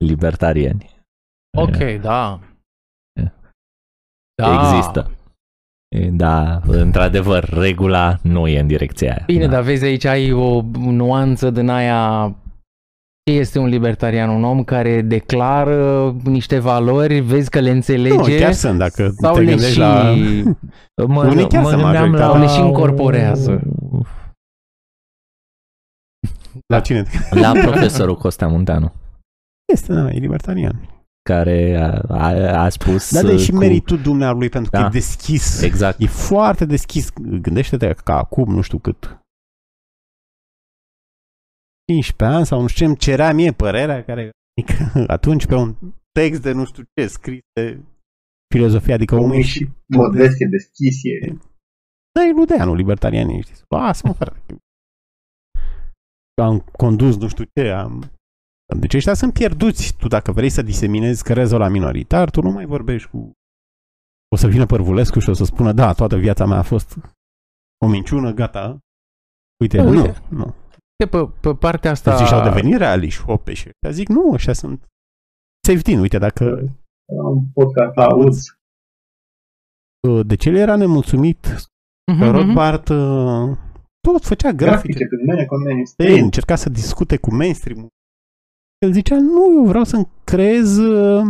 libertariani. 0.06 0.90
Ok, 1.58 2.02
da. 2.02 2.40
E. 3.22 3.32
Da. 4.36 4.54
Există. 4.54 5.12
E, 5.96 6.10
Da, 6.10 6.60
într-adevăr, 6.68 7.50
regula 7.50 8.18
nu 8.22 8.48
e 8.48 8.60
în 8.60 8.68
direcția 8.68 9.12
aia. 9.12 9.24
Bine, 9.26 9.46
da. 9.46 9.52
dar 9.52 9.62
vezi 9.62 9.86
aici 9.86 10.06
ai 10.06 10.32
o 10.32 10.62
nuanță 10.80 11.50
din 11.50 11.70
aia 11.70 12.36
ce 13.24 13.36
este 13.36 13.60
un 13.60 13.68
libertarian? 13.68 14.30
Un 14.30 14.44
om 14.44 14.64
care 14.64 15.02
declară 15.02 16.12
niște 16.24 16.60
valori, 16.60 17.20
vezi 17.20 17.50
că 17.50 17.60
le 17.60 17.70
înțelege 17.70 18.16
Nu, 18.16 18.24
chiar 18.24 18.54
sunt, 18.54 18.78
dacă 18.78 19.10
sau 19.18 19.34
te 19.34 19.40
le 19.40 19.46
gândești 19.46 19.74
și... 19.74 19.80
la... 19.80 20.16
Mă, 21.08 21.26
Unii 21.26 21.48
chiar 21.48 21.64
mă 21.64 21.70
se 21.70 21.76
gândeam 21.76 21.94
la... 21.94 22.28
majoritatea. 22.28 22.40
Le 22.40 22.48
și 22.48 22.60
incorporează. 22.60 23.62
La 26.68 26.80
cine? 26.80 27.06
La 27.30 27.52
profesorul 27.52 28.16
Costea 28.16 28.48
Munteanu, 28.48 28.94
Este, 29.74 29.94
da, 29.94 30.10
e 30.10 30.20
libertarian. 30.20 30.99
Care 31.34 31.76
a, 31.76 32.02
a, 32.08 32.64
a 32.64 32.70
spus... 32.70 33.12
Dar 33.14 33.26
de 33.26 33.38
și 33.38 33.52
cu- 33.52 33.58
meritul 33.58 33.98
dumnealui 34.02 34.50
pentru 34.50 34.72
că 34.72 34.78
Da. 34.78 34.86
e 34.86 34.90
deschis. 34.90 35.62
Exact. 35.62 36.00
E 36.02 36.06
foarte 36.08 36.66
deschis. 36.66 37.10
Gândește-te 37.42 37.94
că 38.04 38.12
acum, 38.12 38.54
nu 38.54 38.62
știu 38.62 38.78
cât, 38.80 39.20
15 41.92 42.38
ani 42.38 42.46
sau 42.46 42.62
nu 42.62 42.68
știu 42.68 42.80
ce, 42.82 42.86
îmi 42.86 42.98
cerea 42.98 43.34
mie 43.34 43.52
părerea 43.52 44.04
care 44.04 44.30
atunci 45.18 45.46
pe 45.46 45.56
un 45.56 45.76
text 46.12 46.42
de 46.42 46.52
nu 46.52 46.66
știu 46.66 46.84
ce 46.94 47.08
scris 47.08 47.40
de 47.54 47.80
filozofie, 48.56 48.94
adică 48.94 49.16
omul 49.16 49.26
Omul 49.26 49.38
e 49.38 49.40
e 49.40 49.44
și 49.44 49.70
modest, 49.88 50.42
e 50.42 50.46
deschis, 50.46 50.96
e... 51.04 51.38
Da, 52.16 52.22
e 52.26 52.32
ludeanul 52.32 52.76
libertarian, 52.76 53.42
știți? 53.42 53.64
Lasă-mă, 53.76 54.14
frate. 54.14 54.40
Am 56.42 56.60
condus 56.60 57.18
nu 57.18 57.28
știu 57.28 57.46
ce, 57.54 57.70
am... 57.70 58.12
Deci 58.78 58.94
ăștia 58.94 59.14
sunt 59.14 59.34
pierduți. 59.34 59.96
Tu 59.98 60.08
dacă 60.08 60.32
vrei 60.32 60.50
să 60.50 60.62
diseminezi 60.62 61.24
crezul 61.24 61.60
la 61.60 61.68
minoritar, 61.68 62.30
tu 62.30 62.42
nu 62.42 62.52
mai 62.52 62.66
vorbești 62.66 63.10
cu... 63.10 63.32
O 64.32 64.36
să 64.36 64.48
vină 64.48 64.66
Părvulescu 64.66 65.20
și 65.20 65.30
o 65.30 65.34
să 65.34 65.44
spună, 65.44 65.72
da, 65.74 65.94
toată 65.94 66.18
viața 66.18 66.46
mea 66.46 66.58
a 66.58 66.62
fost 66.64 66.98
o 67.86 67.88
minciună, 67.88 68.32
gata. 68.34 68.80
Uite, 69.60 69.78
Da, 69.78 69.84
nu, 69.84 69.90
uite. 69.90 70.22
nu. 70.30 70.56
Pe, 71.10 71.30
pe 71.42 71.56
partea 71.56 71.92
asta... 71.92 72.18
Deci 72.18 72.28
și-au 72.28 72.44
devenit 72.44 72.78
realiști, 72.78 73.22
hope 73.24 73.54
și 73.54 73.68
ăștia 73.68 73.90
zic, 73.92 74.08
nu, 74.08 74.32
ăștia 74.32 74.54
sunt 74.54 74.86
safety 75.68 75.96
uite, 75.96 76.18
dacă 76.18 76.44
Am 77.20 77.26
un 77.38 77.46
podcast 77.54 77.96
la 77.96 78.16
uz. 78.16 78.46
de 80.26 80.36
ce 80.36 80.50
el 80.50 80.56
era 80.56 80.76
nemulțumit, 80.76 81.46
Mhm, 82.12 82.20
că 82.20 82.26
mhm. 82.26 82.36
Rothbard 82.36 82.90
uh, 82.90 83.58
tot 84.08 84.24
făcea 84.24 84.52
grafice 84.52 84.94
Grafice 84.94 85.06
pe 85.06 85.16
mine, 85.26 85.46
cu 85.46 85.56
mine, 85.56 85.84
Ei, 85.98 86.20
încerca 86.20 86.56
să 86.56 86.70
discute 86.70 87.18
cu 87.18 87.34
mainstream 87.34 87.88
El 88.86 88.92
zicea, 88.94 89.16
nu, 89.20 89.54
eu 89.54 89.66
vreau 89.66 89.84
să-mi 89.84 90.08
creez 90.24 90.78
uh, 90.78 91.24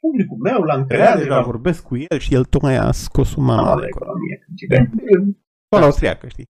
publicul 0.00 0.38
meu 0.48 0.60
l-am 0.62 0.86
creat 0.86 1.00
creat 1.00 1.18
deja, 1.18 1.42
vorbesc 1.42 1.82
cu 1.82 1.96
el 1.96 2.18
și 2.18 2.34
el 2.34 2.44
tocmai 2.44 2.76
a 2.76 2.92
scos 2.92 3.34
un 3.34 3.44
manual 3.44 3.64
manual 3.64 3.80
de 3.80 3.86
de 3.86 3.92
economie. 3.94 4.46
economie. 4.54 5.38
Tot 5.68 5.78
la 5.80 5.84
austriacă, 5.84 6.28
știi? 6.28 6.44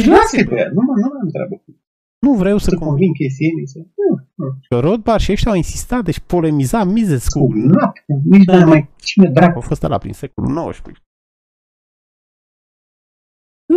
Și 0.00 0.08
lasă-i 0.08 0.44
pe 0.44 0.54
ea, 0.54 0.68
nu 0.76 0.82
mă, 0.86 0.92
nu 0.96 1.08
am 1.20 1.28
treabă 1.28 1.54
cu 1.64 1.70
Nu 2.18 2.34
vreau 2.34 2.58
să 2.58 2.64
să 2.64 2.70
convin. 2.70 2.88
convin 2.88 3.12
chestii, 3.12 3.66
să... 3.66 3.78
Nu, 3.78 4.28
nu. 4.34 4.58
Că 4.68 4.78
Rothbard 4.80 5.20
și 5.20 5.32
ăștia 5.32 5.50
au 5.50 5.56
insistat, 5.56 6.04
deci 6.04 6.20
polemiza 6.20 6.84
Mises 6.84 7.28
cu... 7.28 7.38
Cu 7.46 7.52
nap, 7.52 7.96
nici 8.24 8.46
nu 8.46 8.66
mai 8.66 8.90
cine 8.96 9.30
dracu. 9.30 9.54
Au 9.54 9.60
fost 9.60 9.82
la 9.82 9.98
prin 9.98 10.12
secolul 10.12 10.70
XIX. 10.70 10.92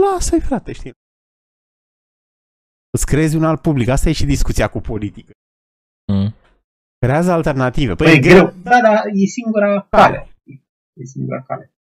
Lasă-i, 0.01 0.39
frate, 0.39 0.71
știi? 0.71 0.93
Îți 2.95 3.05
creezi 3.05 3.35
un 3.35 3.43
alt 3.43 3.61
public. 3.61 3.87
Asta 3.87 4.09
e 4.09 4.11
și 4.21 4.25
discuția 4.25 4.67
cu 4.67 4.79
politică. 4.79 5.31
Mm. 6.13 6.33
Creează 6.97 7.31
alternative. 7.31 7.95
Păi, 7.95 8.05
Păi 8.05 8.15
e 8.15 8.19
greu. 8.19 8.53
Da, 8.63 8.81
da, 8.81 8.93
e 9.13 9.25
singura 9.25 9.87
cale. 9.89 10.27
E 11.01 11.03
singura 11.03 11.41
cale. 11.43 11.73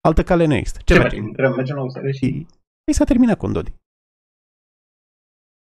Altă 0.00 0.22
cale 0.22 0.44
nu 0.46 0.54
există. 0.54 0.78
Ce 0.84 0.94
Ce 0.94 1.00
facem? 1.00 1.18
facem? 1.18 1.32
Trebuie 1.32 1.56
mergem 1.56 1.76
la 1.76 1.82
USR 1.82 2.08
și 2.10 2.24
Și 2.24 2.46
păi 2.84 2.94
s-a 2.94 3.04
terminat 3.04 3.38
cu 3.38 3.46
Dodi. 3.48 3.74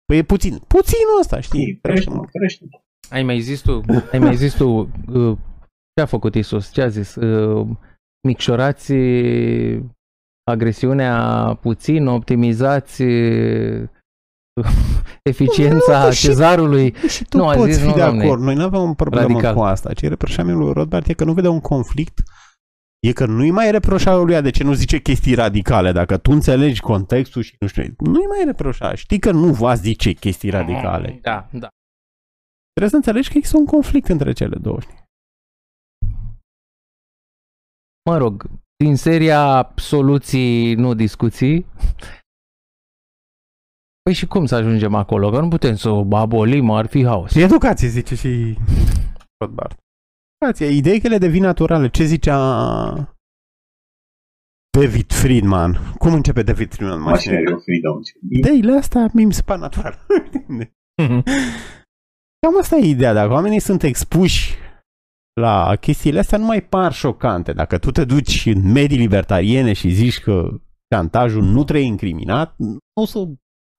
Păi 0.05 0.17
e 0.19 0.23
puțin. 0.23 0.59
Puținul 0.59 1.19
ăsta, 1.21 1.41
știi? 1.41 1.61
știi, 1.61 1.79
crește, 1.81 2.11
mă, 2.11 2.25
crește. 2.25 2.65
Ai 3.11 3.23
mai 3.23 3.41
zis 3.41 3.61
tu, 3.61 3.81
ai 4.13 4.19
mai 4.19 4.37
zis 4.37 4.55
tu 4.55 4.69
uh, 4.69 5.39
ce 5.95 6.03
a 6.03 6.07
făcut 6.07 6.35
Isus? 6.35 6.73
Ce 6.73 6.83
a 6.83 6.89
zis? 6.89 7.15
Uh, 7.15 7.69
micșorați 8.29 8.93
agresiunea 10.51 11.15
puțin, 11.61 12.07
optimizați 12.07 13.03
uh, 13.03 13.89
eficiența 15.33 15.99
Nu, 16.03 16.09
deși- 16.09 16.25
cezarului. 16.27 16.95
Și 17.09 17.25
tu 17.25 17.37
Nu, 17.37 17.49
a 17.49 17.55
poți 17.55 17.71
zis, 17.73 17.81
fi 17.81 17.87
nu, 17.87 17.93
de 17.93 17.99
doamne. 17.99 18.25
acord. 18.25 18.43
Noi 18.43 18.55
nu 18.55 18.63
avem 18.65 18.81
o 18.81 18.95
problemă 18.95 19.27
Radical. 19.27 19.55
cu 19.55 19.61
asta. 19.61 19.93
Ce 19.93 20.09
reproșamentul 20.09 20.63
lui 20.65 20.73
Rothbard 20.73 21.09
e 21.09 21.13
că 21.13 21.25
nu 21.25 21.33
vede 21.33 21.49
un 21.49 21.61
conflict 21.61 22.23
E 23.07 23.13
că 23.13 23.27
nu-i 23.27 23.51
mai 23.51 23.71
reproșa 23.71 24.17
lui 24.17 24.41
de 24.43 24.51
ce 24.51 24.65
nu 24.65 24.73
zice 24.73 24.99
chestii 24.99 25.35
radicale. 25.35 25.93
Dacă 25.93 26.17
tu 26.17 26.31
înțelegi 26.31 26.81
contextul 26.81 27.43
și 27.43 27.57
nu 27.59 27.67
știu, 27.67 27.83
nu-i 27.99 28.27
mai 28.27 28.43
reproșa. 28.45 28.95
Știi 28.95 29.19
că 29.19 29.31
nu 29.31 29.53
va 29.53 29.75
zice 29.75 30.13
chestii 30.13 30.51
radicale. 30.51 31.19
Da, 31.23 31.49
da. 31.53 31.69
Trebuie 32.73 32.89
să 32.91 32.97
înțelegi 32.97 33.31
că 33.31 33.37
există 33.37 33.59
un 33.59 33.67
conflict 33.67 34.09
între 34.09 34.33
cele 34.33 34.57
două. 34.61 34.81
Știi? 34.81 35.05
Mă 38.11 38.17
rog, 38.17 38.51
din 38.85 38.97
seria 38.97 39.73
soluții, 39.77 40.75
nu 40.75 40.95
discuții. 40.95 41.67
Păi 44.03 44.13
și 44.13 44.27
cum 44.27 44.47
să 44.47 44.55
ajungem 44.55 44.95
acolo? 44.95 45.31
Că 45.31 45.41
nu 45.41 45.49
putem 45.49 45.75
să 45.75 45.89
o 45.89 46.17
abolim, 46.17 46.71
ar 46.71 46.87
fi 46.87 47.05
haos. 47.05 47.31
Și 47.31 47.41
educație, 47.41 47.89
zice 47.89 48.15
și 48.15 48.59
Rothbard. 49.45 49.77
Educație. 50.39 50.77
Ideile 50.77 51.19
devin 51.19 51.43
naturale. 51.43 51.89
Ce 51.89 52.05
zicea 52.05 52.39
David 54.79 55.13
Friedman? 55.13 55.95
Cum 55.99 56.13
începe 56.13 56.43
David 56.43 56.73
Friedman? 56.73 57.01
Machinery 57.01 57.53
of 57.53 57.63
Freedom. 57.63 58.01
Ideile 58.31 58.73
astea 58.73 59.11
mi 59.13 59.33
se 59.33 59.43
par 59.43 59.59
naturale. 59.59 59.99
Cam 62.47 62.59
asta 62.59 62.77
e 62.77 62.89
ideea. 62.89 63.13
Dacă 63.13 63.33
oamenii 63.33 63.61
sunt 63.61 63.83
expuși 63.83 64.55
la 65.41 65.77
chestiile 65.77 66.19
astea, 66.19 66.39
nu 66.39 66.45
mai 66.45 66.63
par 66.63 66.93
șocante. 66.93 67.53
Dacă 67.53 67.79
tu 67.79 67.91
te 67.91 68.05
duci 68.05 68.47
în 68.47 68.73
medii 68.73 68.99
libertariene 68.99 69.73
și 69.73 69.91
zici 69.91 70.21
că 70.21 70.61
șantajul 70.95 71.43
nu 71.43 71.65
trebuie 71.65 71.87
incriminat, 71.87 72.55
nu 72.59 72.79
o 73.01 73.05
să 73.05 73.19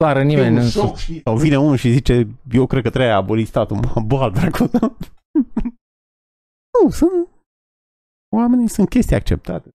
Doar 0.02 0.22
nimeni 0.22 0.58
un 0.58 0.64
nu 0.64 0.70
șoc, 0.70 0.98
știi? 0.98 1.22
Sau 1.22 1.38
vine 1.38 1.60
unul 1.60 1.76
și 1.76 1.92
zice, 1.92 2.28
eu 2.52 2.68
cred 2.68 2.84
că 2.84 2.90
trebuie 2.90 3.12
abolit 3.12 3.48
statul. 3.48 3.76
Mă, 3.76 4.02
bă, 4.06 4.16
al 4.16 4.32
dracu. 4.32 4.64
nu, 6.74 6.90
sunt... 6.90 7.30
Oamenii 8.36 8.68
sunt 8.68 8.90
chestii 8.90 9.16
acceptate. 9.16 9.70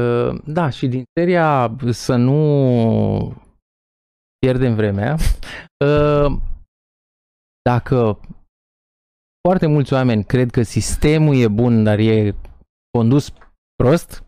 Uh, 0.00 0.42
Da, 0.44 0.70
și 0.70 0.88
din 0.88 1.04
seria 1.20 1.76
să 1.90 2.16
nu 2.16 2.36
pierdem 4.38 4.74
vremea, 4.74 5.16
uh, 5.84 6.38
dacă 7.62 8.20
foarte 9.48 9.66
mulți 9.66 9.92
oameni 9.92 10.24
cred 10.24 10.50
că 10.50 10.62
sistemul 10.62 11.36
e 11.36 11.48
bun, 11.48 11.84
dar 11.84 11.98
e 11.98 12.34
condus 12.98 13.32
prost, 13.74 14.24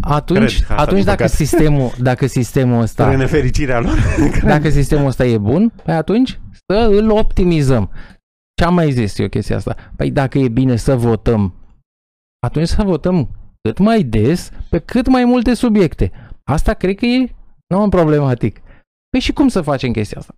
atunci, 0.00 0.56
Cred, 0.56 0.70
asta, 0.70 0.74
atunci 0.74 0.96
din 0.96 1.04
dacă 1.04 1.22
păcate. 1.22 1.36
sistemul, 1.36 1.92
dacă 1.98 2.26
sistemul 2.26 2.80
ăsta 2.80 3.04
Spre 3.04 3.16
nefericirea 3.16 3.80
lor. 3.80 3.98
Dacă 4.44 4.68
sistemul 4.70 5.06
ăsta 5.06 5.24
e 5.24 5.38
bun, 5.38 5.72
pe 5.84 5.92
atunci 5.92 6.40
să 6.66 6.88
îl 6.90 7.10
optimizăm. 7.10 7.90
Ce 8.54 8.64
am 8.64 8.74
mai 8.74 8.92
zis 8.92 9.18
eu 9.18 9.28
chestia 9.28 9.56
asta? 9.56 9.76
Păi 9.96 10.10
dacă 10.10 10.38
e 10.38 10.48
bine 10.48 10.76
să 10.76 10.96
votăm, 10.96 11.54
atunci 12.46 12.68
să 12.68 12.82
votăm 12.82 13.30
cât 13.62 13.78
mai 13.78 14.02
des 14.02 14.50
pe 14.70 14.78
cât 14.78 15.06
mai 15.06 15.24
multe 15.24 15.54
subiecte. 15.54 16.12
Asta 16.44 16.74
cred 16.74 16.96
că 16.96 17.06
e 17.06 17.34
non-problematic. 17.74 18.60
Păi 19.10 19.20
și 19.20 19.32
cum 19.32 19.48
să 19.48 19.60
facem 19.60 19.92
chestia 19.92 20.18
asta? 20.18 20.34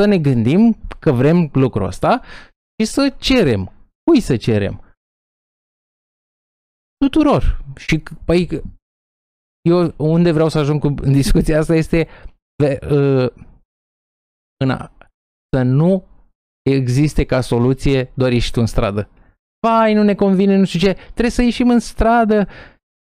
Să 0.00 0.06
ne 0.06 0.18
gândim 0.18 0.76
că 0.98 1.12
vrem 1.12 1.50
lucrul 1.52 1.86
ăsta 1.86 2.20
și 2.78 2.88
să 2.88 3.14
cerem. 3.18 3.72
Cui 4.04 4.20
să 4.20 4.36
cerem? 4.36 4.83
Tuturor. 6.96 7.64
Și, 7.76 8.02
păi, 8.24 8.62
eu 9.68 9.94
unde 9.96 10.32
vreau 10.32 10.48
să 10.48 10.58
ajung 10.58 10.80
cu 10.80 10.88
discuția 10.90 11.58
asta 11.58 11.74
este 11.74 12.08
uh, 12.64 13.28
în 14.64 14.70
a, 14.70 14.92
să 15.56 15.62
nu 15.62 16.06
existe 16.70 17.24
ca 17.24 17.40
soluție 17.40 18.12
doar 18.14 18.32
ieșit 18.32 18.56
în 18.56 18.66
stradă. 18.66 19.08
Vai, 19.66 19.94
nu 19.94 20.02
ne 20.02 20.14
convine, 20.14 20.56
nu 20.56 20.64
știu 20.64 20.78
ce, 20.78 20.92
trebuie 20.92 21.30
să 21.30 21.42
ieșim 21.42 21.70
în 21.70 21.78
stradă. 21.78 22.48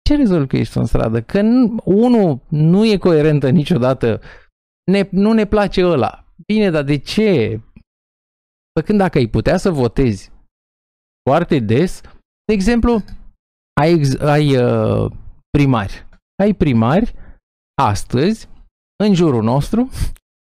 Ce 0.09 0.15
rezolv 0.15 0.47
că 0.47 0.57
ești 0.57 0.77
în 0.77 0.85
stradă? 0.85 1.21
Că 1.21 1.39
unul 1.83 2.41
nu 2.49 2.85
e 2.85 2.97
coerentă 2.97 3.49
niciodată, 3.49 4.21
ne, 4.91 5.07
nu 5.11 5.31
ne 5.33 5.45
place 5.45 5.85
ăla. 5.85 6.25
Bine, 6.45 6.69
dar 6.69 6.83
de 6.83 6.97
ce? 6.97 7.61
Păi 8.71 8.83
când 8.83 8.97
dacă 8.97 9.17
ai 9.17 9.27
putea 9.27 9.57
să 9.57 9.71
votezi 9.71 10.31
foarte 11.29 11.59
des, 11.59 12.01
de 12.45 12.53
exemplu, 12.53 13.03
ai, 13.81 14.01
ai 14.19 14.57
uh, 14.57 15.11
primari. 15.49 16.07
Ai 16.43 16.53
primari 16.53 17.13
astăzi, 17.81 18.49
în 19.03 19.13
jurul 19.13 19.43
nostru, 19.43 19.89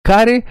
care 0.09 0.45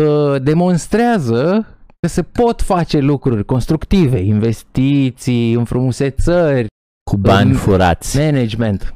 uh, 0.00 0.42
demonstrează 0.42 1.66
că 2.00 2.06
se 2.08 2.22
pot 2.22 2.62
face 2.62 2.98
lucruri 2.98 3.44
constructive, 3.44 4.18
investiții, 4.18 5.52
înfrumusețări, 5.52 6.66
cu 7.10 7.16
bani 7.16 7.54
furați. 7.54 8.18
Management. 8.18 8.92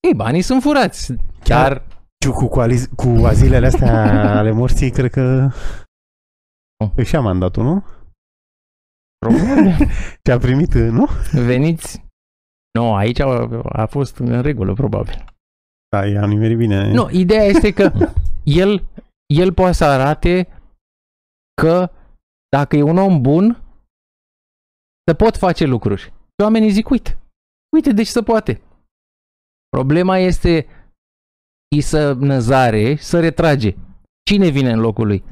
Ei, 0.00 0.14
banii 0.14 0.42
sunt 0.42 0.62
furați. 0.62 1.14
Chiar 1.42 1.86
cu, 2.34 2.48
cu, 2.48 2.60
aliz, 2.60 2.88
cu 2.96 3.08
azilele 3.08 3.66
astea 3.66 4.36
ale 4.38 4.50
morții, 4.50 4.90
cred 4.90 5.10
că 5.10 5.50
își 6.94 7.14
ia 7.14 7.20
mandatul, 7.20 7.64
nu? 7.64 7.84
Ce 10.22 10.32
a 10.32 10.38
primit, 10.46 10.74
nu? 10.74 11.06
Veniți. 11.32 12.04
Nu, 12.78 12.94
aici 12.94 13.18
a, 13.18 13.48
a 13.72 13.86
fost 13.86 14.16
în 14.16 14.42
regulă, 14.42 14.72
probabil. 14.72 15.24
Da, 15.88 16.06
i-a 16.06 16.26
nimerit 16.26 16.56
bine. 16.56 16.92
Nu, 16.92 17.10
ideea 17.10 17.44
este 17.44 17.72
că 17.72 17.92
el, 18.44 18.86
el 19.34 19.52
poate 19.52 19.72
să 19.72 19.84
arate 19.84 20.48
că 21.62 21.90
dacă 22.48 22.76
e 22.76 22.82
un 22.82 22.98
om 22.98 23.22
bun, 23.22 23.62
se 25.06 25.14
pot 25.14 25.36
face 25.36 25.64
lucruri. 25.64 26.02
Și 26.02 26.42
oamenii 26.42 26.70
zic, 26.70 26.88
uite, 26.88 27.18
uite, 27.76 27.92
deci 27.92 28.06
se 28.06 28.22
poate. 28.22 28.60
Problema 29.68 30.18
este 30.18 30.66
să 31.80 32.12
Năzare 32.12 32.96
să 32.96 33.20
retrage. 33.20 33.74
Cine 34.30 34.48
vine 34.48 34.70
în 34.70 34.80
locul 34.80 35.06
lui? 35.06 35.24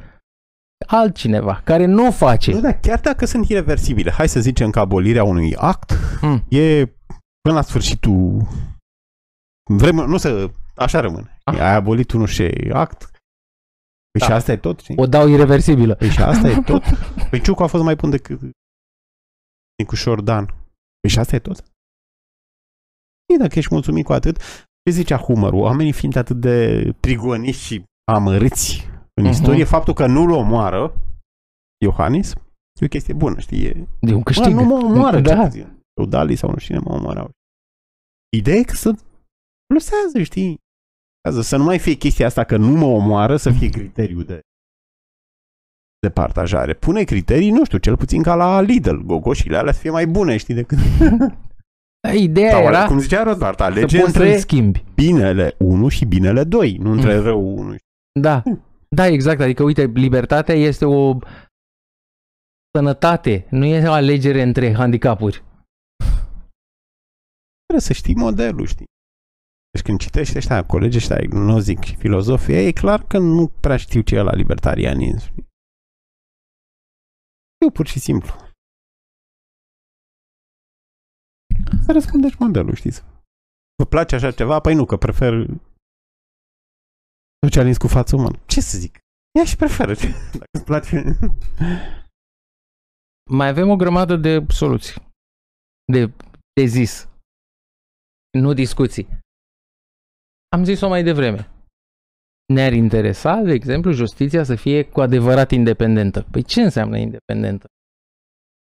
Altcineva, 0.87 1.61
care 1.65 1.85
nu 1.85 2.11
face. 2.11 2.53
Nu, 2.53 2.61
dar 2.61 2.81
chiar 2.81 3.01
dacă 3.01 3.27
sunt 3.27 3.49
irreversibile, 3.49 4.11
hai 4.11 4.29
să 4.29 4.41
zicem 4.41 4.71
că 4.71 4.79
abolirea 4.79 5.25
unui 5.25 5.55
act 5.55 5.93
hmm. 5.93 6.45
e 6.49 6.85
până 7.41 7.55
la 7.55 7.63
sfârșitul 7.63 8.47
vrem, 9.71 9.95
nu 9.95 10.17
să, 10.17 10.51
așa 10.75 11.01
rămâne. 11.01 11.39
Ah. 11.45 11.59
Ai 11.61 11.75
abolit 11.75 12.13
unul 12.13 12.27
și 12.27 12.43
act, 12.73 13.11
Păi 14.19 14.21
da. 14.21 14.27
și 14.27 14.33
asta 14.33 14.53
e 14.53 14.57
tot, 14.57 14.81
știi? 14.81 14.95
O 14.99 15.07
dau 15.07 15.29
irreversibilă. 15.29 15.95
Păi 15.95 16.09
și 16.09 16.23
asta 16.23 16.49
e 16.49 16.61
tot. 16.61 16.83
Păi 17.31 17.41
Ciucu 17.41 17.63
a 17.63 17.67
fost 17.67 17.85
mai 17.85 17.95
bun 17.95 18.11
decât 18.11 18.41
Nicușor 19.79 20.21
Dan. 20.21 20.45
Păi 21.01 21.11
și 21.11 21.19
asta 21.19 21.35
e 21.35 21.39
tot. 21.39 21.65
E, 23.35 23.37
dacă 23.39 23.59
ești 23.59 23.73
mulțumit 23.73 24.05
cu 24.05 24.13
atât, 24.13 24.37
ce 24.83 24.91
zicea 24.91 25.17
Humor, 25.17 25.53
oamenii 25.53 25.93
fiind 25.93 26.17
atât 26.17 26.37
de 26.37 26.91
prigoniști 27.01 27.63
și 27.63 27.83
amărâți 28.13 28.89
în 29.21 29.27
uh-huh. 29.27 29.31
istorie, 29.31 29.65
faptul 29.65 29.95
că 29.95 30.07
nu-l 30.07 30.31
omoară 30.31 30.93
Iohannis, 31.85 32.33
e 32.81 32.85
o 32.85 32.89
chestie 32.89 33.15
bună, 33.15 33.39
știi? 33.39 33.65
E, 33.67 33.87
de 34.01 34.15
un 34.15 34.23
câștig. 34.23 34.55
Mă, 34.55 34.61
nu 34.61 34.67
mă 34.67 34.75
omoară, 34.75 35.21
da. 35.21 35.49
Dali 36.09 36.37
sau 36.37 36.51
nu 36.51 36.59
știu 36.59 36.75
cine 36.75 36.87
mă 36.89 36.97
omoară. 36.97 37.31
Ideea 38.37 38.57
e 38.57 38.63
că 38.63 38.75
să 38.75 38.95
plusează, 39.67 40.23
știi? 40.23 40.59
Să 41.41 41.57
nu 41.57 41.65
mai 41.65 41.79
fie 41.79 41.95
chestia 41.95 42.27
asta 42.27 42.45
că 42.45 42.57
nu 42.57 42.77
mă 42.77 42.85
omoară, 42.85 43.37
să 43.37 43.51
fie 43.51 43.69
criteriu 43.69 44.23
de, 44.23 44.41
de 45.99 46.11
partajare. 46.11 46.75
Pune 46.75 47.03
criterii, 47.03 47.51
nu 47.51 47.65
știu, 47.65 47.79
cel 47.79 47.97
puțin 47.97 48.23
ca 48.23 48.35
la 48.35 48.61
Lidl, 48.61 48.97
gogoșile 48.97 49.57
alea 49.57 49.73
să 49.73 49.81
fie 49.81 49.91
mai 49.91 50.07
bune, 50.07 50.37
știi, 50.37 50.55
decât... 50.55 50.79
Ideea 52.15 52.51
Sau, 52.51 52.63
era 52.63 52.87
cum 52.87 52.99
zicea 52.99 53.23
Rodbart, 53.23 53.61
alege 53.61 54.03
între 54.03 54.39
schimbi. 54.39 54.85
binele 54.95 55.55
1 55.59 55.89
și 55.89 56.05
binele 56.05 56.45
2, 56.45 56.77
nu 56.77 56.91
între 56.91 57.17
mm. 57.17 57.23
rău 57.23 57.59
1. 57.59 57.77
Da, 58.21 58.43
da, 58.99 59.07
exact, 59.07 59.41
adică 59.41 59.63
uite, 59.63 59.85
libertatea 59.85 60.55
este 60.55 60.85
o 60.85 61.19
sănătate, 62.77 63.47
nu 63.51 63.65
e 63.65 63.89
o 63.89 63.93
alegere 63.93 64.43
între 64.43 64.73
handicapuri. 64.73 65.45
Trebuie 67.65 67.87
să 67.89 67.93
știi 67.93 68.15
modelul, 68.15 68.67
știi. 68.67 68.87
Deci 69.71 69.85
când 69.85 69.99
citești 70.01 70.37
ăștia, 70.37 70.67
colegii 70.67 70.99
ăștia 70.99 71.17
agnozic 71.17 71.81
și 71.83 71.97
filozofia, 71.97 72.61
e 72.61 72.73
clar 72.73 73.07
că 73.07 73.19
nu 73.19 73.49
prea 73.61 73.77
știu 73.77 74.01
ce 74.01 74.15
e 74.17 74.23
la 74.23 74.35
libertarianism. 74.35 75.33
Eu 77.65 77.71
pur 77.73 77.87
și 77.87 77.99
simplu. 77.99 78.33
Să 81.85 81.93
răspundeți 81.93 82.37
modelul, 82.39 82.75
știți. 82.75 83.03
Vă 83.77 83.85
place 83.89 84.15
așa 84.15 84.31
ceva? 84.31 84.61
Păi 84.61 84.75
nu, 84.75 84.85
că 84.85 84.97
prefer 84.97 85.33
socialism 87.45 87.81
cu 87.81 87.89
față 87.89 88.17
umană. 88.17 88.39
Ce 88.47 88.61
să 88.61 88.79
zic? 88.79 88.99
Ea 89.39 89.45
și 89.45 89.57
preferă. 89.57 89.95
Dacă 90.39 90.51
îți 90.51 90.65
place. 90.65 91.19
Mai 93.31 93.49
avem 93.49 93.69
o 93.69 93.77
grămadă 93.77 94.17
de 94.17 94.45
soluții. 94.49 94.95
De, 95.93 96.13
de 96.53 96.65
zis. 96.65 97.09
Nu 98.39 98.53
discuții. 98.53 99.09
Am 100.49 100.65
zis-o 100.65 100.89
mai 100.89 101.03
devreme. 101.03 101.51
Ne-ar 102.53 102.73
interesa, 102.73 103.41
de 103.41 103.53
exemplu, 103.53 103.93
justiția 103.93 104.45
să 104.45 104.55
fie 104.55 104.85
cu 104.85 105.01
adevărat 105.01 105.51
independentă. 105.51 106.27
Păi 106.31 106.43
ce 106.43 106.63
înseamnă 106.63 106.99
independentă? 106.99 107.67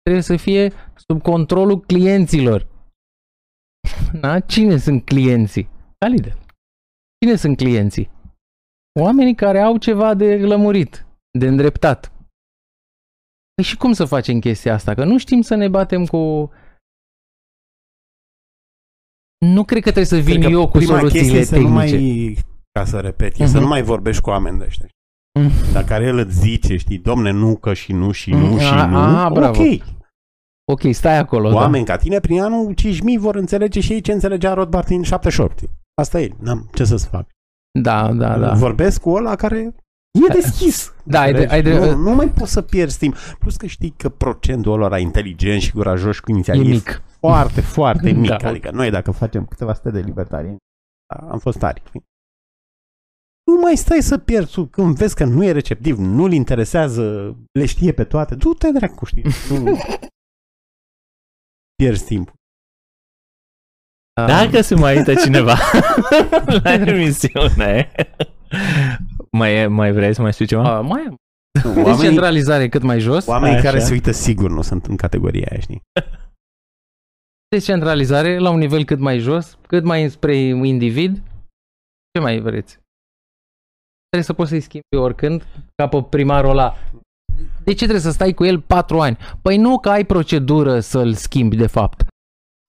Trebuie 0.01 0.23
să 0.23 0.37
fie 0.37 0.71
sub 0.95 1.21
controlul 1.21 1.79
clienților. 1.79 2.67
Da? 4.21 4.39
Cine 4.39 4.77
sunt 4.77 5.05
clienții? 5.05 5.69
Valide. 6.05 6.37
Cine 7.23 7.35
sunt 7.35 7.57
clienții? 7.57 8.09
Oamenii 8.99 9.35
care 9.35 9.59
au 9.59 9.77
ceva 9.77 10.13
de 10.13 10.37
lămurit, 10.37 11.05
de 11.39 11.47
îndreptat. 11.47 12.11
Păi 13.53 13.63
și 13.63 13.77
cum 13.77 13.93
să 13.93 14.05
facem 14.05 14.39
chestia 14.39 14.73
asta? 14.73 14.93
Că 14.93 15.03
nu 15.03 15.17
știm 15.17 15.41
să 15.41 15.55
ne 15.55 15.67
batem 15.67 16.05
cu 16.05 16.51
nu 19.45 19.63
cred 19.63 19.81
că 19.83 19.91
trebuie 19.91 20.05
să 20.05 20.29
vin 20.29 20.39
cred 20.39 20.51
eu 20.51 20.67
cu 20.67 20.79
soluțiile 20.79 21.25
tehnice. 21.25 21.43
Să 21.43 21.59
nu 21.59 21.69
mai, 21.69 22.37
ca 22.71 22.85
să 22.85 22.99
repet, 22.99 23.33
uh-huh. 23.33 23.45
să 23.45 23.51
mhm. 23.51 23.59
nu 23.59 23.67
mai 23.67 23.81
vorbești 23.81 24.21
cu 24.21 24.29
oameni 24.29 24.57
de 24.57 24.65
ăștia. 24.65 24.87
Uh-huh. 24.87 25.71
Dar 25.73 25.83
care 25.83 26.05
el 26.05 26.17
îți 26.17 26.39
zice, 26.39 26.77
știi, 26.77 26.97
domne, 26.97 27.31
nu, 27.31 27.55
că 27.55 27.73
și 27.73 27.93
nu, 27.93 28.11
și 28.11 28.29
nu, 28.29 28.55
uh-huh. 28.55 28.61
și 28.61 28.73
a, 28.73 28.85
nu, 28.85 28.97
a, 28.97 29.29
bravo. 29.29 29.61
ok. 29.61 29.83
Ok, 30.71 30.93
stai 30.93 31.17
acolo. 31.17 31.49
Da. 31.49 31.55
Oameni 31.55 31.85
da. 31.85 31.93
ca 31.93 31.99
tine, 31.99 32.19
prin 32.19 32.41
anul 32.41 32.73
5000 32.73 33.17
vor 33.17 33.35
înțelege 33.35 33.79
și 33.79 33.93
ei 33.93 34.01
ce 34.01 34.11
înțelegea 34.11 34.53
Rothbard 34.53 34.89
în 34.89 35.03
78. 35.03 35.63
Asta 36.01 36.21
e, 36.21 36.35
n-am 36.39 36.69
ce 36.73 36.83
să-ți 36.83 37.07
fac. 37.07 37.27
Da, 37.71 38.13
da, 38.13 38.37
da. 38.37 38.53
Vorbesc 38.53 39.01
cu 39.01 39.09
ăla 39.09 39.35
care 39.35 39.57
e 40.11 40.33
deschis. 40.33 40.93
Da, 41.03 41.19
ai 41.19 41.33
de, 41.33 41.45
ai 41.45 41.61
de, 41.61 41.79
nu, 41.79 41.95
nu 41.95 42.15
mai 42.15 42.29
poți 42.29 42.51
să 42.51 42.61
pierzi 42.61 42.97
timp. 42.97 43.15
Plus 43.39 43.55
că 43.55 43.65
știi 43.65 43.93
că 43.97 44.09
procentul 44.09 44.81
ăla 44.81 44.97
inteligent 44.99 45.61
și 45.61 45.71
curajos 45.71 46.19
cu 46.19 46.31
inițiativ 46.31 46.65
e 46.65 46.69
mic 46.69 47.01
foarte, 47.19 47.61
foarte 47.61 48.11
mic. 48.21 48.29
Da. 48.29 48.49
Adică 48.49 48.71
noi 48.71 48.89
dacă 48.89 49.11
facem 49.11 49.45
câteva 49.45 49.73
sute 49.73 49.91
de 49.91 49.99
libertarieni, 49.99 50.57
am 51.29 51.39
fost 51.39 51.57
tari. 51.57 51.83
Nu 53.43 53.59
mai 53.61 53.77
stai 53.77 54.01
să 54.01 54.17
pierzi 54.17 54.65
când 54.65 54.95
vezi 54.95 55.15
că 55.15 55.25
nu 55.25 55.43
e 55.43 55.51
receptiv, 55.51 55.97
nu-l 55.97 56.31
interesează, 56.31 57.35
le 57.51 57.65
știe 57.65 57.91
pe 57.91 58.03
toate. 58.03 58.35
Du-te 58.35 58.71
dracu, 58.71 59.05
știi. 59.05 59.23
Nu 59.49 59.77
pierzi 61.83 62.05
timpul. 62.05 62.33
Dacă 64.25 64.61
se 64.61 64.75
mai 64.75 64.95
uită 64.97 65.13
cineva 65.13 65.55
la 66.63 66.73
emisiune, 66.73 67.91
mai, 69.31 69.67
mai 69.67 69.91
vrei 69.91 70.13
să 70.13 70.21
mai 70.21 70.33
spui 70.33 70.45
ceva? 70.45 70.79
Uh, 70.79 70.87
mai 70.89 71.01
am. 71.07 71.15
Oamenii, 71.65 71.95
Decentralizare 71.95 72.69
cât 72.69 72.81
mai 72.81 72.99
jos. 72.99 73.25
Oamenii 73.27 73.55
Așa. 73.55 73.65
care 73.65 73.79
se 73.79 73.93
uită 73.93 74.11
sigur 74.11 74.49
nu 74.51 74.61
sunt 74.61 74.85
în 74.85 74.95
categoria 74.95 75.47
aia, 75.51 75.59
știi? 75.59 75.81
Decentralizare 77.55 78.37
la 78.37 78.49
un 78.49 78.57
nivel 78.57 78.83
cât 78.85 78.99
mai 78.99 79.17
jos, 79.17 79.57
cât 79.67 79.83
mai 79.83 80.09
spre 80.09 80.35
individ. 80.37 81.21
Ce 82.11 82.19
mai 82.21 82.39
vreți? 82.39 82.79
Trebuie 84.09 84.23
să 84.23 84.33
poți 84.33 84.49
să-i 84.49 84.61
schimbi 84.61 84.95
oricând, 84.95 85.45
ca 85.75 85.87
pe 85.87 86.03
primarul 86.09 86.49
ăla. 86.49 86.75
De 87.63 87.71
ce 87.71 87.77
trebuie 87.77 87.99
să 87.99 88.11
stai 88.11 88.33
cu 88.33 88.45
el 88.45 88.61
patru 88.61 88.99
ani? 89.01 89.17
Păi 89.41 89.57
nu 89.57 89.79
că 89.79 89.89
ai 89.89 90.05
procedură 90.05 90.79
să-l 90.79 91.13
schimbi 91.13 91.55
de 91.55 91.67
fapt. 91.67 92.05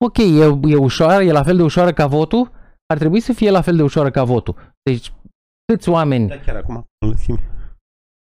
Ok, 0.05 0.17
e, 0.19 0.59
e 0.63 0.77
ușoară, 0.77 1.23
e 1.23 1.33
la 1.33 1.43
fel 1.43 1.57
de 1.57 1.63
ușoară 1.63 1.93
ca 1.93 2.07
votul? 2.07 2.51
Ar 2.87 2.99
trebui 2.99 3.21
să 3.21 3.33
fie 3.33 3.51
la 3.51 3.61
fel 3.61 3.77
de 3.77 3.83
ușoară 3.83 4.11
ca 4.11 4.25
votul. 4.25 4.75
Deci 4.91 5.13
câți 5.73 5.89
oameni 5.89 6.29
Da, 6.29 6.37
chiar 6.39 6.57
acum 6.57 6.85
îl 7.07 7.15
schimbi. 7.15 7.43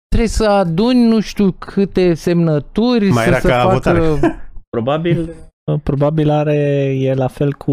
trebuie 0.08 0.28
să 0.28 0.44
aduni 0.48 1.06
nu 1.06 1.20
știu 1.20 1.50
câte 1.52 2.14
semnături 2.14 3.08
Mai 3.08 3.22
să 3.22 3.28
era 3.28 3.38
se 3.38 3.48
ca 3.48 3.60
facă... 3.62 3.72
votare. 3.72 4.00
Probabil, 4.76 5.34
probabil 5.82 6.30
are, 6.30 6.54
e 6.98 7.14
la 7.14 7.26
fel 7.28 7.52
cu, 7.52 7.72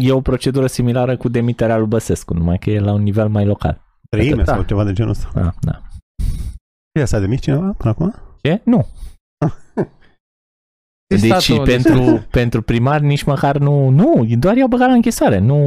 e 0.00 0.12
o 0.12 0.20
procedură 0.20 0.66
similară 0.66 1.16
cu 1.16 1.28
demiterea 1.28 1.76
lui 1.76 1.86
Băsescu, 1.86 2.34
numai 2.34 2.58
că 2.58 2.70
e 2.70 2.80
la 2.80 2.92
un 2.92 3.02
nivel 3.02 3.28
mai 3.28 3.44
local. 3.46 3.80
Treime 4.10 4.42
Da. 4.42 4.52
sau 4.54 4.62
ceva 4.62 4.84
de 4.84 4.92
genul 4.92 5.10
ăsta. 5.10 5.30
Da, 5.34 5.52
da. 5.60 5.82
E 6.98 7.02
asta 7.02 7.18
de 7.18 7.26
mici 7.26 7.40
cineva 7.42 7.74
până 7.76 7.90
acum? 7.90 8.14
Ce? 8.42 8.60
Nu. 8.64 8.86
Deci 11.14 11.20
Statul- 11.20 11.64
pentru, 11.64 12.26
pentru 12.30 12.62
primar 12.62 13.00
nici 13.00 13.22
măcar 13.22 13.56
nu, 13.58 13.88
nu, 13.88 14.26
doar 14.38 14.56
i-au 14.56 14.68
băgat 14.68 14.88
la 14.88 14.94
închisoare, 14.94 15.38
nu, 15.38 15.60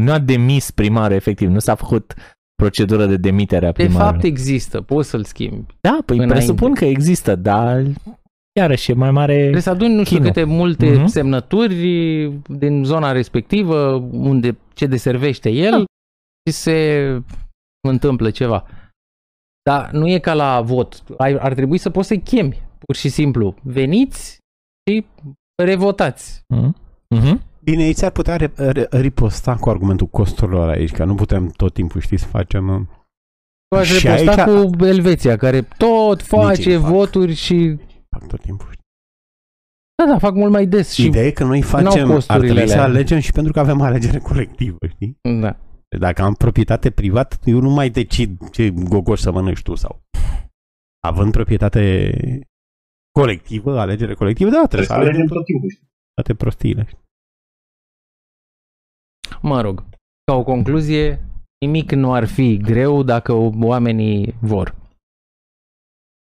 nu 0.00 0.12
a 0.12 0.18
demis 0.18 0.70
primarul 0.70 1.16
efectiv, 1.16 1.48
nu 1.48 1.58
s-a 1.58 1.74
făcut 1.74 2.14
procedură 2.54 3.06
de 3.06 3.16
demitere 3.16 3.66
a 3.66 3.72
De 3.72 3.82
primarului. 3.84 4.10
fapt 4.12 4.24
există, 4.24 4.80
poți 4.80 5.08
să-l 5.08 5.24
schimbi. 5.24 5.74
da, 5.80 5.98
păi 6.06 6.16
înainte. 6.16 6.34
presupun 6.36 6.74
că 6.74 6.84
există, 6.84 7.34
dar 7.36 7.82
iarăși 8.60 8.90
e 8.90 8.94
mai 8.94 9.10
mare... 9.10 9.38
Trebuie 9.40 9.60
să 9.62 9.70
aduni 9.70 9.94
nu 9.94 10.04
știu 10.04 10.16
Chinul. 10.16 10.32
câte 10.32 10.44
multe 10.44 10.90
Mhm. 10.90 11.06
semnături 11.06 11.74
din 12.48 12.84
zona 12.84 13.12
respectivă, 13.12 13.92
unde 14.12 14.56
ce 14.74 14.86
deservește 14.86 15.50
el 15.50 15.70
Da. 15.70 15.84
și 16.50 16.56
se 16.56 16.98
întâmplă 17.88 18.30
ceva. 18.30 18.66
Dar 19.70 19.90
nu 19.90 20.08
e 20.08 20.18
ca 20.18 20.34
la 20.34 20.60
vot. 20.60 21.02
Ai, 21.18 21.32
ar 21.38 21.54
trebui 21.54 21.78
să 21.78 21.90
poți 21.90 22.08
să-i 22.08 22.22
chemi, 22.22 22.62
pur 22.86 22.96
și 22.96 23.08
simplu. 23.08 23.54
Veniți 23.62 24.38
și 24.90 25.04
revotați. 25.62 26.42
Mhm. 26.48 26.76
Mhm. 27.08 27.42
Bine, 27.62 27.84
ei 27.84 27.94
ți-ar 27.94 28.10
putea 28.10 28.36
re- 28.36 28.52
re- 28.56 28.88
riposta 28.90 29.56
cu 29.56 29.68
argumentul 29.70 30.06
costurilor 30.06 30.68
aici, 30.68 30.92
că 30.92 31.04
nu 31.04 31.14
putem 31.14 31.48
tot 31.48 31.72
timpul, 31.74 32.00
știi, 32.00 32.16
să 32.18 32.26
facem... 32.26 32.68
uh, 32.68 32.80
Tu 33.68 33.76
aș 33.76 33.88
Și 33.92 34.06
reposta 34.06 34.44
aici- 34.44 34.76
cu 34.76 34.84
Elveția, 34.84 35.36
care 35.36 35.62
tot 35.62 36.22
face 36.22 36.70
ei 36.70 36.78
fac. 36.80 36.90
voturi 36.90 37.34
și... 37.34 37.76
Fac 38.16 38.26
tot 38.26 38.40
timpul. 38.40 38.66
știi. 38.70 38.82
Da, 40.04 40.12
da, 40.12 40.18
fac 40.18 40.34
mult 40.34 40.52
mai 40.52 40.66
des. 40.66 40.92
Și... 40.92 41.04
Ideea 41.06 41.24
e 41.26 41.30
că 41.30 41.44
noi 41.44 41.62
facem, 41.62 42.02
ar 42.04 42.14
costurile 42.14 42.46
trebui 42.52 42.68
să 42.68 42.74
alea. 42.74 42.84
alegem 42.84 43.18
și 43.18 43.32
pentru 43.32 43.52
că 43.52 43.60
avem 43.60 43.80
alegere 43.80 44.18
colectivă, 44.18 44.76
știi? 44.88 45.18
Da. 45.40 45.56
Dacă 45.98 46.22
am 46.22 46.34
proprietate 46.34 46.90
privată, 46.90 47.36
eu 47.44 47.60
nu 47.60 47.70
mai 47.70 47.90
decid 47.90 48.50
ce 48.50 48.70
gogoș 48.70 49.20
să 49.20 49.30
mănânci 49.32 49.62
tu 49.62 49.74
sau... 49.74 50.02
Având 51.06 51.32
proprietate 51.32 52.12
colectivă, 53.20 53.80
alegere 53.80 54.14
colectivă, 54.14 54.50
da, 54.50 54.66
trebuie 54.66 54.86
Trebuie 54.86 54.86
să 54.86 54.92
să 54.92 54.98
alegem 55.00 55.14
alegem 55.20 55.36
tot 55.36 55.44
timpul, 55.44 55.70
știi? 55.70 55.88
toate 56.14 56.34
prostiile. 56.34 56.84
Mă 59.42 59.60
rog, 59.60 59.84
ca 60.24 60.34
o 60.34 60.44
concluzie, 60.44 61.06
nimic 61.64 61.90
nu 61.92 62.12
ar 62.12 62.26
fi 62.26 62.56
greu 62.56 63.02
dacă 63.02 63.32
oamenii 63.72 64.34
vor. 64.40 64.74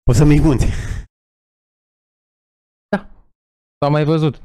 O 0.10 0.14
să 0.14 0.24
mici 0.26 0.42
munți. 0.42 0.66
S-a 3.80 3.90
mai 3.90 4.04
văzut. 4.04 4.36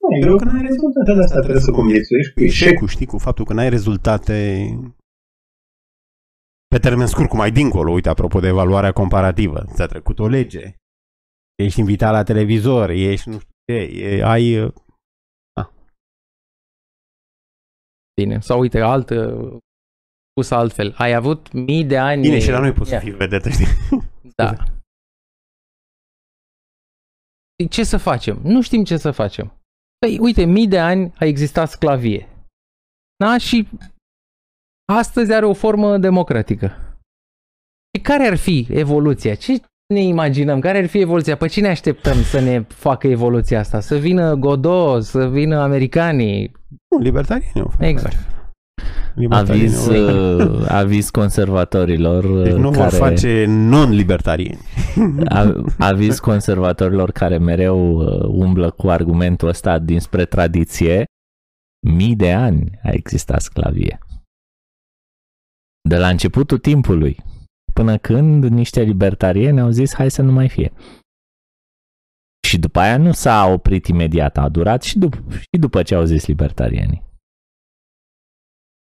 Nu, 0.00 0.16
e 0.16 0.20
greu 0.20 0.36
că 0.36 0.44
n-ai 0.44 0.62
rezultate 0.62 1.12
de 1.14 1.22
asta, 1.22 1.40
trebuie 1.40 1.62
să 1.62 1.70
conviețuiești 1.70 2.32
cu 2.32 2.40
eșecul. 2.40 2.66
Eșecul, 2.66 2.88
știi, 2.88 3.06
cu 3.06 3.18
faptul 3.18 3.44
că 3.44 3.52
n-ai 3.52 3.68
rezultate 3.68 4.36
pe 6.74 6.78
termen 6.78 7.06
scurt, 7.06 7.28
cum 7.28 7.40
ai 7.40 7.50
dincolo. 7.50 7.92
Uite, 7.92 8.08
apropo 8.08 8.40
de 8.40 8.46
evaluarea 8.46 8.92
comparativă, 8.92 9.64
ți-a 9.74 9.86
trecut 9.86 10.18
o 10.18 10.26
lege, 10.26 10.74
ești 11.54 11.80
invitat 11.80 12.12
la 12.12 12.22
televizor, 12.22 12.90
ești 12.90 13.28
nu 13.28 13.38
știu 13.38 13.52
ce, 13.64 13.78
e, 13.78 14.22
ai... 14.24 14.58
uh, 14.58 14.72
Bine, 18.20 18.40
sau 18.40 18.60
uite, 18.60 18.80
altă, 18.80 19.16
pus 20.32 20.50
altfel. 20.50 20.94
Ai 20.98 21.12
avut 21.12 21.52
mii 21.52 21.84
de 21.84 21.98
ani... 21.98 22.22
Bine, 22.22 22.38
și 22.38 22.50
la 22.50 22.58
noi 22.60 22.72
poți 22.72 22.88
să 22.88 22.94
Ia, 22.94 23.00
fii 23.00 23.10
vedetă, 23.10 23.48
știi? 23.48 23.66
Da. 24.36 24.54
Ce 27.70 27.84
să 27.84 27.96
facem? 27.96 28.40
Nu 28.42 28.62
știm 28.62 28.84
ce 28.84 28.96
să 28.96 29.10
facem. 29.10 29.52
Păi, 29.98 30.18
uite, 30.18 30.44
mii 30.44 30.68
de 30.68 30.78
ani 30.78 31.12
a 31.18 31.24
existat 31.24 31.70
sclavie. 31.70 32.28
Da? 33.16 33.38
Și 33.38 33.68
astăzi 34.90 35.32
are 35.32 35.46
o 35.46 35.52
formă 35.52 35.98
democratică. 35.98 36.72
Și 37.96 38.02
care 38.02 38.26
ar 38.26 38.36
fi 38.36 38.66
evoluția? 38.70 39.34
Ce 39.34 39.60
ne 39.94 40.02
imaginăm? 40.02 40.60
Care 40.60 40.78
ar 40.78 40.86
fi 40.86 40.98
evoluția? 41.00 41.36
Pe 41.36 41.46
cine 41.46 41.68
așteptăm 41.68 42.22
să 42.22 42.40
ne 42.40 42.64
facă 42.68 43.06
evoluția 43.06 43.58
asta? 43.58 43.80
Să 43.80 43.96
vină 43.96 44.34
Godot, 44.34 45.04
să 45.04 45.28
vină 45.28 45.60
americanii? 45.60 46.52
Nu, 46.88 47.02
libertarieni 47.02 47.60
o 47.60 47.68
fac. 47.68 47.82
Exact. 47.82 48.16
Libertarieni 49.14 49.74
Aviz, 49.74 49.86
o 49.86 49.92
fac. 49.92 50.50
uh, 50.60 50.64
aviz 50.68 51.10
conservatorilor 51.10 52.42
Deci 52.42 52.52
nu 52.52 52.68
uh, 52.68 52.74
vor 52.74 52.84
care, 52.84 52.96
face 52.96 53.44
non-libertarieni. 53.48 54.60
a- 55.28 55.62
aviz 55.78 56.18
conservatorilor 56.18 57.10
care 57.10 57.38
mereu 57.38 57.96
uh, 57.96 58.22
umblă 58.28 58.70
cu 58.70 58.88
argumentul 58.88 59.48
ăsta 59.48 59.78
dinspre 59.78 60.24
tradiție. 60.24 61.04
Mii 61.86 62.16
de 62.16 62.32
ani 62.32 62.78
a 62.82 62.90
existat 62.92 63.40
sclavie. 63.40 63.98
De 65.88 65.96
la 65.96 66.08
începutul 66.08 66.58
timpului, 66.58 67.16
până 67.72 67.98
când 67.98 68.44
niște 68.44 68.82
libertarieni 68.82 69.60
au 69.60 69.70
zis 69.70 69.94
hai 69.94 70.10
să 70.10 70.22
nu 70.22 70.32
mai 70.32 70.48
fie. 70.48 70.72
Și 72.48 72.58
după 72.58 72.78
aia 72.78 72.96
nu 72.96 73.12
s-a 73.12 73.46
oprit 73.46 73.86
imediat, 73.86 74.36
a 74.36 74.48
durat 74.48 74.82
și, 74.82 74.98
dup- 74.98 75.40
și 75.40 75.58
după 75.60 75.82
ce 75.82 75.94
au 75.94 76.04
zis 76.04 76.26
libertarienii. 76.26 77.02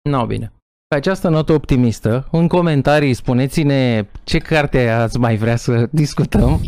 Nu, 0.09 0.25
bine. 0.25 0.53
Pe 0.87 0.95
această 0.95 1.29
notă 1.29 1.53
optimistă, 1.53 2.27
în 2.31 2.47
comentarii 2.47 3.13
spuneți-ne 3.13 4.07
ce 4.23 4.37
carte 4.37 4.89
ați 4.89 5.17
mai 5.17 5.35
vrea 5.35 5.55
să 5.55 5.89
discutăm 5.91 6.61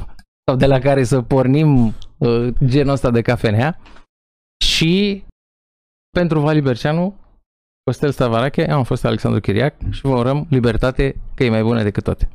sau 0.48 0.56
de 0.56 0.66
la 0.66 0.80
care 0.80 1.04
să 1.04 1.22
pornim 1.22 1.94
uh, 2.18 2.54
genul 2.66 2.94
ăsta 2.94 3.12
de 3.12 3.22
cafenea 3.22 3.80
și 4.66 5.24
pentru 6.10 6.40
Vali 6.40 6.62
Berceanu, 6.62 7.16
Costel 7.84 8.12
Stavarache, 8.12 8.72
am 8.72 8.84
fost 8.84 9.06
Alexandru 9.06 9.40
Chiriac 9.40 9.76
și 9.90 10.02
vă 10.02 10.16
urăm 10.16 10.46
libertate 10.50 11.16
că 11.36 11.44
e 11.44 11.50
mai 11.50 11.64
bună 11.64 11.84
decât 11.84 12.04
toate. 12.04 12.30